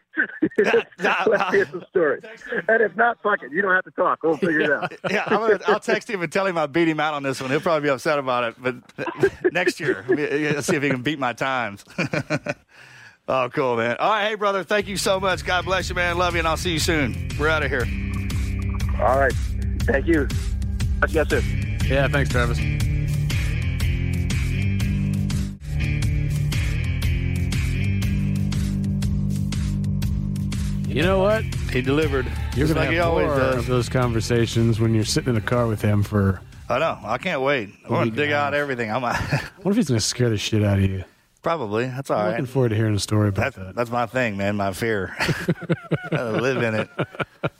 let's 0.58 1.50
hear 1.54 1.64
some 1.70 1.82
stories. 1.88 2.22
And 2.68 2.82
if 2.82 2.94
not, 2.96 3.16
fuck 3.22 3.42
it. 3.42 3.50
You 3.50 3.62
don't 3.62 3.74
have 3.74 3.84
to 3.84 3.90
talk. 3.92 4.22
We'll 4.22 4.36
figure 4.36 4.60
it 4.60 4.70
out. 4.70 4.92
yeah, 5.10 5.22
I'm 5.26 5.38
gonna, 5.38 5.58
I'll 5.66 5.80
text 5.80 6.10
him 6.10 6.20
and 6.20 6.30
tell 6.30 6.46
him 6.46 6.58
I 6.58 6.66
beat 6.66 6.86
him 6.86 7.00
out 7.00 7.14
on 7.14 7.22
this 7.22 7.40
one. 7.40 7.48
He'll 7.48 7.60
probably 7.60 7.86
be 7.86 7.90
upset 7.90 8.18
about 8.18 8.44
it, 8.44 8.56
but 8.62 8.74
next 9.54 9.80
year, 9.80 10.04
let's 10.06 10.66
see 10.66 10.76
if 10.76 10.82
he 10.82 10.90
can 10.90 11.00
beat 11.00 11.18
my 11.18 11.32
times. 11.32 11.82
Oh, 13.28 13.48
cool, 13.52 13.76
man. 13.76 13.96
All 13.98 14.10
right, 14.10 14.28
hey, 14.28 14.34
brother, 14.34 14.64
thank 14.64 14.88
you 14.88 14.96
so 14.96 15.20
much. 15.20 15.44
God 15.44 15.64
bless 15.64 15.88
you, 15.88 15.94
man. 15.94 16.18
Love 16.18 16.34
you, 16.34 16.40
and 16.40 16.48
I'll 16.48 16.56
see 16.56 16.72
you 16.72 16.78
soon. 16.78 17.30
We're 17.38 17.48
out 17.48 17.62
of 17.62 17.70
here. 17.70 17.86
All 19.00 19.18
right. 19.18 19.32
Thank 19.80 20.06
you. 20.06 20.26
Talk 21.00 21.10
to 21.10 21.14
you 21.14 21.24
guys 21.24 21.28
soon. 21.28 21.78
yeah. 21.86 22.08
Thanks, 22.08 22.30
Travis. 22.30 22.58
You 30.88 31.02
know 31.02 31.18
what? 31.20 31.44
He 31.70 31.82
delivered. 31.82 32.26
You're 32.56 32.66
gonna 32.66 32.80
like 32.80 32.90
he 32.90 32.96
have 32.96 33.12
more 33.12 33.40
of 33.40 33.66
those 33.66 33.88
conversations 33.88 34.80
when 34.80 34.94
you're 34.94 35.04
sitting 35.04 35.28
in 35.28 35.34
the 35.34 35.40
car 35.40 35.66
with 35.66 35.82
him. 35.82 36.02
For 36.02 36.40
I 36.68 36.78
know. 36.78 36.98
I 37.04 37.18
can't 37.18 37.42
wait. 37.42 37.70
We're 37.84 37.98
gonna 37.98 38.10
dig 38.10 38.32
out 38.32 38.54
everything. 38.54 38.90
I'm 38.90 39.02
what 39.62 39.70
if 39.70 39.76
he's 39.76 39.88
gonna 39.88 40.00
scare 40.00 40.30
the 40.30 40.38
shit 40.38 40.64
out 40.64 40.78
of 40.78 40.84
you? 40.84 41.04
Probably. 41.42 41.86
That's 41.86 42.10
all 42.10 42.18
I'm 42.18 42.24
right. 42.24 42.30
looking 42.32 42.46
forward 42.46 42.70
to 42.70 42.76
hearing 42.76 42.94
a 42.94 42.98
story 42.98 43.28
about 43.28 43.54
That's 43.54 43.56
that. 43.56 43.74
that's 43.74 43.90
my 43.90 44.06
thing, 44.06 44.36
man. 44.36 44.56
My 44.56 44.72
fear. 44.72 45.14
I 46.12 46.22
live 46.30 46.62
in 46.62 46.74
it. 46.74 46.88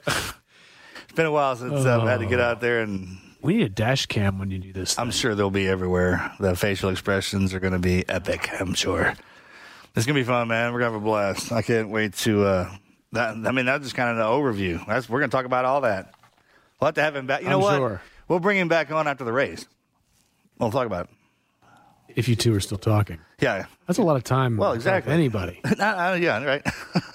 it's 0.07 1.13
been 1.15 1.27
a 1.27 1.33
while 1.33 1.57
since 1.57 1.85
I've 1.85 2.03
had 2.07 2.21
to 2.21 2.27
get 2.27 2.41
out 2.41 2.61
there 2.61 2.81
and 2.81 3.19
We 3.41 3.57
need 3.57 3.63
a 3.65 3.69
dash 3.69 4.07
cam 4.07 4.39
when 4.39 4.51
you 4.51 4.59
do 4.59 4.73
this. 4.73 4.99
I'm 4.99 5.11
sure 5.11 5.35
they'll 5.35 5.51
be 5.51 5.69
everywhere. 5.69 6.33
The 6.41 6.57
facial 6.57 6.91
expressions 6.91 7.55
are 7.55 7.61
going 7.61 7.73
to 7.73 7.79
be 7.79 8.09
epic. 8.09 8.49
I'm 8.61 8.75
sure. 8.75 9.15
It's 9.97 10.07
going 10.07 10.15
to 10.15 10.21
be 10.21 10.25
fun, 10.25 10.49
man. 10.49 10.73
We're 10.73 10.81
going 10.81 10.91
to 10.91 10.95
have 10.95 11.03
a 11.03 11.05
blast. 11.05 11.51
I 11.53 11.63
can't 11.63 11.89
wait 11.91 12.15
to. 12.19 12.45
Uh, 12.45 12.71
that 13.13 13.31
I 13.35 13.53
mean, 13.53 13.65
that's 13.67 13.85
just 13.85 13.97
kind 13.97 14.11
of 14.11 14.17
the 14.17 14.25
overview. 14.25 14.85
That's 14.87 15.09
we're 15.09 15.21
going 15.21 15.31
to 15.31 15.37
talk 15.37 15.47
about 15.47 15.65
all 15.65 15.81
that. 15.81 16.15
We'll 16.81 16.87
have 16.89 16.95
to 16.97 17.03
have 17.03 17.17
him 17.17 17.27
back. 17.27 17.43
You 17.43 17.49
know 17.49 17.57
I'm 17.57 17.63
what? 17.63 17.77
sure. 17.77 18.03
We'll 18.29 18.39
bring 18.41 18.59
him 18.59 18.69
back 18.69 18.93
on 18.93 19.09
after 19.09 19.25
the 19.25 19.33
race. 19.33 19.67
We'll 20.59 20.71
talk 20.71 20.87
about 20.87 21.07
it. 21.07 21.11
If 22.19 22.27
you 22.29 22.35
two 22.37 22.53
are 22.55 22.61
still 22.61 22.79
talking, 22.79 23.19
Yeah. 23.41 23.67
that's 23.87 23.99
a 23.99 24.03
lot 24.03 24.17
of 24.17 24.25
time. 24.25 24.57
Well, 24.57 24.73
exactly. 24.73 25.13
Anybody, 25.13 25.61
Uh, 25.65 26.19
yeah. 26.21 26.43
Right. 26.45 26.67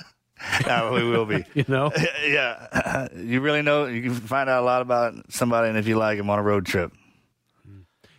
no, 0.68 0.94
we 0.94 1.04
will 1.04 1.26
be. 1.26 1.44
you 1.54 1.66
know. 1.68 1.92
yeah. 2.26 3.08
You 3.16 3.42
really 3.42 3.62
know. 3.62 3.86
You 3.86 4.02
can 4.02 4.14
find 4.14 4.50
out 4.50 4.62
a 4.62 4.66
lot 4.66 4.82
about 4.82 5.14
somebody, 5.32 5.68
and 5.70 5.78
if 5.78 5.88
you 5.88 5.98
like 5.98 6.18
him 6.18 6.30
on 6.30 6.40
a 6.40 6.44
road 6.44 6.66
trip. 6.66 6.92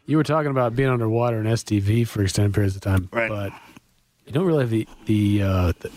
You 0.06 0.18
were 0.18 0.24
talking 0.24 0.50
about 0.50 0.76
being 0.76 0.90
underwater 0.90 1.40
in 1.40 1.46
SDV 1.46 2.06
for 2.06 2.22
extended 2.22 2.52
periods 2.52 2.74
of 2.76 2.82
time, 2.82 3.08
Right. 3.10 3.30
but 3.30 3.52
you 4.26 4.32
don't 4.32 4.44
really 4.44 4.60
have 4.64 4.70
the 4.70 4.86
the 5.06 5.42
uh, 5.42 5.72
the, 5.80 5.90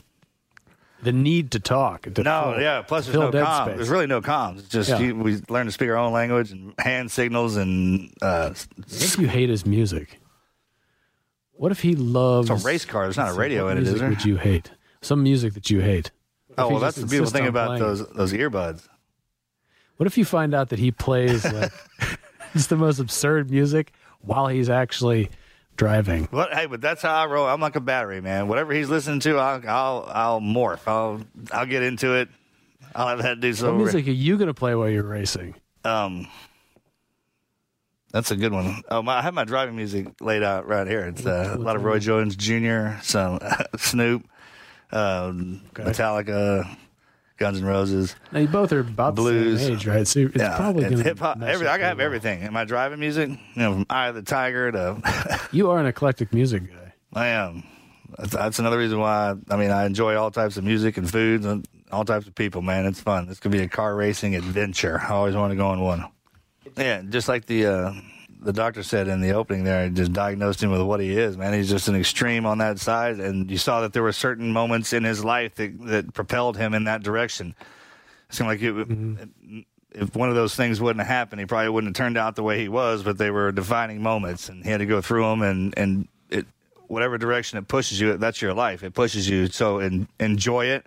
the 1.04 1.12
need 1.12 1.52
to 1.52 1.60
talk. 1.60 2.04
To 2.14 2.24
No, 2.24 2.54
fill- 2.54 2.62
yeah. 2.62 2.82
Plus, 2.84 3.06
there's 3.08 3.18
no 3.18 3.30
comms. 3.32 3.64
space. 3.66 3.76
There's 3.76 3.90
really 3.90 4.08
no 4.08 4.22
comms. 4.22 4.60
It's 4.60 4.70
just 4.70 4.90
Yeah. 4.90 5.00
you, 5.00 5.16
we 5.16 5.42
learn 5.50 5.66
to 5.66 5.72
speak 5.74 5.90
our 5.90 5.98
own 5.98 6.14
language 6.14 6.52
and 6.52 6.74
hand 6.80 7.12
signals 7.12 7.58
and 7.58 8.14
uh, 8.22 8.50
What 8.52 9.02
if 9.04 9.20
you 9.20 9.28
hate 9.28 9.50
his 9.50 9.66
music? 9.66 10.18
What 11.58 11.72
if 11.72 11.82
he 11.82 11.96
loves 11.96 12.50
It's 12.50 12.64
a 12.64 12.68
race 12.68 12.86
car. 12.86 13.04
There's 13.04 13.18
not 13.18 13.30
a 13.30 13.34
radio 13.34 13.68
in 13.70 13.78
it, 13.80 13.88
is 13.88 14.00
there? 14.00 14.10
Would 14.10 14.24
you 14.24 14.38
hate 14.38 14.72
some 15.02 15.24
music 15.24 15.54
that 15.54 15.70
you 15.70 15.80
hate? 15.80 16.12
Oh 16.58 16.70
well, 16.70 16.80
that's 16.80 16.98
the 16.98 17.06
beautiful 17.06 17.32
thing 17.32 17.48
about 17.48 17.80
those 17.80 18.02
it? 18.02 18.14
those 18.16 18.34
earbuds. 18.34 18.88
What 19.98 20.08
if 20.08 20.18
you 20.18 20.26
find 20.26 20.54
out 20.54 20.70
that 20.70 20.80
he 20.80 20.92
plays 20.92 21.44
like 21.52 21.72
just 22.54 22.70
the 22.70 22.76
most 22.76 23.00
absurd 23.00 23.50
music 23.50 23.92
while 24.22 24.48
he's 24.48 24.70
actually 24.70 25.30
driving? 25.76 26.26
What? 26.26 26.54
Hey, 26.54 26.68
but 26.68 26.82
that's 26.82 27.02
how 27.02 27.16
I 27.16 27.26
roll. 27.26 27.48
I'm 27.48 27.62
like 27.62 27.76
a 27.76 27.82
battery, 27.82 28.22
man. 28.22 28.48
Whatever 28.48 28.74
he's 28.74 28.90
listening 28.90 29.20
to, 29.22 29.38
I'll 29.38 29.62
I'll, 29.68 30.12
I'll 30.14 30.42
morph. 30.42 30.88
I'll 30.88 31.22
I'll 31.52 31.66
get 31.66 31.84
into 31.84 32.16
it. 32.16 32.30
I'll 32.96 33.08
have 33.10 33.22
that 33.24 33.40
do 33.40 33.54
so. 33.54 33.66
What 33.66 33.72
some. 33.72 33.78
music 33.78 34.08
are 34.08 34.12
you 34.12 34.38
going 34.38 34.48
to 34.48 34.54
play 34.54 34.76
while 34.76 34.90
you're 34.90 35.04
racing? 35.04 35.56
Um, 35.84 36.28
that's 38.12 38.32
a 38.32 38.36
good 38.36 38.54
one. 38.54 38.82
Oh, 38.90 39.02
my, 39.02 39.18
I 39.18 39.22
have 39.22 39.34
my 39.34 39.44
driving 39.44 39.76
music 39.76 40.08
laid 40.22 40.44
out 40.44 40.68
right 40.68 40.88
here. 40.88 41.02
It's 41.02 41.26
uh, 41.26 41.56
a 41.58 41.60
lot 41.60 41.76
of 41.76 41.84
Roy 41.84 42.00
Jones 42.00 42.36
Jr., 42.36 43.00
some 43.02 43.40
Snoop, 43.78 44.28
um, 44.92 45.62
Metallica, 45.74 46.78
Guns 47.38 47.60
N' 47.60 47.66
Roses. 47.66 48.16
Now 48.32 48.40
you 48.40 48.48
both 48.48 48.72
are 48.72 48.80
about 48.80 49.16
Blues. 49.16 49.60
the 49.60 49.66
same 49.66 49.76
age, 49.76 49.88
right? 49.88 50.08
So 50.08 50.20
it's 50.22 50.34
probably 50.56 50.86
it's 50.86 51.02
hip 51.02 51.20
hop. 51.20 51.42
Every, 51.42 51.68
I 51.68 51.78
have 51.80 52.00
everything. 52.00 52.42
Am 52.44 52.58
I 52.58 52.66
driving 52.66 53.00
music? 53.00 53.30
You 53.30 53.38
know, 53.56 53.74
from 53.74 53.86
Eye 53.90 54.08
of 54.08 54.16
the 54.16 54.24
Tiger 54.24 54.72
to 54.72 55.40
You 55.52 55.70
are 55.70 55.80
an 55.80 55.86
eclectic 55.86 56.34
music 56.34 56.70
guy. 56.70 56.94
I 57.14 57.28
am. 57.28 57.64
That's, 58.18 58.32
that's 58.32 58.60
another 58.60 58.78
reason 58.78 59.00
why. 59.00 59.36
I 59.50 59.58
mean, 59.58 59.70
I 59.70 59.86
enjoy 59.86 60.16
all 60.16 60.32
types 60.32 60.58
of 60.58 60.64
music 60.64 60.98
and 60.98 61.10
foods 61.10 61.46
and 61.46 61.68
all 61.92 62.06
types 62.06 62.26
of 62.26 62.34
people. 62.36 62.62
Man, 62.62 62.86
it's 62.86 63.00
fun. 63.00 63.28
This 63.28 63.40
could 63.40 63.52
be 63.52 63.62
a 63.62 63.68
car 63.68 63.96
racing 63.96 64.36
adventure. 64.36 65.00
I 65.00 65.10
always 65.10 65.36
want 65.36 65.52
to 65.52 65.56
go 65.56 65.68
on 65.68 65.82
one. 65.82 66.06
Yeah, 66.76 67.02
just 67.08 67.28
like 67.28 67.46
the 67.46 67.66
uh, 67.66 67.94
the 68.42 68.54
doctor 68.54 68.84
said 68.84 69.08
in 69.08 69.22
the 69.22 69.32
opening 69.32 69.64
there, 69.64 69.86
I 69.86 69.90
just 69.90 70.14
diagnosed 70.14 70.62
him 70.62 70.72
with 70.72 70.82
what 70.82 71.00
he 71.00 71.18
is. 71.18 71.38
Man, 71.38 71.54
he's 71.54 71.70
just 71.70 71.88
an 71.88 71.96
extreme 71.96 72.46
on 72.46 72.60
that 72.60 72.80
side, 72.80 73.20
and 73.20 73.50
you 73.50 73.58
saw 73.58 73.82
that 73.82 73.94
there 73.94 74.04
were 74.04 74.12
certain 74.12 74.52
moments 74.52 74.94
in 74.94 75.04
his 75.04 75.24
life 75.24 75.56
that, 75.56 75.80
that 75.88 76.14
propelled 76.14 76.58
him 76.58 76.74
in 76.74 76.84
that 76.86 77.04
direction. 77.04 77.56
It 78.30 78.36
seemed 78.36 78.50
like 78.50 78.62
it, 78.62 79.30
if 79.92 80.16
one 80.16 80.30
of 80.30 80.36
those 80.36 80.56
things 80.56 80.80
wouldn't 80.80 81.00
have 81.00 81.08
happened, 81.08 81.40
he 81.40 81.46
probably 81.46 81.70
wouldn't 81.70 81.96
have 81.96 82.06
turned 82.06 82.18
out 82.18 82.36
the 82.36 82.44
way 82.44 82.60
he 82.60 82.70
was. 82.70 83.04
But 83.04 83.18
they 83.18 83.32
were 83.32 83.52
defining 83.52 84.02
moments, 84.02 84.50
and 84.50 84.64
he 84.64 84.70
had 84.70 84.80
to 84.80 84.86
go 84.86 85.02
through 85.02 85.24
them. 85.24 85.42
And 85.42 85.74
and 85.78 86.08
it, 86.30 86.46
whatever 86.88 87.18
direction 87.18 87.58
it 87.58 87.68
pushes 87.68 88.00
you, 88.00 88.18
that's 88.18 88.42
your 88.42 88.54
life. 88.54 88.84
It 88.84 88.94
pushes 88.94 89.28
you. 89.28 89.48
So 89.48 89.80
en- 89.80 90.08
enjoy 90.20 90.66
it, 90.68 90.86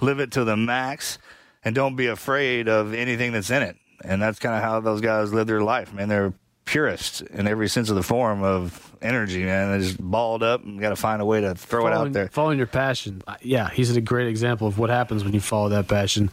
live 0.00 0.20
it 0.20 0.32
to 0.32 0.44
the 0.44 0.56
max, 0.56 1.18
and 1.64 1.74
don't 1.74 1.96
be 1.96 2.06
afraid 2.06 2.68
of 2.68 2.92
anything 2.92 3.32
that's 3.32 3.50
in 3.50 3.62
it. 3.62 3.76
And 4.04 4.20
that's 4.20 4.38
kind 4.38 4.54
of 4.54 4.62
how 4.62 4.80
those 4.80 5.00
guys 5.00 5.32
live 5.32 5.46
their 5.46 5.62
life, 5.62 5.92
man. 5.92 6.08
They're 6.08 6.32
purists 6.64 7.20
in 7.20 7.48
every 7.48 7.68
sense 7.68 7.90
of 7.90 7.96
the 7.96 8.02
form 8.02 8.42
of 8.42 8.96
energy, 9.02 9.44
man. 9.44 9.70
They're 9.70 9.80
just 9.80 10.00
balled 10.00 10.42
up 10.42 10.64
and 10.64 10.80
got 10.80 10.90
to 10.90 10.96
find 10.96 11.20
a 11.20 11.24
way 11.24 11.40
to 11.40 11.54
throw 11.54 11.86
it 11.86 11.92
out 11.92 12.12
there. 12.12 12.28
Following 12.28 12.58
your 12.58 12.66
passion. 12.66 13.22
Yeah, 13.42 13.68
he's 13.70 13.94
a 13.96 14.00
great 14.00 14.28
example 14.28 14.66
of 14.66 14.78
what 14.78 14.90
happens 14.90 15.24
when 15.24 15.32
you 15.32 15.40
follow 15.40 15.68
that 15.70 15.88
passion. 15.88 16.30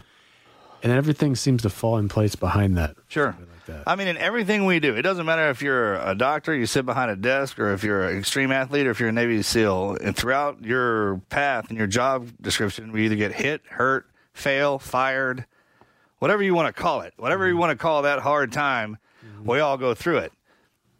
And 0.83 0.91
everything 0.91 1.35
seems 1.35 1.63
to 1.63 1.69
fall 1.69 1.97
in 1.97 2.07
place 2.07 2.35
behind 2.35 2.77
that. 2.77 2.95
Sure. 3.07 3.35
that. 3.65 3.83
I 3.87 3.95
mean, 3.95 4.07
in 4.07 4.17
everything 4.17 4.65
we 4.65 4.79
do, 4.79 4.95
it 4.95 5.01
doesn't 5.01 5.25
matter 5.25 5.49
if 5.49 5.61
you're 5.61 5.95
a 5.95 6.13
doctor, 6.13 6.53
you 6.53 6.67
sit 6.67 6.85
behind 6.85 7.09
a 7.09 7.15
desk, 7.15 7.57
or 7.59 7.73
if 7.73 7.83
you're 7.83 8.07
an 8.07 8.17
extreme 8.17 8.51
athlete, 8.51 8.85
or 8.85 8.91
if 8.91 8.99
you're 8.99 9.09
a 9.09 9.13
Navy 9.13 9.41
SEAL. 9.41 9.97
And 10.01 10.15
throughout 10.15 10.63
your 10.63 11.17
path 11.29 11.69
and 11.69 11.77
your 11.77 11.87
job 11.87 12.29
description, 12.39 12.91
we 12.91 13.05
either 13.05 13.15
get 13.15 13.33
hit, 13.33 13.61
hurt, 13.69 14.05
fail, 14.33 14.77
fired, 14.77 15.45
whatever 16.19 16.43
you 16.43 16.53
want 16.53 16.73
to 16.73 16.81
call 16.81 17.01
it, 17.01 17.13
whatever 17.17 17.45
you 17.45 17.53
mm-hmm. 17.53 17.61
want 17.61 17.71
to 17.71 17.81
call 17.81 18.03
that 18.03 18.19
hard 18.19 18.51
time, 18.51 18.97
mm-hmm. 19.25 19.49
we 19.49 19.59
all 19.59 19.77
go 19.77 19.93
through 19.93 20.17
it. 20.19 20.31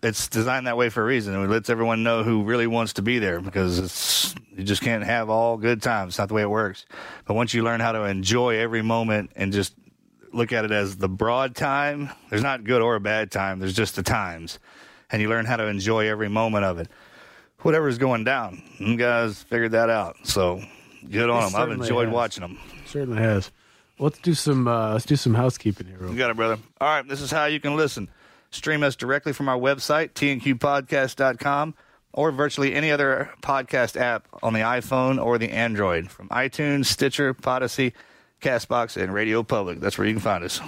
It's 0.03 0.27
designed 0.27 0.68
that 0.68 0.77
way 0.77 0.89
for 0.89 1.02
a 1.02 1.06
reason. 1.06 1.34
It 1.34 1.48
lets 1.48 1.69
everyone 1.69 2.03
know 2.03 2.23
who 2.23 2.44
really 2.44 2.68
wants 2.68 2.94
to 2.94 3.02
be 3.02 3.18
there 3.18 3.41
because 3.41 3.80
it's 3.80 4.35
you 4.56 4.64
just 4.64 4.81
can't 4.81 5.03
have 5.03 5.30
all 5.30 5.57
good 5.57 5.81
times. 5.81 6.11
It's 6.11 6.19
not 6.19 6.27
the 6.27 6.35
way 6.35 6.44
it 6.44 6.49
works. 6.49 6.85
But 7.26 7.34
once 7.34 7.53
you 7.53 7.64
learn 7.64 7.80
how 7.80 7.94
to 7.94 8.03
enjoy 8.03 8.57
every 8.57 8.84
moment 8.84 9.31
and 9.35 9.52
just 9.52 9.73
look 10.34 10.53
at 10.53 10.65
it 10.65 10.72
as 10.72 10.98
the 10.98 11.10
broad 11.10 11.56
time, 11.56 12.10
there's 12.30 12.44
not 12.44 12.64
good 12.64 12.81
or 12.81 12.99
bad 12.99 13.31
time. 13.31 13.60
There's 13.60 13.73
just 13.73 13.95
the 13.95 14.03
times, 14.03 14.60
and 15.11 15.22
you 15.22 15.30
learn 15.30 15.45
how 15.45 15.57
to 15.57 15.65
enjoy 15.65 16.07
every 16.07 16.30
moment 16.30 16.64
of 16.64 16.77
it. 16.77 16.89
Whatever's 17.61 17.98
going 17.98 18.23
down, 18.23 18.61
you 18.77 18.98
guys 18.98 19.41
figured 19.41 19.72
that 19.72 19.89
out. 19.89 20.15
So 20.23 20.61
good 21.10 21.30
on 21.30 21.48
It 21.48 21.52
them. 21.52 21.61
I've 21.61 21.72
enjoyed 21.72 22.07
has. 22.07 22.14
watching 22.14 22.41
them. 22.41 22.60
Certainly 22.85 23.22
has. 23.22 23.52
Let's 23.99 24.19
do 24.19 24.34
some 24.34 24.68
uh, 24.68 24.94
let's 24.94 25.06
do 25.06 25.15
some 25.15 25.34
housekeeping 25.34 25.88
here. 25.88 26.07
You 26.07 26.15
got 26.18 26.30
it, 26.30 26.36
brother. 26.36 26.57
All 26.80 26.88
right, 26.88 27.07
this 27.07 27.22
is 27.22 27.32
how 27.32 27.45
you 27.45 27.60
can 27.60 27.76
listen. 27.76 28.10
Stream 28.52 28.84
us 28.84 28.95
directly 28.95 29.34
from 29.34 29.49
our 29.49 29.57
website, 29.57 30.11
tnqpodcast.com, 30.14 31.74
or 32.14 32.32
virtually 32.32 32.74
any 32.74 32.91
other 32.91 33.30
podcast 33.41 33.99
app 33.99 34.28
on 34.41 34.53
the 34.53 34.60
iPhone 34.60 35.24
or 35.24 35.38
the 35.38 35.49
Android, 35.49 36.10
from 36.10 36.30
iTunes, 36.30 36.86
Stitcher, 36.86 37.34
Podyssey, 37.34 37.94
Castbox, 38.41 39.02
and 39.02 39.14
Radio 39.14 39.44
Public. 39.44 39.80
That's 39.80 39.98
where 39.98 40.07
you 40.07 40.14
can 40.14 40.22
find 40.22 40.44
us. 40.44 40.61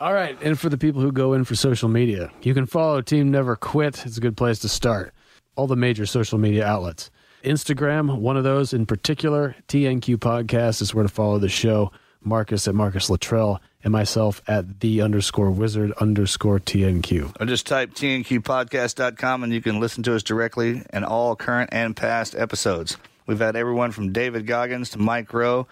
All 0.00 0.12
right, 0.12 0.36
and 0.42 0.58
for 0.58 0.68
the 0.68 0.78
people 0.78 1.00
who 1.00 1.10
go 1.10 1.32
in 1.32 1.44
for 1.44 1.54
social 1.54 1.88
media, 1.88 2.30
you 2.42 2.52
can 2.52 2.66
follow 2.66 3.00
Team 3.00 3.30
Never 3.30 3.56
Quit. 3.56 4.04
It's 4.04 4.18
a 4.18 4.20
good 4.20 4.36
place 4.36 4.58
to 4.60 4.68
start. 4.68 5.14
All 5.56 5.66
the 5.66 5.76
major 5.76 6.04
social 6.04 6.38
media 6.38 6.66
outlets. 6.66 7.10
Instagram, 7.44 8.18
one 8.18 8.36
of 8.36 8.44
those 8.44 8.72
in 8.72 8.86
particular, 8.86 9.54
TNQ 9.68 10.16
Podcast 10.16 10.82
is 10.82 10.94
where 10.94 11.04
to 11.04 11.08
follow 11.08 11.38
the 11.38 11.48
show. 11.48 11.92
Marcus 12.24 12.66
at 12.68 12.74
Marcus 12.74 13.08
Luttrell 13.10 13.60
and 13.82 13.92
myself 13.92 14.42
at 14.48 14.80
the 14.80 15.02
underscore 15.02 15.50
wizard 15.50 15.92
underscore 16.00 16.58
TNQ. 16.58 17.40
Or 17.40 17.46
just 17.46 17.66
type 17.66 17.92
tnqpodcast.com 17.94 19.44
and 19.44 19.52
you 19.52 19.60
can 19.60 19.78
listen 19.78 20.02
to 20.04 20.14
us 20.14 20.22
directly 20.22 20.82
and 20.90 21.04
all 21.04 21.36
current 21.36 21.70
and 21.72 21.94
past 21.94 22.34
episodes. 22.34 22.96
We've 23.26 23.38
had 23.38 23.56
everyone 23.56 23.92
from 23.92 24.12
David 24.12 24.46
Goggins 24.46 24.90
to 24.90 24.98
Mike 24.98 25.32
Rowe, 25.32 25.66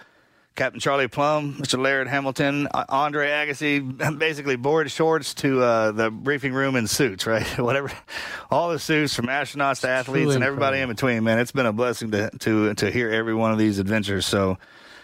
Captain 0.55 0.81
Charlie 0.81 1.09
Plumb, 1.09 1.55
Mr. 1.55 1.83
Laird 1.83 2.09
Hamilton, 2.09 2.69
Andre 2.89 3.29
Agassi, 3.29 4.19
basically 4.19 4.57
board 4.57 4.91
shorts 4.91 5.33
to 5.35 5.63
uh, 5.63 5.93
the 5.93 6.11
briefing 6.11 6.53
room 6.53 6.77
in 6.77 6.87
suits, 6.87 7.27
right? 7.27 7.47
Whatever, 7.59 7.91
all 8.51 8.71
the 8.71 8.79
suits 8.79 9.15
from 9.15 9.27
astronauts 9.27 9.81
to 9.81 9.89
athletes 9.89 10.25
truly 10.25 10.35
and 10.35 10.45
everybody 10.45 10.81
in 10.81 10.89
between. 10.89 11.25
Man, 11.25 11.39
it's 11.39 11.53
been 11.53 11.67
a 11.67 11.73
blessing 11.73 12.11
to 12.11 12.31
to 12.41 12.75
to 12.75 12.91
hear 12.91 13.11
every 13.11 13.35
one 13.35 13.53
of 13.53 13.59
these 13.59 13.79
adventures. 13.79 14.27
So, 14.27 14.59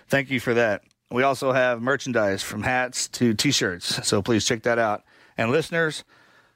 thank 0.09 0.31
you 0.31 0.39
for 0.39 0.55
that. 0.55 0.83
We 1.11 1.23
also 1.23 1.53
have 1.53 1.81
merchandise 1.81 2.43
from 2.43 2.63
hats 2.63 3.09
to 3.09 3.33
T-shirts, 3.33 4.07
so 4.07 4.21
please 4.21 4.45
check 4.45 4.63
that 4.65 4.79
out. 4.79 5.05
And 5.39 5.51
listeners, 5.51 6.05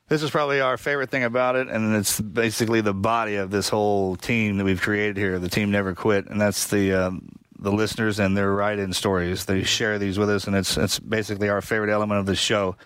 this 0.09 0.23
is 0.23 0.31
probably 0.31 0.61
our 0.61 0.77
favorite 0.77 1.11
thing 1.11 1.25
about 1.25 1.57
it, 1.57 1.69
and 1.69 1.97
it's 1.97 2.21
basically 2.21 2.83
the 2.83 2.93
body 2.93 3.37
of 3.37 3.51
this 3.51 3.71
whole 3.71 4.17
team 4.17 4.59
that 4.59 4.65
we've 4.65 4.81
created 4.81 5.17
here. 5.17 5.39
The 5.39 5.49
team 5.49 5.71
never 5.71 5.95
quit, 5.95 6.27
and 6.27 6.39
that's 6.39 6.67
the 6.67 6.93
um, 6.93 7.31
the 7.59 7.73
listeners 7.73 8.19
and 8.19 8.37
their 8.37 8.53
write-in 8.53 8.93
stories. 8.93 9.47
They 9.47 9.63
share 9.63 9.99
these 9.99 10.19
with 10.19 10.29
us, 10.29 10.47
and 10.47 10.55
it's 10.55 10.77
it's 10.77 10.99
basically 10.99 11.49
our 11.49 11.63
favorite 11.63 11.91
element 11.91 12.21
of 12.21 12.27
the 12.27 12.37
show, 12.37 12.77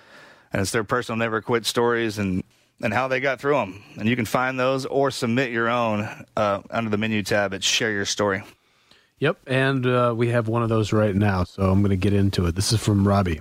and 0.52 0.62
it's 0.62 0.70
their 0.70 0.84
personal 0.84 1.16
never 1.16 1.43
quit 1.43 1.66
stories 1.66 2.18
and 2.18 2.44
and 2.80 2.93
how 2.93 3.09
they 3.09 3.18
got 3.18 3.40
through 3.40 3.55
them. 3.55 3.82
And 3.98 4.09
you 4.09 4.14
can 4.14 4.26
find 4.26 4.60
those 4.60 4.86
or 4.86 5.10
submit 5.10 5.51
your 5.51 5.68
own 5.68 6.09
uh, 6.36 6.60
under 6.70 6.90
the 6.90 6.98
menu 6.98 7.22
tab 7.22 7.55
at 7.55 7.64
Share 7.64 7.90
Your 7.90 8.05
Story. 8.05 8.44
Yep, 9.18 9.38
and 9.47 9.86
uh, 9.86 10.12
we 10.14 10.28
have 10.28 10.47
one 10.47 10.62
of 10.62 10.68
those 10.68 10.93
right 10.93 11.14
now, 11.14 11.44
so 11.44 11.70
I'm 11.70 11.80
going 11.80 11.90
to 11.90 11.97
get 11.97 12.12
into 12.12 12.44
it. 12.47 12.55
This 12.55 12.70
is 12.72 12.82
from 12.82 13.09
Robbie. 13.09 13.40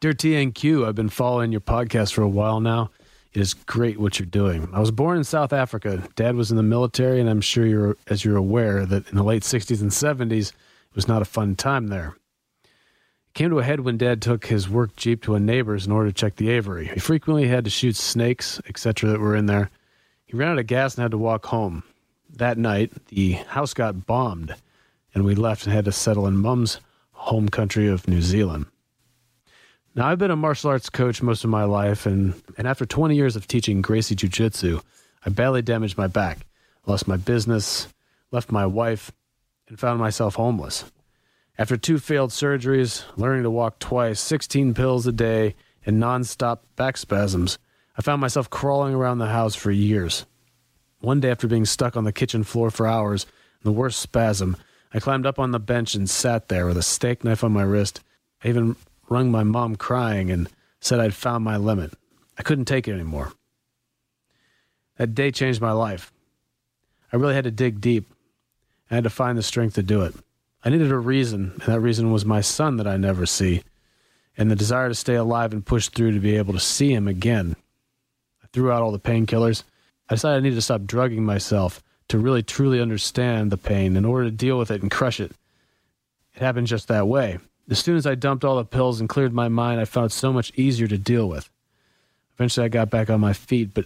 Dear 0.00 0.14
TNQ, 0.14 0.86
I've 0.86 0.94
been 0.94 1.10
following 1.10 1.52
your 1.52 1.60
podcast 1.60 2.14
for 2.14 2.22
a 2.22 2.28
while 2.28 2.60
now. 2.60 2.90
It 3.34 3.42
is 3.42 3.52
great 3.52 4.00
what 4.00 4.18
you're 4.18 4.26
doing. 4.26 4.70
I 4.72 4.80
was 4.80 4.90
born 4.90 5.18
in 5.18 5.24
South 5.24 5.52
Africa. 5.52 6.02
Dad 6.16 6.34
was 6.34 6.50
in 6.50 6.56
the 6.56 6.62
military, 6.62 7.20
and 7.20 7.28
I'm 7.28 7.42
sure 7.42 7.66
you're, 7.66 7.96
as 8.06 8.24
you're 8.24 8.38
aware, 8.38 8.86
that 8.86 9.06
in 9.10 9.16
the 9.16 9.22
late 9.22 9.42
60s 9.42 9.82
and 9.82 9.90
70s, 9.90 10.48
it 10.50 10.94
was 10.94 11.08
not 11.08 11.20
a 11.20 11.26
fun 11.26 11.54
time 11.54 11.88
there. 11.88 12.16
It 12.64 13.34
came 13.34 13.50
to 13.50 13.58
a 13.58 13.64
head 13.64 13.80
when 13.80 13.98
Dad 13.98 14.22
took 14.22 14.46
his 14.46 14.66
work 14.66 14.96
jeep 14.96 15.22
to 15.24 15.34
a 15.34 15.40
neighbor's 15.40 15.84
in 15.84 15.92
order 15.92 16.08
to 16.08 16.14
check 16.14 16.36
the 16.36 16.48
aviary. 16.48 16.86
He 16.86 17.00
frequently 17.00 17.48
had 17.48 17.64
to 17.64 17.70
shoot 17.70 17.96
snakes, 17.96 18.62
etc., 18.66 19.10
that 19.10 19.20
were 19.20 19.36
in 19.36 19.44
there. 19.44 19.70
He 20.24 20.36
ran 20.38 20.52
out 20.52 20.58
of 20.58 20.66
gas 20.66 20.94
and 20.94 21.02
had 21.02 21.10
to 21.10 21.18
walk 21.18 21.44
home. 21.46 21.82
That 22.36 22.58
night, 22.58 22.92
the 23.06 23.32
house 23.32 23.74
got 23.74 24.06
bombed, 24.06 24.54
and 25.14 25.24
we 25.24 25.34
left 25.34 25.64
and 25.64 25.72
had 25.72 25.86
to 25.86 25.92
settle 25.92 26.26
in 26.26 26.36
Mum's 26.36 26.80
home 27.12 27.48
country 27.48 27.88
of 27.88 28.06
New 28.06 28.22
Zealand. 28.22 28.66
Now, 29.94 30.06
I've 30.06 30.18
been 30.18 30.30
a 30.30 30.36
martial 30.36 30.70
arts 30.70 30.90
coach 30.90 31.22
most 31.22 31.42
of 31.42 31.50
my 31.50 31.64
life, 31.64 32.06
and, 32.06 32.40
and 32.56 32.68
after 32.68 32.86
20 32.86 33.16
years 33.16 33.34
of 33.34 33.48
teaching 33.48 33.82
Gracie 33.82 34.14
Jiu 34.14 34.28
Jitsu, 34.28 34.80
I 35.26 35.30
badly 35.30 35.62
damaged 35.62 35.98
my 35.98 36.06
back, 36.06 36.46
lost 36.86 37.08
my 37.08 37.16
business, 37.16 37.88
left 38.30 38.52
my 38.52 38.66
wife, 38.66 39.10
and 39.68 39.78
found 39.78 39.98
myself 39.98 40.36
homeless. 40.36 40.84
After 41.58 41.76
two 41.76 41.98
failed 41.98 42.30
surgeries, 42.30 43.04
learning 43.16 43.42
to 43.42 43.50
walk 43.50 43.80
twice, 43.80 44.20
16 44.20 44.74
pills 44.74 45.06
a 45.06 45.12
day, 45.12 45.56
and 45.84 46.00
nonstop 46.00 46.60
back 46.76 46.96
spasms, 46.96 47.58
I 47.96 48.02
found 48.02 48.20
myself 48.20 48.48
crawling 48.48 48.94
around 48.94 49.18
the 49.18 49.26
house 49.26 49.56
for 49.56 49.72
years. 49.72 50.24
One 51.00 51.20
day, 51.20 51.30
after 51.30 51.46
being 51.46 51.64
stuck 51.64 51.96
on 51.96 52.04
the 52.04 52.12
kitchen 52.12 52.42
floor 52.42 52.70
for 52.70 52.86
hours, 52.86 53.24
in 53.24 53.70
the 53.70 53.72
worst 53.72 54.00
spasm, 54.00 54.56
I 54.92 55.00
climbed 55.00 55.26
up 55.26 55.38
on 55.38 55.52
the 55.52 55.60
bench 55.60 55.94
and 55.94 56.08
sat 56.08 56.48
there 56.48 56.66
with 56.66 56.76
a 56.76 56.82
steak 56.82 57.24
knife 57.24 57.44
on 57.44 57.52
my 57.52 57.62
wrist. 57.62 58.00
I 58.42 58.48
even 58.48 58.76
rung 59.08 59.30
my 59.30 59.44
mom 59.44 59.76
crying 59.76 60.30
and 60.30 60.48
said 60.80 61.00
I'd 61.00 61.14
found 61.14 61.44
my 61.44 61.56
limit. 61.56 61.92
I 62.38 62.42
couldn't 62.42 62.66
take 62.66 62.88
it 62.88 62.92
anymore. 62.92 63.32
That 64.96 65.14
day 65.14 65.30
changed 65.30 65.60
my 65.60 65.72
life. 65.72 66.12
I 67.12 67.16
really 67.16 67.34
had 67.34 67.44
to 67.44 67.50
dig 67.50 67.80
deep. 67.80 68.12
I 68.90 68.96
had 68.96 69.04
to 69.04 69.10
find 69.10 69.38
the 69.38 69.42
strength 69.42 69.74
to 69.74 69.82
do 69.82 70.02
it. 70.02 70.14
I 70.64 70.70
needed 70.70 70.90
a 70.90 70.98
reason, 70.98 71.52
and 71.54 71.72
that 71.72 71.80
reason 71.80 72.10
was 72.10 72.24
my 72.24 72.40
son 72.40 72.76
that 72.78 72.86
I 72.86 72.96
never 72.96 73.26
see, 73.26 73.62
and 74.36 74.50
the 74.50 74.56
desire 74.56 74.88
to 74.88 74.94
stay 74.94 75.14
alive 75.14 75.52
and 75.52 75.64
push 75.64 75.88
through 75.88 76.12
to 76.12 76.20
be 76.20 76.36
able 76.36 76.52
to 76.52 76.60
see 76.60 76.92
him 76.92 77.06
again. 77.06 77.56
I 78.42 78.46
threw 78.52 78.72
out 78.72 78.82
all 78.82 78.90
the 78.90 78.98
painkillers. 78.98 79.62
I 80.08 80.14
decided 80.14 80.38
I 80.38 80.40
needed 80.40 80.56
to 80.56 80.62
stop 80.62 80.84
drugging 80.84 81.24
myself 81.24 81.82
to 82.08 82.18
really 82.18 82.42
truly 82.42 82.80
understand 82.80 83.50
the 83.50 83.56
pain 83.56 83.96
in 83.96 84.04
order 84.04 84.24
to 84.24 84.30
deal 84.30 84.58
with 84.58 84.70
it 84.70 84.82
and 84.82 84.90
crush 84.90 85.20
it. 85.20 85.32
It 86.34 86.40
happened 86.40 86.66
just 86.66 86.88
that 86.88 87.06
way. 87.08 87.38
As 87.68 87.78
soon 87.78 87.96
as 87.96 88.06
I 88.06 88.14
dumped 88.14 88.44
all 88.44 88.56
the 88.56 88.64
pills 88.64 89.00
and 89.00 89.08
cleared 89.08 89.34
my 89.34 89.48
mind, 89.48 89.80
I 89.80 89.84
found 89.84 90.06
it 90.06 90.14
so 90.14 90.32
much 90.32 90.52
easier 90.56 90.86
to 90.86 90.96
deal 90.96 91.28
with. 91.28 91.50
Eventually, 92.36 92.64
I 92.64 92.68
got 92.68 92.88
back 92.88 93.10
on 93.10 93.20
my 93.20 93.34
feet, 93.34 93.74
but 93.74 93.84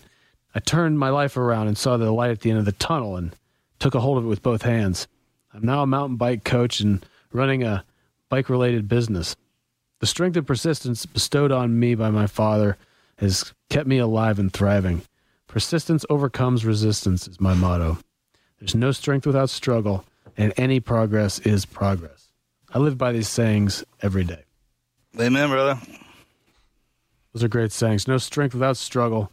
I 0.55 0.61
turned 0.61 0.99
my 0.99 1.09
life 1.09 1.37
around 1.37 1.67
and 1.67 1.77
saw 1.77 1.97
the 1.97 2.13
light 2.13 2.31
at 2.31 2.41
the 2.41 2.51
end 2.51 2.59
of 2.61 2.65
the 2.65 2.73
tunnel 2.73 3.17
and 3.17 3.35
took 3.81 3.95
a 3.95 4.01
hold 4.01 4.19
of 4.19 4.25
it 4.25 4.29
with 4.29 4.43
both 4.43 4.63
hands. 4.63 5.09
I'm 5.53 5.65
now 5.65 5.83
a 5.83 5.87
mountain 5.87 6.17
bike 6.17 6.45
coach 6.45 6.79
and 6.81 7.05
running 7.33 7.65
a 7.65 7.85
bike 8.29 8.49
related 8.49 8.89
business. 8.89 9.35
The 9.99 10.07
strength 10.07 10.37
and 10.37 10.47
persistence 10.47 11.07
bestowed 11.07 11.51
on 11.51 11.79
me 11.81 11.95
by 11.95 12.11
my 12.11 12.27
father 12.27 12.77
has 13.17 13.53
kept 13.71 13.89
me 13.89 13.99
alive 13.99 14.39
and 14.39 14.53
thriving. 14.53 15.03
Persistence 15.53 16.07
overcomes 16.09 16.65
resistance 16.65 17.29
is 17.29 17.39
my 17.39 17.53
motto. 17.53 17.99
There's 18.59 18.75
no 18.75 18.91
strength 18.91 19.27
without 19.27 19.51
struggle, 19.51 20.03
and 20.35 20.55
any 20.57 20.81
progress 20.81 21.41
is 21.41 21.67
progress. 21.67 22.29
I 22.73 22.79
live 22.79 22.97
by 22.97 23.13
these 23.13 23.29
sayings 23.29 23.85
every 24.01 24.25
day. 24.25 24.45
Amen, 25.21 25.51
brother. 25.51 25.79
Those 27.35 27.45
are 27.45 27.49
great 27.49 27.71
sayings. 27.71 28.09
No 28.09 28.17
strength 28.17 28.55
without 28.55 28.79
struggle, 28.79 29.31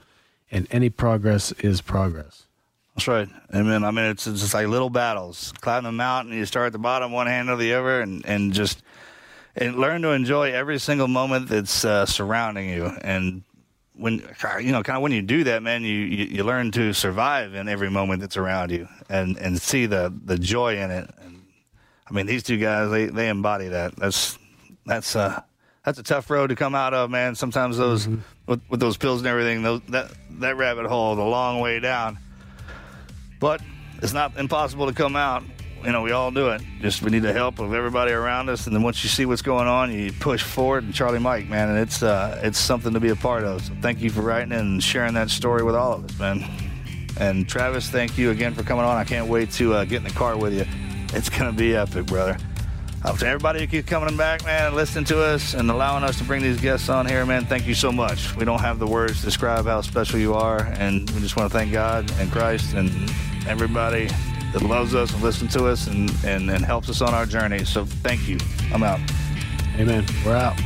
and 0.51 0.67
any 0.71 0.89
progress 0.89 1.53
is 1.53 1.79
progress. 1.79 2.47
That's 2.95 3.07
right. 3.07 3.29
Amen. 3.55 3.85
I 3.85 3.91
mean, 3.91 4.07
it's, 4.07 4.27
it's 4.27 4.41
just 4.41 4.53
like 4.53 4.67
little 4.67 4.89
battles. 4.89 5.53
Climb 5.61 5.85
the 5.85 5.93
mountain, 5.93 6.33
you 6.33 6.45
start 6.45 6.65
at 6.67 6.73
the 6.73 6.79
bottom, 6.79 7.13
one 7.13 7.27
hand 7.27 7.49
or 7.49 7.55
the 7.55 7.75
other, 7.75 8.01
and, 8.01 8.25
and 8.25 8.51
just 8.51 8.83
and 9.55 9.77
learn 9.77 10.01
to 10.01 10.09
enjoy 10.09 10.51
every 10.51 10.79
single 10.79 11.07
moment 11.07 11.47
that's 11.47 11.85
uh, 11.85 12.05
surrounding 12.05 12.67
you. 12.67 12.87
And 12.87 13.43
when 13.99 14.23
you 14.61 14.71
know, 14.71 14.81
kind 14.81 14.95
of 14.95 15.01
when 15.01 15.11
you 15.11 15.21
do 15.21 15.43
that, 15.43 15.61
man, 15.61 15.83
you, 15.83 15.89
you, 15.89 16.25
you 16.25 16.43
learn 16.43 16.71
to 16.71 16.93
survive 16.93 17.53
in 17.53 17.67
every 17.67 17.89
moment 17.89 18.21
that's 18.21 18.37
around 18.37 18.71
you, 18.71 18.87
and 19.09 19.37
and 19.37 19.61
see 19.61 19.85
the 19.85 20.13
the 20.25 20.37
joy 20.37 20.77
in 20.77 20.89
it. 20.89 21.09
And 21.21 21.43
I 22.09 22.13
mean, 22.13 22.25
these 22.25 22.43
two 22.43 22.57
guys, 22.57 22.89
they 22.89 23.07
they 23.07 23.27
embody 23.27 23.67
that. 23.67 23.95
That's 23.97 24.39
that's 24.85 25.15
uh 25.15 25.41
that's 25.83 25.99
a 25.99 26.03
tough 26.03 26.29
road 26.29 26.47
to 26.47 26.55
come 26.55 26.75
out 26.75 26.93
of, 26.93 27.09
man. 27.09 27.35
Sometimes 27.35 27.77
those 27.77 28.07
with, 28.47 28.61
with 28.69 28.79
those 28.79 28.95
pills 28.95 29.19
and 29.19 29.27
everything, 29.27 29.63
those, 29.63 29.81
that 29.89 30.11
that 30.39 30.55
rabbit 30.55 30.85
hole, 30.85 31.15
the 31.15 31.23
long 31.23 31.59
way 31.59 31.79
down. 31.79 32.17
But 33.39 33.61
it's 34.01 34.13
not 34.13 34.37
impossible 34.37 34.87
to 34.87 34.93
come 34.93 35.15
out. 35.15 35.43
You 35.83 35.93
know, 35.93 36.01
we 36.01 36.11
all 36.11 36.29
do 36.29 36.49
it. 36.49 36.61
Just 36.81 37.01
we 37.01 37.09
need 37.09 37.19
the 37.19 37.31
help 37.31 37.59
of 37.59 37.73
everybody 37.73 38.11
around 38.11 38.49
us, 38.49 38.67
and 38.67 38.75
then 38.75 38.83
once 38.83 39.01
you 39.03 39.09
see 39.09 39.25
what's 39.25 39.41
going 39.41 39.67
on, 39.67 39.93
you 39.93 40.11
push 40.11 40.43
forward. 40.43 40.83
And 40.83 40.93
Charlie 40.93 41.19
Mike, 41.19 41.47
man, 41.47 41.69
and 41.69 41.79
it's 41.79 42.03
uh, 42.03 42.39
it's 42.43 42.59
something 42.59 42.93
to 42.93 42.99
be 42.99 43.09
a 43.09 43.15
part 43.15 43.43
of. 43.43 43.63
So 43.63 43.73
thank 43.81 44.01
you 44.01 44.09
for 44.09 44.21
writing 44.21 44.51
and 44.51 44.83
sharing 44.83 45.13
that 45.13 45.29
story 45.29 45.63
with 45.63 45.75
all 45.75 45.93
of 45.93 46.05
us, 46.05 46.19
man. 46.19 46.43
And 47.17 47.47
Travis, 47.47 47.89
thank 47.89 48.17
you 48.17 48.31
again 48.31 48.53
for 48.53 48.63
coming 48.63 48.83
on. 48.83 48.97
I 48.97 49.05
can't 49.05 49.27
wait 49.27 49.51
to 49.53 49.73
uh, 49.73 49.85
get 49.85 49.97
in 49.97 50.03
the 50.03 50.09
car 50.11 50.37
with 50.37 50.53
you. 50.53 50.65
It's 51.13 51.29
gonna 51.29 51.53
be 51.53 51.75
epic, 51.75 52.07
brother. 52.07 52.37
Uh, 53.03 53.15
to 53.15 53.25
everybody 53.25 53.61
who 53.61 53.67
keeps 53.67 53.87
coming 53.87 54.17
back, 54.17 54.43
man, 54.43 54.67
and 54.67 54.75
listening 54.75 55.05
to 55.05 55.23
us 55.23 55.53
and 55.53 55.71
allowing 55.71 56.03
us 56.03 56.17
to 56.17 56.25
bring 56.25 56.43
these 56.43 56.59
guests 56.59 56.89
on 56.89 57.05
here, 57.05 57.25
man, 57.25 57.45
thank 57.45 57.65
you 57.65 57.73
so 57.73 57.93
much. 57.93 58.35
We 58.35 58.43
don't 58.43 58.59
have 58.59 58.77
the 58.77 58.87
words 58.87 59.19
to 59.19 59.25
describe 59.25 59.65
how 59.65 59.79
special 59.79 60.19
you 60.19 60.33
are, 60.33 60.65
and 60.77 61.09
we 61.11 61.21
just 61.21 61.37
want 61.37 61.49
to 61.49 61.57
thank 61.57 61.71
God 61.71 62.11
and 62.19 62.29
Christ 62.29 62.73
and 62.73 62.91
everybody 63.47 64.09
that 64.53 64.61
loves 64.61 64.95
us 64.95 65.13
and 65.13 65.21
listens 65.21 65.53
to 65.53 65.65
us 65.67 65.87
and, 65.87 66.11
and, 66.25 66.49
and 66.49 66.65
helps 66.65 66.89
us 66.89 67.01
on 67.01 67.13
our 67.13 67.25
journey. 67.25 67.65
So 67.65 67.85
thank 67.85 68.27
you. 68.27 68.37
I'm 68.73 68.83
out. 68.83 68.99
Amen. 69.77 70.05
We're 70.25 70.35
out. 70.35 70.59